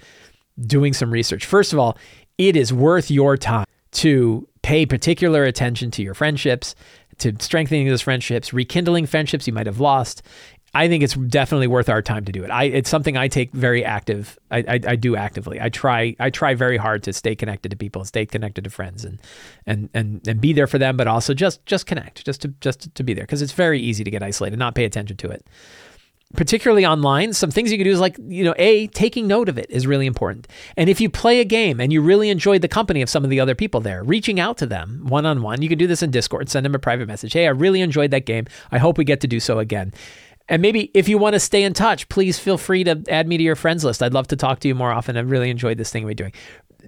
doing 0.61 0.93
some 0.93 1.11
research. 1.11 1.45
First 1.45 1.73
of 1.73 1.79
all, 1.79 1.99
it 2.39 2.57
is 2.57 2.73
worth 2.73 3.11
your 3.11 3.37
time 3.37 3.67
to 3.91 4.49
pay 4.69 4.85
particular 4.85 5.45
attention 5.45 5.91
to 5.91 6.03
your 6.03 6.13
friendships, 6.13 6.75
to 7.17 7.35
strengthening 7.39 7.89
those 7.89 8.03
friendships, 8.03 8.53
rekindling 8.53 9.07
friendships 9.07 9.47
you 9.47 9.53
might 9.55 9.65
have 9.65 9.81
lost. 9.81 10.23
I 10.75 10.89
think 10.89 11.03
it's 11.03 11.15
definitely 11.15 11.69
worth 11.69 11.89
our 11.89 12.03
time 12.03 12.27
to 12.27 12.33
do 12.33 12.45
it. 12.45 12.51
I, 12.51 12.65
it's 12.65 12.91
something 12.91 13.17
I 13.17 13.29
take 13.29 13.51
very 13.53 13.83
active. 13.83 14.39
I, 14.51 14.59
I, 14.59 14.81
I, 14.89 14.97
do 14.97 15.17
actively. 15.17 15.59
I 15.59 15.71
try. 15.71 16.15
I 16.21 16.29
try 16.29 16.53
very 16.53 16.77
hard 16.77 17.03
to 17.05 17.15
stay 17.15 17.35
connected 17.35 17.71
to 17.71 17.77
people, 17.77 18.05
stay 18.05 18.27
connected 18.27 18.65
to 18.65 18.71
friends, 18.71 19.07
and 19.07 19.19
and 19.67 19.89
and 19.95 20.29
and 20.29 20.39
be 20.39 20.53
there 20.53 20.67
for 20.67 20.77
them. 20.77 20.99
But 20.99 21.09
also 21.09 21.33
just 21.33 21.65
just 21.65 21.87
connect, 21.87 22.27
just 22.27 22.43
to 22.43 22.49
just 22.61 22.95
to 22.95 23.03
be 23.03 23.15
there, 23.15 23.25
because 23.25 23.41
it's 23.41 23.53
very 23.53 23.81
easy 23.81 24.05
to 24.05 24.11
get 24.11 24.23
isolated, 24.23 24.59
not 24.59 24.75
pay 24.75 24.85
attention 24.85 25.17
to 25.17 25.31
it. 25.31 25.47
Particularly 26.35 26.85
online, 26.85 27.33
some 27.33 27.51
things 27.51 27.73
you 27.73 27.79
can 27.79 27.87
do 27.87 27.93
is 27.93 28.01
like 28.01 28.19
you 28.19 28.45
know, 28.45 28.55
a 28.59 28.87
taking 28.89 29.27
note 29.27 29.49
of 29.49 29.57
it 29.57 29.71
is 29.71 29.87
really 29.87 30.07
important. 30.07 30.47
And 30.77 30.91
if 30.91 31.01
you 31.01 31.09
play 31.09 31.41
a 31.41 31.45
game 31.45 31.81
and 31.81 31.91
you 31.91 32.03
really 32.03 32.29
enjoyed 32.29 32.61
the 32.61 32.69
company 32.69 33.01
of 33.01 33.09
some 33.09 33.25
of 33.25 33.31
the 33.31 33.41
other 33.41 33.55
people 33.55 33.81
there, 33.81 34.05
reaching 34.05 34.39
out 34.39 34.59
to 34.59 34.67
them 34.67 35.07
one 35.07 35.25
on 35.25 35.41
one. 35.41 35.63
You 35.63 35.71
can 35.71 35.79
do 35.79 35.87
this 35.87 36.03
in 36.03 36.11
Discord. 36.11 36.51
Send 36.51 36.67
them 36.67 36.75
a 36.75 36.79
private 36.79 37.09
message. 37.09 37.33
Hey, 37.33 37.47
I 37.47 37.51
really 37.51 37.81
enjoyed 37.81 38.11
that 38.11 38.27
game. 38.27 38.47
I 38.71 38.77
hope 38.77 38.99
we 38.99 39.05
get 39.05 39.23
to 39.23 39.27
do 39.27 39.41
so 39.41 39.59
again 39.59 39.95
and 40.49 40.63
maybe 40.63 40.91
if 40.95 41.09
you 41.09 41.19
want 41.19 41.35
to 41.35 41.41
stay 41.41 41.63
in 41.63 41.75
touch, 41.75 42.09
please 42.09 42.39
feel 42.39 42.57
free 42.57 42.85
to 42.85 43.03
add 43.09 43.29
me 43.29 43.37
to 43.37 43.43
your 43.43 43.57
friends 43.57 43.85
list. 43.85 44.03
I'd 44.03 44.15
love 44.15 44.29
to 44.29 44.37
talk 44.37 44.61
to 44.61 44.69
you 44.69 44.75
more 44.75 44.91
often. 44.91 45.17
I've 45.17 45.31
really 45.31 45.51
enjoyed 45.51 45.77
this 45.77 45.91
thing 45.91 46.05
we're 46.05 46.15
doing. 46.15 46.33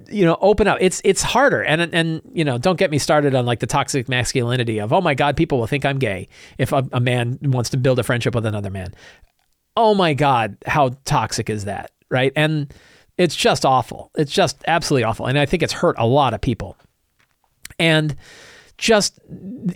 You 0.09 0.25
know, 0.25 0.39
open 0.41 0.67
up. 0.67 0.79
It's 0.81 1.03
it's 1.05 1.23
harder, 1.23 1.63
and 1.63 1.83
and 1.93 2.23
you 2.33 2.45
know, 2.45 2.59
don't 2.59 2.79
get 2.79 2.91
me 2.91 2.99
started 2.99 3.35
on 3.35 3.45
like 3.45 3.59
the 3.59 3.67
toxic 3.67 4.09
masculinity 4.09 4.79
of 4.79 4.93
oh 4.93 5.01
my 5.01 5.15
god, 5.15 5.37
people 5.37 5.59
will 5.59 5.67
think 5.67 5.85
I'm 5.85 5.99
gay 5.99 6.29
if 6.59 6.73
a, 6.73 6.89
a 6.93 7.01
man 7.01 7.39
wants 7.43 7.71
to 7.71 7.77
build 7.77 7.99
a 7.99 8.03
friendship 8.03 8.35
with 8.35 8.47
another 8.47 8.71
man. 8.71 8.95
Oh 9.83 9.95
my 9.95 10.13
god, 10.13 10.59
how 10.67 10.91
toxic 11.07 11.49
is 11.49 11.65
that, 11.65 11.91
right? 12.11 12.35
And 12.37 12.71
it's 13.17 13.35
just 13.35 13.65
awful. 13.65 14.11
It's 14.15 14.31
just 14.31 14.63
absolutely 14.67 15.05
awful, 15.05 15.25
and 15.25 15.39
I 15.39 15.47
think 15.47 15.63
it's 15.63 15.73
hurt 15.73 15.97
a 15.99 16.07
lot 16.07 16.35
of 16.35 16.43
people. 16.43 16.77
And 17.79 18.15
just 18.77 19.19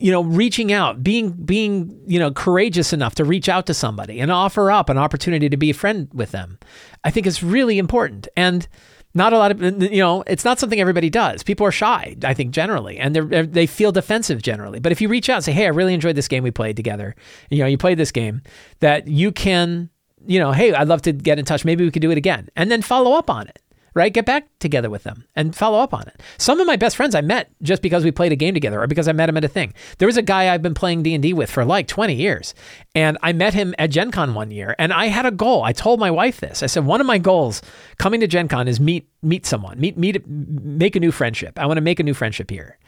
you 0.00 0.10
know 0.10 0.22
reaching 0.22 0.72
out 0.72 1.02
being 1.02 1.30
being 1.30 1.98
you 2.06 2.18
know 2.18 2.30
courageous 2.30 2.92
enough 2.92 3.14
to 3.14 3.24
reach 3.24 3.48
out 3.48 3.66
to 3.66 3.74
somebody 3.74 4.18
and 4.18 4.30
offer 4.30 4.70
up 4.70 4.88
an 4.88 4.96
opportunity 4.96 5.48
to 5.50 5.58
be 5.58 5.68
a 5.68 5.74
friend 5.74 6.08
with 6.14 6.30
them 6.30 6.58
i 7.04 7.10
think 7.10 7.26
is 7.26 7.42
really 7.42 7.78
important 7.78 8.26
and 8.34 8.66
not 9.12 9.34
a 9.34 9.38
lot 9.38 9.50
of 9.50 9.60
you 9.82 9.98
know 9.98 10.24
it's 10.26 10.42
not 10.42 10.58
something 10.58 10.80
everybody 10.80 11.10
does 11.10 11.42
people 11.42 11.66
are 11.66 11.70
shy 11.70 12.16
i 12.24 12.32
think 12.32 12.50
generally 12.50 12.96
and 12.96 13.14
they 13.14 13.42
they 13.42 13.66
feel 13.66 13.92
defensive 13.92 14.40
generally 14.40 14.80
but 14.80 14.90
if 14.90 15.02
you 15.02 15.08
reach 15.08 15.28
out 15.28 15.36
and 15.36 15.44
say 15.44 15.52
hey 15.52 15.66
i 15.66 15.68
really 15.68 15.92
enjoyed 15.92 16.16
this 16.16 16.26
game 16.26 16.42
we 16.42 16.50
played 16.50 16.74
together 16.74 17.14
you 17.50 17.58
know 17.58 17.66
you 17.66 17.76
played 17.76 17.98
this 17.98 18.10
game 18.10 18.40
that 18.80 19.06
you 19.06 19.30
can 19.30 19.90
you 20.26 20.38
know 20.38 20.52
hey 20.52 20.72
i'd 20.74 20.88
love 20.88 21.02
to 21.02 21.12
get 21.12 21.38
in 21.38 21.44
touch 21.44 21.64
maybe 21.64 21.84
we 21.84 21.90
could 21.90 22.02
do 22.02 22.10
it 22.10 22.18
again 22.18 22.48
and 22.56 22.70
then 22.70 22.82
follow 22.82 23.12
up 23.12 23.30
on 23.30 23.46
it 23.48 23.60
right? 23.94 24.12
Get 24.12 24.26
back 24.26 24.48
together 24.58 24.90
with 24.90 25.04
them 25.04 25.24
and 25.34 25.54
follow 25.54 25.78
up 25.78 25.94
on 25.94 26.02
it. 26.02 26.20
Some 26.36 26.60
of 26.60 26.66
my 26.66 26.76
best 26.76 26.96
friends 26.96 27.14
I 27.14 27.20
met 27.20 27.50
just 27.62 27.80
because 27.80 28.04
we 28.04 28.10
played 28.10 28.32
a 28.32 28.36
game 28.36 28.52
together 28.52 28.82
or 28.82 28.86
because 28.86 29.08
I 29.08 29.12
met 29.12 29.28
him 29.28 29.36
at 29.36 29.44
a 29.44 29.48
thing. 29.48 29.72
There 29.98 30.06
was 30.06 30.16
a 30.16 30.22
guy 30.22 30.52
I've 30.52 30.62
been 30.62 30.74
playing 30.74 31.04
D&D 31.04 31.32
with 31.32 31.50
for 31.50 31.64
like 31.64 31.86
20 31.86 32.14
years, 32.14 32.54
and 32.94 33.16
I 33.22 33.32
met 33.32 33.54
him 33.54 33.74
at 33.78 33.90
Gen 33.90 34.10
Con 34.10 34.34
one 34.34 34.50
year, 34.50 34.74
and 34.78 34.92
I 34.92 35.06
had 35.06 35.26
a 35.26 35.30
goal. 35.30 35.62
I 35.62 35.72
told 35.72 36.00
my 36.00 36.10
wife 36.10 36.40
this. 36.40 36.62
I 36.62 36.66
said, 36.66 36.84
one 36.84 37.00
of 37.00 37.06
my 37.06 37.18
goals 37.18 37.62
coming 37.98 38.20
to 38.20 38.26
Gen 38.26 38.48
Con 38.48 38.68
is 38.68 38.80
meet 38.80 39.08
meet 39.22 39.46
someone, 39.46 39.80
meet 39.80 39.96
meet 39.96 40.26
make 40.26 40.96
a 40.96 41.00
new 41.00 41.12
friendship. 41.12 41.58
I 41.58 41.66
want 41.66 41.78
to 41.78 41.82
make 41.82 42.00
a 42.00 42.02
new 42.02 42.14
friendship 42.14 42.50
here, 42.50 42.78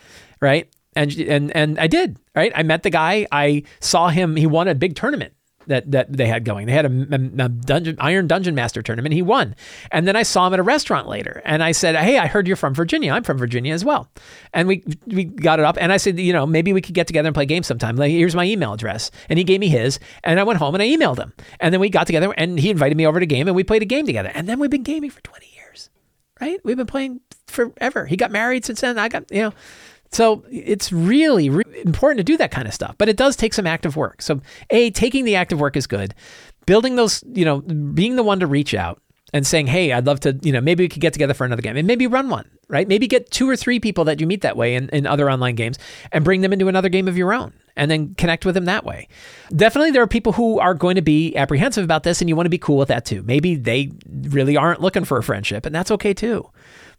right? 0.41 0.69
And 0.95 1.13
and 1.19 1.55
and 1.57 1.79
I 1.79 1.87
did, 1.87 2.19
right? 2.35 2.53
I 2.55 2.63
met 2.63 2.83
the 2.83 2.91
guy. 2.91 3.27
I 3.31 3.63
saw 3.81 4.09
him. 4.09 4.37
He 4.37 4.47
won 4.47 4.69
a 4.69 4.75
big 4.75 4.97
tournament 4.97 5.35
that 5.67 5.91
that 5.91 6.13
they 6.13 6.27
had 6.27 6.45
going. 6.45 6.67
They 6.67 6.73
had 6.73 6.87
a, 6.87 7.45
a, 7.45 7.49
dungeon 7.49 7.97
Iron 7.99 8.27
Dungeon 8.27 8.55
Master 8.55 8.83
tournament. 8.83 9.13
He 9.15 9.23
won, 9.23 9.55
and 9.91 10.07
then 10.07 10.17
I 10.17 10.23
saw 10.23 10.47
him 10.47 10.53
at 10.53 10.61
a 10.61 10.63
restaurant 10.63 11.09
later, 11.09 11.43
and 11.45 11.63
I 11.63 11.73
said, 11.73 11.97
"Hey, 11.97 12.19
I 12.19 12.27
heard 12.27 12.47
you're 12.47 12.57
from 12.57 12.75
Virginia. 12.75 13.13
I'm 13.13 13.23
from 13.23 13.39
Virginia 13.39 13.75
as 13.75 13.85
well." 13.85 14.09
And 14.53 14.69
we 14.69 14.83
we 15.07 15.25
got 15.25 15.59
it 15.59 15.65
up, 15.65 15.77
and 15.81 15.93
I 15.93 15.97
said, 15.97 16.19
"You 16.19 16.33
know, 16.33 16.47
maybe 16.47 16.73
we 16.73 16.81
could 16.81 16.95
get 16.95 17.07
together 17.07 17.29
and 17.29 17.35
play 17.35 17.47
games 17.47 17.67
sometime. 17.67 17.97
Like, 17.97 18.11
here's 18.11 18.37
my 18.37 18.45
email 18.45 18.73
address." 18.73 19.11
And 19.29 19.39
he 19.39 19.45
gave 19.45 19.61
me 19.61 19.69
his, 19.69 19.99
and 20.25 20.41
I 20.41 20.45
went 20.45 20.59
home 20.59 20.75
and 20.75 20.83
I 20.83 20.87
emailed 20.87 21.19
him, 21.19 21.33
and 21.61 21.73
then 21.73 21.81
we 21.81 21.89
got 21.89 22.07
together, 22.07 22.33
and 22.37 22.59
he 22.59 22.71
invited 22.71 22.97
me 22.97 23.07
over 23.07 23.21
to 23.21 23.27
game, 23.27 23.49
and 23.49 23.57
we 23.57 23.65
played 23.65 23.83
a 23.83 23.87
game 23.87 24.07
together, 24.07 24.31
and 24.35 24.49
then 24.49 24.59
we've 24.59 24.71
been 24.71 24.83
gaming 24.83 25.11
for 25.11 25.21
20 25.23 25.47
years, 25.55 25.91
right? 26.41 26.61
We've 26.65 26.77
been 26.77 26.87
playing 26.87 27.21
forever. 27.47 28.07
He 28.07 28.17
got 28.17 28.31
married 28.31 28.65
since 28.65 28.81
then. 28.81 28.99
I 28.99 29.09
got 29.09 29.31
you 29.31 29.43
know. 29.43 29.53
So 30.13 30.45
it's 30.51 30.93
really, 30.93 31.51
really 31.51 31.81
important 31.83 32.19
to 32.19 32.25
do 32.25 32.37
that 32.39 32.51
kind 32.51 32.67
of 32.67 32.75
stuff, 32.75 32.95
but 32.99 33.09
it 33.09 33.17
does 33.17 33.37
take 33.37 33.55
some 33.55 33.67
active 33.67 33.97
work. 33.97 34.23
So, 34.23 34.41
A, 34.71 34.91
taking 34.91 35.25
the 35.25 35.37
active 35.37 35.61
work 35.61 35.77
is 35.77 35.87
good. 35.87 36.15
Building 36.67 36.97
those, 36.97 37.23
you 37.33 37.45
know, 37.45 37.61
being 37.61 38.17
the 38.17 38.23
one 38.23 38.41
to 38.41 38.47
reach 38.47 38.75
out 38.75 39.01
and 39.33 39.47
saying, 39.47 39.67
hey, 39.67 39.93
I'd 39.93 40.07
love 40.07 40.21
to, 40.21 40.39
you 40.43 40.53
know, 40.53 40.61
maybe 40.61 40.85
we 40.85 40.89
could 40.89 41.03
get 41.03 41.13
together 41.13 41.35
for 41.35 41.45
another 41.45 41.63
game 41.63 41.77
and 41.77 41.87
maybe 41.87 42.07
run 42.07 42.29
one, 42.29 42.49
right? 42.69 42.87
Maybe 42.87 43.07
get 43.07 43.31
two 43.31 43.49
or 43.49 43.57
three 43.57 43.81
people 43.81 44.05
that 44.05 44.21
you 44.21 44.27
meet 44.27 44.43
that 44.43 44.57
way 44.57 44.75
in, 44.75 44.89
in 44.91 45.07
other 45.07 45.31
online 45.31 45.57
games 45.57 45.79
and 46.13 46.25
bring 46.25 46.41
them 46.41 46.53
into 46.53 46.69
another 46.69 46.89
game 46.89 47.09
of 47.09 47.17
your 47.17 47.35
own 47.35 47.53
and 47.77 47.91
then 47.91 48.15
connect 48.15 48.47
with 48.47 48.55
them 48.55 48.65
that 48.67 48.85
way. 48.85 49.09
Definitely, 49.55 49.91
there 49.91 50.03
are 50.03 50.07
people 50.07 50.33
who 50.33 50.59
are 50.61 50.75
going 50.75 50.95
to 50.95 51.03
be 51.03 51.37
apprehensive 51.37 51.85
about 51.85 52.05
this 52.05 52.21
and 52.21 52.29
you 52.29 52.37
want 52.37 52.47
to 52.47 52.51
be 52.51 52.59
cool 52.59 52.79
with 52.79 52.89
that 52.89 53.05
too. 53.05 53.23
Maybe 53.23 53.57
they 53.57 53.91
really 54.09 54.57
aren't 54.57 54.81
looking 54.81 55.05
for 55.05 55.19
a 55.19 55.23
friendship 55.23 55.67
and 55.67 55.75
that's 55.75 55.91
okay 55.91 56.15
too 56.15 56.51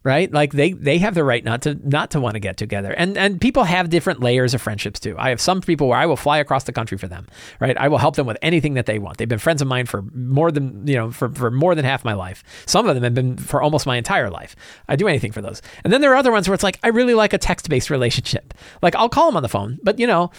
right? 0.04 0.32
Like 0.32 0.54
they 0.54 0.72
they 0.72 1.00
have 1.00 1.16
the 1.16 1.24
right 1.24 1.44
not 1.44 1.62
to 1.64 1.76
not 1.84 2.12
to 2.12 2.22
want 2.22 2.36
to 2.36 2.40
get 2.40 2.58
together. 2.58 2.92
And 2.92 3.18
and 3.18 3.42
people 3.42 3.64
have 3.64 3.90
different 3.90 4.22
layers 4.22 4.54
of 4.54 4.62
friendships 4.62 5.00
too. 5.00 5.16
I 5.18 5.30
have 5.30 5.42
some 5.42 5.62
people 5.62 5.88
where 5.90 5.98
I 5.98 6.06
will 6.06 6.16
fly 6.16 6.38
across 6.38 6.64
the 6.64 6.72
country 6.72 6.98
for 6.98 7.08
them, 7.08 7.28
right? 7.60 7.78
I 7.78 7.88
will 7.88 7.98
help 7.98 8.16
them 8.16 8.28
with 8.28 8.38
anything 8.42 8.76
that 8.76 8.86
they 8.86 9.00
want. 9.00 9.18
They've 9.18 9.28
been 9.28 9.40
friends 9.40 9.62
of 9.62 9.68
mine 9.68 9.86
for 9.86 10.04
more 10.14 10.52
than, 10.52 10.88
you 10.88 10.96
know, 10.96 11.12
for, 11.12 11.30
for 11.30 11.52
more 11.52 11.76
than 11.76 11.86
half 11.86 12.06
my 12.06 12.14
life. 12.14 12.44
Some 12.66 12.88
of 12.88 12.96
them 12.96 13.04
have 13.04 13.14
been 13.14 13.38
for 13.38 13.62
almost 13.62 13.86
my 13.86 13.98
entire 13.98 14.30
life. 14.30 14.56
I 14.88 14.96
do 14.96 15.08
anything 15.08 15.32
for 15.32 15.42
those. 15.42 15.62
And 15.84 15.92
then 15.92 16.02
there 16.02 16.12
are 16.14 16.18
other 16.18 16.32
ones 16.32 16.48
where 16.48 16.56
it's 16.56 16.64
like 16.64 16.80
I 16.84 16.90
really 16.90 17.14
like 17.14 17.34
a 17.34 17.38
text-based 17.38 17.90
relationship. 17.90 18.54
Like 18.82 18.96
I'll 18.96 19.10
call 19.10 19.28
them 19.28 19.38
on 19.38 19.44
the 19.44 19.50
phone, 19.50 19.80
but 19.84 20.00
you 20.00 20.08
know, 20.08 20.32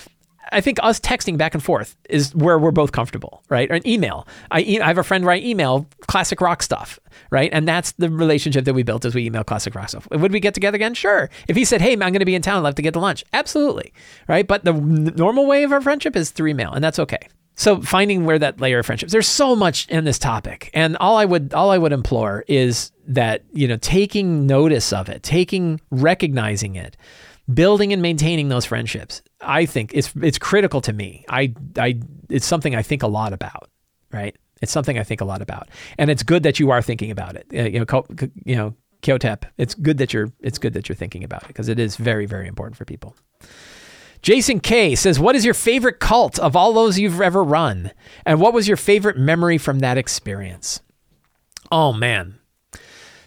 I 0.51 0.61
think 0.61 0.79
us 0.83 0.99
texting 1.01 1.37
back 1.37 1.55
and 1.55 1.63
forth 1.63 1.97
is 2.09 2.35
where 2.35 2.59
we're 2.59 2.71
both 2.71 2.93
comfortable, 2.93 3.43
right? 3.49 3.71
Or 3.71 3.75
an 3.75 3.87
email. 3.87 4.27
I, 4.51 4.61
e- 4.61 4.81
I 4.81 4.87
have 4.87 4.99
a 4.99 5.03
friend 5.03 5.29
I 5.29 5.39
email 5.39 5.87
classic 6.03 6.41
rock 6.41 6.63
stuff, 6.63 6.99
right? 7.31 7.51
And 7.53 7.69
that's 7.69 7.93
the 7.93 8.09
relationship 8.11 8.65
that 8.65 8.75
we 8.75 8.83
built 8.83 9.05
as 9.05 9.15
we 9.15 9.27
email 9.27 9.45
classic 9.45 9.75
rock 9.75 9.91
stuff. 9.91 10.09
Would 10.11 10.33
we 10.33 10.41
get 10.41 10.55
together 10.55 10.77
again? 10.77 10.95
Sure. 10.95 11.29
If 11.49 11.57
he 11.57 11.65
said, 11.65 11.81
"Hey, 11.81 11.97
man, 11.97 12.07
I'm 12.07 12.13
going 12.13 12.21
to 12.21 12.27
be 12.27 12.35
in 12.35 12.43
town, 12.43 12.59
I'd 12.59 12.61
love 12.61 12.77
to 12.77 12.83
get 12.83 12.95
to 12.95 13.01
lunch," 13.01 13.25
absolutely, 13.33 13.93
right? 14.27 14.47
But 14.47 14.65
the 14.65 14.73
normal 14.73 15.47
way 15.47 15.65
of 15.65 15.73
our 15.73 15.81
friendship 15.81 16.17
is 16.17 16.31
through 16.31 16.49
email, 16.49 16.73
and 16.73 16.83
that's 16.83 16.99
okay. 16.99 17.29
So 17.55 17.83
finding 17.83 18.25
where 18.25 18.39
that 18.39 18.61
layer 18.61 18.79
of 18.79 18.87
friendships. 18.87 19.11
There's 19.13 19.27
so 19.27 19.57
much 19.57 19.89
in 19.89 20.05
this 20.05 20.19
topic, 20.19 20.71
and 20.75 20.97
all 20.99 21.17
I 21.17 21.25
would 21.25 21.53
all 21.53 21.71
I 21.71 21.79
would 21.79 21.93
implore 21.93 22.45
is 22.47 22.93
that 23.09 23.43
you 23.53 23.67
know 23.67 23.77
taking 23.79 24.47
notice 24.47 24.93
of 24.93 25.09
it, 25.09 25.23
taking 25.25 25.81
recognizing 25.91 26.77
it 26.77 26.97
building 27.53 27.93
and 27.93 28.03
maintaining 28.03 28.49
those 28.49 28.65
friendships 28.65 29.23
i 29.41 29.65
think 29.65 29.91
it's 29.95 30.13
it's 30.23 30.39
critical 30.39 30.81
to 30.81 30.93
me 30.93 31.25
i 31.29 31.53
i 31.79 31.99
it's 32.29 32.47
something 32.47 32.75
i 32.75 32.83
think 32.83 33.03
a 33.03 33.07
lot 33.07 33.33
about 33.33 33.71
right 34.13 34.37
it's 34.61 34.73
something 34.73 34.99
i 34.99 35.03
think 35.03 35.21
a 35.21 35.25
lot 35.25 35.41
about 35.41 35.69
and 35.97 36.11
it's 36.11 36.23
good 36.23 36.43
that 36.43 36.61
you 36.61 36.71
are 36.71 36.83
thinking 36.83 37.11
about 37.11 37.37
it 37.37 37.47
uh, 37.55 37.63
you 37.63 37.79
know 37.79 37.87
co- 37.87 38.07
you 38.45 38.57
know 38.57 38.75
Kyotep. 39.03 39.45
It's 39.57 39.75
good 39.75 39.99
that 39.99 40.13
you're 40.13 40.33
it's 40.41 40.59
good 40.59 40.73
that 40.75 40.89
you're 40.89 40.97
thinking 40.97 41.25
about 41.25 41.43
it 41.43 41.49
because 41.49 41.69
it 41.69 41.79
is 41.79 41.97
very 41.97 42.27
very 42.27 42.49
important 42.49 42.77
for 42.77 42.85
people. 42.85 43.17
Jason 44.23 44.59
K 44.59 44.97
says, 44.97 45.21
"What 45.21 45.37
is 45.37 45.45
your 45.45 45.55
favorite 45.55 46.01
cult 46.01 46.39
of 46.39 46.57
all 46.57 46.73
those 46.73 46.99
you've 46.99 47.21
ever 47.21 47.45
run, 47.45 47.93
and 48.27 48.41
what 48.41 48.53
was 48.53 48.67
your 48.67 48.77
favorite 48.77 49.17
memory 49.17 49.59
from 49.59 49.79
that 49.79 49.99
experience?" 49.99 50.81
Oh 51.71 51.93
man, 51.93 52.39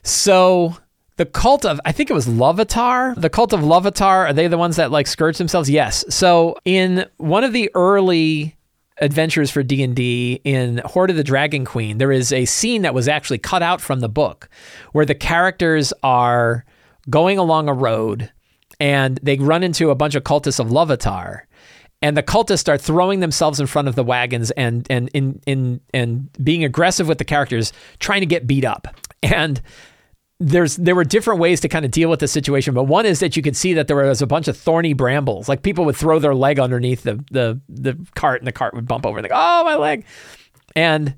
so 0.04 0.78
the 1.22 1.26
cult 1.28 1.66
of 1.66 1.80
I 1.86 1.92
think 1.92 2.10
it 2.10 2.16
was 2.16 2.26
Loviatar. 2.26 3.14
The 3.16 3.30
cult 3.30 3.54
of 3.54 3.60
Loviatar 3.60 4.30
are 4.30 4.34
they 4.34 4.48
the 4.48 4.58
ones 4.58 4.78
that 4.78 4.90
like 4.90 5.06
scourge 5.06 5.38
themselves? 5.38 5.70
Yes. 5.70 6.04
So 6.10 6.56
in 6.66 7.06
one 7.18 7.44
of 7.44 7.54
the 7.54 7.70
early 7.76 8.58
adventures 8.98 9.52
for 9.52 9.62
D&D 9.62 10.42
in 10.44 10.80
Hoard 10.84 11.12
of 11.12 11.16
the 11.16 11.24
Dragon 11.24 11.64
Queen, 11.64 12.00
there 12.00 12.12
is 12.12 12.34
a 12.34 12.46
scene 12.46 12.82
that 12.82 12.96
was 12.96 13.08
actually 13.08 13.38
cut 13.38 13.62
out 13.62 13.82
from 13.82 14.00
the 14.00 14.10
book 14.10 14.50
where 14.94 15.06
the 15.06 15.14
characters 15.14 15.94
are 16.02 16.66
going 17.08 17.38
along 17.38 17.70
a 17.70 17.74
road 17.74 18.32
and 18.80 19.20
they 19.22 19.38
run 19.38 19.62
into 19.62 19.92
a 19.92 19.96
bunch 19.96 20.16
of 20.16 20.24
cultists 20.24 20.60
of 20.60 20.70
Loviatar. 20.70 21.42
And 22.02 22.18
the 22.18 22.24
cultists 22.24 22.68
are 22.68 22.80
throwing 22.80 23.20
themselves 23.20 23.60
in 23.60 23.68
front 23.68 23.88
of 23.88 23.94
the 23.94 24.04
wagons 24.04 24.50
and 24.50 24.88
and 24.90 25.08
in 25.10 25.40
in 25.46 25.82
and 25.94 26.36
being 26.44 26.64
aggressive 26.64 27.08
with 27.08 27.20
the 27.20 27.26
characters, 27.26 27.74
trying 28.00 28.22
to 28.22 28.26
get 28.26 28.48
beat 28.48 28.66
up. 28.66 28.88
And 29.22 29.62
there's 30.42 30.76
there 30.78 30.96
were 30.96 31.04
different 31.04 31.40
ways 31.40 31.60
to 31.62 31.70
kind 31.70 31.86
of 31.86 31.92
deal 31.92 32.10
with 32.10 32.20
the 32.20 32.28
situation, 32.28 32.74
but 32.74 32.86
one 32.86 33.06
is 33.06 33.20
that 33.20 33.38
you 33.38 33.44
could 33.44 33.56
see 33.56 33.74
that 33.74 33.88
there 33.88 33.96
was 33.96 34.22
a 34.22 34.28
bunch 34.28 34.48
of 34.48 34.58
thorny 34.58 34.94
brambles. 34.94 35.48
Like 35.48 35.62
people 35.62 35.86
would 35.86 35.96
throw 35.96 36.18
their 36.18 36.34
leg 36.34 36.60
underneath 36.60 37.04
the 37.04 37.24
the 37.32 37.62
the 37.70 37.98
cart, 38.16 38.42
and 38.42 38.48
the 38.48 38.52
cart 38.52 38.74
would 38.74 38.88
bump 38.88 39.06
over 39.06 39.20
and 39.20 39.24
like, 39.24 39.32
oh 39.34 39.64
my 39.64 39.76
leg, 39.76 40.04
and 40.76 41.14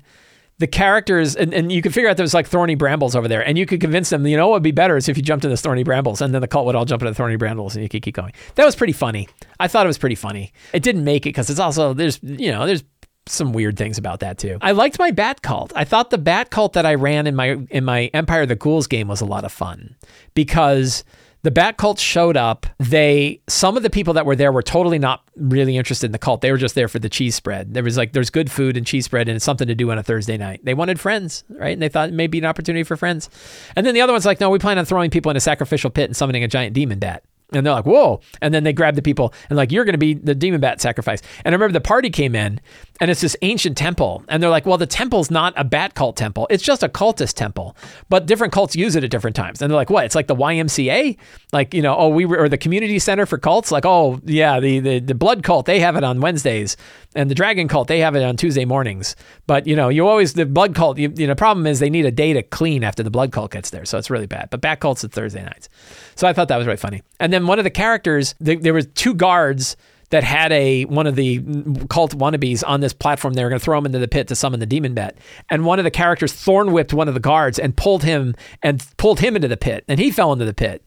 the 0.58 0.66
characters 0.66 1.34
and, 1.34 1.52
and 1.52 1.72
you 1.72 1.82
could 1.82 1.92
figure 1.92 2.08
out 2.08 2.16
there 2.16 2.24
was 2.24 2.34
like 2.34 2.46
thorny 2.46 2.76
brambles 2.76 3.16
over 3.16 3.26
there 3.26 3.44
and 3.44 3.58
you 3.58 3.66
could 3.66 3.80
convince 3.80 4.10
them 4.10 4.24
you 4.26 4.36
know 4.36 4.48
what 4.48 4.56
would 4.56 4.62
be 4.62 4.70
better 4.70 4.96
is 4.96 5.08
if 5.08 5.16
you 5.16 5.22
jumped 5.22 5.44
in 5.44 5.50
the 5.50 5.56
thorny 5.56 5.82
brambles 5.82 6.20
and 6.20 6.32
then 6.32 6.40
the 6.40 6.46
cult 6.46 6.64
would 6.64 6.76
all 6.76 6.84
jump 6.84 7.02
into 7.02 7.10
the 7.10 7.14
thorny 7.14 7.36
brambles 7.36 7.74
and 7.74 7.82
you 7.82 7.88
could 7.88 8.02
keep 8.02 8.14
going. 8.14 8.32
That 8.54 8.64
was 8.64 8.76
pretty 8.76 8.92
funny. 8.92 9.28
I 9.58 9.66
thought 9.66 9.84
it 9.84 9.88
was 9.88 9.98
pretty 9.98 10.14
funny. 10.14 10.52
It 10.72 10.82
didn't 10.82 11.02
make 11.02 11.26
it 11.26 11.30
because 11.30 11.50
it's 11.50 11.58
also 11.58 11.92
there's 11.92 12.20
you 12.22 12.52
know 12.52 12.66
there's 12.66 12.84
some 13.26 13.52
weird 13.52 13.76
things 13.76 13.98
about 13.98 14.20
that 14.20 14.38
too. 14.38 14.58
I 14.60 14.72
liked 14.72 14.98
my 14.98 15.10
bat 15.10 15.42
cult. 15.42 15.72
I 15.74 15.84
thought 15.84 16.10
the 16.10 16.18
bat 16.18 16.50
cult 16.50 16.74
that 16.74 16.86
I 16.86 16.94
ran 16.94 17.26
in 17.26 17.34
my 17.34 17.58
in 17.70 17.84
my 17.84 18.10
Empire 18.14 18.42
of 18.42 18.48
the 18.48 18.56
Ghouls 18.56 18.86
game 18.86 19.08
was 19.08 19.20
a 19.20 19.26
lot 19.26 19.44
of 19.44 19.52
fun 19.52 19.96
because 20.34 21.04
the 21.44 21.50
bat 21.50 21.76
cult 21.76 21.98
showed 21.98 22.38
up. 22.38 22.66
They 22.78 23.40
some 23.48 23.76
of 23.76 23.82
the 23.82 23.90
people 23.90 24.14
that 24.14 24.24
were 24.24 24.34
there 24.34 24.50
were 24.50 24.62
totally 24.62 24.98
not 24.98 25.22
really 25.36 25.76
interested 25.76 26.06
in 26.06 26.12
the 26.12 26.18
cult. 26.18 26.40
They 26.40 26.50
were 26.50 26.58
just 26.58 26.74
there 26.74 26.88
for 26.88 26.98
the 26.98 27.10
cheese 27.10 27.34
spread. 27.34 27.74
There 27.74 27.82
was 27.82 27.98
like 27.98 28.12
there's 28.12 28.30
good 28.30 28.50
food 28.50 28.76
and 28.76 28.86
cheese 28.86 29.04
spread 29.04 29.28
and 29.28 29.36
it's 29.36 29.44
something 29.44 29.68
to 29.68 29.74
do 29.74 29.90
on 29.90 29.98
a 29.98 30.02
Thursday 30.02 30.38
night. 30.38 30.60
They 30.64 30.74
wanted 30.74 30.98
friends, 30.98 31.44
right? 31.50 31.72
And 31.72 31.82
they 31.82 31.90
thought 31.90 32.08
it 32.08 32.14
may 32.14 32.26
be 32.26 32.38
an 32.38 32.46
opportunity 32.46 32.82
for 32.82 32.96
friends. 32.96 33.28
And 33.76 33.86
then 33.86 33.94
the 33.94 34.00
other 34.00 34.12
one's 34.12 34.26
like, 34.26 34.40
no, 34.40 34.48
we 34.48 34.58
plan 34.58 34.78
on 34.78 34.86
throwing 34.86 35.10
people 35.10 35.30
in 35.30 35.36
a 35.36 35.40
sacrificial 35.40 35.90
pit 35.90 36.06
and 36.06 36.16
summoning 36.16 36.44
a 36.44 36.48
giant 36.48 36.72
demon 36.72 36.98
bat. 36.98 37.22
And 37.52 37.64
they're 37.64 37.74
like, 37.74 37.86
whoa. 37.86 38.20
And 38.40 38.54
then 38.54 38.64
they 38.64 38.72
grab 38.72 38.94
the 38.94 39.02
people 39.02 39.34
and 39.50 39.56
like, 39.56 39.70
you're 39.70 39.84
going 39.84 39.92
to 39.92 39.98
be 39.98 40.14
the 40.14 40.34
demon 40.34 40.60
bat 40.60 40.80
sacrifice. 40.80 41.20
And 41.44 41.54
I 41.54 41.56
remember 41.56 41.74
the 41.74 41.80
party 41.80 42.08
came 42.08 42.34
in 42.34 42.60
and 43.00 43.10
it's 43.10 43.20
this 43.20 43.36
ancient 43.42 43.76
temple. 43.76 44.24
And 44.28 44.42
they're 44.42 44.50
like, 44.50 44.66
well, 44.66 44.78
the 44.78 44.86
temple's 44.86 45.30
not 45.30 45.52
a 45.56 45.64
bat 45.64 45.94
cult 45.94 46.16
temple. 46.16 46.46
It's 46.48 46.62
just 46.62 46.82
a 46.82 46.88
cultist 46.88 47.34
temple. 47.34 47.76
But 48.08 48.26
different 48.26 48.52
cults 48.52 48.76
use 48.76 48.94
it 48.94 49.02
at 49.02 49.10
different 49.10 49.34
times. 49.34 49.60
And 49.60 49.70
they're 49.70 49.76
like, 49.76 49.90
what? 49.90 50.04
It's 50.04 50.14
like 50.14 50.28
the 50.28 50.36
YMCA? 50.36 51.16
Like, 51.52 51.74
you 51.74 51.82
know, 51.82 51.96
oh, 51.96 52.08
we 52.08 52.24
were, 52.24 52.38
or 52.38 52.48
the 52.48 52.58
community 52.58 52.98
center 52.98 53.26
for 53.26 53.36
cults? 53.36 53.72
Like, 53.72 53.84
oh, 53.84 54.20
yeah, 54.24 54.60
the, 54.60 54.78
the, 54.78 54.98
the 55.00 55.14
blood 55.14 55.42
cult, 55.42 55.66
they 55.66 55.80
have 55.80 55.96
it 55.96 56.04
on 56.04 56.20
Wednesdays. 56.20 56.76
And 57.16 57.30
the 57.30 57.34
dragon 57.34 57.68
cult, 57.68 57.88
they 57.88 58.00
have 58.00 58.14
it 58.14 58.22
on 58.22 58.36
Tuesday 58.36 58.64
mornings. 58.64 59.16
But, 59.46 59.66
you 59.66 59.74
know, 59.74 59.88
you 59.88 60.06
always, 60.06 60.34
the 60.34 60.46
blood 60.46 60.74
cult, 60.74 60.98
you, 60.98 61.12
you 61.16 61.26
know, 61.26 61.34
problem 61.34 61.66
is 61.66 61.80
they 61.80 61.90
need 61.90 62.06
a 62.06 62.12
day 62.12 62.32
to 62.32 62.42
clean 62.42 62.84
after 62.84 63.02
the 63.02 63.10
blood 63.10 63.32
cult 63.32 63.52
gets 63.52 63.70
there. 63.70 63.84
So 63.84 63.98
it's 63.98 64.10
really 64.10 64.26
bad. 64.26 64.50
But 64.50 64.60
bat 64.60 64.80
cults 64.80 65.02
at 65.04 65.12
Thursday 65.12 65.42
nights. 65.42 65.68
So 66.14 66.28
I 66.28 66.32
thought 66.32 66.48
that 66.48 66.56
was 66.56 66.66
really 66.66 66.76
funny. 66.76 67.02
And 67.18 67.32
then 67.32 67.46
one 67.46 67.58
of 67.58 67.64
the 67.64 67.70
characters, 67.70 68.34
the, 68.40 68.56
there 68.56 68.74
was 68.74 68.86
two 68.94 69.14
guards 69.14 69.76
that 70.10 70.24
had 70.24 70.52
a 70.52 70.84
one 70.84 71.06
of 71.06 71.16
the 71.16 71.40
cult 71.88 72.16
wannabes 72.16 72.62
on 72.66 72.80
this 72.80 72.92
platform. 72.92 73.34
They 73.34 73.42
were 73.42 73.50
going 73.50 73.60
to 73.60 73.64
throw 73.64 73.78
him 73.78 73.86
into 73.86 73.98
the 73.98 74.08
pit 74.08 74.28
to 74.28 74.36
summon 74.36 74.60
the 74.60 74.66
demon 74.66 74.94
bat. 74.94 75.16
And 75.50 75.64
one 75.64 75.78
of 75.78 75.84
the 75.84 75.90
characters 75.90 76.32
thorn 76.32 76.72
whipped 76.72 76.92
one 76.92 77.08
of 77.08 77.14
the 77.14 77.20
guards 77.20 77.58
and 77.58 77.76
pulled 77.76 78.04
him 78.04 78.34
and 78.62 78.84
pulled 78.96 79.20
him 79.20 79.36
into 79.36 79.48
the 79.48 79.56
pit. 79.56 79.84
And 79.88 79.98
he 79.98 80.10
fell 80.10 80.32
into 80.32 80.44
the 80.44 80.54
pit. 80.54 80.84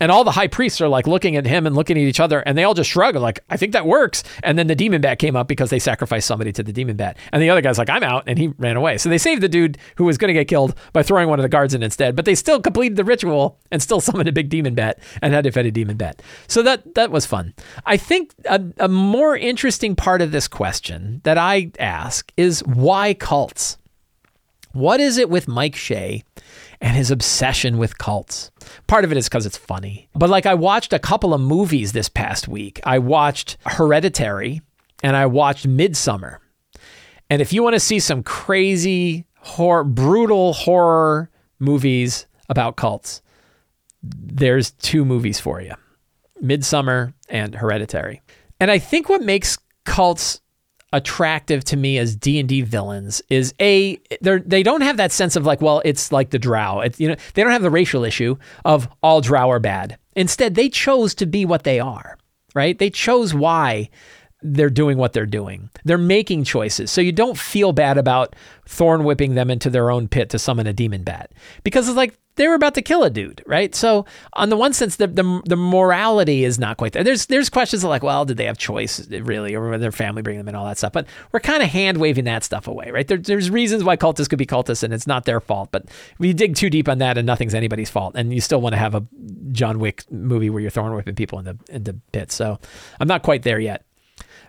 And 0.00 0.10
all 0.10 0.24
the 0.24 0.32
high 0.32 0.46
priests 0.46 0.80
are 0.80 0.88
like 0.88 1.06
looking 1.06 1.36
at 1.36 1.46
him 1.46 1.66
and 1.66 1.74
looking 1.74 1.96
at 1.96 2.02
each 2.02 2.20
other, 2.20 2.40
and 2.40 2.56
they 2.56 2.64
all 2.64 2.74
just 2.74 2.90
shrug, 2.90 3.16
like, 3.16 3.40
I 3.50 3.56
think 3.56 3.72
that 3.72 3.86
works. 3.86 4.22
And 4.42 4.58
then 4.58 4.66
the 4.66 4.74
demon 4.74 5.00
bat 5.00 5.18
came 5.18 5.36
up 5.36 5.48
because 5.48 5.70
they 5.70 5.78
sacrificed 5.78 6.26
somebody 6.26 6.52
to 6.52 6.62
the 6.62 6.72
demon 6.72 6.96
bat. 6.96 7.16
And 7.32 7.42
the 7.42 7.50
other 7.50 7.60
guy's 7.60 7.78
like, 7.78 7.90
I'm 7.90 8.02
out, 8.02 8.24
and 8.26 8.38
he 8.38 8.48
ran 8.58 8.76
away. 8.76 8.98
So 8.98 9.08
they 9.08 9.18
saved 9.18 9.42
the 9.42 9.48
dude 9.48 9.78
who 9.96 10.04
was 10.04 10.18
going 10.18 10.28
to 10.28 10.34
get 10.34 10.48
killed 10.48 10.74
by 10.92 11.02
throwing 11.02 11.28
one 11.28 11.38
of 11.38 11.42
the 11.42 11.48
guards 11.48 11.74
in 11.74 11.82
instead, 11.82 12.16
but 12.16 12.24
they 12.24 12.34
still 12.34 12.60
completed 12.60 12.96
the 12.96 13.04
ritual 13.04 13.58
and 13.70 13.82
still 13.82 14.00
summoned 14.08 14.28
a 14.28 14.32
big 14.32 14.48
demon 14.48 14.74
bat 14.74 14.98
and 15.22 15.32
had 15.32 15.44
to 15.44 15.50
fight 15.50 15.66
a 15.66 15.70
demon 15.70 15.96
bat. 15.96 16.22
So 16.46 16.62
that 16.62 16.94
that 16.94 17.10
was 17.10 17.26
fun. 17.26 17.54
I 17.86 17.96
think 17.96 18.34
a, 18.46 18.62
a 18.78 18.88
more 18.88 19.36
interesting 19.36 19.96
part 19.96 20.22
of 20.22 20.32
this 20.32 20.48
question 20.48 21.20
that 21.24 21.38
I 21.38 21.70
ask 21.78 22.32
is 22.36 22.60
why 22.60 23.14
cults? 23.14 23.78
What 24.72 25.00
is 25.00 25.18
it 25.18 25.30
with 25.30 25.48
Mike 25.48 25.76
Shea 25.76 26.22
and 26.80 26.96
his 26.96 27.10
obsession 27.10 27.78
with 27.78 27.98
cults? 27.98 28.50
Part 28.86 29.04
of 29.04 29.12
it 29.12 29.18
is 29.18 29.28
because 29.28 29.46
it's 29.46 29.56
funny. 29.56 30.08
But 30.14 30.30
like 30.30 30.46
I 30.46 30.54
watched 30.54 30.92
a 30.92 30.98
couple 30.98 31.34
of 31.34 31.40
movies 31.40 31.92
this 31.92 32.08
past 32.08 32.48
week. 32.48 32.80
I 32.84 32.98
watched 32.98 33.56
Hereditary 33.66 34.62
and 35.02 35.16
I 35.16 35.26
watched 35.26 35.68
Midsommar. 35.68 36.38
And 37.30 37.42
if 37.42 37.52
you 37.52 37.62
want 37.62 37.74
to 37.74 37.80
see 37.80 38.00
some 38.00 38.22
crazy 38.22 39.26
horror, 39.36 39.84
brutal 39.84 40.52
horror 40.52 41.30
movies 41.58 42.26
about 42.48 42.76
cults, 42.76 43.22
there's 44.02 44.70
two 44.70 45.04
movies 45.04 45.40
for 45.40 45.60
you. 45.60 45.74
Midsommar 46.42 47.12
and 47.28 47.54
Hereditary. 47.54 48.22
And 48.60 48.70
I 48.70 48.78
think 48.78 49.08
what 49.08 49.22
makes 49.22 49.58
cults 49.84 50.40
attractive 50.92 51.64
to 51.64 51.76
me 51.76 51.98
as 51.98 52.16
D&D 52.16 52.62
villains 52.62 53.20
is 53.28 53.52
a 53.60 54.00
they 54.22 54.38
they 54.38 54.62
don't 54.62 54.80
have 54.80 54.96
that 54.96 55.12
sense 55.12 55.36
of 55.36 55.44
like 55.44 55.60
well 55.60 55.82
it's 55.84 56.10
like 56.12 56.30
the 56.30 56.38
drow. 56.38 56.80
It's, 56.80 56.98
you 56.98 57.08
know 57.08 57.16
they 57.34 57.42
don't 57.42 57.52
have 57.52 57.62
the 57.62 57.70
racial 57.70 58.04
issue 58.04 58.36
of 58.64 58.88
all 59.02 59.20
drow 59.20 59.50
are 59.50 59.60
bad. 59.60 59.98
Instead 60.16 60.54
they 60.54 60.68
chose 60.68 61.14
to 61.16 61.26
be 61.26 61.44
what 61.44 61.64
they 61.64 61.78
are 61.78 62.18
right? 62.54 62.78
They 62.78 62.90
chose 62.90 63.34
why 63.34 63.88
they're 64.42 64.70
doing 64.70 64.98
what 64.98 65.12
they're 65.12 65.26
doing. 65.26 65.70
They're 65.84 65.98
making 65.98 66.44
choices. 66.44 66.90
So 66.90 67.00
you 67.00 67.12
don't 67.12 67.38
feel 67.38 67.72
bad 67.72 67.98
about 67.98 68.36
thorn 68.66 69.04
whipping 69.04 69.34
them 69.34 69.50
into 69.50 69.70
their 69.70 69.90
own 69.90 70.08
pit 70.08 70.30
to 70.30 70.38
summon 70.38 70.66
a 70.66 70.72
demon 70.72 71.02
bat. 71.02 71.32
Because 71.64 71.88
it's 71.88 71.96
like 71.96 72.18
they 72.38 72.48
were 72.48 72.54
about 72.54 72.74
to 72.74 72.82
kill 72.82 73.04
a 73.04 73.10
dude, 73.10 73.42
right? 73.46 73.74
So, 73.74 74.06
on 74.32 74.48
the 74.48 74.56
one 74.56 74.72
sense, 74.72 74.96
the, 74.96 75.08
the, 75.08 75.42
the 75.44 75.56
morality 75.56 76.44
is 76.44 76.58
not 76.58 76.76
quite 76.76 76.92
there. 76.92 77.04
There's 77.04 77.26
there's 77.26 77.50
questions 77.50 77.84
like, 77.84 78.02
well, 78.02 78.24
did 78.24 78.36
they 78.36 78.46
have 78.46 78.56
choice 78.56 79.06
really, 79.10 79.54
or 79.54 79.60
were 79.60 79.78
their 79.78 79.92
family 79.92 80.22
bring 80.22 80.38
them 80.38 80.48
in, 80.48 80.54
all 80.54 80.64
that 80.66 80.78
stuff. 80.78 80.92
But 80.92 81.06
we're 81.32 81.40
kind 81.40 81.62
of 81.62 81.68
hand 81.68 81.98
waving 81.98 82.24
that 82.24 82.44
stuff 82.44 82.66
away, 82.66 82.90
right? 82.90 83.06
There, 83.06 83.18
there's 83.18 83.50
reasons 83.50 83.84
why 83.84 83.96
cultists 83.96 84.28
could 84.30 84.38
be 84.38 84.46
cultists, 84.46 84.82
and 84.82 84.94
it's 84.94 85.06
not 85.06 85.24
their 85.24 85.40
fault. 85.40 85.70
But 85.72 85.86
we 86.18 86.32
dig 86.32 86.54
too 86.54 86.70
deep 86.70 86.88
on 86.88 86.98
that, 86.98 87.18
and 87.18 87.26
nothing's 87.26 87.54
anybody's 87.54 87.90
fault. 87.90 88.14
And 88.16 88.32
you 88.32 88.40
still 88.40 88.60
want 88.60 88.72
to 88.72 88.78
have 88.78 88.94
a 88.94 89.04
John 89.52 89.80
Wick 89.80 90.04
movie 90.10 90.48
where 90.48 90.62
you're 90.62 90.70
throwing 90.70 90.94
whipping 90.94 91.16
people 91.16 91.40
in 91.40 91.58
the 91.82 91.98
pits. 92.12 92.34
So, 92.34 92.58
I'm 93.00 93.08
not 93.08 93.22
quite 93.22 93.42
there 93.42 93.58
yet 93.58 93.84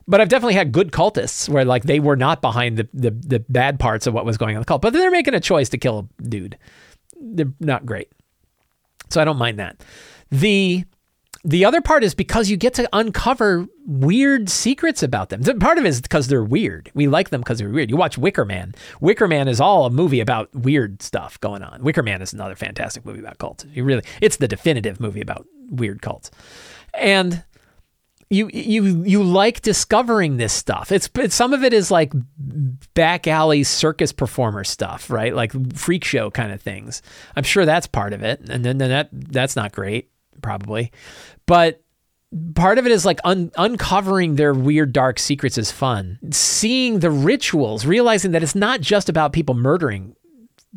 but 0.07 0.19
I've 0.19 0.29
definitely 0.29 0.55
had 0.55 0.71
good 0.71 0.91
cultists 0.91 1.47
where 1.47 1.63
like 1.63 1.83
they 1.83 1.99
were 1.99 2.15
not 2.15 2.41
behind 2.41 2.77
the, 2.77 2.89
the 2.93 3.11
the 3.11 3.39
bad 3.47 3.79
parts 3.79 4.07
of 4.07 4.13
what 4.15 4.25
was 4.25 4.37
going 4.37 4.55
on 4.55 4.55
in 4.55 4.61
the 4.61 4.65
cult, 4.65 4.81
but 4.81 4.91
they're 4.91 5.11
making 5.11 5.35
a 5.35 5.39
choice 5.39 5.69
to 5.69 5.77
kill 5.77 5.99
a 5.99 6.23
dude 6.23 6.57
they're 7.19 7.53
not 7.59 7.85
great. 7.85 8.11
So 9.09 9.21
I 9.21 9.25
don't 9.25 9.37
mind 9.37 9.59
that. 9.59 9.83
The 10.31 10.85
the 11.45 11.63
other 11.63 11.79
part 11.81 12.03
is 12.03 12.13
because 12.13 12.49
you 12.49 12.57
get 12.57 12.73
to 12.75 12.89
uncover 12.91 13.65
weird 13.85 14.49
secrets 14.49 15.01
about 15.01 15.29
them. 15.29 15.41
The 15.41 15.55
Part 15.55 15.77
of 15.77 15.85
it 15.85 15.87
is 15.87 16.01
because 16.01 16.27
they're 16.27 16.43
weird. 16.43 16.91
We 16.93 17.07
like 17.07 17.29
them 17.29 17.39
because 17.41 17.59
they're 17.59 17.69
weird. 17.69 17.89
You 17.89 17.95
watch 17.95 18.17
Wicker 18.17 18.43
Man. 18.43 18.75
Wicker 18.99 19.27
Man 19.27 19.47
is 19.47 19.61
all 19.61 19.85
a 19.85 19.89
movie 19.89 20.19
about 20.19 20.53
weird 20.53 21.01
stuff 21.01 21.39
going 21.39 21.63
on. 21.63 21.81
Wicker 21.81 22.03
Man 22.03 22.21
is 22.21 22.33
another 22.33 22.55
fantastic 22.55 23.05
movie 23.05 23.19
about 23.19 23.37
cults. 23.37 23.65
You 23.71 23.85
really, 23.85 24.03
it's 24.21 24.37
the 24.37 24.49
definitive 24.49 24.99
movie 24.99 25.21
about 25.21 25.45
weird 25.69 26.01
cults. 26.01 26.29
And 26.93 27.43
you 28.29 28.49
you 28.53 29.03
you 29.03 29.23
like 29.23 29.61
discovering 29.61 30.37
this 30.37 30.53
stuff. 30.53 30.91
It's, 30.91 31.09
it's 31.15 31.35
some 31.35 31.53
of 31.53 31.63
it 31.63 31.73
is 31.73 31.89
like 31.89 32.13
back 32.93 33.27
alley 33.27 33.63
circus 33.63 34.11
performer 34.11 34.63
stuff, 34.63 35.09
right? 35.09 35.33
Like 35.33 35.51
freak 35.75 36.03
show 36.03 36.29
kind 36.29 36.51
of 36.51 36.61
things. 36.61 37.01
I'm 37.35 37.43
sure 37.43 37.65
that's 37.65 37.87
part 37.87 38.13
of 38.13 38.23
it, 38.23 38.41
and 38.49 38.63
then, 38.63 38.77
then 38.77 38.89
that 38.89 39.09
that's 39.11 39.55
not 39.55 39.71
great, 39.71 40.11
probably, 40.41 40.91
but 41.47 41.81
part 42.53 42.77
of 42.77 42.85
it 42.85 42.91
is 42.91 43.05
like 43.05 43.19
un- 43.23 43.51
uncovering 43.57 44.35
their 44.35 44.53
weird 44.53 44.93
dark 44.93 45.17
secrets 45.17 45.57
is 45.57 45.71
fun 45.71 46.19
seeing 46.31 46.99
the 46.99 47.09
rituals 47.09 47.87
realizing 47.87 48.33
that 48.33 48.43
it's 48.43 48.53
not 48.53 48.81
just 48.81 49.09
about 49.09 49.33
people 49.33 49.55
murdering 49.55 50.15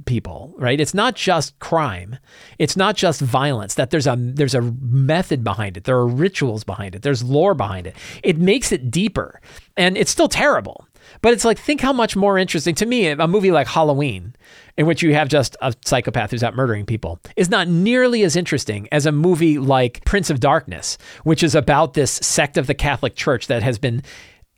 people, 0.07 0.55
right? 0.57 0.81
It's 0.81 0.95
not 0.95 1.15
just 1.15 1.59
crime. 1.59 2.19
It's 2.59 2.77
not 2.77 2.97
just 2.97 3.21
violence. 3.21 3.75
That 3.75 3.91
there's 3.91 4.07
a 4.07 4.17
there's 4.17 4.55
a 4.55 4.63
method 4.63 5.45
behind 5.45 5.77
it. 5.77 5.85
There 5.85 5.97
are 5.97 6.07
rituals 6.07 6.65
behind 6.65 6.95
it. 6.95 7.03
There's 7.03 7.23
lore 7.23 7.55
behind 7.55 7.87
it. 7.87 7.97
It 8.23 8.39
makes 8.39 8.73
it 8.73 8.91
deeper. 8.91 9.41
And 9.77 9.97
it's 9.97 10.11
still 10.11 10.29
terrible. 10.29 10.87
But 11.21 11.33
it's 11.33 11.45
like, 11.45 11.59
think 11.59 11.81
how 11.81 11.93
much 11.93 12.17
more 12.17 12.39
interesting 12.39 12.75
to 12.77 12.87
me 12.87 13.09
a 13.09 13.27
movie 13.27 13.51
like 13.51 13.67
Halloween, 13.67 14.35
in 14.77 14.87
which 14.87 15.03
you 15.03 15.15
have 15.15 15.29
just 15.29 15.57
a 15.61 15.75
psychopath 15.85 16.31
who's 16.31 16.43
out 16.43 16.55
murdering 16.55 16.87
people, 16.87 17.21
is 17.37 17.51
not 17.51 17.69
nearly 17.69 18.23
as 18.23 18.37
interesting 18.37 18.89
as 18.93 19.05
a 19.05 19.13
movie 19.13 19.59
like 19.59 20.05
Prince 20.05 20.31
of 20.31 20.41
Darkness, 20.41 20.97
which 21.25 21.43
is 21.43 21.55
about 21.55 21.95
this 21.95 22.13
sect 22.13 22.57
of 22.57 22.67
the 22.67 22.75
Catholic 22.75 23.15
Church 23.15 23.49
that 23.49 23.63
has 23.63 23.79
been 23.79 24.03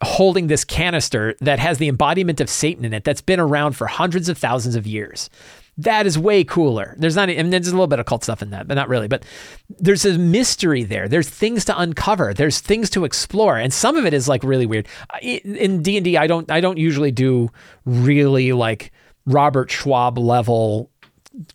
holding 0.04 0.46
this 0.46 0.64
canister 0.64 1.34
that 1.40 1.58
has 1.58 1.78
the 1.78 1.88
embodiment 1.88 2.40
of 2.40 2.48
Satan 2.48 2.84
in 2.84 2.94
it 2.94 3.04
that's 3.04 3.20
been 3.20 3.40
around 3.40 3.72
for 3.72 3.86
hundreds 3.86 4.28
of 4.28 4.38
thousands 4.38 4.76
of 4.76 4.86
years. 4.86 5.30
That 5.76 6.06
is 6.06 6.16
way 6.16 6.44
cooler. 6.44 6.94
There's 6.98 7.16
not, 7.16 7.28
I 7.28 7.34
mean, 7.34 7.50
there's 7.50 7.66
a 7.66 7.72
little 7.72 7.88
bit 7.88 7.98
of 7.98 8.06
cult 8.06 8.22
stuff 8.22 8.42
in 8.42 8.50
that, 8.50 8.68
but 8.68 8.74
not 8.74 8.88
really. 8.88 9.08
But 9.08 9.24
there's 9.68 10.04
a 10.04 10.16
mystery 10.16 10.84
there. 10.84 11.08
There's 11.08 11.28
things 11.28 11.64
to 11.64 11.78
uncover. 11.78 12.32
There's 12.32 12.60
things 12.60 12.88
to 12.90 13.04
explore, 13.04 13.58
and 13.58 13.72
some 13.72 13.96
of 13.96 14.06
it 14.06 14.14
is 14.14 14.28
like 14.28 14.44
really 14.44 14.66
weird. 14.66 14.86
In 15.20 15.82
D 15.82 15.96
and 15.96 16.06
I 16.16 16.28
don't, 16.28 16.48
I 16.48 16.60
don't 16.60 16.78
usually 16.78 17.10
do 17.10 17.50
really 17.84 18.52
like 18.52 18.92
Robert 19.26 19.68
Schwalb 19.68 20.16
level 20.16 20.90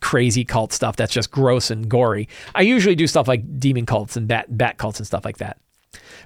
crazy 0.00 0.44
cult 0.44 0.72
stuff 0.74 0.96
that's 0.96 1.12
just 1.12 1.30
gross 1.30 1.70
and 1.70 1.88
gory. 1.88 2.28
I 2.54 2.62
usually 2.62 2.94
do 2.94 3.06
stuff 3.06 3.26
like 3.26 3.58
demon 3.58 3.86
cults 3.86 4.16
and 4.16 4.28
bat 4.28 4.46
bat 4.56 4.76
cults 4.76 5.00
and 5.00 5.06
stuff 5.06 5.24
like 5.24 5.38
that. 5.38 5.58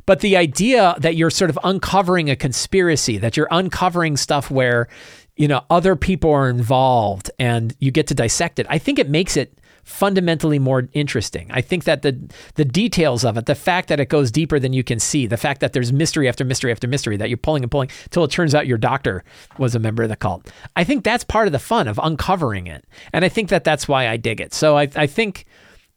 But 0.07 0.21
the 0.21 0.37
idea 0.37 0.95
that 0.99 1.17
you're 1.17 1.31
sort 1.31 1.51
of 1.51 1.59
uncovering 1.65 2.31
a 2.31 2.37
conspiracy, 2.37 3.19
that 3.19 3.37
you're 3.37 3.49
uncovering 3.51 4.17
stuff 4.17 4.51
where 4.51 4.89
you 5.37 5.49
know, 5.49 5.65
other 5.69 5.97
people 5.97 6.31
are 6.31 6.49
involved 6.49 7.31
and 7.39 7.75
you 7.81 7.91
get 7.91 8.07
to 8.09 8.15
dissect 8.15 8.59
it. 8.59 8.67
I 8.71 8.79
think 8.79 8.99
it 8.99 9.09
makes 9.09 9.37
it 9.37 9.59
fundamentally 9.85 10.59
more 10.59 10.89
interesting. 10.93 11.51
I 11.51 11.61
think 11.61 11.85
that 11.85 12.03
the 12.03 12.19
the 12.55 12.65
details 12.65 13.25
of 13.25 13.37
it, 13.37 13.47
the 13.47 13.55
fact 13.55 13.89
that 13.89 14.01
it 14.01 14.09
goes 14.09 14.31
deeper 14.31 14.59
than 14.59 14.73
you 14.73 14.83
can 14.83 14.99
see, 14.99 15.27
the 15.27 15.37
fact 15.37 15.61
that 15.61 15.73
there's 15.73 15.93
mystery 15.93 16.29
after 16.29 16.45
mystery 16.45 16.73
after 16.73 16.89
mystery 16.89 17.17
that 17.19 17.29
you're 17.29 17.37
pulling 17.37 17.63
and 17.63 17.71
pulling 17.71 17.91
till 18.11 18.25
it 18.25 18.31
turns 18.31 18.55
out 18.55 18.67
your 18.67 18.79
doctor 18.79 19.25
was 19.59 19.75
a 19.75 19.79
member 19.79 20.03
of 20.03 20.09
the 20.09 20.17
cult. 20.17 20.51
I 20.75 20.85
think 20.85 21.05
that's 21.05 21.25
part 21.25 21.47
of 21.47 21.53
the 21.53 21.59
fun 21.59 21.87
of 21.87 22.01
uncovering 22.03 22.67
it, 22.67 22.85
and 23.13 23.25
I 23.25 23.29
think 23.29 23.51
that 23.51 23.65
that's 23.65 23.87
why 23.87 24.09
I 24.09 24.17
dig 24.17 24.41
it. 24.41 24.55
So 24.55 24.79
I 24.79 24.89
I 24.97 25.07
think, 25.07 25.45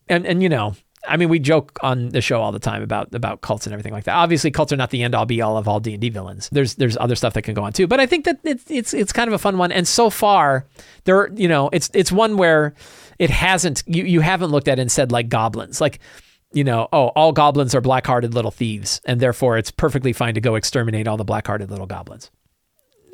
and 0.10 0.26
and 0.26 0.44
you 0.44 0.50
know, 0.50 0.76
I 1.08 1.18
mean, 1.18 1.30
we 1.30 1.40
joke 1.40 1.78
on 1.82 2.10
the 2.10 2.22
show 2.22 2.42
all 2.42 2.52
the 2.52 2.60
time 2.60 2.82
about 2.82 3.14
about 3.14 3.42
cults 3.42 3.66
and 3.66 3.74
everything 3.74 3.94
like 3.94 4.06
that. 4.06 4.16
Obviously, 4.16 4.52
cults 4.52 4.74
are 4.74 4.78
not 4.78 4.90
the 4.90 5.04
end 5.04 5.16
all 5.16 5.26
be 5.26 5.42
all 5.42 5.58
of 5.58 5.68
all 5.68 5.80
D 5.80 5.94
and 5.94 6.02
D 6.02 6.10
villains. 6.10 6.50
There's 6.52 6.76
there's 6.76 6.98
other 6.98 7.16
stuff 7.16 7.34
that 7.34 7.44
can 7.44 7.54
go 7.54 7.64
on 7.64 7.74
too. 7.74 7.88
But 7.88 8.00
I 8.00 8.06
think 8.06 8.26
that 8.26 8.40
it's 8.44 8.70
it's 8.70 8.94
it's 8.94 9.14
kind 9.14 9.28
of 9.28 9.34
a 9.34 9.38
fun 9.38 9.58
one. 9.58 9.72
And 9.72 9.88
so 9.88 10.10
far, 10.10 10.66
there 11.06 11.32
you 11.34 11.48
know 11.48 11.70
it's 11.72 11.90
it's 11.94 12.12
one 12.12 12.38
where 12.38 12.74
it 13.20 13.30
hasn't 13.30 13.84
you 13.86 14.04
you 14.04 14.22
haven't 14.22 14.52
looked 14.52 14.68
at 14.68 14.80
and 14.80 14.92
said 14.92 15.12
like 15.12 15.30
goblins 15.30 15.80
like 15.82 16.00
you 16.54 16.64
know, 16.64 16.88
oh, 16.94 17.08
all 17.10 17.34
goblins 17.34 17.76
are 17.76 17.82
black-hearted 17.82 18.34
little 18.34 18.52
thieves, 18.52 19.02
and 19.06 19.20
therefore 19.20 19.58
it's 19.58 19.70
perfectly 19.70 20.14
fine 20.14 20.34
to 20.34 20.40
go 20.40 20.56
exterminate 20.56 21.06
all 21.06 21.18
the 21.18 21.26
black-hearted 21.26 21.70
little 21.70 21.86
goblins 21.86 22.32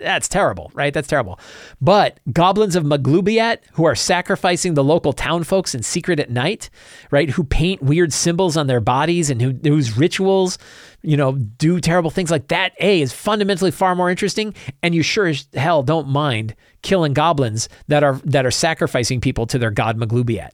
that's 0.03 0.27
terrible, 0.27 0.71
right? 0.73 0.93
That's 0.93 1.07
terrible. 1.07 1.39
But 1.81 2.19
goblins 2.31 2.75
of 2.75 2.83
Maglubiyet 2.83 3.59
who 3.73 3.85
are 3.85 3.95
sacrificing 3.95 4.73
the 4.73 4.83
local 4.83 5.13
town 5.13 5.43
folks 5.43 5.73
in 5.73 5.83
secret 5.83 6.19
at 6.19 6.29
night, 6.29 6.69
right? 7.09 7.29
Who 7.29 7.43
paint 7.43 7.81
weird 7.81 8.13
symbols 8.13 8.57
on 8.57 8.67
their 8.67 8.81
bodies 8.81 9.29
and 9.29 9.41
who, 9.41 9.51
whose 9.63 9.97
rituals, 9.97 10.57
you 11.01 11.17
know, 11.17 11.33
do 11.33 11.79
terrible 11.79 12.11
things 12.11 12.31
like 12.31 12.49
that. 12.49 12.73
A 12.79 13.01
is 13.01 13.13
fundamentally 13.13 13.71
far 13.71 13.95
more 13.95 14.09
interesting, 14.09 14.53
and 14.81 14.93
you 14.93 15.03
sure 15.03 15.27
as 15.27 15.47
hell 15.53 15.83
don't 15.83 16.07
mind 16.07 16.55
killing 16.81 17.13
goblins 17.13 17.69
that 17.87 18.03
are 18.03 18.19
that 18.25 18.45
are 18.45 18.51
sacrificing 18.51 19.21
people 19.21 19.47
to 19.47 19.57
their 19.57 19.71
god 19.71 19.97
Maglubiyet 19.97 20.49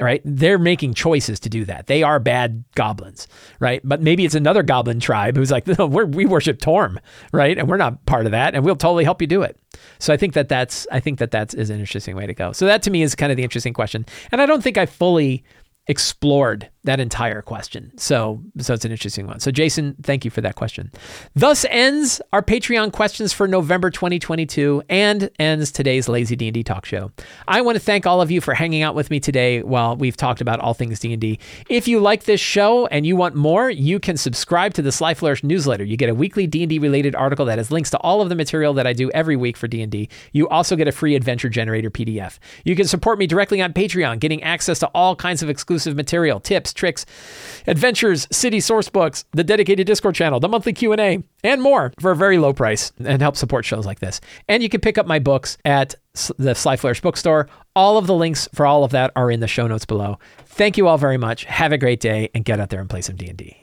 right? 0.00 0.20
They're 0.24 0.58
making 0.58 0.94
choices 0.94 1.40
to 1.40 1.48
do 1.48 1.64
that. 1.64 1.86
They 1.86 2.02
are 2.02 2.18
bad 2.18 2.64
goblins, 2.74 3.28
right? 3.60 3.80
But 3.84 4.02
maybe 4.02 4.24
it's 4.24 4.34
another 4.34 4.62
goblin 4.62 5.00
tribe 5.00 5.36
who's 5.36 5.50
like, 5.50 5.66
no, 5.78 5.86
we 5.86 6.26
worship 6.26 6.60
Torm, 6.60 7.00
right? 7.32 7.56
And 7.56 7.68
we're 7.68 7.76
not 7.76 8.04
part 8.06 8.26
of 8.26 8.32
that, 8.32 8.54
and 8.54 8.64
we'll 8.64 8.76
totally 8.76 9.04
help 9.04 9.20
you 9.20 9.26
do 9.26 9.42
it. 9.42 9.58
So 9.98 10.12
I 10.12 10.16
think 10.16 10.34
that 10.34 10.48
that's 10.48 10.86
I 10.90 11.00
think 11.00 11.18
that 11.18 11.30
that 11.30 11.54
is 11.54 11.70
an 11.70 11.80
interesting 11.80 12.16
way 12.16 12.26
to 12.26 12.34
go. 12.34 12.52
So 12.52 12.66
that 12.66 12.82
to 12.82 12.90
me 12.90 13.02
is 13.02 13.14
kind 13.14 13.32
of 13.32 13.36
the 13.36 13.42
interesting 13.42 13.72
question, 13.72 14.06
and 14.32 14.40
I 14.40 14.46
don't 14.46 14.62
think 14.62 14.78
I 14.78 14.86
fully 14.86 15.44
explored 15.88 16.68
that 16.86 17.00
entire 17.00 17.42
question. 17.42 17.92
So, 17.98 18.40
so 18.58 18.74
it's 18.74 18.84
an 18.84 18.92
interesting 18.92 19.26
one. 19.26 19.40
So, 19.40 19.50
Jason, 19.50 19.96
thank 20.02 20.24
you 20.24 20.30
for 20.30 20.40
that 20.40 20.54
question. 20.54 20.90
Thus 21.34 21.66
ends 21.68 22.20
our 22.32 22.42
Patreon 22.42 22.92
questions 22.92 23.32
for 23.32 23.46
November 23.46 23.90
2022 23.90 24.82
and 24.88 25.30
ends 25.38 25.70
today's 25.70 26.08
Lazy 26.08 26.36
D&D 26.36 26.62
talk 26.62 26.86
show. 26.86 27.10
I 27.46 27.60
want 27.60 27.76
to 27.76 27.80
thank 27.80 28.06
all 28.06 28.22
of 28.22 28.30
you 28.30 28.40
for 28.40 28.54
hanging 28.54 28.82
out 28.82 28.94
with 28.94 29.10
me 29.10 29.20
today 29.20 29.62
while 29.62 29.96
we've 29.96 30.16
talked 30.16 30.40
about 30.40 30.60
all 30.60 30.74
things 30.74 31.00
D&D. 31.00 31.38
If 31.68 31.88
you 31.88 32.00
like 32.00 32.24
this 32.24 32.40
show 32.40 32.86
and 32.86 33.04
you 33.04 33.16
want 33.16 33.34
more, 33.34 33.68
you 33.68 33.98
can 33.98 34.16
subscribe 34.16 34.72
to 34.74 34.82
the 34.82 34.92
Sly 34.92 35.14
Flourish 35.14 35.42
newsletter. 35.42 35.84
You 35.84 35.96
get 35.96 36.08
a 36.08 36.14
weekly 36.14 36.46
D&D 36.46 36.78
related 36.78 37.14
article 37.16 37.46
that 37.46 37.58
has 37.58 37.70
links 37.70 37.90
to 37.90 37.98
all 37.98 38.22
of 38.22 38.28
the 38.28 38.36
material 38.36 38.72
that 38.74 38.86
I 38.86 38.92
do 38.92 39.10
every 39.10 39.36
week 39.36 39.56
for 39.56 39.66
D&D. 39.66 40.08
You 40.32 40.48
also 40.48 40.76
get 40.76 40.86
a 40.86 40.92
free 40.92 41.16
adventure 41.16 41.48
generator 41.48 41.90
PDF. 41.90 42.38
You 42.64 42.76
can 42.76 42.86
support 42.86 43.18
me 43.18 43.26
directly 43.26 43.60
on 43.60 43.72
Patreon, 43.72 44.20
getting 44.20 44.42
access 44.44 44.78
to 44.78 44.86
all 44.88 45.16
kinds 45.16 45.42
of 45.42 45.50
exclusive 45.50 45.96
material, 45.96 46.38
tips, 46.38 46.72
tricks, 46.76 47.04
adventures, 47.66 48.28
city 48.30 48.60
source 48.60 48.88
books, 48.88 49.24
the 49.32 49.44
dedicated 49.44 49.86
Discord 49.86 50.14
channel, 50.14 50.38
the 50.38 50.48
monthly 50.48 50.72
Q&A, 50.72 51.22
and 51.42 51.62
more 51.62 51.92
for 52.00 52.10
a 52.10 52.16
very 52.16 52.38
low 52.38 52.52
price 52.52 52.92
and 53.04 53.20
help 53.20 53.36
support 53.36 53.64
shows 53.64 53.86
like 53.86 54.00
this. 54.00 54.20
And 54.48 54.62
you 54.62 54.68
can 54.68 54.80
pick 54.80 54.98
up 54.98 55.06
my 55.06 55.18
books 55.18 55.58
at 55.64 55.94
the 56.38 56.54
Sly 56.54 56.76
Flourish 56.76 57.00
bookstore. 57.00 57.48
All 57.74 57.98
of 57.98 58.06
the 58.06 58.14
links 58.14 58.48
for 58.54 58.66
all 58.66 58.84
of 58.84 58.92
that 58.92 59.12
are 59.16 59.30
in 59.30 59.40
the 59.40 59.48
show 59.48 59.66
notes 59.66 59.84
below. 59.84 60.18
Thank 60.46 60.76
you 60.76 60.88
all 60.88 60.98
very 60.98 61.18
much. 61.18 61.44
Have 61.44 61.72
a 61.72 61.78
great 61.78 62.00
day 62.00 62.30
and 62.34 62.44
get 62.44 62.60
out 62.60 62.70
there 62.70 62.80
and 62.80 62.88
play 62.88 63.02
some 63.02 63.16
D&D. 63.16 63.56